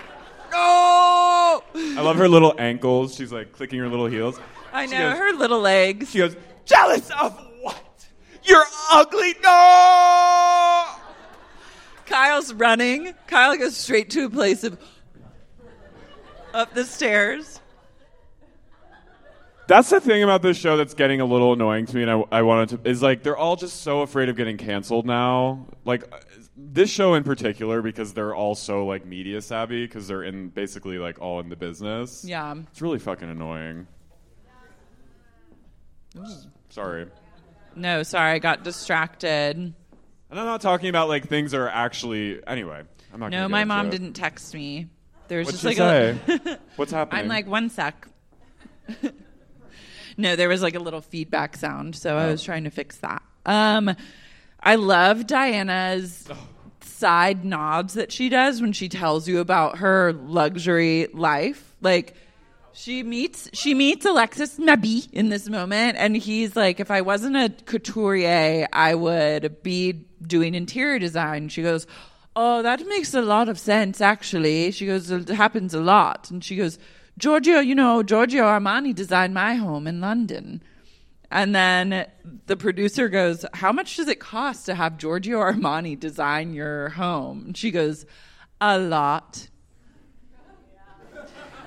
no. 0.53 1.63
I 1.75 2.01
love 2.01 2.17
her 2.17 2.29
little 2.29 2.55
ankles. 2.59 3.15
She's 3.15 3.33
like 3.33 3.53
clicking 3.53 3.79
her 3.81 3.89
little 3.89 4.07
heels. 4.07 4.39
I 4.73 4.87
She 4.87 4.93
know 4.93 5.11
goes- 5.11 5.19
her 5.19 5.33
little 5.33 5.61
legs. 5.61 6.11
She 6.11 6.19
goes, 6.19 6.37
"Jealous 6.65 7.11
of 7.11 7.37
what? 7.63 8.07
You're 8.45 8.65
ugly." 8.93 9.35
No. 9.43 10.85
Kyle's 12.07 12.53
running. 12.55 13.13
Kyle 13.27 13.57
goes 13.57 13.77
straight 13.77 14.11
to 14.11 14.27
a 14.27 14.31
place 14.31 14.63
of 14.65 14.79
up 16.55 16.73
the 16.75 16.85
stairs. 16.85 17.61
That's 19.69 19.91
the 19.91 20.01
thing 20.01 20.23
about 20.23 20.43
this 20.43 20.57
show 20.57 20.77
that's 20.77 20.95
getting 20.95 21.21
a 21.21 21.25
little 21.25 21.53
annoying 21.53 21.87
to 21.87 21.97
me, 21.97 22.03
and 22.03 22.11
I, 22.11 22.23
I 22.31 22.43
wanted 22.43 22.85
to 22.85 22.89
is 22.89 23.03
like 23.03 23.23
they're 23.25 23.37
all 23.37 23.57
just 23.57 23.83
so 23.83 24.01
afraid 24.03 24.29
of 24.29 24.37
getting 24.37 24.57
canceled 24.57 25.07
now. 25.07 25.67
Like 25.85 26.05
this 26.57 26.89
show 26.89 27.15
in 27.15 27.25
particular, 27.25 27.83
because 27.83 28.13
they're 28.15 28.35
all 28.35 28.55
so 28.55 28.87
like 28.87 29.05
media 29.05 29.43
savvy, 29.43 29.85
because 29.85 30.07
they're 30.07 30.23
in 30.23 30.49
basically 30.51 30.99
like 30.99 31.21
all 31.21 31.41
in 31.41 31.49
the 31.49 31.57
business. 31.57 32.25
Yeah. 32.25 32.55
it's 32.71 32.81
really 32.81 32.99
fucking 33.01 33.29
annoying. 33.29 33.87
Sorry, 36.71 37.07
No, 37.75 38.03
sorry, 38.03 38.33
I 38.33 38.39
got 38.39 38.63
distracted. 38.65 39.57
and 39.57 39.75
I'm 40.31 40.47
not 40.47 40.61
talking 40.61 40.89
about 40.89 41.09
like 41.09 41.29
things 41.29 41.51
that 41.51 41.61
are 41.61 41.69
actually 41.69 42.41
anyway. 42.47 42.83
I'm 43.13 43.21
not. 43.21 43.31
No, 43.31 43.49
my 43.49 43.65
mom 43.65 43.91
didn't 43.91 44.15
text 44.15 44.55
me. 44.55 44.87
There 45.29 45.39
was 45.39 45.47
What'd 45.47 45.61
just 45.61 45.65
like 45.65 45.77
say? 45.77 46.19
a 46.51 46.59
What's 46.77 46.93
happening? 46.93 47.23
I'm 47.23 47.29
like 47.29 47.47
one 47.47 47.69
sec. 47.69 48.07
no, 50.17 50.37
there 50.37 50.49
was 50.49 50.63
like 50.63 50.75
a 50.75 50.81
little 50.81 51.01
feedback 51.01 51.57
sound, 51.57 51.95
so 51.97 52.17
I 52.17 52.27
was 52.31 52.43
trying 52.43 52.65
to 52.65 52.71
fix 52.71 52.97
that. 52.99 53.23
Um, 53.45 53.95
I 54.61 54.77
love 54.77 55.27
Diana's 55.27 56.27
side 56.81 57.45
nods 57.45 57.95
that 57.95 58.11
she 58.11 58.29
does 58.29 58.61
when 58.61 58.73
she 58.73 58.89
tells 58.89 59.29
you 59.29 59.41
about 59.41 59.79
her 59.79 60.13
luxury 60.13 61.09
life. 61.13 61.75
Like 61.81 62.15
she 62.73 63.03
meets 63.03 63.51
she 63.53 63.75
meets 63.75 64.05
Alexis 64.05 64.59
Nabi 64.59 65.13
in 65.13 65.29
this 65.29 65.49
moment, 65.49 65.97
and 65.99 66.17
he's 66.17 66.57
like, 66.57 66.81
"If 66.81 66.91
I 66.91 67.03
wasn't 67.03 67.37
a 67.37 67.53
couturier, 67.65 68.67
I 68.73 68.95
would 68.95 69.63
be 69.63 69.93
doing 70.27 70.55
interior 70.55 70.99
design." 70.99 71.49
She 71.49 71.63
goes, 71.63 71.87
"Oh, 72.35 72.63
that 72.63 72.87
makes 72.87 73.13
a 73.15 73.23
lot 73.23 73.49
of 73.49 73.59
sense, 73.59 74.01
actually." 74.01 74.71
She 74.73 74.87
goes, 74.87 75.11
"It 75.11 75.29
happens 75.29 75.75
a 75.75 75.81
lot," 75.81 76.31
and 76.31 76.43
she 76.43 76.57
goes, 76.57 76.79
"Giorgio, 77.19 77.61
you 77.61 77.75
know, 77.75 78.03
Giorgio 78.03 78.45
Armani 78.45 78.95
designed 78.95 79.35
my 79.35 79.55
home 79.55 79.87
in 79.87 80.01
London." 80.01 80.63
And 81.31 81.55
then 81.55 82.07
the 82.47 82.57
producer 82.57 83.09
goes, 83.09 83.45
How 83.55 83.73
much 83.73 83.97
does 83.97 84.09
it 84.09 84.21
cost 84.21 84.67
to 84.67 84.75
have 84.75 84.97
Giorgio 84.97 85.41
Armani 85.41 85.99
design 85.99 86.55
your 86.55 86.91
home? 86.91 87.47
And 87.47 87.57
she 87.57 87.71
goes, 87.71 88.07
A 88.61 88.79
lot. 88.79 89.49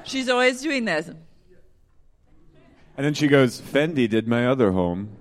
She's 0.03 0.29
always 0.29 0.61
doing 0.61 0.85
this. 0.85 1.07
And 1.07 3.05
then 3.05 3.13
she 3.13 3.27
goes, 3.27 3.61
Fendi 3.61 4.09
did 4.09 4.27
my 4.27 4.47
other 4.47 4.71
home. 4.71 5.15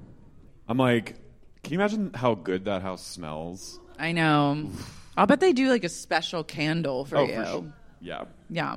I'm 0.67 0.79
like, 0.79 1.17
can 1.63 1.73
you 1.73 1.79
imagine 1.79 2.13
how 2.15 2.35
good 2.35 2.65
that 2.65 2.83
house 2.83 3.07
smells? 3.07 3.79
I 3.99 4.13
know. 4.13 4.71
I'll 5.17 5.27
bet 5.27 5.41
they 5.41 5.53
do 5.53 5.69
like 5.69 5.85
a 5.85 5.89
special 5.89 6.43
candle 6.43 7.05
for 7.05 7.19
oh, 7.19 7.27
you. 7.27 7.35
for 7.35 7.45
sure. 7.45 7.73
Yeah. 8.01 8.25
Yeah. 8.49 8.77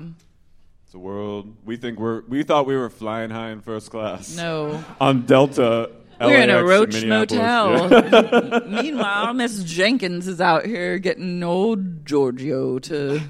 It's 0.91 0.95
a 0.97 0.99
world. 0.99 1.55
We 1.63 1.77
think 1.77 1.99
we're. 1.99 2.19
We 2.27 2.43
thought 2.43 2.65
we 2.65 2.76
were 2.76 2.89
flying 2.89 3.30
high 3.30 3.51
in 3.51 3.61
first 3.61 3.89
class. 3.89 4.35
No. 4.35 4.84
On 4.99 5.22
Delta. 5.26 5.89
We're 6.19 6.41
in 6.41 6.49
a 6.49 6.65
Roach 6.65 7.05
motel. 7.05 7.89
Yeah. 7.89 8.59
Meanwhile, 8.68 9.34
Miss 9.34 9.63
Jenkins 9.63 10.27
is 10.27 10.41
out 10.41 10.65
here 10.65 10.99
getting 10.99 11.41
old 11.43 12.05
Giorgio 12.05 12.77
to 12.80 13.22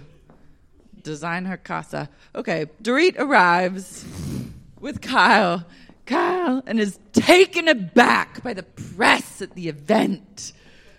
design 1.03 1.45
her 1.45 1.55
casa. 1.55 2.09
Okay, 2.33 2.65
Dorit 2.81 3.19
arrives 3.19 4.05
with 4.79 4.99
Kyle. 4.99 5.63
Kyle 6.07 6.63
and 6.65 6.79
is 6.79 6.97
taken 7.13 7.67
aback 7.67 8.41
by 8.41 8.55
the 8.55 8.63
press 8.63 9.39
at 9.39 9.53
the 9.53 9.67
event. 9.67 10.53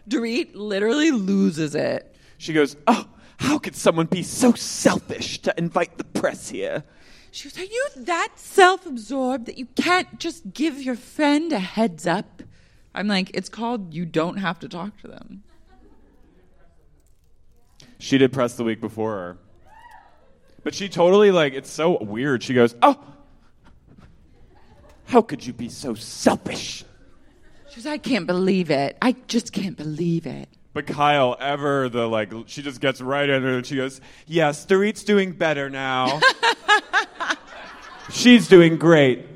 Dorit 0.08 0.50
literally 0.54 1.10
loses 1.10 1.74
it. 1.74 2.14
she 2.38 2.52
goes, 2.52 2.76
"Oh, 2.86 3.08
how 3.42 3.58
could 3.58 3.76
someone 3.76 4.06
be 4.06 4.22
so 4.22 4.52
selfish 4.54 5.40
to 5.42 5.54
invite 5.58 5.98
the 5.98 6.04
press 6.04 6.48
here?" 6.48 6.84
She 7.32 7.48
goes, 7.48 7.58
Are 7.58 7.64
you 7.64 7.88
that 7.96 8.32
self 8.36 8.84
absorbed 8.86 9.46
that 9.46 9.56
you 9.56 9.66
can't 9.74 10.20
just 10.20 10.52
give 10.52 10.82
your 10.82 10.96
friend 10.96 11.50
a 11.52 11.58
heads 11.58 12.06
up? 12.06 12.42
I'm 12.94 13.08
like, 13.08 13.30
It's 13.32 13.48
called 13.48 13.94
You 13.94 14.04
Don't 14.04 14.36
Have 14.36 14.58
to 14.60 14.68
Talk 14.68 15.00
to 15.00 15.08
Them. 15.08 15.42
She 17.98 18.18
did 18.18 18.32
press 18.32 18.54
the 18.54 18.64
week 18.64 18.80
before 18.80 19.12
her, 19.12 19.38
but 20.62 20.74
she 20.74 20.88
totally 20.88 21.30
like. 21.30 21.54
It's 21.54 21.70
so 21.70 21.98
weird. 22.02 22.42
She 22.42 22.52
goes, 22.52 22.74
"Oh, 22.82 22.98
how 25.04 25.22
could 25.22 25.46
you 25.46 25.52
be 25.52 25.68
so 25.68 25.94
selfish?" 25.94 26.84
She 27.70 27.76
goes, 27.76 27.86
I 27.86 27.96
can't 27.96 28.26
believe 28.26 28.70
it. 28.70 28.98
I 29.00 29.12
just 29.28 29.52
can't 29.52 29.76
believe 29.76 30.26
it. 30.26 30.48
But 30.74 30.86
Kyle, 30.86 31.36
ever 31.38 31.88
the 31.88 32.06
like, 32.08 32.32
she 32.46 32.62
just 32.62 32.80
gets 32.80 33.00
right 33.00 33.28
in 33.28 33.42
there 33.42 33.56
and 33.56 33.66
she 33.66 33.76
goes, 33.76 34.00
"Yes, 34.26 34.64
Dorit's 34.64 35.04
doing 35.04 35.32
better 35.32 35.68
now. 35.68 36.20
She's 38.10 38.48
doing 38.48 38.78
great. 38.78 39.26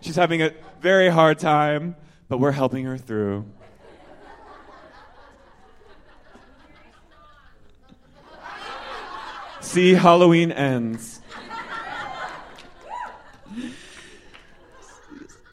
She's 0.00 0.16
having 0.16 0.42
a 0.42 0.52
very 0.80 1.08
hard 1.08 1.38
time, 1.38 1.96
but 2.28 2.38
we're 2.38 2.52
helping 2.52 2.84
her 2.86 2.96
through." 2.96 3.44
See, 9.60 9.92
Halloween 9.94 10.52
ends. 10.52 11.15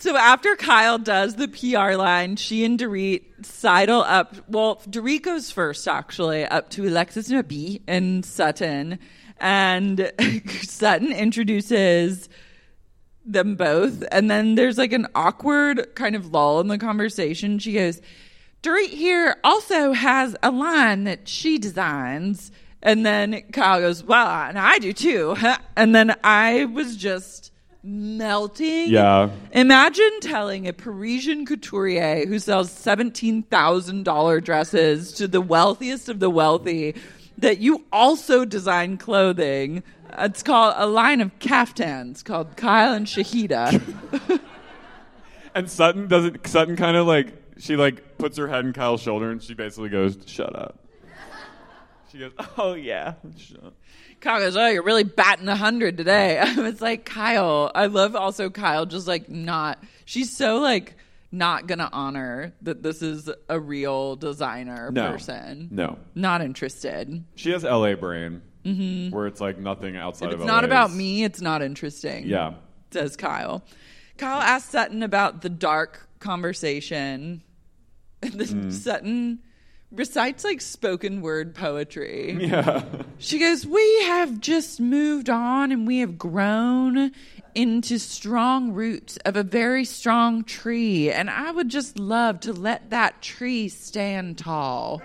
So 0.04 0.18
after 0.18 0.58
Kyle 0.58 0.98
does 0.98 1.36
the 1.36 1.48
PR 1.48 1.96
line, 1.96 2.36
she 2.36 2.66
and 2.66 2.78
Dorit 2.78 3.24
sidle 3.46 4.02
up. 4.02 4.36
Well, 4.50 4.82
Dorit 4.90 5.22
goes 5.22 5.50
first, 5.50 5.88
actually, 5.88 6.44
up 6.44 6.70
to 6.72 6.86
Alexis 6.86 7.30
Nabi 7.30 7.82
and 7.88 8.26
Sutton. 8.26 9.00
And 9.40 10.12
Sutton 10.64 11.14
introduces 11.14 12.28
them 13.24 13.56
both. 13.56 14.04
And 14.12 14.30
then 14.30 14.56
there's 14.56 14.78
like 14.78 14.92
an 14.92 15.08
awkward 15.16 15.96
kind 15.96 16.18
of 16.18 16.34
lull 16.34 16.60
in 16.60 16.68
the 16.68 16.78
conversation. 16.78 17.58
She 17.58 17.72
goes, 17.72 18.02
Dorit 18.62 18.90
here 18.90 19.38
also 19.42 19.94
has 19.94 20.36
a 20.44 20.52
line 20.52 21.06
that 21.06 21.30
she 21.30 21.58
designs. 21.58 22.52
And 22.82 23.06
then 23.06 23.42
Kyle 23.54 23.80
goes, 23.80 24.04
Well, 24.04 24.28
and 24.28 24.60
I 24.60 24.80
do 24.80 24.92
too. 24.92 25.38
And 25.78 25.96
then 25.96 26.14
I 26.26 26.66
was 26.66 26.98
just 26.98 27.53
melting. 27.84 28.90
Yeah. 28.90 29.30
Imagine 29.52 30.20
telling 30.22 30.68
a 30.68 30.74
Parisian 30.74 31.46
couturier 31.46 32.26
who 32.26 32.40
sells 32.40 32.70
$17,000 32.72 34.44
dresses 34.44 35.12
to 35.14 35.28
the 35.28 35.42
wealthiest 35.42 36.10
of 36.10 36.20
the 36.20 36.30
wealthy 36.30 36.96
that 37.38 37.60
you 37.60 37.86
also 37.92 38.46
design 38.46 38.98
clothing. 38.98 39.84
It's 40.18 40.44
called 40.44 40.76
a 40.78 40.86
line 40.88 41.20
of 41.22 41.38
caftans 41.40 42.24
called 42.24 42.56
Kyle 42.56 42.94
and 42.94 43.06
Shahida. 43.06 44.40
And 45.56 45.70
Sutton 45.70 46.08
doesn't. 46.08 46.48
Sutton 46.48 46.76
kind 46.76 46.98
of 46.98 47.06
like 47.06 47.34
she 47.60 47.76
like 47.76 48.18
puts 48.18 48.38
her 48.38 48.48
head 48.48 48.66
in 48.66 48.74
Kyle's 48.74 49.02
shoulder 49.02 49.30
and 49.30 49.42
she 49.42 49.54
basically 49.54 49.90
goes, 49.90 50.18
"Shut 50.26 50.56
up." 50.56 50.80
She 52.12 52.20
goes, 52.20 52.32
"Oh 52.58 52.74
yeah." 52.74 53.14
Shut. 53.38 53.74
Kyle 54.24 54.40
goes, 54.40 54.56
Oh, 54.58 54.68
you're 54.68 54.84
really 54.84 55.04
batting 55.04 55.48
a 55.50 55.56
hundred 55.56 55.98
today. 55.98 56.42
It's 56.58 56.82
like 56.82 57.06
Kyle. 57.06 57.72
I 57.76 57.86
love 57.88 58.16
also 58.16 58.50
Kyle 58.50 58.86
just 58.86 59.08
like 59.08 59.30
not 59.30 59.84
she's 60.06 60.36
so 60.36 60.60
like 60.60 60.96
not 61.32 61.68
gonna 61.68 61.90
honor 61.92 62.54
that 62.62 62.82
this 62.82 63.02
is 63.02 63.30
a 63.50 63.60
real 63.60 64.16
designer 64.16 64.92
No. 64.92 65.12
person. 65.12 65.68
No. 65.72 65.98
Not 66.16 66.42
interested. 66.42 67.24
She 67.36 67.52
has 67.52 67.64
LA 67.64 67.96
brain, 67.96 68.42
where 69.12 69.28
it's 69.28 69.42
like 69.42 69.58
nothing 69.60 69.98
outside 69.98 70.28
If 70.28 70.36
of 70.36 70.40
it's 70.42 70.48
LA 70.48 70.54
not 70.56 70.64
about 70.64 70.94
me, 70.94 71.24
it's 71.24 71.42
not 71.42 71.62
interesting. 71.62 72.28
Yeah. 72.28 72.54
Says 72.92 73.16
Kyle. 73.18 73.64
Kyle 74.18 74.40
asked 74.42 74.70
Sutton 74.72 75.04
about 75.04 75.42
the 75.42 75.50
dark 75.50 76.08
conversation. 76.20 77.42
And 78.22 78.32
Mm. 78.40 78.72
Sutton 78.72 79.40
recites 79.94 80.44
like 80.44 80.60
spoken 80.62 81.22
word 81.22 81.54
poetry. 81.56 82.38
Yeah. 82.40 82.84
She 83.20 83.40
goes, 83.40 83.66
We 83.66 84.04
have 84.06 84.40
just 84.40 84.80
moved 84.80 85.30
on 85.30 85.72
and 85.72 85.88
we 85.88 86.00
have 86.00 86.18
grown 86.18 87.12
into 87.56 88.00
strong 88.00 88.72
roots 88.74 89.18
of 89.18 89.36
a 89.36 89.44
very 89.44 89.86
strong 89.86 90.44
tree. 90.44 91.12
And 91.12 91.30
I 91.30 91.52
would 91.52 91.70
just 91.70 92.00
love 92.00 92.40
to 92.42 92.54
let 92.54 92.90
that 92.90 93.22
tree 93.22 93.70
stand 93.70 94.40
tall. 94.40 95.02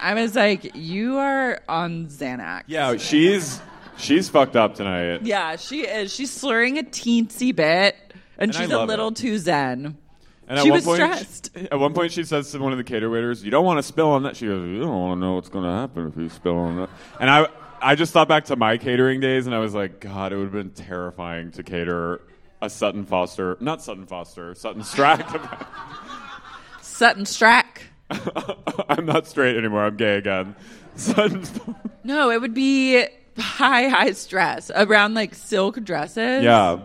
I 0.00 0.14
was 0.14 0.34
like, 0.34 0.74
You 0.74 1.16
are 1.18 1.60
on 1.68 2.06
Xanax. 2.06 2.62
Yeah, 2.66 2.96
she's 2.96 3.60
she's 3.96 4.28
fucked 4.28 4.56
up 4.56 4.74
tonight. 4.76 5.22
Yeah, 5.22 5.56
she 5.56 5.80
is. 5.86 6.14
She's 6.14 6.32
slurring 6.32 6.78
a 6.78 6.82
teensy 6.82 7.54
bit, 7.54 7.96
and, 8.38 8.50
And 8.50 8.54
she's 8.54 8.70
a 8.70 8.84
little 8.84 9.08
it. 9.08 9.16
too 9.16 9.38
zen. 9.38 9.96
And 10.48 10.58
She 10.58 10.68
at 10.68 10.70
one 10.70 10.72
was 10.72 10.84
point, 10.84 10.96
stressed. 10.96 11.56
At 11.70 11.78
one 11.78 11.92
point, 11.92 12.10
she 12.12 12.24
says 12.24 12.50
to 12.52 12.58
one 12.58 12.72
of 12.72 12.78
the 12.78 12.84
cater 12.84 13.10
waiters, 13.10 13.44
"You 13.44 13.50
don't 13.50 13.66
want 13.66 13.78
to 13.78 13.82
spill 13.82 14.08
on 14.10 14.22
that." 14.22 14.34
She 14.36 14.46
goes, 14.46 14.66
"You 14.66 14.80
don't 14.80 14.88
want 14.88 15.18
to 15.18 15.20
know 15.20 15.34
what's 15.34 15.50
going 15.50 15.64
to 15.64 15.70
happen 15.70 16.08
if 16.08 16.16
you 16.16 16.28
spill 16.30 16.56
on 16.56 16.76
that." 16.76 16.90
And 17.20 17.28
I, 17.28 17.48
I 17.82 17.94
just 17.94 18.12
thought 18.12 18.28
back 18.28 18.46
to 18.46 18.56
my 18.56 18.78
catering 18.78 19.20
days, 19.20 19.46
and 19.46 19.54
I 19.54 19.58
was 19.58 19.74
like, 19.74 20.00
God, 20.00 20.32
it 20.32 20.36
would 20.36 20.44
have 20.44 20.52
been 20.52 20.70
terrifying 20.70 21.50
to 21.52 21.62
cater 21.62 22.22
a 22.60 22.70
Sutton 22.70 23.04
Foster, 23.04 23.56
not 23.60 23.82
Sutton 23.82 24.06
Foster, 24.06 24.54
Sutton 24.54 24.82
Stracke. 24.82 25.66
Sutton 26.82 27.24
Stracke. 27.24 27.82
I'm 28.88 29.04
not 29.04 29.26
straight 29.26 29.56
anymore. 29.56 29.84
I'm 29.84 29.96
gay 29.96 30.16
again. 30.16 30.56
Sutton. 30.96 31.44
No, 32.04 32.30
it 32.30 32.40
would 32.40 32.54
be 32.54 33.04
high, 33.36 33.88
high 33.88 34.12
stress 34.12 34.70
around 34.74 35.14
like 35.14 35.34
silk 35.34 35.82
dresses. 35.84 36.42
Yeah. 36.42 36.78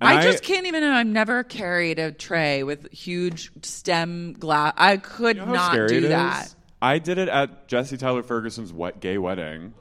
I, 0.00 0.22
just 0.22 0.42
can't 0.42 0.66
even. 0.66 0.82
I've 0.82 1.06
never 1.06 1.44
carried 1.44 1.98
a 1.98 2.10
tray 2.12 2.62
with 2.62 2.90
huge 2.92 3.50
stem 3.62 4.32
glass. 4.34 4.72
I 4.76 4.96
could 4.96 5.36
You 5.36 5.46
know 5.46 5.52
not 5.52 5.74
do 5.74 5.84
it 5.84 6.04
is? 6.04 6.08
that. 6.10 6.54
I 6.82 6.98
did 6.98 7.18
it 7.18 7.28
at 7.28 7.68
Jesse 7.68 7.96
Tyler 7.98 8.22
Ferguson's 8.22 8.72
wet 8.72 9.00
gay 9.00 9.18
wedding. 9.18 9.74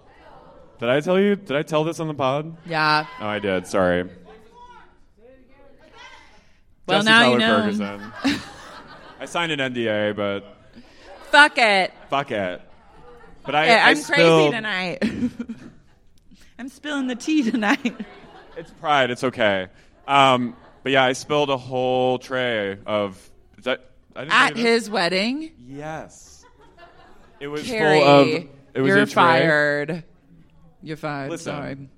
Did 0.79 0.89
I 0.89 0.99
tell 0.99 1.19
you? 1.19 1.35
Did 1.35 1.55
I 1.55 1.61
tell 1.63 1.83
this 1.83 1.99
on 1.99 2.07
the 2.07 2.13
pod? 2.13 2.55
Yeah. 2.65 3.05
Oh, 3.21 3.25
I 3.25 3.39
did. 3.39 3.67
Sorry. 3.67 4.09
Well, 6.85 7.03
Jesse 7.03 7.05
now 7.09 7.21
Tyler 7.21 7.33
you 7.33 7.39
know. 7.39 7.61
Ferguson. 7.63 8.13
I 9.19 9.25
signed 9.25 9.51
an 9.51 9.73
NDA, 9.73 10.15
but 10.15 10.43
Fuck 11.31 11.57
it. 11.57 11.93
fuck 12.09 12.31
it. 12.31 12.61
But 13.45 13.55
I, 13.55 13.65
Yeah, 13.67 13.85
I 13.85 13.89
I'm 13.91 14.03
crazy 14.03 14.51
tonight. 14.51 15.03
I'm 16.59 16.69
spilling 16.69 17.07
the 17.07 17.15
tea 17.15 17.49
tonight. 17.49 17.95
It's 18.57 18.71
pride. 18.71 19.11
It's 19.11 19.23
okay. 19.23 19.67
Um, 20.09 20.55
but 20.83 20.91
yeah, 20.91 21.03
I 21.03 21.13
spilled 21.13 21.49
a 21.49 21.57
whole 21.57 22.17
tray 22.19 22.77
of. 22.85 23.29
That, 23.63 23.91
I 24.15 24.21
didn't 24.21 24.33
At 24.33 24.57
his 24.57 24.89
wedding, 24.89 25.51
Yes. 25.65 26.45
It 27.39 27.47
was 27.47 27.63
Carrie, 27.63 27.99
full 27.99 28.07
of. 28.07 28.27
It 28.27 28.81
was 28.81 28.89
you're 28.89 28.97
a 28.97 29.05
tray. 29.05 29.13
fired. 29.13 30.03
You're 30.81 30.97
fired. 30.97 31.29
Listen. 31.31 31.53
Sorry. 31.53 31.89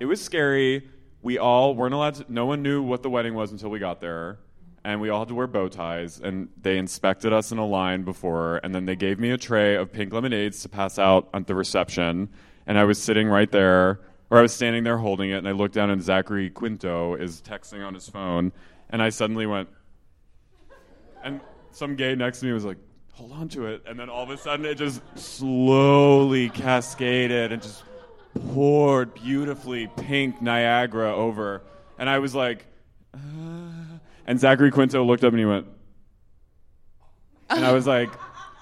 It 0.00 0.04
was 0.06 0.20
scary. 0.20 0.88
We 1.22 1.38
all 1.38 1.74
weren't 1.74 1.94
allowed 1.94 2.16
to. 2.16 2.26
No 2.28 2.46
one 2.46 2.62
knew 2.62 2.82
what 2.82 3.02
the 3.02 3.10
wedding 3.10 3.34
was 3.34 3.52
until 3.52 3.70
we 3.70 3.78
got 3.78 4.00
there, 4.00 4.38
and 4.84 5.00
we 5.00 5.08
all 5.08 5.20
had 5.20 5.28
to 5.28 5.34
wear 5.34 5.46
bow 5.46 5.68
ties. 5.68 6.20
And 6.20 6.48
they 6.60 6.78
inspected 6.78 7.32
us 7.32 7.52
in 7.52 7.58
a 7.58 7.66
line 7.66 8.02
before, 8.02 8.58
and 8.62 8.74
then 8.74 8.84
they 8.84 8.96
gave 8.96 9.18
me 9.18 9.30
a 9.30 9.38
tray 9.38 9.76
of 9.76 9.92
pink 9.92 10.12
lemonades 10.12 10.62
to 10.62 10.68
pass 10.68 10.98
out 10.98 11.28
at 11.32 11.46
the 11.46 11.54
reception. 11.54 12.28
And 12.66 12.78
I 12.78 12.84
was 12.84 13.00
sitting 13.00 13.28
right 13.28 13.50
there, 13.50 14.00
or 14.30 14.38
I 14.38 14.42
was 14.42 14.52
standing 14.52 14.84
there 14.84 14.98
holding 14.98 15.30
it, 15.30 15.38
and 15.38 15.48
I 15.48 15.52
looked 15.52 15.74
down, 15.74 15.90
and 15.90 16.02
Zachary 16.02 16.50
Quinto 16.50 17.14
is 17.14 17.42
texting 17.42 17.86
on 17.86 17.94
his 17.94 18.08
phone, 18.08 18.52
and 18.90 19.02
I 19.02 19.08
suddenly 19.08 19.46
went, 19.46 19.68
and 21.22 21.40
some 21.70 21.96
gay 21.96 22.14
next 22.14 22.40
to 22.40 22.46
me 22.46 22.52
was 22.52 22.64
like. 22.64 22.78
Hold 23.14 23.32
on 23.32 23.48
to 23.48 23.66
it, 23.66 23.82
and 23.84 23.98
then 23.98 24.08
all 24.08 24.22
of 24.22 24.30
a 24.30 24.36
sudden 24.36 24.64
it 24.64 24.76
just 24.76 25.02
slowly 25.18 26.50
cascaded 26.50 27.50
and 27.50 27.60
just 27.60 27.82
poured 28.52 29.12
beautifully 29.12 29.88
pink 29.96 30.40
Niagara 30.40 31.12
over. 31.12 31.62
And 31.98 32.08
I 32.08 32.20
was 32.20 32.32
like, 32.36 32.66
uh, 33.12 33.18
and 34.24 34.38
Zachary 34.38 34.70
Quinto 34.70 35.02
looked 35.02 35.24
up 35.24 35.32
and 35.32 35.40
he 35.40 35.46
went, 35.46 35.66
and 37.50 37.64
I 37.64 37.72
was 37.72 37.88
like, 37.88 38.08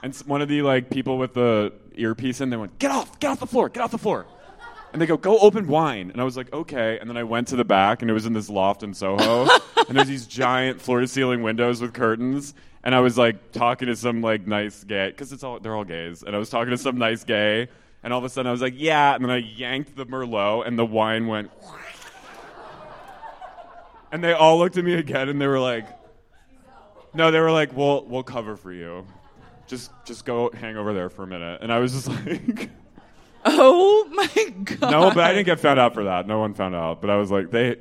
and 0.02 0.16
one 0.20 0.40
of 0.40 0.48
the 0.48 0.62
like 0.62 0.88
people 0.88 1.18
with 1.18 1.34
the 1.34 1.74
earpiece 1.94 2.40
in, 2.40 2.48
they 2.48 2.56
went, 2.56 2.78
get 2.78 2.90
off, 2.90 3.20
get 3.20 3.32
off 3.32 3.40
the 3.40 3.46
floor, 3.46 3.68
get 3.68 3.82
off 3.82 3.90
the 3.90 3.98
floor. 3.98 4.24
And 4.96 5.02
they 5.02 5.06
go, 5.06 5.18
go 5.18 5.38
open 5.40 5.66
wine. 5.66 6.10
And 6.10 6.22
I 6.22 6.24
was 6.24 6.38
like, 6.38 6.50
okay. 6.54 6.98
And 6.98 7.10
then 7.10 7.18
I 7.18 7.22
went 7.22 7.48
to 7.48 7.56
the 7.56 7.66
back, 7.66 8.00
and 8.00 8.10
it 8.10 8.14
was 8.14 8.24
in 8.24 8.32
this 8.32 8.48
loft 8.48 8.82
in 8.82 8.94
Soho. 8.94 9.46
and 9.86 9.94
there's 9.94 10.08
these 10.08 10.26
giant 10.42 10.80
floor 10.80 11.00
to 11.00 11.06
ceiling 11.06 11.42
windows 11.42 11.82
with 11.82 11.92
curtains. 11.92 12.54
And 12.82 12.94
I 12.94 13.00
was 13.00 13.18
like 13.18 13.52
talking 13.52 13.88
to 13.88 13.94
some 13.94 14.22
like 14.22 14.46
nice 14.46 14.84
gay, 14.84 15.10
because 15.10 15.34
it's 15.34 15.44
all 15.44 15.60
they're 15.60 15.76
all 15.76 15.84
gays. 15.84 16.22
And 16.22 16.34
I 16.34 16.38
was 16.38 16.48
talking 16.48 16.70
to 16.70 16.78
some 16.78 16.96
nice 16.96 17.24
gay, 17.24 17.68
and 18.02 18.10
all 18.10 18.20
of 18.20 18.24
a 18.24 18.30
sudden 18.30 18.48
I 18.48 18.52
was 18.52 18.62
like, 18.62 18.72
yeah. 18.74 19.14
And 19.14 19.22
then 19.22 19.30
I 19.30 19.36
yanked 19.36 19.94
the 19.96 20.06
Merlot, 20.06 20.66
and 20.66 20.78
the 20.78 20.86
wine 20.86 21.26
went. 21.26 21.50
And 24.12 24.24
they 24.24 24.32
all 24.32 24.56
looked 24.56 24.78
at 24.78 24.84
me 24.84 24.94
again, 24.94 25.28
and 25.28 25.38
they 25.38 25.48
were 25.48 25.60
like, 25.60 25.84
no, 27.12 27.30
they 27.30 27.40
were 27.40 27.50
like, 27.50 27.76
we'll 27.76 28.02
we'll 28.06 28.22
cover 28.22 28.56
for 28.56 28.72
you. 28.72 29.04
Just 29.66 29.90
just 30.06 30.24
go 30.24 30.50
hang 30.54 30.78
over 30.78 30.94
there 30.94 31.10
for 31.10 31.24
a 31.24 31.26
minute. 31.26 31.60
And 31.60 31.70
I 31.70 31.80
was 31.80 31.92
just 31.92 32.08
like. 32.26 32.70
Oh 33.48 34.06
my 34.12 34.54
god. 34.64 34.90
No, 34.90 35.08
but 35.10 35.18
I 35.24 35.32
didn't 35.32 35.46
get 35.46 35.60
found 35.60 35.78
out 35.78 35.94
for 35.94 36.04
that. 36.04 36.26
No 36.26 36.38
one 36.40 36.52
found 36.54 36.74
out. 36.74 37.00
But 37.00 37.10
I 37.10 37.16
was 37.16 37.30
like, 37.30 37.50
they. 37.50 37.76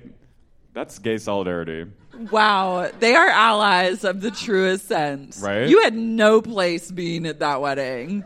That's 0.74 1.00
gay 1.00 1.18
solidarity. 1.18 1.90
Wow, 2.32 2.90
they 3.00 3.16
are 3.16 3.28
allies 3.30 4.04
of 4.04 4.22
the 4.22 4.30
truest 4.32 4.88
sense. 4.88 5.40
Right? 5.42 5.68
You 5.68 5.82
had 5.84 5.94
no 5.96 6.42
place 6.42 6.92
being 6.92 7.26
at 7.26 7.40
that 7.40 7.62
wedding. 7.62 8.24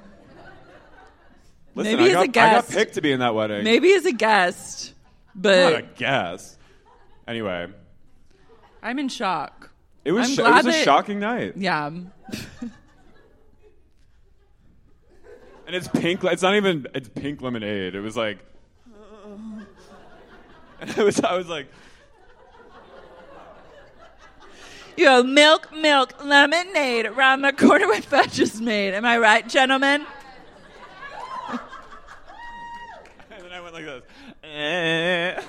Listen, 1.75 1.97
Maybe 1.97 2.03
I 2.03 2.07
as 2.07 2.13
got, 2.13 2.25
a 2.25 2.27
guest. 2.27 2.51
I 2.51 2.73
got 2.73 2.77
picked 2.79 2.93
to 2.95 3.01
be 3.01 3.11
in 3.11 3.19
that 3.19 3.35
wedding. 3.35 3.63
Maybe 3.63 3.93
as 3.93 4.05
a 4.05 4.11
guest, 4.11 4.93
but 5.35 5.71
Not 5.73 5.79
a 5.79 5.85
guest. 5.95 6.57
Anyway, 7.27 7.67
I'm 8.83 8.99
in 8.99 9.07
shock. 9.09 9.69
it 10.03 10.11
was 10.11 10.27
I'm 10.29 10.35
sh- 10.35 10.39
it 10.39 10.43
was 10.43 10.65
a 10.65 10.69
that- 10.71 10.83
shocking 10.83 11.19
night, 11.19 11.53
Yeah. 11.55 11.91
and 15.69 15.75
it's 15.75 15.87
pink. 15.87 16.23
It's 16.23 16.41
not 16.41 16.55
even. 16.55 16.87
It's 16.95 17.09
pink 17.09 17.43
lemonade. 17.43 17.93
It 17.93 18.01
was 18.01 18.17
like. 18.17 18.39
And 20.81 20.89
I 20.97 21.03
was. 21.03 21.19
I 21.19 21.35
was 21.35 21.47
like. 21.47 21.67
You 24.97 25.05
have 25.05 25.27
milk, 25.27 25.71
milk, 25.71 26.25
lemonade 26.25 27.05
around 27.05 27.43
the 27.43 27.53
corner 27.53 27.87
with 27.87 28.05
fudge 28.05 28.39
is 28.39 28.59
made. 28.59 28.95
Am 28.95 29.05
I 29.05 29.19
right, 29.19 29.47
gentlemen? 29.47 30.05
And 33.31 33.43
then 33.43 33.51
I 33.53 33.61
went 33.61 33.75
like 33.75 33.85
this. 33.85 34.03
Eh. 34.43 35.41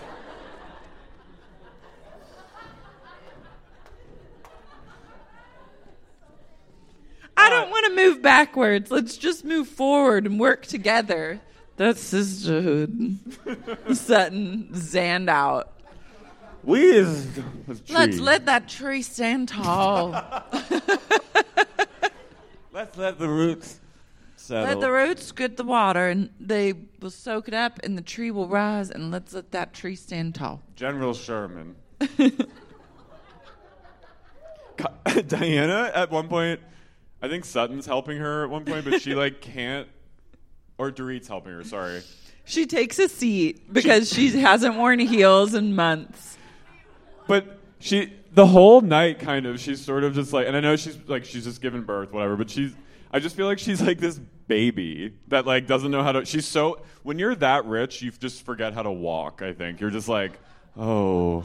I 7.41 7.49
don't 7.49 7.71
want 7.71 7.87
to 7.87 7.97
move 7.97 8.23
backwards. 8.23 8.91
Let's 8.91 9.17
just 9.17 9.45
move 9.45 9.69
forward 9.69 10.27
and 10.27 10.39
work 10.39 10.67
together. 10.67 11.41
That's 11.77 12.01
sisterhood. 12.01 13.19
Sutton 13.95 14.69
zanned 14.73 15.31
out. 15.31 15.73
We 16.63 16.83
is. 16.83 17.27
Let's 17.89 18.21
let 18.21 18.45
that 18.47 18.69
tree 18.69 19.01
stand 19.01 19.49
tall. 19.49 20.11
Let's 22.73 22.97
let 22.99 23.19
the 23.19 23.29
roots 23.29 23.81
settle. 24.37 24.67
let 24.67 24.81
the 24.81 24.93
roots 24.93 25.33
get 25.33 25.57
the 25.57 25.65
water 25.65 26.09
and 26.09 26.29
they 26.39 26.75
will 27.01 27.11
soak 27.11 27.49
it 27.49 27.55
up 27.55 27.81
and 27.83 27.97
the 27.97 28.03
tree 28.03 28.31
will 28.31 28.47
rise 28.47 28.91
and 28.91 29.11
let's 29.11 29.33
let 29.33 29.51
that 29.53 29.73
tree 29.73 29.97
stand 29.97 30.35
tall. 30.35 30.61
General 30.77 31.15
Sherman. 31.15 31.77
Diana 35.27 35.91
at 35.95 36.11
one 36.11 36.29
point, 36.29 36.61
I 37.23 37.29
think 37.29 37.45
Sutton's 37.45 37.87
helping 37.87 38.19
her 38.19 38.45
at 38.45 38.51
one 38.51 38.65
point, 38.65 38.85
but 38.85 39.01
she 39.03 39.15
like 39.15 39.41
can't, 39.43 39.89
or 40.79 40.91
Dorit's 40.91 41.29
helping 41.29 41.53
her. 41.53 41.65
Sorry, 41.65 42.03
She 42.45 42.67
takes 42.67 42.99
a 42.99 43.09
seat 43.09 43.73
because 43.73 44.11
she 44.13 44.31
hasn't 44.41 44.77
worn 44.77 44.99
heels 44.99 45.55
in 45.55 45.75
months. 45.75 46.39
but 47.27 47.59
she 47.79 48.13
the 48.33 48.47
whole 48.47 48.81
night 48.81 49.19
kind 49.19 49.45
of 49.47 49.59
she's 49.61 49.81
sort 49.85 50.05
of 50.05 50.15
just 50.15 50.33
like, 50.33 50.47
and 50.47 50.57
I 50.57 50.61
know 50.61 50.77
she's 50.77 50.97
like 51.09 51.25
she's 51.25 51.45
just 51.45 51.61
given 51.61 51.83
birth, 51.83 52.13
whatever, 52.13 52.37
but 52.37 52.49
she's. 52.51 52.73
I 53.13 53.19
just 53.19 53.35
feel 53.35 53.47
like 53.47 53.59
she's 53.59 53.83
like 53.83 53.99
this 53.99 54.21
baby 54.47 55.13
that 55.29 55.45
like 55.45 55.67
doesn't 55.67 55.91
know 55.91 56.03
how 56.05 56.13
to. 56.13 56.25
She's 56.25 56.47
so 56.47 56.81
when 57.03 57.19
you're 57.19 57.35
that 57.37 57.65
rich, 57.65 58.03
you 58.03 58.13
just 58.13 58.45
forget 58.45 58.73
how 58.73 58.83
to 58.83 58.91
walk. 58.93 59.43
I 59.43 59.53
think 59.53 59.81
you're 59.81 59.91
just 59.91 60.07
like, 60.09 60.39
oh, 60.77 61.45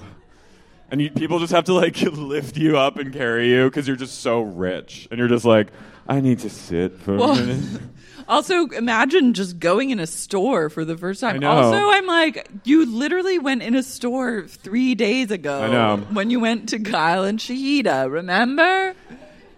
and 0.92 1.02
you, 1.02 1.10
people 1.12 1.40
just 1.40 1.54
have 1.54 1.66
to 1.66 1.74
like 1.74 2.00
lift 2.02 2.58
you 2.58 2.78
up 2.78 2.98
and 2.98 3.14
carry 3.14 3.50
you 3.50 3.66
because 3.66 3.88
you're 3.88 3.98
just 3.98 4.20
so 4.20 4.42
rich, 4.42 5.08
and 5.12 5.20
you're 5.20 5.28
just 5.28 5.46
like, 5.46 5.68
I 6.08 6.22
need 6.22 6.40
to 6.40 6.50
sit 6.50 7.00
for 7.00 7.18
Well, 7.18 7.32
a 7.32 7.46
minute. 7.46 7.82
Also, 8.28 8.66
imagine 8.70 9.36
just 9.36 9.60
going 9.60 9.92
in 9.92 10.00
a 10.00 10.08
store 10.08 10.72
for 10.72 10.84
the 10.84 10.98
first 10.98 11.22
time. 11.22 11.44
Also, 11.44 11.78
I'm 11.78 12.08
like, 12.08 12.50
you 12.64 12.84
literally 12.92 13.38
went 13.38 13.62
in 13.62 13.76
a 13.76 13.84
store 13.84 14.48
three 14.48 14.96
days 14.96 15.30
ago. 15.30 15.62
I 15.62 15.68
know. 15.68 15.98
When 16.12 16.32
you 16.32 16.40
went 16.40 16.70
to 16.70 16.80
Kyle 16.80 17.24
and 17.24 17.38
Shahida, 17.38 18.12
remember? 18.12 18.96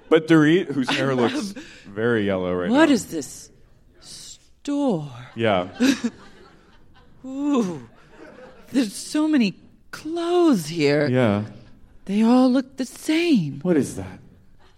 But 0.10 0.28
Dorit, 0.28 0.68
whose 0.68 0.90
hair 0.90 1.16
looks 1.16 1.54
very 1.86 2.26
yellow 2.26 2.54
right 2.54 2.70
What 2.70 2.76
now. 2.76 2.80
What 2.82 2.92
is 2.92 3.06
this 3.06 3.52
store? 4.02 5.12
Yeah. 5.34 5.70
Ooh, 7.26 7.88
there's 8.72 8.94
so 8.94 9.30
many 9.30 9.52
clothes 9.98 10.68
here. 10.68 11.08
Yeah. 11.08 11.46
They 12.06 12.22
all 12.22 12.50
look 12.52 12.78
the 12.78 12.86
same. 12.86 13.60
What 13.62 13.78
is 13.78 13.96
that? 13.96 14.20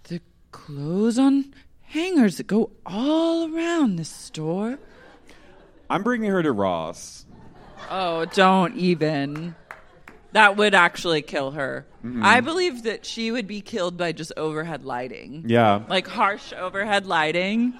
The 0.03 0.21
clothes 0.51 1.19
on 1.19 1.53
hangers 1.81 2.37
that 2.37 2.47
go 2.47 2.71
all 2.85 3.53
around 3.53 3.97
the 3.97 4.05
store. 4.05 4.79
I'm 5.89 6.03
bringing 6.03 6.31
her 6.31 6.41
to 6.41 6.51
Ross. 6.51 7.25
Oh, 7.89 8.25
don't 8.25 8.75
even. 8.77 9.55
That 10.31 10.57
would 10.57 10.73
actually 10.73 11.21
kill 11.21 11.51
her. 11.51 11.85
Mhm. 12.05 12.23
I 12.23 12.39
believe 12.39 12.83
that 12.83 13.05
she 13.05 13.31
would 13.31 13.47
be 13.47 13.61
killed 13.61 13.97
by 13.97 14.11
just 14.11 14.31
overhead 14.37 14.85
lighting. 14.85 15.45
Yeah. 15.47 15.81
Like 15.89 16.07
harsh 16.07 16.53
overhead 16.53 17.07
lighting. 17.07 17.73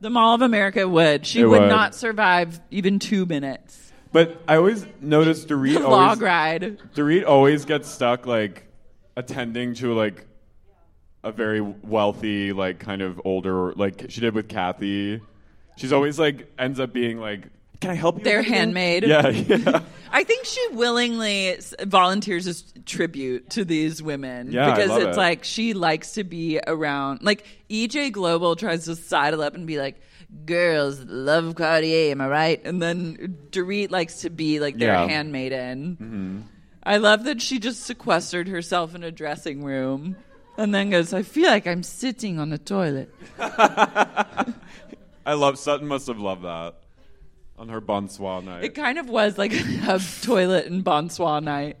The 0.00 0.10
Mall 0.10 0.34
of 0.34 0.42
America 0.42 0.86
would. 0.86 1.24
She 1.24 1.44
would, 1.44 1.62
would. 1.62 1.68
not 1.68 1.94
survive 1.94 2.60
even 2.70 2.98
two 2.98 3.24
minutes. 3.24 3.92
But 4.14 4.40
I 4.46 4.54
always 4.56 4.86
notice 5.00 5.44
Dorit 5.44 5.74
always 5.84 5.88
log 5.88 6.22
ride. 6.22 6.78
Dorit 6.94 7.26
always 7.26 7.64
gets 7.64 7.90
stuck 7.90 8.26
like 8.26 8.64
attending 9.16 9.74
to 9.74 9.92
like 9.92 10.24
a 11.24 11.32
very 11.32 11.60
wealthy, 11.60 12.52
like 12.52 12.78
kind 12.78 13.02
of 13.02 13.20
older, 13.24 13.72
like 13.74 14.06
she 14.10 14.20
did 14.20 14.32
with 14.34 14.48
Kathy. 14.48 15.20
She's 15.76 15.92
always 15.92 16.16
like 16.18 16.48
ends 16.60 16.78
up 16.78 16.92
being 16.92 17.18
like, 17.18 17.48
"Can 17.80 17.90
I 17.90 17.94
help 17.94 18.18
you?" 18.18 18.20
With 18.20 18.28
anything?" 18.34 18.52
handmaid. 18.54 19.02
Yeah, 19.04 19.28
yeah. 19.30 19.80
I 20.12 20.22
think 20.22 20.44
she 20.44 20.64
willingly 20.74 21.48
s- 21.48 21.74
volunteers 21.82 22.46
as 22.46 22.72
tribute 22.86 23.50
to 23.50 23.64
these 23.64 24.00
women 24.00 24.52
Yeah, 24.52 24.68
I 24.68 24.76
because 24.76 24.90
love 24.90 25.02
it's 25.02 25.16
it. 25.16 25.20
like 25.20 25.42
she 25.42 25.74
likes 25.74 26.12
to 26.12 26.22
be 26.22 26.60
around. 26.68 27.24
Like 27.24 27.44
EJ 27.68 28.12
Globo 28.12 28.54
tries 28.54 28.84
to 28.84 28.94
sidle 28.94 29.42
up 29.42 29.54
and 29.56 29.66
be 29.66 29.76
like, 29.80 30.00
"Girls 30.46 31.00
love 31.04 31.54
Cartier, 31.54 32.10
am 32.12 32.20
I 32.20 32.28
right?" 32.28 32.60
And 32.64 32.80
then 32.82 33.36
Dorit 33.50 33.90
likes 33.90 34.20
to 34.22 34.30
be 34.30 34.60
like 34.60 34.76
their 34.78 34.92
Yeah. 34.94 35.06
handmaiden. 35.08 35.96
Mhm. 36.00 36.42
I 36.86 36.98
love 36.98 37.24
that 37.24 37.40
she 37.40 37.58
just 37.58 37.82
sequestered 37.84 38.48
herself 38.48 38.94
in 38.94 39.02
a 39.02 39.10
dressing 39.10 39.64
room 39.64 40.16
and 40.58 40.74
then 40.74 40.90
goes, 40.90 41.12
"I 41.14 41.22
feel 41.22 41.48
like 41.48 41.66
I'm 41.66 41.82
sitting 41.82 42.38
on 42.38 42.50
the 42.50 42.58
toilet." 42.58 43.12
I 45.26 45.32
love 45.34 45.58
Sutton. 45.58 45.88
Must 45.88 46.06
have 46.08 46.18
loved 46.18 46.42
that 46.44 46.74
on 47.58 47.68
her 47.68 47.80
bonsoir 47.80 48.42
night. 48.42 48.64
It 48.64 48.74
kind 48.74 48.98
of 48.98 49.08
was 49.08 49.38
like 49.38 49.52
a 49.54 49.98
toilet 50.22 50.66
and 50.66 50.84
bonsoir 50.84 51.40
night, 51.40 51.78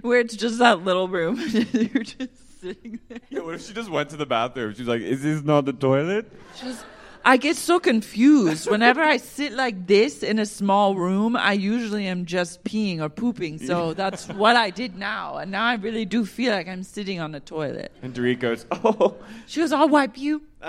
where 0.00 0.20
it's 0.20 0.34
just 0.36 0.58
that 0.58 0.82
little 0.84 1.08
room. 1.08 1.38
and 1.54 1.72
You're 1.94 2.02
just 2.02 2.60
sitting 2.60 2.98
there. 3.08 3.18
yeah, 3.30 3.40
what 3.40 3.54
if 3.54 3.66
she 3.66 3.72
just 3.74 3.90
went 3.90 4.10
to 4.10 4.16
the 4.16 4.26
bathroom? 4.26 4.74
She's 4.74 4.88
like, 4.88 5.02
"Is 5.02 5.22
this 5.22 5.42
not 5.44 5.64
the 5.66 5.72
toilet?" 5.72 6.26
Just, 6.60 6.84
I 7.26 7.36
get 7.38 7.56
so 7.56 7.80
confused 7.80 8.70
whenever 8.70 9.02
I 9.02 9.16
sit 9.16 9.52
like 9.52 9.88
this 9.88 10.22
in 10.22 10.38
a 10.38 10.46
small 10.46 10.94
room. 10.94 11.34
I 11.34 11.54
usually 11.54 12.06
am 12.06 12.24
just 12.24 12.62
peeing 12.62 13.00
or 13.00 13.08
pooping, 13.08 13.58
so 13.58 13.94
that's 13.94 14.28
what 14.28 14.54
I 14.54 14.70
did 14.70 14.96
now. 14.96 15.38
And 15.38 15.50
now 15.50 15.64
I 15.64 15.74
really 15.74 16.04
do 16.04 16.24
feel 16.24 16.52
like 16.52 16.68
I'm 16.68 16.84
sitting 16.84 17.18
on 17.18 17.34
a 17.34 17.40
toilet. 17.40 17.90
And 18.00 18.14
Dorit 18.14 18.38
goes, 18.38 18.64
"Oh." 18.70 19.16
She 19.48 19.58
goes, 19.58 19.72
"I'll 19.72 19.88
wipe 19.88 20.16
you." 20.16 20.40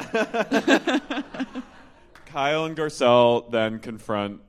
Kyle 2.25 2.65
and 2.65 2.75
Garcelle 2.75 3.51
then 3.51 3.77
confront 3.77 4.41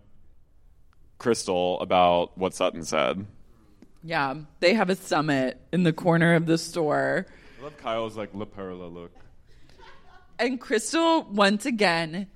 Crystal 1.18 1.78
about 1.80 2.38
what 2.38 2.54
Sutton 2.54 2.84
said. 2.84 3.26
Yeah, 4.02 4.34
they 4.60 4.72
have 4.72 4.88
a 4.88 4.96
summit 4.96 5.60
in 5.72 5.82
the 5.82 5.92
corner 5.92 6.34
of 6.34 6.46
the 6.46 6.56
store. 6.56 7.26
I 7.60 7.64
love 7.64 7.76
Kyle's 7.76 8.16
like 8.16 8.30
La 8.32 8.46
Perla 8.46 8.86
look. 8.86 9.12
And 10.38 10.60
Crystal 10.60 11.24
once 11.24 11.66
again 11.66 12.28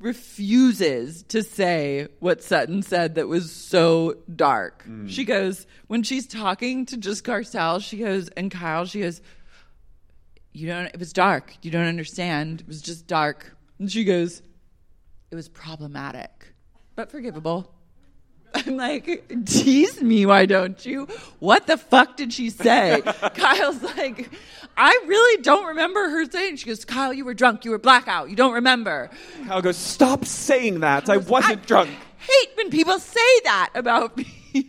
refuses 0.00 1.22
to 1.24 1.42
say 1.42 2.08
what 2.20 2.42
Sutton 2.42 2.82
said 2.82 3.16
that 3.16 3.28
was 3.28 3.52
so 3.52 4.16
dark. 4.34 4.84
Mm. 4.88 5.08
She 5.08 5.24
goes, 5.24 5.66
when 5.88 6.02
she's 6.02 6.26
talking 6.26 6.86
to 6.86 6.96
just 6.96 7.22
Garcelle, 7.24 7.82
she 7.82 7.98
goes, 7.98 8.28
and 8.28 8.50
Kyle, 8.50 8.86
she 8.86 9.00
goes, 9.00 9.20
You 10.52 10.66
don't, 10.68 10.86
it 10.86 10.98
was 10.98 11.12
dark. 11.12 11.54
You 11.62 11.70
don't 11.70 11.86
understand. 11.86 12.62
It 12.62 12.68
was 12.68 12.80
just 12.80 13.06
dark. 13.06 13.54
And 13.78 13.90
she 13.90 14.04
goes, 14.04 14.42
It 15.30 15.34
was 15.34 15.48
problematic, 15.48 16.54
but 16.96 17.10
forgivable. 17.10 17.74
I'm 18.54 18.76
like, 18.76 19.44
tease 19.46 20.02
me, 20.02 20.26
why 20.26 20.46
don't 20.46 20.84
you? 20.84 21.06
What 21.38 21.66
the 21.66 21.76
fuck 21.76 22.16
did 22.16 22.32
she 22.32 22.50
say? 22.50 23.00
Kyle's 23.34 23.82
like, 23.96 24.28
I 24.76 24.98
really 25.06 25.42
don't 25.42 25.66
remember 25.66 26.08
her 26.10 26.24
saying. 26.30 26.56
She 26.56 26.66
goes, 26.66 26.84
Kyle, 26.84 27.12
you 27.12 27.24
were 27.24 27.34
drunk. 27.34 27.64
You 27.64 27.72
were 27.72 27.78
blackout. 27.78 28.30
You 28.30 28.36
don't 28.36 28.54
remember. 28.54 29.10
Kyle 29.46 29.62
goes, 29.62 29.76
Stop 29.76 30.24
saying 30.24 30.80
that. 30.80 31.08
I 31.08 31.18
wasn't 31.18 31.66
drunk. 31.66 31.90
Hate 32.18 32.50
when 32.56 32.70
people 32.70 32.98
say 32.98 33.40
that 33.44 33.70
about 33.74 34.16
me. 34.16 34.26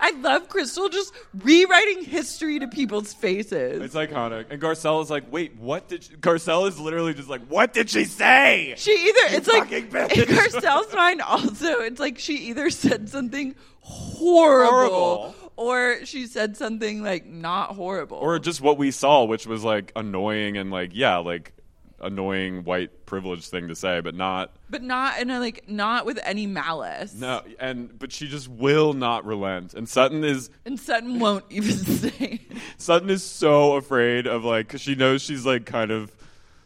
I 0.00 0.10
love 0.12 0.48
Crystal 0.48 0.88
just 0.88 1.12
rewriting 1.42 2.04
history 2.04 2.58
to 2.60 2.68
people's 2.68 3.12
faces. 3.12 3.82
It's 3.82 3.94
iconic. 3.94 4.46
And 4.50 4.60
Garcelle 4.60 5.02
is 5.02 5.10
like, 5.10 5.30
wait, 5.32 5.56
what 5.56 5.88
did 5.88 6.04
she? 6.04 6.14
Garcelle 6.16 6.68
is 6.68 6.78
literally 6.78 7.14
just 7.14 7.28
like, 7.28 7.42
what 7.48 7.72
did 7.72 7.90
she 7.90 8.04
say? 8.04 8.74
She 8.76 8.92
either 8.92 9.36
it's 9.36 9.48
like 9.48 9.64
fucking 9.64 9.86
in 9.86 9.90
bitch. 9.90 10.24
Garcelle's 10.26 10.94
mind 10.94 11.20
also 11.22 11.80
it's 11.80 12.00
like 12.00 12.18
she 12.18 12.34
either 12.48 12.70
said 12.70 13.08
something 13.08 13.54
horrible, 13.80 14.70
Horrible. 14.70 15.47
Or 15.58 16.04
she 16.04 16.26
said 16.26 16.56
something 16.56 17.02
like 17.02 17.26
not 17.26 17.74
horrible. 17.74 18.16
Or 18.18 18.38
just 18.38 18.60
what 18.60 18.78
we 18.78 18.90
saw, 18.90 19.24
which 19.24 19.46
was 19.46 19.64
like 19.64 19.92
annoying 19.96 20.56
and 20.56 20.70
like, 20.70 20.90
yeah, 20.94 21.16
like 21.18 21.52
annoying 22.00 22.62
white 22.62 23.06
privilege 23.06 23.48
thing 23.48 23.66
to 23.66 23.74
say, 23.74 24.00
but 24.00 24.14
not 24.14 24.52
but 24.70 24.84
not 24.84 25.20
in 25.20 25.30
a 25.30 25.40
like 25.40 25.68
not 25.68 26.06
with 26.06 26.18
any 26.24 26.46
malice. 26.46 27.12
no. 27.14 27.42
And 27.58 27.98
but 27.98 28.12
she 28.12 28.28
just 28.28 28.46
will 28.48 28.92
not 28.92 29.24
relent. 29.24 29.74
And 29.74 29.88
Sutton 29.88 30.22
is 30.22 30.48
And 30.64 30.78
Sutton 30.78 31.18
won't 31.18 31.44
even 31.50 31.72
say. 31.74 32.40
Sutton 32.76 33.10
is 33.10 33.24
so 33.24 33.74
afraid 33.74 34.26
of 34.28 34.44
like 34.44 34.68
because 34.68 34.80
she 34.80 34.94
knows 34.94 35.22
she's 35.22 35.44
like 35.44 35.66
kind 35.66 35.90
of 35.90 36.14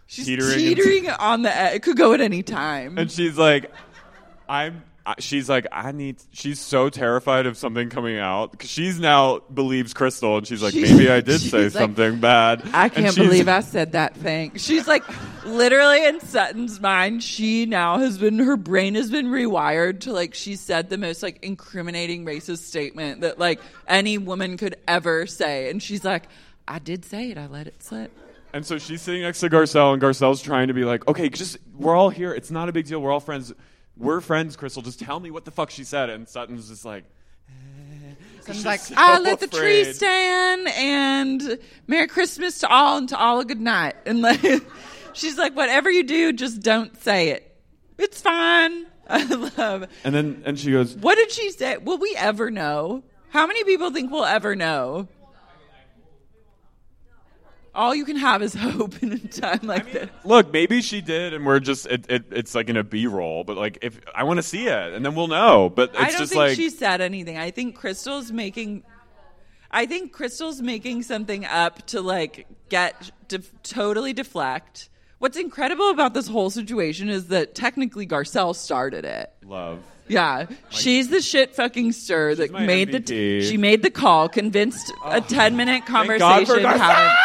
She's 0.06 0.27
teetering, 0.27 0.59
teetering, 0.59 1.05
into- 1.06 1.19
on 1.24 1.40
the 1.40 1.56
edge. 1.56 1.77
It 1.77 1.82
could 1.82 1.97
go 1.97 2.12
at 2.12 2.20
any 2.20 2.43
time. 2.43 2.98
and 2.98 3.10
she's 3.10 3.39
like, 3.39 3.73
I'm. 4.47 4.82
She's 5.19 5.49
like, 5.49 5.66
I 5.73 5.91
need. 5.91 6.16
She's 6.33 6.61
so 6.61 6.89
terrified 6.89 7.47
of 7.47 7.57
something 7.57 7.91
coming 7.91 8.19
out 8.19 8.53
because 8.53 8.70
she's 8.70 9.01
now 9.01 9.41
believes 9.53 9.93
Crystal, 9.95 10.37
and 10.39 10.47
she's 10.47 10.62
like, 10.62 10.73
She's- 10.74 10.91
maybe 10.93 11.11
I 11.11 11.20
did 11.23 11.41
she's 11.41 11.51
say 11.51 11.65
like, 11.65 11.73
something 11.73 12.20
bad. 12.20 12.62
I 12.73 12.85
And 12.85 12.93
can't 12.95 13.15
she's- 13.15 13.27
believe 13.27 13.49
I 13.49 13.61
said 13.61 13.93
that 13.93 14.16
thing. 14.16 14.53
She's 14.59 14.87
like, 14.87 15.03
literally 15.45 16.05
in 16.07 16.20
Sutton's 16.20 16.81
mind, 16.81 17.23
she 17.24 17.66
now 17.66 17.99
has 17.99 18.16
been, 18.19 18.39
her 18.39 18.57
brain 18.57 18.95
has 18.95 19.11
been 19.11 19.27
rewired 19.27 20.01
to 20.01 20.12
like, 20.12 20.35
she 20.35 20.55
said 20.55 20.89
the 20.89 20.99
most 20.99 21.23
like 21.23 21.39
incriminating 21.43 22.24
racist 22.24 22.59
statement 22.59 23.23
that 23.23 23.39
like 23.41 23.61
any 23.89 24.19
woman 24.19 24.57
could 24.57 24.77
ever 24.87 25.27
say. 25.27 25.69
And 25.70 25.83
she's 25.83 26.05
like, 26.05 26.24
I 26.69 26.79
did 26.79 27.05
say 27.05 27.31
it. 27.33 27.39
I 27.39 27.49
let 27.49 27.66
it 27.66 27.83
slip. 27.83 28.16
And 28.55 28.65
so 28.65 28.79
she's 28.79 29.03
sitting 29.03 29.23
next 29.23 29.41
to 29.41 29.49
Garcelle, 29.51 29.95
and 29.95 30.01
Garcelle's 30.03 30.43
trying 30.43 30.69
to 30.69 30.74
be 30.74 30.85
like, 30.85 31.09
okay, 31.09 31.29
just 31.31 31.57
we're 31.77 31.97
all 31.97 32.11
here. 32.11 32.33
It's 32.35 32.51
not 32.51 32.69
a 32.69 32.73
big 32.73 32.87
deal. 32.87 33.01
We're 33.01 33.11
all 33.11 33.19
friends. 33.19 33.53
We're 33.97 34.20
friends, 34.20 34.56
Crystal. 34.56 34.82
Just 34.82 35.01
tell 35.01 35.20
me 35.20 35.31
what 35.31 35.44
the 35.44 35.51
fuck 35.51 35.70
she 35.70 35.85
said. 35.85 36.10
And 36.10 36.28
Sutton's 36.28 36.69
just 36.69 36.85
like, 36.85 37.05
eh. 37.48 38.14
Sutton's 38.40 38.56
she's 38.56 38.66
like, 38.66 38.81
so 38.81 38.94
I 38.97 39.19
let 39.19 39.40
the 39.40 39.47
tree 39.47 39.85
stand 39.85 40.69
and 40.69 41.59
Merry 41.86 42.09
Christmas 42.09 42.59
to 42.60 42.69
all 42.69 42.98
and 42.98 43.09
to 43.10 43.19
all 43.19 43.40
a 43.40 43.44
good 43.44 43.60
night. 43.60 43.94
And 44.06 44.23
like, 44.23 44.43
she's 45.12 45.39
like, 45.39 45.55
whatever 45.55 45.90
you 45.90 46.02
do, 46.05 46.32
just 46.32 46.62
don't 46.62 46.97
say 47.02 47.31
it. 47.31 47.56
It's 47.98 48.20
fine. 48.20 48.86
I 49.09 49.24
love 49.24 49.89
and 50.05 50.14
then 50.14 50.43
and 50.47 50.59
she 50.59 50.70
goes, 50.70 50.94
What 50.97 51.16
did 51.16 51.31
she 51.31 51.51
say? 51.51 51.77
Will 51.77 51.98
we 51.98 52.14
ever 52.16 52.51
know? 52.51 53.02
How 53.31 53.47
many 53.47 53.64
people 53.64 53.90
think 53.90 54.10
we'll 54.12 54.24
ever 54.24 54.55
know? 54.55 55.09
All 57.74 57.94
you 57.94 58.05
can 58.05 58.16
have 58.16 58.43
is 58.43 58.55
hope 58.59 59.03
in 59.03 59.12
a 59.12 59.19
time 59.19 59.61
like 59.62 59.93
this. 59.93 60.11
look, 60.24 60.53
maybe 60.53 60.82
she 60.82 61.01
did, 61.01 61.32
and 61.32 61.47
we're 61.47 61.61
just 61.61 61.86
it, 61.86 62.07
it, 62.09 62.24
it's 62.31 62.55
like 62.55 62.69
in 62.69 62.77
a 62.77 62.85
B 62.85 63.07
roll. 63.07 63.44
But 63.44 63.57
like, 63.57 63.78
if 63.82 64.01
I 64.15 64.24
want 64.24 64.39
to 64.39 64.43
see 64.43 64.66
it, 64.66 64.93
and 64.93 65.05
then 65.05 65.15
we'll 65.15 65.28
know. 65.28 65.70
But 65.70 65.90
it's 65.90 65.99
I 65.99 66.09
don't 66.09 66.19
just 66.19 66.32
think 66.32 66.39
like 66.39 66.57
she 66.57 66.70
said 66.70 67.01
anything. 67.01 67.39
I 67.39 67.51
think 67.51 67.77
Crystal's 67.77 68.31
making. 68.31 68.85
I 69.70 69.86
think 69.86 70.12
Crystal's 70.12 70.61
making 70.61 71.03
something 71.03 71.47
up 71.47 71.86
to 71.86 72.03
like 72.03 72.47
get 72.69 73.11
def- 73.28 73.53
totally 73.62 74.12
deflect. 74.12 74.90
What's 75.19 75.39
incredible 75.39 75.89
about 75.90 76.15
this 76.15 76.27
whole 76.27 76.51
situation 76.51 77.09
is 77.09 77.28
that 77.28 77.55
technically 77.55 78.07
Garcelle 78.07 78.55
started 78.55 79.05
it. 79.05 79.32
love. 79.44 79.78
Yeah, 80.09 80.47
she's 80.69 81.09
the 81.09 81.23
shit 81.23 81.55
fucking 81.55 81.93
stir 81.93 82.35
that 82.35 82.53
made 82.53 82.93
the 82.93 83.01
t- 83.01 83.43
she 83.43 83.57
made 83.57 83.82
the 83.82 83.90
call, 83.90 84.28
convinced 84.28 84.90
a 85.05 85.16
oh, 85.16 85.20
ten 85.20 85.57
minute 85.57 85.86
conversation. 85.86 86.47
Thank 86.47 86.49
God 86.49 86.55
for. 86.55 86.61
Garcelle! 86.61 87.16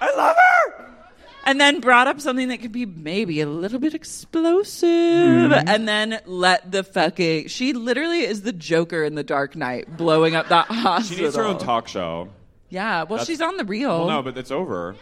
I 0.00 0.14
love 0.16 0.36
her. 0.36 0.90
and 1.44 1.60
then 1.60 1.80
brought 1.80 2.06
up 2.06 2.20
something 2.20 2.48
that 2.48 2.58
could 2.58 2.72
be 2.72 2.86
maybe 2.86 3.40
a 3.40 3.46
little 3.48 3.78
bit 3.78 3.94
explosive, 3.94 4.88
Mm-hmm. 4.88 5.68
and 5.68 5.88
then 5.88 6.20
let 6.26 6.70
the 6.70 6.84
fucking. 6.84 7.48
She 7.48 7.72
literally 7.72 8.20
is 8.20 8.42
the 8.42 8.52
Joker 8.52 9.02
in 9.04 9.14
the 9.14 9.24
Dark 9.24 9.56
Knight, 9.56 9.96
blowing 9.96 10.34
up 10.36 10.48
that 10.48 10.66
hospital. 10.66 11.16
She 11.16 11.22
needs 11.22 11.36
her 11.36 11.44
own 11.44 11.58
talk 11.58 11.88
show. 11.88 12.28
Yeah, 12.68 12.98
well, 12.98 13.06
That's- 13.18 13.26
she's 13.26 13.40
on 13.40 13.56
the 13.56 13.64
real. 13.64 13.98
Well, 14.06 14.08
no, 14.08 14.22
but 14.22 14.36
it's 14.36 14.50
over. 14.50 14.94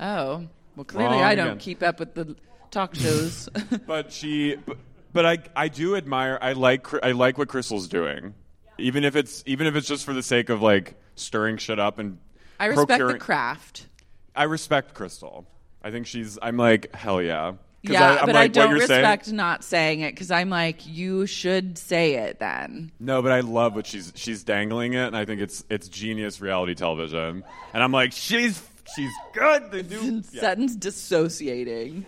oh, 0.00 0.46
well, 0.74 0.84
clearly 0.84 1.14
Wrong 1.16 1.22
I 1.24 1.34
don't 1.34 1.46
again. 1.46 1.58
keep 1.58 1.82
up 1.82 2.00
with 2.00 2.14
the 2.14 2.36
talk 2.70 2.94
shows. 2.94 3.48
But 3.86 4.12
she, 4.12 4.56
but, 4.56 4.76
but 5.12 5.24
I, 5.26 5.38
I 5.54 5.68
do 5.68 5.96
admire. 5.96 6.38
I 6.42 6.52
like, 6.52 6.86
I 7.04 7.12
like 7.12 7.38
what 7.38 7.48
Crystal's 7.48 7.88
doing, 7.88 8.34
even 8.78 9.04
if 9.04 9.16
it's, 9.16 9.42
even 9.46 9.66
if 9.66 9.76
it's 9.76 9.86
just 9.88 10.04
for 10.04 10.12
the 10.12 10.22
sake 10.22 10.48
of 10.50 10.60
like 10.60 10.94
stirring 11.14 11.56
shit 11.56 11.78
up 11.78 11.98
and. 11.98 12.18
I 12.58 12.66
respect 12.66 13.06
the 13.06 13.18
craft. 13.18 13.86
I 14.34 14.44
respect 14.44 14.94
Crystal. 14.94 15.46
I 15.82 15.90
think 15.90 16.06
she's. 16.06 16.38
I'm 16.42 16.56
like 16.56 16.94
hell 16.94 17.22
yeah. 17.22 17.52
'Cause 17.84 17.92
Yeah, 17.92 18.10
I, 18.10 18.20
am 18.20 18.26
but 18.26 18.34
like, 18.34 18.36
I 18.36 18.40
what 18.42 18.52
don't 18.52 18.70
you're 18.76 18.86
saying- 18.86 19.00
respect 19.02 19.32
not 19.32 19.62
saying 19.62 20.00
it 20.00 20.12
because 20.14 20.30
I'm 20.32 20.50
like, 20.50 20.84
you 20.86 21.26
should 21.26 21.78
say 21.78 22.14
it 22.14 22.40
then. 22.40 22.90
No, 22.98 23.22
but 23.22 23.30
I 23.30 23.40
love 23.40 23.74
what 23.76 23.86
she's 23.86 24.12
she's 24.16 24.42
dangling 24.42 24.94
it, 24.94 25.06
and 25.06 25.16
I 25.16 25.24
think 25.24 25.40
it's 25.40 25.64
it's 25.70 25.88
genius 25.88 26.40
reality 26.40 26.74
television. 26.74 27.44
And 27.72 27.82
I'm 27.82 27.92
like, 27.92 28.12
she's 28.12 28.60
she's 28.96 29.12
good. 29.32 29.70
The 29.70 29.82
new 29.84 30.22
yeah. 30.32 30.40
Sutton's 30.40 30.74
dissociating. 30.74 32.06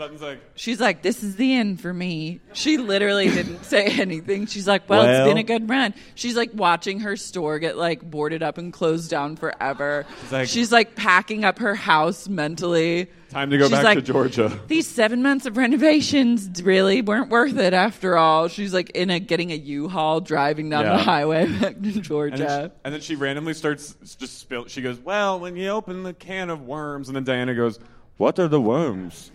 Sutton's 0.00 0.22
like, 0.22 0.40
She's 0.54 0.80
like, 0.80 1.02
this 1.02 1.22
is 1.22 1.36
the 1.36 1.54
end 1.54 1.80
for 1.80 1.92
me. 1.92 2.40
She 2.54 2.78
literally 2.78 3.28
didn't 3.28 3.64
say 3.64 3.84
anything. 4.00 4.46
She's 4.46 4.66
like, 4.66 4.88
well, 4.88 5.02
it's 5.02 5.28
been 5.28 5.36
a 5.36 5.42
good 5.42 5.68
run. 5.68 5.92
She's 6.14 6.36
like 6.36 6.50
watching 6.54 7.00
her 7.00 7.16
store 7.16 7.58
get 7.58 7.76
like 7.76 8.00
boarded 8.02 8.42
up 8.42 8.56
and 8.56 8.72
closed 8.72 9.10
down 9.10 9.36
forever. 9.36 10.06
like- 10.30 10.48
She's 10.48 10.72
like 10.72 10.94
packing 10.96 11.44
up 11.44 11.58
her 11.58 11.74
house 11.74 12.28
mentally. 12.28 13.08
time 13.28 13.50
to 13.50 13.58
go 13.58 13.64
She's 13.64 13.72
back 13.72 13.84
like, 13.84 13.96
to 13.98 14.02
Georgia. 14.02 14.58
These 14.68 14.86
seven 14.88 15.22
months 15.22 15.44
of 15.44 15.58
renovations 15.58 16.62
really 16.62 17.02
weren't 17.02 17.28
worth 17.28 17.58
it 17.58 17.74
after 17.74 18.16
all. 18.16 18.48
She's 18.48 18.72
like 18.72 18.90
in 18.90 19.10
a 19.10 19.20
getting 19.20 19.52
a 19.52 19.56
U-Haul 19.56 20.22
driving 20.22 20.70
down 20.70 20.86
Yeah. 20.86 20.96
the 20.96 21.02
highway 21.02 21.44
back 21.46 21.60
to 21.60 21.66
And 21.76 21.84
then, 21.84 21.92
she, 21.92 22.00
Georgia. 22.00 22.72
and 22.84 22.94
then 22.94 23.00
she 23.02 23.16
randomly 23.16 23.52
starts 23.52 23.94
just 24.18 24.38
spill. 24.38 24.66
She 24.66 24.80
goes, 24.80 24.98
"Well, 24.98 25.38
when 25.38 25.56
you 25.56 25.68
open 25.68 26.02
the 26.04 26.14
can 26.14 26.48
of 26.48 26.62
worms," 26.66 27.08
and 27.08 27.14
then 27.16 27.24
Diana 27.24 27.54
goes, 27.54 27.78
"What 28.16 28.38
are 28.38 28.48
the 28.48 28.60
worms? 28.60 29.30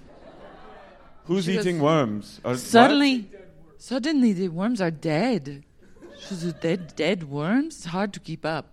Who's 1.26 1.46
She 1.46 1.56
goes, 1.56 1.66
eating 1.66 1.80
worms?" 1.80 2.40
Uh, 2.44 2.50
what?" 2.50 2.60
Suddenly, 2.60 3.30
suddenly 3.78 4.34
the 4.34 4.50
worms 4.50 4.82
are 4.82 4.92
dead. 4.92 5.64
She's 6.20 6.44
a 6.44 6.54
dead, 6.54 6.96
dead 6.96 7.24
worms. 7.30 7.78
It's 7.78 7.86
hard 7.86 8.14
to 8.14 8.20
keep 8.20 8.46
up. 8.46 8.72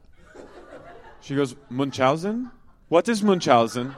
she 1.20 1.34
goes, 1.34 1.54
"Munchausen? 1.70 2.50
What 2.88 3.08
is 3.08 3.22
Munchausen?" 3.22 3.94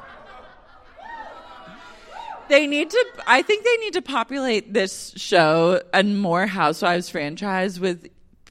They 2.48 2.66
need 2.66 2.90
to. 2.90 3.04
I 3.26 3.42
think 3.42 3.64
they 3.64 3.76
need 3.78 3.94
to 3.94 4.02
populate 4.02 4.74
this 4.74 5.12
show 5.16 5.80
and 5.92 6.20
more 6.20 6.46
Housewives 6.46 7.08
franchise 7.08 7.80
with 7.80 8.08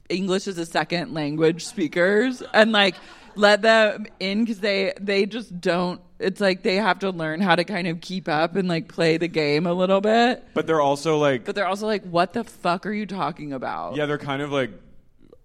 English 0.08 0.48
as 0.48 0.58
a 0.58 0.66
second 0.66 1.14
language 1.14 1.64
speakers 1.64 2.42
and 2.52 2.72
like 2.72 2.96
let 3.36 3.62
them 3.62 4.06
in 4.20 4.44
because 4.44 4.60
they 4.60 4.92
they 5.00 5.26
just 5.26 5.60
don't. 5.60 6.00
It's 6.18 6.40
like 6.40 6.62
they 6.62 6.76
have 6.76 7.00
to 7.00 7.10
learn 7.10 7.40
how 7.40 7.56
to 7.56 7.64
kind 7.64 7.86
of 7.88 8.00
keep 8.00 8.28
up 8.28 8.56
and 8.56 8.68
like 8.68 8.88
play 8.88 9.16
the 9.18 9.28
game 9.28 9.66
a 9.66 9.72
little 9.72 10.00
bit. 10.00 10.44
But 10.54 10.66
they're 10.66 10.80
also 10.80 11.18
like, 11.18 11.44
But 11.44 11.54
they're 11.54 11.66
also 11.66 11.86
like, 11.86 12.04
what 12.04 12.32
the 12.32 12.44
fuck 12.44 12.86
are 12.86 12.92
you 12.92 13.04
talking 13.06 13.52
about? 13.52 13.96
yeah, 13.96 14.06
they're 14.06 14.18
kind 14.18 14.40
of 14.42 14.50
like. 14.52 14.70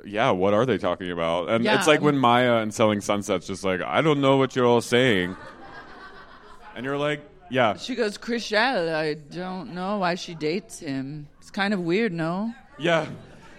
Yeah, 0.05 0.31
what 0.31 0.53
are 0.53 0.65
they 0.65 0.77
talking 0.77 1.11
about? 1.11 1.49
And 1.49 1.65
Yeah. 1.65 1.77
it's 1.77 1.85
like 1.87 1.99
when 2.01 2.17
Maya 2.17 2.57
and 2.57 2.73
Selling 2.73 3.01
Sunset's 3.01 3.47
just 3.47 3.65
like, 3.65 3.81
I 3.81 4.01
don't 4.01 4.21
know 4.21 4.37
what 4.37 4.55
you're 4.55 4.65
all 4.65 4.79
saying. 4.79 5.35
And 6.75 6.85
you're 6.85 6.97
like, 6.97 7.21
yeah. 7.49 7.75
She 7.75 7.95
goes, 7.95 8.17
Chrishell, 8.17 8.93
I 8.95 9.15
don't 9.15 9.73
know 9.73 9.97
why 9.97 10.15
she 10.15 10.35
dates 10.35 10.79
him. 10.79 11.27
It's 11.41 11.51
kind 11.51 11.73
of 11.73 11.81
weird, 11.81 12.13
no? 12.13 12.53
Yeah. 12.77 13.07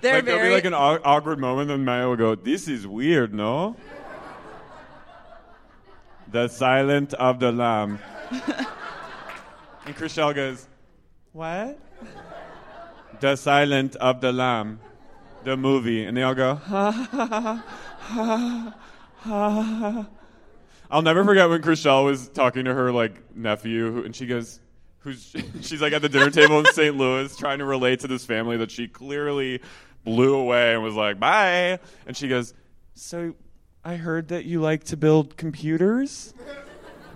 They're 0.01 0.15
like, 0.15 0.25
there'll 0.25 0.49
be 0.49 0.55
like 0.55 0.65
an 0.65 0.73
awkward 0.73 1.39
moment, 1.39 1.71
and 1.71 1.85
Maya 1.85 2.09
will 2.09 2.17
go, 2.17 2.35
This 2.35 2.69
is 2.69 2.87
weird, 2.87 3.35
no? 3.35 3.77
The 6.31 6.49
silent 6.49 7.15
of 7.15 7.41
the 7.41 7.51
lamb. 7.53 7.99
and 9.87 9.97
Chrishell 9.97 10.35
goes, 10.35 10.67
What? 11.33 11.79
The 13.21 13.37
silent 13.37 13.97
of 13.97 14.21
the 14.21 14.33
lamb. 14.33 14.81
The 15.45 15.57
movie. 15.57 16.05
And 16.05 16.17
they 16.17 16.23
all 16.23 16.35
go, 16.35 16.55
ha 16.55 16.91
ha 16.93 17.09
ha 17.21 17.65
ha 18.01 18.75
ha 19.19 19.63
ha. 19.63 20.07
I'll 20.91 21.03
never 21.03 21.25
forget 21.25 21.49
when 21.49 21.63
Chrishell 21.63 22.05
was 22.05 22.29
talking 22.29 22.65
to 22.65 22.75
her 22.75 22.93
like 22.93 23.37
nephew, 23.37 23.93
who- 23.93 24.05
and 24.05 24.15
she 24.15 24.27
goes, 24.27 24.59
"Who's?" 25.01 25.35
She's 25.61 25.81
like 25.81 25.93
at 25.93 26.03
the 26.03 26.09
dinner 26.09 26.31
table 26.31 26.59
in 26.59 26.67
St. 26.67 26.97
Louis, 26.97 27.35
trying 27.37 27.59
to 27.61 27.65
relate 27.65 28.01
to 28.01 28.09
this 28.09 28.25
family 28.25 28.57
that 28.57 28.71
she 28.73 28.89
clearly 28.89 29.61
blew 30.05 30.35
away 30.35 30.75
and 30.75 30.83
was 30.83 30.95
like, 30.95 31.21
"Bye." 31.21 31.79
And 32.07 32.17
she 32.17 32.27
goes, 32.29 32.55
"So, 32.95 33.35
I 33.91 33.97
heard 33.97 34.29
that 34.29 34.45
you 34.45 34.61
like 34.61 34.85
to 34.85 34.97
build 34.97 35.37
computers." 35.37 36.33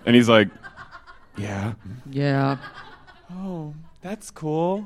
And 0.05 0.13
he's 0.13 0.27
like, 0.27 0.49
"Yeah." 1.37 1.75
Yeah. 2.09 2.57
Oh, 3.31 3.73
that's 4.01 4.29
cool. 4.29 4.85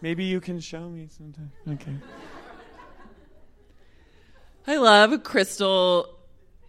Maybe 0.00 0.24
you 0.24 0.40
can 0.40 0.60
show 0.60 0.88
me 0.88 1.08
sometime. 1.10 1.50
Okay. 1.68 1.96
I 4.68 4.76
love 4.76 5.24
Crystal 5.24 6.16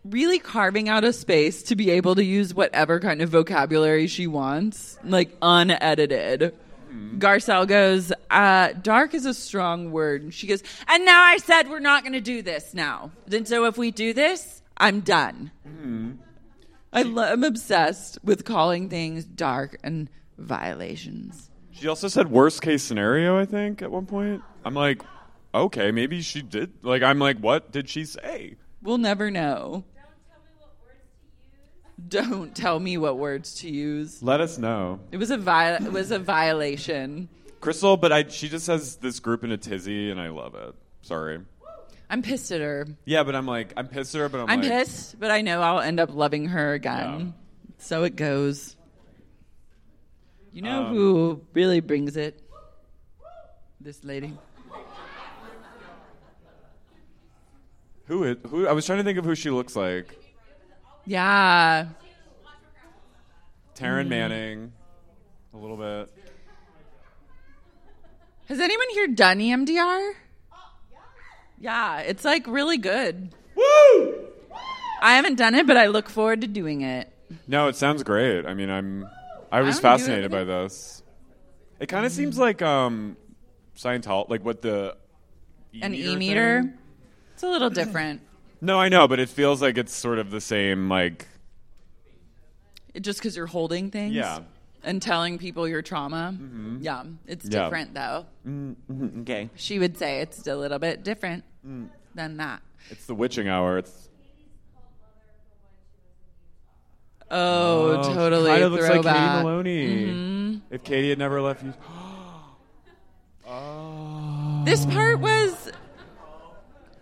really 0.03 0.39
carving 0.39 0.89
out 0.89 1.03
a 1.03 1.13
space 1.13 1.61
to 1.63 1.75
be 1.75 1.91
able 1.91 2.15
to 2.15 2.23
use 2.23 2.51
whatever 2.51 2.99
kind 2.99 3.21
of 3.21 3.29
vocabulary 3.29 4.07
she 4.07 4.25
wants, 4.25 4.97
like 5.03 5.37
unedited. 5.43 6.55
Garcelle 7.17 7.67
goes, 7.67 8.11
uh, 8.29 8.73
dark 8.81 9.13
is 9.13 9.25
a 9.25 9.33
strong 9.33 9.91
word. 9.91 10.23
And 10.23 10.33
she 10.33 10.47
goes, 10.47 10.61
and 10.87 11.05
now 11.05 11.21
I 11.21 11.37
said 11.37 11.69
we're 11.69 11.79
not 11.79 12.03
going 12.03 12.13
to 12.13 12.21
do 12.21 12.41
this 12.41 12.73
now. 12.73 13.11
And 13.31 13.47
so 13.47 13.65
if 13.65 13.77
we 13.77 13.91
do 13.91 14.13
this, 14.13 14.61
I'm 14.77 15.01
done. 15.01 15.51
I 16.93 17.03
lo- 17.03 17.23
I'm 17.23 17.43
obsessed 17.43 18.17
with 18.23 18.43
calling 18.43 18.89
things 18.89 19.23
dark 19.23 19.77
and 19.83 20.09
violations. 20.37 21.49
She 21.71 21.87
also 21.87 22.07
said 22.07 22.29
worst 22.29 22.61
case 22.61 22.83
scenario, 22.83 23.39
I 23.39 23.45
think, 23.45 23.81
at 23.81 23.89
one 23.91 24.05
point. 24.05 24.41
I'm 24.65 24.73
like, 24.73 25.01
okay, 25.53 25.91
maybe 25.91 26.21
she 26.21 26.41
did. 26.41 26.71
Like, 26.83 27.01
I'm 27.03 27.19
like, 27.19 27.37
what 27.37 27.71
did 27.71 27.87
she 27.89 28.05
say? 28.05 28.55
We'll 28.81 28.97
never 28.97 29.31
know. 29.31 29.85
Don't 32.07 32.55
tell 32.55 32.79
me 32.79 32.97
what 32.97 33.17
words 33.17 33.55
to 33.61 33.69
use. 33.69 34.21
Let 34.23 34.41
us 34.41 34.57
know. 34.57 34.99
It 35.11 35.17
was 35.17 35.31
a 35.31 35.37
vi- 35.37 35.75
it 35.75 35.91
was 35.91 36.11
a 36.11 36.19
violation. 36.19 37.29
Crystal, 37.59 37.95
but 37.97 38.11
I, 38.11 38.27
she 38.27 38.49
just 38.49 38.67
has 38.67 38.95
this 38.97 39.19
group 39.19 39.43
in 39.43 39.51
a 39.51 39.57
tizzy, 39.57 40.09
and 40.09 40.19
I 40.19 40.29
love 40.29 40.55
it. 40.55 40.73
Sorry. 41.03 41.39
I'm 42.09 42.21
pissed 42.21 42.51
at 42.51 42.59
her. 42.59 42.87
Yeah, 43.05 43.23
but 43.23 43.35
I'm 43.35 43.45
like, 43.45 43.73
I'm 43.77 43.87
pissed 43.87 44.15
at 44.15 44.19
her, 44.19 44.29
but 44.29 44.41
I'm, 44.41 44.49
I'm 44.49 44.61
like, 44.61 44.69
pissed, 44.69 45.19
but 45.19 45.31
I 45.31 45.41
know 45.41 45.61
I'll 45.61 45.79
end 45.79 45.99
up 45.99 46.13
loving 46.13 46.47
her 46.47 46.73
again. 46.73 47.33
So 47.77 48.03
it 48.03 48.15
goes. 48.15 48.75
You 50.51 50.63
know 50.63 50.87
Um, 50.87 50.93
who 50.93 51.41
really 51.53 51.79
brings 51.79 52.17
it? 52.17 52.41
This 53.79 54.03
lady. 54.03 54.33
Who 58.07 58.23
is, 58.25 58.37
who? 58.49 58.67
I 58.67 58.73
was 58.73 58.85
trying 58.85 58.97
to 58.97 59.03
think 59.03 59.17
of 59.17 59.23
who 59.25 59.35
she 59.35 59.49
looks 59.49 59.75
like. 59.75 60.17
Yeah. 61.11 61.87
Taryn 63.75 64.05
Mm. 64.05 64.07
Manning, 64.07 64.71
a 65.53 65.57
little 65.57 65.75
bit. 65.75 66.09
Has 68.47 68.61
anyone 68.61 68.87
here 68.91 69.07
done 69.07 69.39
EMDR? 69.39 70.13
Yeah, 71.59 71.99
it's 71.99 72.23
like 72.23 72.47
really 72.47 72.77
good. 72.77 73.35
Woo! 73.55 74.25
I 75.01 75.15
haven't 75.15 75.35
done 75.35 75.53
it, 75.53 75.67
but 75.67 75.75
I 75.75 75.87
look 75.87 76.07
forward 76.09 76.39
to 76.41 76.47
doing 76.47 76.79
it. 76.79 77.11
No, 77.45 77.67
it 77.67 77.75
sounds 77.75 78.03
great. 78.03 78.45
I 78.45 78.53
mean, 78.53 78.69
I'm, 78.69 79.05
I 79.51 79.63
was 79.63 79.75
don't 79.75 79.81
fascinated 79.81 80.31
by 80.31 80.45
this. 80.45 81.03
It 81.81 81.87
kind 81.87 82.05
of 82.05 82.13
seems 82.13 82.37
like 82.37 82.61
um, 82.61 83.17
Scientology, 83.75 84.29
like 84.29 84.45
what 84.45 84.61
the 84.61 84.95
An 85.81 85.93
E-meter 85.93 86.09
e 86.09 86.15
meter. 86.15 86.73
It's 87.33 87.43
a 87.43 87.49
little 87.49 87.69
different. 87.69 88.21
No, 88.61 88.79
I 88.79 88.89
know, 88.89 89.07
but 89.07 89.19
it 89.19 89.27
feels 89.29 89.61
like 89.61 89.77
it's 89.77 89.93
sort 89.93 90.19
of 90.19 90.29
the 90.29 90.39
same. 90.41 90.87
Like, 90.87 91.27
just 92.99 93.19
because 93.19 93.35
you're 93.35 93.47
holding 93.47 93.89
things. 93.89 94.13
Yeah. 94.13 94.39
And 94.83 95.01
telling 95.01 95.37
people 95.37 95.67
your 95.67 95.81
trauma. 95.81 96.35
Yeah. 96.79 97.03
It's 97.27 97.45
Yeah. 97.45 97.63
different, 97.65 97.93
though. 97.93 98.25
okay, 99.21 99.49
She 99.55 99.77
would 99.79 99.97
say 99.97 100.21
it's 100.21 100.45
a 100.47 100.55
little 100.55 100.79
bit 100.79 101.03
different 101.03 101.43
Mm. 101.67 101.89
than 102.15 102.37
that. 102.37 102.61
it's 102.89 103.05
the 103.05 103.13
witching 103.15 103.47
hour. 103.47 103.77
It's 103.77 104.09
Oh, 107.33 108.01
Oh, 108.03 108.13
totally. 108.13 108.49
Kind 108.49 108.63
of 108.63 108.71
looks 108.73 108.89
like. 108.89 109.03
Katie 109.03 109.19
Maloney. 109.19 110.05
Mhm. 110.07 110.61
If 110.69 110.83
Katie 110.83 111.09
had 111.09 111.17
never 111.19 111.41
left 111.41 111.63
you. 111.63 111.73
This 114.65 114.85
part 114.85 115.19
was 115.19 115.71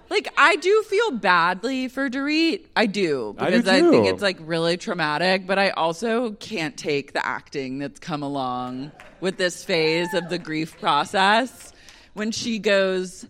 like 0.09 0.27
I 0.37 0.55
do 0.55 0.83
feel 0.83 1.11
badly 1.11 1.87
for 1.87 2.09
Dorit. 2.09 2.65
I 2.75 2.85
do 2.85 3.35
I 3.37 3.51
do 3.51 3.57
because 3.57 3.67
I, 3.67 3.81
think 3.81 4.07
it's 4.07 4.21
like 4.21 4.37
really 4.41 4.77
traumatic, 4.77 5.45
but 5.45 5.59
I 5.59 5.69
also 5.71 6.31
can't 6.31 6.75
take 6.75 7.13
the 7.13 7.25
acting 7.25 7.79
that's 7.79 7.99
come 7.99 8.23
along 8.23 8.91
with 9.19 9.37
this 9.37 9.63
phase 9.63 10.13
of 10.13 10.29
the 10.29 10.37
grief 10.39 10.79
process 10.79 11.73
when 12.13 12.31
she 12.31 12.59
goes 12.59 13.25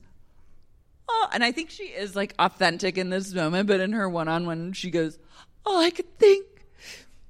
Oh, 1.11 1.27
and 1.33 1.43
I 1.43 1.51
think 1.51 1.71
she 1.71 1.85
is 1.85 2.15
like 2.15 2.35
authentic 2.37 2.97
in 2.97 3.09
this 3.09 3.33
moment, 3.33 3.67
but 3.67 3.79
in 3.79 3.93
her 3.93 4.07
one-on-one 4.07 4.73
she 4.73 4.91
goes, 4.91 5.17
"All 5.65 5.81
I 5.81 5.89
could 5.89 6.17
think 6.19 6.45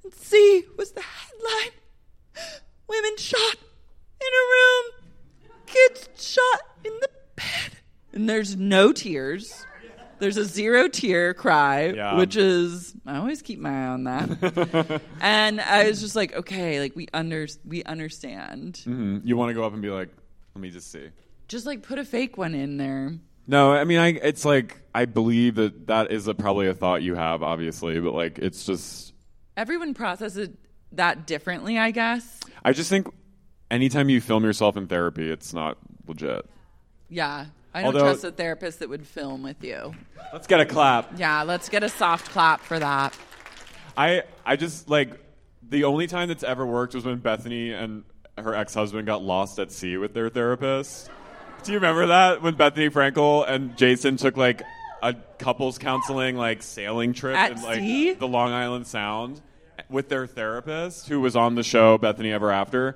and 0.03 0.13
see 0.13 0.65
was 0.77 0.91
the 0.91 1.01
headline: 1.01 1.71
Women 2.87 3.17
shot 3.17 3.55
in 4.19 4.27
a 4.27 4.43
room, 4.51 5.53
kids 5.65 6.09
shot 6.17 6.61
in 6.83 6.91
the 6.99 7.09
bed." 7.37 7.78
And 8.13 8.27
there's 8.29 8.55
no 8.55 8.91
tears. 8.91 9.65
There's 10.19 10.35
a 10.37 10.43
zero 10.43 10.87
tear 10.89 11.33
cry, 11.33 11.87
Yeah. 11.95 12.17
which 12.17 12.35
is 12.35 12.93
I 13.05 13.17
always 13.17 13.41
keep 13.41 13.59
my 13.59 13.69
eye 13.69 13.87
on 13.87 14.03
that. 14.03 15.01
and 15.21 15.61
I 15.61 15.87
was 15.87 16.01
just 16.01 16.15
like, 16.15 16.33
okay, 16.35 16.79
like 16.81 16.95
we 16.95 17.07
under 17.13 17.47
we 17.65 17.83
understand. 17.83 18.81
Mhm. 18.85 19.21
You 19.23 19.37
want 19.37 19.49
to 19.49 19.53
go 19.53 19.63
up 19.63 19.71
and 19.73 19.81
be 19.81 19.89
like, 19.89 20.09
let 20.55 20.61
me 20.61 20.71
just 20.71 20.91
see. 20.91 21.07
Just 21.47 21.65
like 21.65 21.83
put 21.83 21.99
a 21.99 22.05
fake 22.05 22.37
one 22.37 22.53
in 22.53 22.75
there. 22.77 23.13
No, 23.47 23.71
I 23.71 23.83
mean, 23.85 23.97
I 23.99 24.07
it's 24.09 24.43
like 24.43 24.81
I 24.93 25.05
believe 25.05 25.55
that 25.55 25.87
that 25.87 26.11
is 26.11 26.27
a, 26.27 26.33
probably 26.33 26.67
a 26.67 26.73
thought 26.73 27.01
you 27.01 27.15
have, 27.15 27.41
obviously, 27.41 27.99
but 28.01 28.13
like 28.13 28.39
it's 28.39 28.65
just 28.65 29.13
Everyone 29.55 29.93
processes 29.93 30.49
that 30.93 31.27
differently, 31.27 31.77
I 31.77 31.91
guess. 31.91 32.39
I 32.63 32.73
just 32.73 32.89
think 32.89 33.07
anytime 33.71 34.09
you 34.09 34.19
film 34.21 34.43
yourself 34.43 34.75
in 34.77 34.87
therapy, 34.87 35.29
it's 35.31 35.53
not 35.53 35.77
legit. 36.07 36.45
Yeah. 37.09 37.45
I 37.73 37.81
don't 37.81 37.87
Although- 37.95 37.99
trust 38.11 38.23
a 38.23 38.31
therapist 38.31 38.79
that 38.79 38.89
would 38.89 39.05
film 39.05 39.43
with 39.43 39.63
you. 39.63 39.93
Let's 40.33 40.47
get 40.47 40.59
a 40.59 40.65
clap. 40.65 41.17
Yeah, 41.17 41.43
let's 41.43 41.69
get 41.69 41.83
a 41.83 41.89
soft 41.89 42.31
clap 42.31 42.61
for 42.61 42.79
that. 42.79 43.15
I 43.97 44.23
I 44.45 44.55
just 44.55 44.89
like 44.89 45.11
the 45.67 45.83
only 45.83 46.07
time 46.07 46.27
that's 46.29 46.43
ever 46.43 46.65
worked 46.65 46.95
was 46.95 47.05
when 47.05 47.19
Bethenny 47.19 47.71
and 47.73 48.03
her 48.37 48.55
ex 48.55 48.73
husband 48.73 49.05
got 49.05 49.21
lost 49.21 49.59
at 49.59 49.71
sea 49.71 49.97
with 49.97 50.13
their 50.13 50.29
therapist. 50.29 51.09
Do 51.63 51.71
you 51.73 51.77
remember 51.77 52.07
that 52.07 52.41
when 52.41 52.55
Bethenny 52.55 52.89
Frankel 52.89 53.47
and 53.47 53.75
Jason 53.77 54.17
took 54.17 54.37
like 54.37 54.61
a 55.03 55.13
couples 55.37 55.77
counseling 55.77 56.37
like 56.37 56.63
sailing 56.63 57.13
trip 57.13 57.35
At 57.35 57.51
in 57.51 57.61
like 57.61 57.79
sea? 57.79 58.13
the 58.13 58.27
Long 58.27 58.51
Island 58.51 58.87
Sound 58.87 59.41
with 59.89 60.09
their 60.09 60.25
therapist 60.27 61.07
who 61.09 61.19
was 61.19 61.35
on 61.35 61.55
the 61.55 61.63
show 61.63 61.97
Bethenny 61.97 62.31
Ever 62.31 62.51
After, 62.51 62.95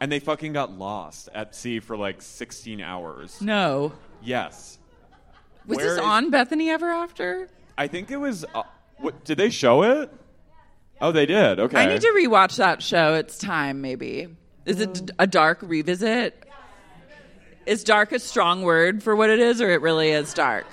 and 0.00 0.10
they 0.10 0.18
fucking 0.18 0.52
got 0.52 0.72
lost 0.72 1.28
at 1.34 1.54
sea 1.54 1.78
for 1.80 1.96
like 1.96 2.22
16 2.22 2.80
hours. 2.80 3.40
No. 3.40 3.92
Yes, 4.22 4.78
Was 5.66 5.76
Where 5.76 5.86
this 5.86 5.94
is- 5.94 6.00
on 6.00 6.30
Bethenny 6.30 6.68
Ever 6.68 6.90
After? 6.90 7.48
I 7.78 7.86
think 7.86 8.10
it 8.10 8.16
was. 8.16 8.44
Uh, 8.54 8.62
what, 8.98 9.24
did 9.24 9.38
they 9.38 9.50
show 9.50 9.82
it? 9.82 10.12
Oh, 11.00 11.12
they 11.12 11.24
did. 11.24 11.58
Okay. 11.60 11.78
I 11.78 11.86
need 11.86 12.02
to 12.02 12.08
rewatch 12.08 12.56
that 12.56 12.82
show. 12.82 13.14
It's 13.14 13.38
time, 13.38 13.80
maybe. 13.80 14.28
Is 14.66 14.80
it 14.80 15.10
a 15.18 15.26
dark 15.26 15.58
revisit? 15.62 16.44
Is 17.64 17.84
dark 17.84 18.12
a 18.12 18.18
strong 18.18 18.62
word 18.62 19.02
for 19.02 19.16
what 19.16 19.30
it 19.30 19.38
is, 19.38 19.62
or 19.62 19.70
it 19.70 19.80
really 19.80 20.10
is 20.10 20.34
dark? 20.34 20.66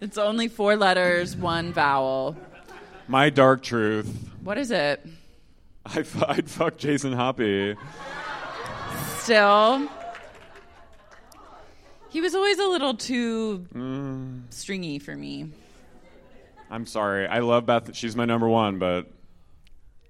It's 0.00 0.18
only 0.18 0.48
four 0.48 0.76
letters, 0.76 1.36
one 1.36 1.72
vowel. 1.72 2.36
My 3.08 3.30
dark 3.30 3.62
truth. 3.62 4.28
What 4.42 4.58
is 4.58 4.70
it? 4.70 5.04
I 5.94 6.02
fu- 6.02 6.24
I'd 6.28 6.50
fuck 6.50 6.76
Jason 6.76 7.12
Hoppy. 7.12 7.74
Still, 9.18 9.88
he 12.10 12.20
was 12.20 12.34
always 12.34 12.58
a 12.58 12.66
little 12.66 12.94
too 12.94 13.66
Mm. 13.74 14.42
stringy 14.50 14.98
for 14.98 15.14
me, 15.14 15.50
I'm 16.70 16.86
sorry. 16.86 17.26
I 17.26 17.38
love 17.40 17.66
Beth. 17.66 17.94
She's 17.96 18.14
my 18.16 18.24
number 18.24 18.48
one, 18.48 18.78
but 18.78 19.06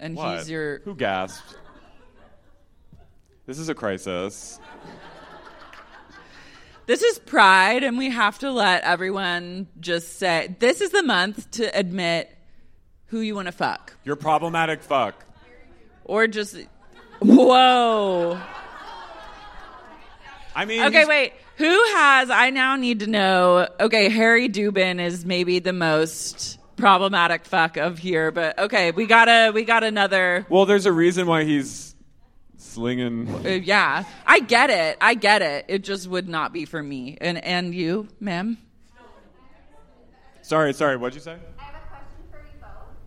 and 0.00 0.16
what? 0.16 0.38
he's 0.38 0.50
your. 0.50 0.80
Who 0.80 0.94
gasped? 0.94 1.56
This 3.46 3.58
is 3.58 3.68
a 3.68 3.74
crisis. 3.74 4.58
This 6.86 7.02
is 7.02 7.18
pride, 7.18 7.82
and 7.84 7.98
we 7.98 8.10
have 8.10 8.38
to 8.40 8.50
let 8.50 8.82
everyone 8.82 9.66
just 9.78 10.18
say 10.18 10.56
this 10.58 10.80
is 10.80 10.90
the 10.90 11.02
month 11.02 11.50
to 11.52 11.64
admit 11.78 12.34
who 13.06 13.20
you 13.20 13.34
want 13.34 13.46
to 13.46 13.52
fuck. 13.52 13.94
You're 14.04 14.16
problematic. 14.16 14.82
Fuck. 14.82 15.24
Or 16.08 16.26
just. 16.26 16.56
Whoa. 17.20 18.40
I 20.56 20.64
mean. 20.64 20.82
Okay, 20.82 21.04
wait. 21.04 21.34
Who 21.58 21.84
has. 21.94 22.30
I 22.30 22.50
now 22.50 22.74
need 22.74 23.00
to 23.00 23.06
know. 23.06 23.68
Okay, 23.78 24.08
Harry 24.08 24.48
Dubin 24.48 25.00
is 25.00 25.24
maybe 25.24 25.60
the 25.60 25.72
most 25.72 26.58
problematic 26.76 27.44
fuck 27.44 27.76
of 27.76 27.98
here, 27.98 28.30
but 28.30 28.58
okay, 28.58 28.90
we 28.90 29.06
gotta. 29.06 29.52
We 29.52 29.64
got 29.64 29.84
another. 29.84 30.46
Well, 30.48 30.66
there's 30.66 30.86
a 30.86 30.92
reason 30.92 31.26
why 31.26 31.44
he's 31.44 31.94
slinging. 32.56 33.28
Uh, 33.44 33.50
yeah, 33.50 34.04
I 34.26 34.40
get 34.40 34.70
it. 34.70 34.96
I 35.00 35.14
get 35.14 35.42
it. 35.42 35.66
It 35.68 35.84
just 35.84 36.08
would 36.08 36.28
not 36.28 36.52
be 36.52 36.64
for 36.64 36.82
me. 36.82 37.18
And 37.20 37.42
and 37.44 37.74
you, 37.74 38.08
ma'am. 38.18 38.56
Sorry, 40.42 40.72
sorry. 40.72 40.96
What'd 40.96 41.14
you 41.14 41.20
say? 41.20 41.36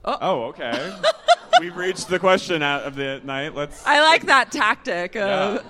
Oh. 0.03 0.17
oh, 0.21 0.43
okay. 0.45 0.95
We've 1.59 1.75
reached 1.75 2.07
the 2.07 2.17
question 2.19 2.63
out 2.63 2.83
of 2.83 2.95
the 2.95 3.21
night. 3.23 3.53
Let's. 3.53 3.85
I 3.85 4.01
like 4.01 4.25
that 4.25 4.51
tactic. 4.51 5.15
Of, 5.15 5.55
Yeah. 5.55 5.61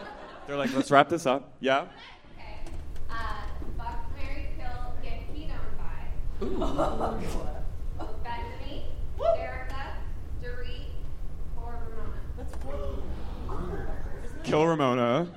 They're 0.47 0.55
like, 0.57 0.73
let's 0.73 0.89
wrap 0.91 1.09
this 1.09 1.25
up. 1.25 1.51
Yeah. 1.59 1.85
Okay. 2.37 2.71
Buck, 3.77 3.95
Mary, 4.17 4.47
Kill, 4.57 4.93
Get 5.03 5.27
Keen 5.33 5.51
on 5.51 5.59
by. 5.77 6.07
Bethenny, 8.23 8.83
Erika, 9.37 9.83
Dorit, 10.41 10.85
or 11.57 11.73
Ramona. 11.87 12.17
Kill 14.43 14.65
Ramona. 14.65 15.27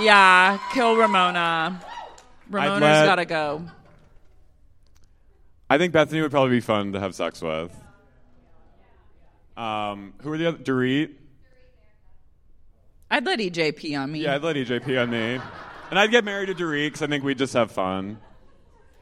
Yeah, 0.00 0.58
kill 0.72 0.96
Ramona. 0.96 1.80
Ramona's 2.50 2.80
let- 2.82 3.06
gotta 3.06 3.24
go. 3.24 3.62
I 5.70 5.78
think 5.78 5.92
Bethenny 5.92 6.22
would 6.22 6.30
probably 6.30 6.56
be 6.56 6.60
fun 6.60 6.92
to 6.92 7.00
have 7.00 7.14
sex 7.14 7.42
with. 7.42 7.74
Um, 9.56 10.14
who 10.22 10.32
are 10.32 10.38
the 10.38 10.46
other? 10.48 10.58
Dorit. 10.58 11.10
I'd 13.10 13.24
let 13.24 13.38
EJP 13.38 13.98
on 13.98 14.12
me. 14.12 14.20
Yeah, 14.20 14.34
I'd 14.36 14.42
let 14.42 14.56
EJP 14.56 15.02
on 15.02 15.10
me. 15.10 15.40
And 15.90 15.98
I'd 15.98 16.10
get 16.10 16.24
married 16.24 16.46
to 16.46 16.54
Dorit 16.54 16.88
because 16.88 17.02
I 17.02 17.06
think 17.06 17.24
we'd 17.24 17.38
just 17.38 17.54
have 17.54 17.70
fun. 17.72 18.18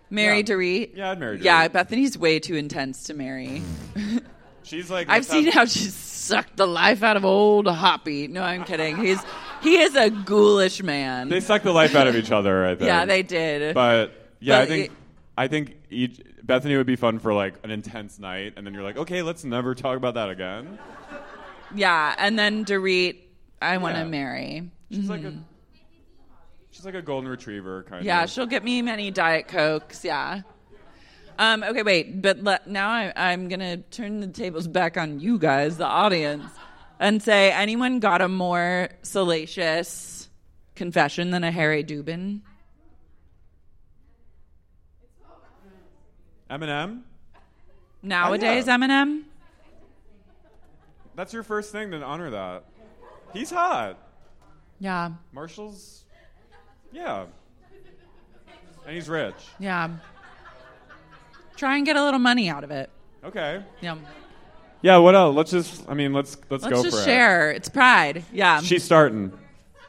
Marry 0.09 0.39
Yeah. 0.39 0.43
Dorit. 0.43 0.91
Yeah, 0.97 1.11
I'd 1.11 1.19
marry 1.21 1.39
Dorit. 1.39 1.45
Yeah, 1.45 1.69
Bethenny's 1.69 2.17
way 2.17 2.39
too 2.39 2.55
intense 2.55 3.05
to 3.05 3.15
marry. 3.15 3.63
She's 4.63 4.91
like, 4.91 5.09
I've 5.09 5.25
seen 5.25 5.45
have- 5.47 5.55
how 5.55 5.65
she 5.67 5.81
sucked 5.81 6.57
the 6.57 6.67
life 6.67 7.03
out 7.03 7.17
of 7.17 7.25
old 7.25 7.67
Hoppy. 7.69 8.27
No, 8.29 8.43
I'm 8.43 8.65
kidding. 8.65 8.97
He's 8.97 9.21
he 9.63 9.79
is 9.79 9.95
a 9.95 10.11
ghoulish 10.11 10.83
man. 10.83 11.29
They 11.29 11.41
suck 11.41 11.63
the 11.63 11.73
life 11.73 11.95
out 11.95 12.07
of 12.09 12.17
each 12.17 12.31
other. 12.33 12.65
I 12.67 12.75
think. 12.75 12.87
yeah, 12.87 13.05
they 13.05 13.23
did. 13.23 13.75
But 13.75 14.13
yeah, 14.41 14.61
I 14.61 14.67
think 14.67 14.85
it- 14.87 14.93
I 15.39 15.49
think 15.49 15.77
each, 15.91 16.21
Bethenny 16.47 16.77
would 16.77 16.87
be 16.87 16.97
fun 16.97 17.19
for 17.19 17.35
like 17.35 17.55
an 17.65 17.71
intense 17.71 18.19
night, 18.19 18.55
and 18.57 18.67
then 18.67 18.73
you're 18.73 18.83
like, 18.85 18.97
okay, 18.97 19.23
let's 19.23 19.45
never 19.45 19.75
talk 19.75 19.97
about 19.97 20.15
that 20.15 20.31
again. 20.31 20.79
yeah, 21.75 22.15
and 22.19 22.39
then 22.39 22.65
Dorit, 22.65 23.17
I 23.61 23.79
want 23.79 23.95
to 23.97 24.03
Yeah. 24.03 24.07
marry. 24.09 24.71
She's 24.91 25.09
like 25.11 25.25
a 25.25 25.31
Mhm. 25.33 25.43
she's 26.71 26.85
like 26.85 26.95
a 26.95 27.03
golden 27.03 27.29
retriever 27.29 27.83
kind 27.85 28.01
of 28.01 28.07
Yeah, 28.07 28.25
of. 28.25 28.31
she'll 28.31 28.47
get 28.47 28.63
me 28.63 28.81
many 28.83 29.11
diet 29.11 29.49
cokes. 29.49 30.05
Yeah. 30.05 30.43
Um, 31.39 31.63
okay, 31.65 31.83
wait, 31.83 32.23
but 32.23 32.39
le- 32.43 32.61
now 32.67 32.89
I, 32.89 33.13
I'm 33.17 33.49
gonna 33.49 33.79
turn 33.79 34.21
the 34.21 34.27
tables 34.29 34.69
back 34.69 34.97
on 34.97 35.21
you 35.21 35.39
guys, 35.39 35.77
the 35.77 35.85
audience, 35.87 36.45
and 37.01 37.23
say 37.23 37.51
anyone 37.51 37.99
got 37.99 38.23
a 38.23 38.29
more 38.29 38.89
salacious 39.03 40.29
confession 40.77 41.31
than 41.31 41.43
a 41.45 41.51
Harry 41.51 41.83
Dubin? 41.85 42.41
Eminem. 46.51 47.03
Nowadays, 48.03 48.69
Oh, 48.69 48.71
yeah. 48.73 48.77
Eminem. 48.79 49.23
That's 51.15 51.33
your 51.33 51.43
first 51.43 51.73
thing 51.73 51.91
to 51.93 52.03
honor 52.03 52.31
that. 52.31 52.65
He's 53.33 53.51
hot. 53.51 53.99
Yeah, 54.79 55.13
Marshall's, 55.33 56.05
yeah, 56.93 57.25
and 58.87 58.95
he's 58.95 59.09
rich. 59.09 59.35
yeah. 59.59 59.89
Try 61.57 61.79
and 61.79 61.87
get 61.87 61.97
a 61.97 62.05
little 62.05 62.21
money 62.21 62.51
out 62.51 62.65
of 62.65 62.71
it. 62.71 62.91
Okay. 63.25 63.65
Yeah. 63.81 63.97
Yeah. 64.83 64.99
What 64.99 65.15
else? 65.15 65.35
Let's 65.35 65.51
just. 65.51 65.89
I 65.89 65.95
mean, 65.95 66.13
let's 66.13 66.37
let's, 66.51 66.63
Let's 66.65 66.77
go 66.77 66.83
just 66.83 66.99
for 66.99 67.03
share. 67.03 67.51
It's 67.51 67.71
pride. 67.71 68.23
Yeah. 68.31 68.61
She's 68.61 68.85
starting. 68.85 69.33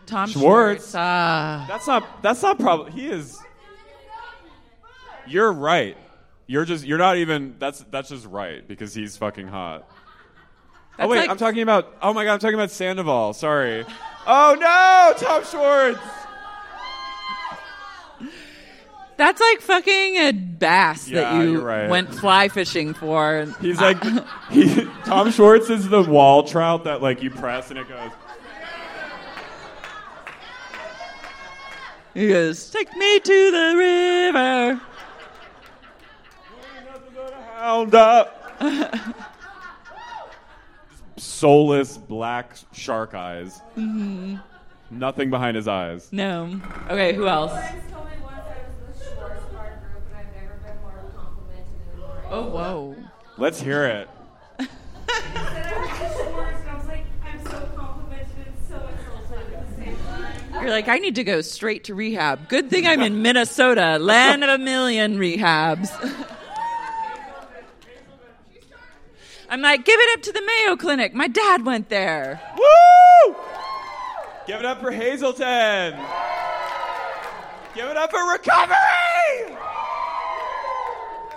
Tom 0.06 0.30
Schwartz. 0.30 0.92
Schwartz. 0.92 0.96
Ah. 0.96 1.66
That's 1.68 1.86
not. 1.86 2.24
That's 2.24 2.42
not 2.42 2.58
probably. 2.58 2.94
He 2.94 3.10
is. 3.10 3.38
You're 5.28 5.52
right. 5.52 5.98
You're 6.48 6.66
just. 6.66 6.86
You're 6.86 6.98
not 6.98 7.18
even. 7.18 7.56
That's 7.60 7.80
that's 7.92 8.10
just 8.10 8.26
right 8.26 8.66
because 8.68 8.94
he's 8.94 9.18
fucking 9.18 9.48
hot. 9.48 9.88
oh 10.98 11.08
wait, 11.08 11.20
like- 11.20 11.30
I'm 11.30 11.38
talking 11.38 11.62
about. 11.62 11.94
Oh 12.02 12.14
my 12.14 12.24
god, 12.24 12.34
I'm 12.36 12.40
talking 12.40 12.56
about 12.56 12.72
Sandoval. 12.72 13.34
Sorry. 13.34 13.86
Oh 14.26 14.56
no, 14.60 15.14
Tom 15.28 15.44
Schwartz. 15.44 16.00
That's 19.18 19.42
like 19.42 19.62
fucking 19.62 20.16
a 20.18 20.32
bass 20.32 21.08
Yeah, 21.08 21.22
that 21.22 21.44
you 21.44 21.60
right. 21.62 21.90
went 21.90 22.14
fly 22.14 22.50
fishing 22.50 22.94
for. 22.94 23.52
He's 23.60 23.82
like, 23.82 23.98
he, 24.52 24.86
Tom 25.06 25.32
Schwartz 25.32 25.72
is 25.72 25.90
the 25.90 26.04
wall 26.04 26.44
trout 26.44 26.84
that 26.84 27.02
like 27.02 27.24
you 27.24 27.32
press 27.32 27.72
and 27.72 27.80
it 27.80 27.90
goes. 27.90 28.12
He 32.14 32.28
goes, 32.30 32.70
"Take 32.70 32.96
me 32.96 33.20
to 33.20 33.52
the 33.52 33.76
river." 33.78 34.82
Hound 37.68 37.96
up. 37.96 38.64
Soulless 41.18 41.98
black 41.98 42.56
shark 42.72 43.14
eyes. 43.14 43.62
Mhm. 43.76 44.42
Nothing 44.90 45.30
behind 45.30 45.58
his 45.58 45.68
eyes. 45.68 46.08
No. 46.14 46.62
Okay, 46.90 47.12
who 47.12 47.28
else? 47.28 47.52
Oh, 52.32 52.44
whoa. 52.44 52.96
Let's 53.38 53.60
hear 53.60 53.84
it. 53.84 54.10
You're 60.54 60.70
like, 60.70 60.88
I 60.88 61.00
need 61.00 61.16
to 61.16 61.26
go 61.26 61.42
straight 61.42 61.84
to 61.84 61.96
rehab. 61.96 62.48
Good 62.48 62.70
thing 62.70 62.88
I'm 62.88 63.02
in 63.02 63.22
Minnesota, 63.22 63.98
land 64.00 64.46
of 64.46 64.50
a 64.52 64.58
million 64.58 65.18
rehabs. 65.18 65.92
I'm 69.50 69.62
like, 69.62 69.86
give 69.86 70.00
it 70.00 70.18
up 70.18 70.24
to 70.24 70.32
the 70.32 70.42
Mayo 70.42 70.76
Clinic. 70.76 71.14
My 71.14 71.28
dad 71.28 71.66
went 71.66 71.90
there. 71.90 72.42
Woo! 72.58 73.36
Give 74.46 74.60
it 74.60 74.66
up 74.66 74.82
for 74.82 74.92
Hazelden. 74.92 75.94
Give 77.76 77.86
it 77.90 77.98
up 77.98 78.12
for 78.12 78.32
recovery. 78.32 79.56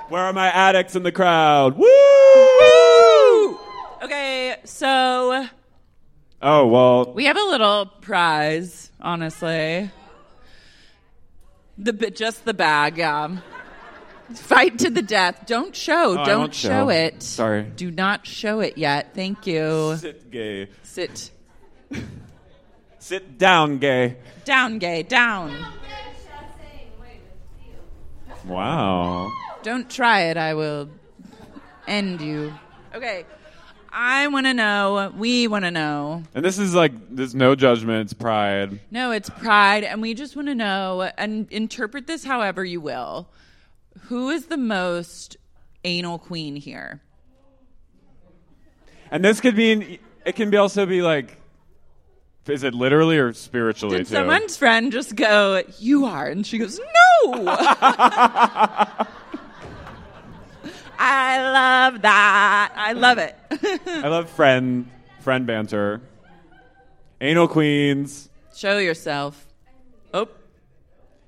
Where 0.08 0.22
are 0.24 0.32
my 0.32 0.48
addicts 0.48 0.96
in 0.96 1.02
the 1.04 1.12
crowd? 1.12 1.76
Woo! 1.78 1.86
Woo! 1.86 3.58
Okay, 4.02 4.56
so 4.64 5.46
Oh 6.42 6.66
well. 6.66 7.12
we 7.12 7.26
have 7.26 7.36
a 7.36 7.44
little 7.44 7.86
prize, 8.00 8.90
honestly. 9.00 9.90
The 11.78 11.92
just 12.10 12.44
the 12.44 12.54
bag, 12.54 12.98
yeah. 12.98 13.36
Fight 14.34 14.78
to 14.80 14.90
the 14.90 15.02
death. 15.02 15.44
Don't 15.46 15.74
show. 15.74 16.18
Oh, 16.20 16.24
Don't 16.24 16.38
won't 16.40 16.54
show. 16.54 16.68
show. 16.68 16.88
it. 16.90 17.22
Sorry. 17.22 17.62
Do 17.64 17.90
not 17.90 18.26
show 18.26 18.60
it 18.60 18.78
yet. 18.78 19.14
Thank 19.14 19.46
you. 19.46 19.96
Sit 19.98 20.30
gay. 20.30 20.68
Sit 20.82 21.30
Sit 22.98 23.38
down, 23.38 23.78
gay. 23.78 24.16
down, 24.44 24.78
gay. 24.78 25.02
Down. 25.02 25.56
Wow. 28.46 29.30
Don't 29.62 29.90
try 29.90 30.22
it. 30.22 30.36
I 30.36 30.54
will 30.54 30.88
end 31.86 32.20
you. 32.20 32.52
Okay. 32.94 33.24
I 33.92 34.28
want 34.28 34.46
to 34.46 34.54
know. 34.54 35.12
We 35.16 35.48
want 35.48 35.64
to 35.64 35.70
know. 35.70 36.22
And 36.34 36.44
this 36.44 36.58
is 36.58 36.74
like 36.74 36.92
there's 37.10 37.34
no 37.34 37.54
judgment. 37.54 38.02
It's 38.02 38.12
pride. 38.12 38.80
No, 38.90 39.10
it's 39.10 39.28
pride, 39.28 39.82
and 39.82 40.00
we 40.00 40.14
just 40.14 40.36
want 40.36 40.46
to 40.48 40.54
know 40.54 41.10
and 41.18 41.50
interpret 41.50 42.06
this 42.06 42.24
however 42.24 42.64
you 42.64 42.80
will. 42.80 43.28
Who 44.02 44.30
is 44.30 44.46
the 44.46 44.56
most 44.56 45.36
anal 45.84 46.18
queen 46.18 46.56
here? 46.56 47.00
And 49.10 49.24
this 49.24 49.40
could 49.40 49.56
be. 49.56 49.98
It 50.24 50.36
can 50.36 50.50
be 50.50 50.56
also 50.56 50.86
be 50.86 51.02
like. 51.02 51.36
Is 52.46 52.62
it 52.64 52.74
literally 52.74 53.18
or 53.18 53.32
spiritually 53.32 53.98
Did 53.98 54.08
too? 54.08 54.14
someone's 54.14 54.56
friend 54.56 54.90
just 54.90 55.14
go, 55.14 55.62
You 55.78 56.06
are? 56.06 56.26
And 56.26 56.44
she 56.44 56.58
goes, 56.58 56.80
No! 57.24 57.44
I 60.98 61.40
love 61.52 62.02
that. 62.02 62.72
I 62.74 62.92
love 62.92 63.18
it. 63.18 63.36
I 63.86 64.08
love 64.08 64.28
friend 64.30 64.90
friend 65.20 65.46
banter. 65.46 66.00
Anal 67.20 67.46
queens. 67.46 68.30
Show 68.54 68.78
yourself. 68.78 69.46
Oh. 70.12 70.28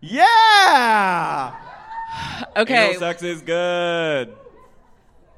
Yeah. 0.00 1.54
Okay. 2.56 2.88
Anal 2.90 2.98
sex 3.00 3.22
is 3.22 3.40
good. 3.40 4.34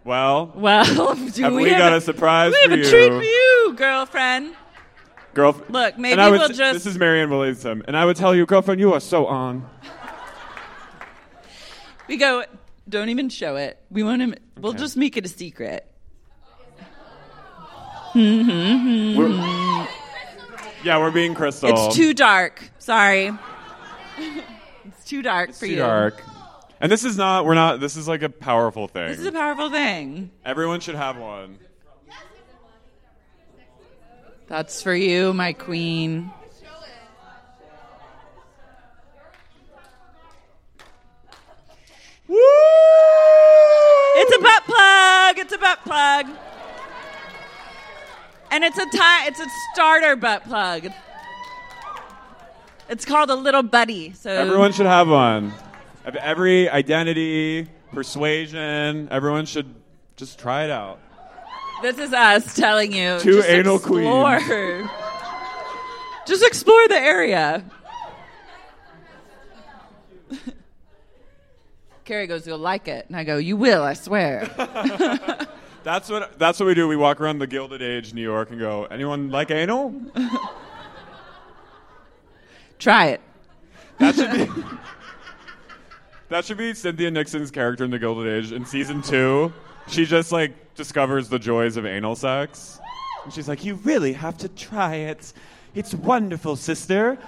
Well. 0.05 0.53
Well, 0.55 1.15
do 1.15 1.43
have 1.43 1.53
we 1.55 1.63
we, 1.65 1.69
have 1.71 1.79
got 1.79 1.93
a- 1.93 1.97
a, 1.97 2.01
surprise 2.01 2.53
we 2.53 2.59
have 2.63 2.71
for 2.71 2.75
a 2.75 2.79
you? 2.79 2.91
treat 2.91 3.09
for 3.09 3.23
you, 3.23 3.75
girlfriend. 3.77 4.55
Girl, 5.33 5.61
Look, 5.69 5.99
maybe 5.99 6.21
we'll 6.21 6.49
just- 6.49 6.75
This 6.75 6.87
is 6.87 6.99
Marianne 6.99 7.31
Williamson, 7.31 7.83
and 7.87 7.97
I 7.97 8.05
would 8.05 8.17
tell 8.17 8.35
you, 8.35 8.47
girlfriend, 8.47 8.81
you 8.81 8.93
are 8.95 9.01
so 9.01 9.27
on. 9.27 9.69
We 12.07 12.19
go, 12.19 12.45
don't 12.87 13.09
even 13.09 13.31
show 13.31 13.57
it. 13.57 13.79
We 13.91 14.03
want 14.03 14.21
him, 14.21 14.35
we'll 14.61 14.75
just 14.75 14.95
make 14.97 15.17
it 15.17 15.25
a 15.25 15.29
secret. 15.29 15.91
Mm-hmm. 18.13 19.17
We're- 19.19 19.89
Yeah, 20.85 20.99
we're 20.99 21.11
being 21.11 21.35
crystal. 21.35 21.71
It's 21.89 21.97
too 21.97 22.13
dark. 22.13 22.71
Sorry. 22.79 23.33
it's 24.19 25.05
too 25.07 25.23
dark 25.23 25.55
for 25.55 25.61
too 25.67 25.73
you. 25.73 25.77
dark. 25.79 26.23
And 26.85 26.93
this 26.93 27.03
is 27.03 27.17
not. 27.17 27.47
We're 27.47 27.55
not. 27.55 27.81
This 27.81 27.97
is 27.97 28.07
like 28.07 28.23
a 28.23 28.29
powerful 28.29 28.89
thing. 28.89 29.09
This 29.09 29.19
is 29.19 29.25
a 29.25 29.33
powerful 29.33 29.71
thing. 29.71 30.31
Everyone 30.45 30.81
should 30.81 30.97
have 30.97 31.17
one. 31.17 31.59
That's 34.49 34.83
for 34.83 34.95
you, 34.95 35.33
my 35.33 35.55
queen. 35.55 36.31
Woo! 42.29 42.37
It's 44.17 44.37
a 44.37 44.43
butt 44.43 44.65
plug. 44.65 45.39
It's 45.39 45.55
a 45.55 45.59
butt 45.59 45.79
plug. 45.85 46.27
And 48.51 48.63
it's 48.63 48.77
a 48.77 48.85
ti- 48.91 49.27
it's 49.27 49.41
a 49.41 49.47
starter 49.73 50.17
butt 50.17 50.45
plug. 50.45 50.91
It's 52.91 53.07
called 53.07 53.31
a 53.31 53.35
little 53.35 53.63
buddy. 53.63 54.13
So 54.13 54.31
Everyone 54.31 54.73
should 54.73 54.85
have 54.85 55.09
one. 55.09 55.55
Of 56.05 56.17
every 56.17 56.69
identity, 56.69 57.69
persuasion, 57.93 59.09
everyone 59.11 59.47
should 59.47 59.75
just 60.17 60.39
try 60.39 60.65
it 60.65 60.71
out. 60.71 60.99
This 61.83 61.99
is 61.99 62.13
us 62.13 62.55
telling 62.55 62.93
you. 62.93 63.19
Two 63.21 63.35
just 63.37 63.49
anal 63.49 63.77
explore. 63.77 64.41
queens. 64.41 64.91
Just 66.27 66.45
explore 66.45 66.89
the 66.89 66.97
area. 66.97 67.65
Carrie 72.05 72.27
goes, 72.27 72.47
You'll 72.47 72.59
like 72.59 72.87
it. 72.89 73.07
And 73.09 73.17
I 73.17 73.25
go, 73.25 73.39
You 73.39 73.57
will, 73.57 73.83
I 73.83 73.95
swear. 73.95 74.47
That's 75.85 76.09
what. 76.09 76.39
That's 76.39 76.59
what 76.59 76.65
we 76.67 76.73
do. 76.75 76.89
We 76.89 76.97
walk 76.97 77.21
around 77.21 77.41
the 77.41 77.47
Gilded 77.47 77.83
Age, 77.83 78.15
New 78.15 78.23
York, 78.23 78.51
and 78.51 78.59
go. 78.59 78.85
Anyone 78.87 79.29
like 79.31 79.51
anal? 79.51 79.95
Try 82.79 83.09
it. 83.09 83.21
That 83.99 84.15
should 84.15 84.33
be. 84.33 84.49
That 86.29 86.45
should 86.45 86.57
be 86.59 86.75
Cynthia 86.75 87.11
Nixon's 87.11 87.51
character 87.51 87.85
in 87.85 87.91
the 87.91 87.99
Gilded 87.99 88.27
Age 88.27 88.53
in 88.53 88.65
season 88.65 89.03
two. 89.03 89.53
She 89.89 90.05
just 90.07 90.33
like 90.33 90.75
discovers 90.75 91.29
the 91.29 91.39
joys 91.39 91.77
of 91.77 91.85
anal 91.87 92.17
sex, 92.17 92.81
and 93.25 93.33
she's 93.33 93.49
like, 93.49 93.65
"You 93.65 93.75
really 93.77 94.13
have 94.15 94.37
to 94.39 94.49
try 94.49 94.95
it. 94.97 95.33
It's 95.75 95.95
wonderful, 95.95 96.57
sister." 96.57 97.19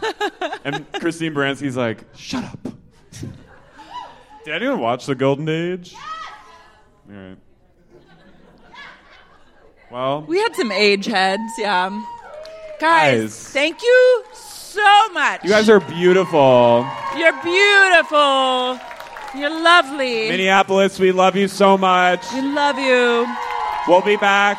and 0.64 0.84
Christine 0.94 1.34
Baranski's 1.34 1.76
like, 1.76 2.04
"Shut 2.16 2.44
up." 2.44 2.58
Did 4.44 4.54
anyone 4.54 4.80
watch 4.80 5.06
the 5.06 5.14
Golden 5.14 5.48
Age? 5.48 5.94
All 7.08 7.16
right. 7.16 7.36
Well, 9.90 10.22
We 10.22 10.38
had 10.38 10.54
some 10.54 10.70
age 10.70 11.06
heads, 11.06 11.42
yeah. 11.58 11.88
Guys, 12.78 13.20
Guys. 13.22 13.48
thank 13.52 13.82
you 13.82 14.24
so 14.32 14.49
much. 15.12 15.42
you 15.44 15.50
guys 15.50 15.68
are 15.68 15.80
beautiful. 15.80 16.86
You're 17.16 17.32
beautiful. 17.42 18.78
You're 19.34 19.62
lovely. 19.62 20.28
Minneapolis, 20.28 20.98
we 20.98 21.12
love 21.12 21.36
you 21.36 21.48
so 21.48 21.78
much. 21.78 22.24
we 22.32 22.40
love 22.42 22.78
you. 22.78 23.26
We'll 23.88 24.02
be 24.02 24.16
back. 24.16 24.58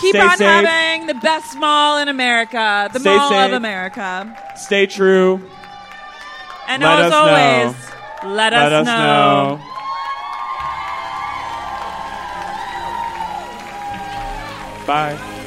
Keep 0.00 0.14
Stay 0.14 0.20
on 0.20 0.36
safe. 0.38 0.46
having 0.46 1.06
the 1.06 1.14
best 1.14 1.56
mall 1.58 1.98
in 1.98 2.08
America, 2.08 2.88
the 2.92 3.00
Stay 3.00 3.16
Mall 3.16 3.32
of. 3.32 3.52
America. 3.52 4.36
Stay 4.56 4.86
true. 4.86 5.42
And 6.68 6.82
Let 6.82 7.00
as 7.00 7.12
always, 7.12 7.74
know. 8.22 8.34
let, 8.34 8.52
Let 8.52 8.72
us, 8.72 8.86
us 8.86 8.86
know. 8.86 9.56
know. 9.56 9.64
Bye. 14.86 15.37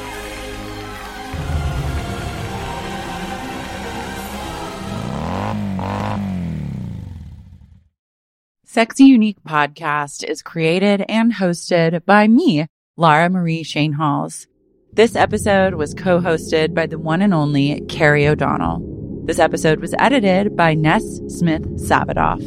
Sexy 8.73 9.03
Unique 9.03 9.43
podcast 9.45 10.23
is 10.23 10.41
created 10.41 11.03
and 11.09 11.33
hosted 11.33 12.05
by 12.05 12.25
me, 12.29 12.67
Lara 12.95 13.29
Marie 13.29 13.63
Schoenhals. 13.63 14.47
This 14.93 15.13
episode 15.17 15.73
was 15.73 15.93
co 15.93 16.21
hosted 16.21 16.73
by 16.73 16.85
the 16.85 16.97
one 16.97 17.21
and 17.21 17.33
only 17.33 17.81
Carrie 17.89 18.25
O'Donnell. 18.25 18.79
This 19.25 19.39
episode 19.39 19.81
was 19.81 19.93
edited 19.99 20.55
by 20.55 20.73
Ness 20.73 21.03
Smith 21.27 21.63
Savadoff. 21.81 22.41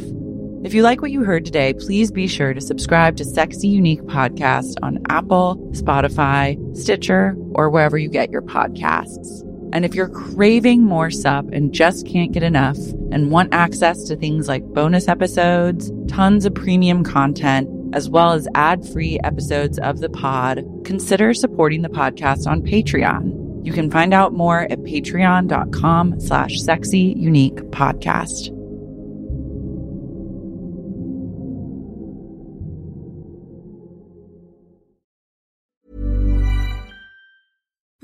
If 0.65 0.73
you 0.73 0.81
like 0.81 0.99
what 0.99 1.11
you 1.11 1.23
heard 1.23 1.45
today, 1.45 1.75
please 1.75 2.11
be 2.11 2.25
sure 2.25 2.55
to 2.55 2.59
subscribe 2.59 3.17
to 3.17 3.23
Sexy 3.23 3.67
Unique 3.67 4.01
Podcast 4.01 4.77
on 4.81 5.03
Apple, 5.09 5.57
Spotify, 5.73 6.57
Stitcher, 6.75 7.35
or 7.51 7.69
wherever 7.69 7.99
you 7.99 8.09
get 8.09 8.31
your 8.31 8.41
podcasts. 8.41 9.43
And 9.75 9.83
if 9.83 9.93
you're 9.93 10.07
craving 10.07 10.83
more 10.83 11.11
sup 11.11 11.49
and 11.51 11.73
just 11.73 12.07
can't 12.07 12.31
get 12.31 12.43
enough 12.43 12.77
and 13.11 13.29
want 13.29 13.53
access 13.53 14.05
to 14.05 14.15
things 14.15 14.47
like 14.47 14.63
bonus 14.63 15.09
episodes, 15.09 15.91
tons 16.07 16.45
of 16.45 16.55
premium 16.55 17.03
content, 17.03 17.67
as 17.93 18.09
well 18.09 18.31
as 18.31 18.47
ad-free 18.55 19.19
episodes 19.25 19.77
of 19.79 19.99
the 19.99 20.07
pod, 20.07 20.63
consider 20.85 21.33
supporting 21.33 21.81
the 21.81 21.89
podcast 21.89 22.47
on 22.47 22.61
Patreon. 22.61 23.65
You 23.65 23.73
can 23.73 23.91
find 23.91 24.13
out 24.13 24.31
more 24.31 24.61
at 24.61 24.79
patreon.com 24.79 26.21
slash 26.21 26.57
sexy 26.61 27.13
unique 27.17 27.57
podcast. 27.71 28.55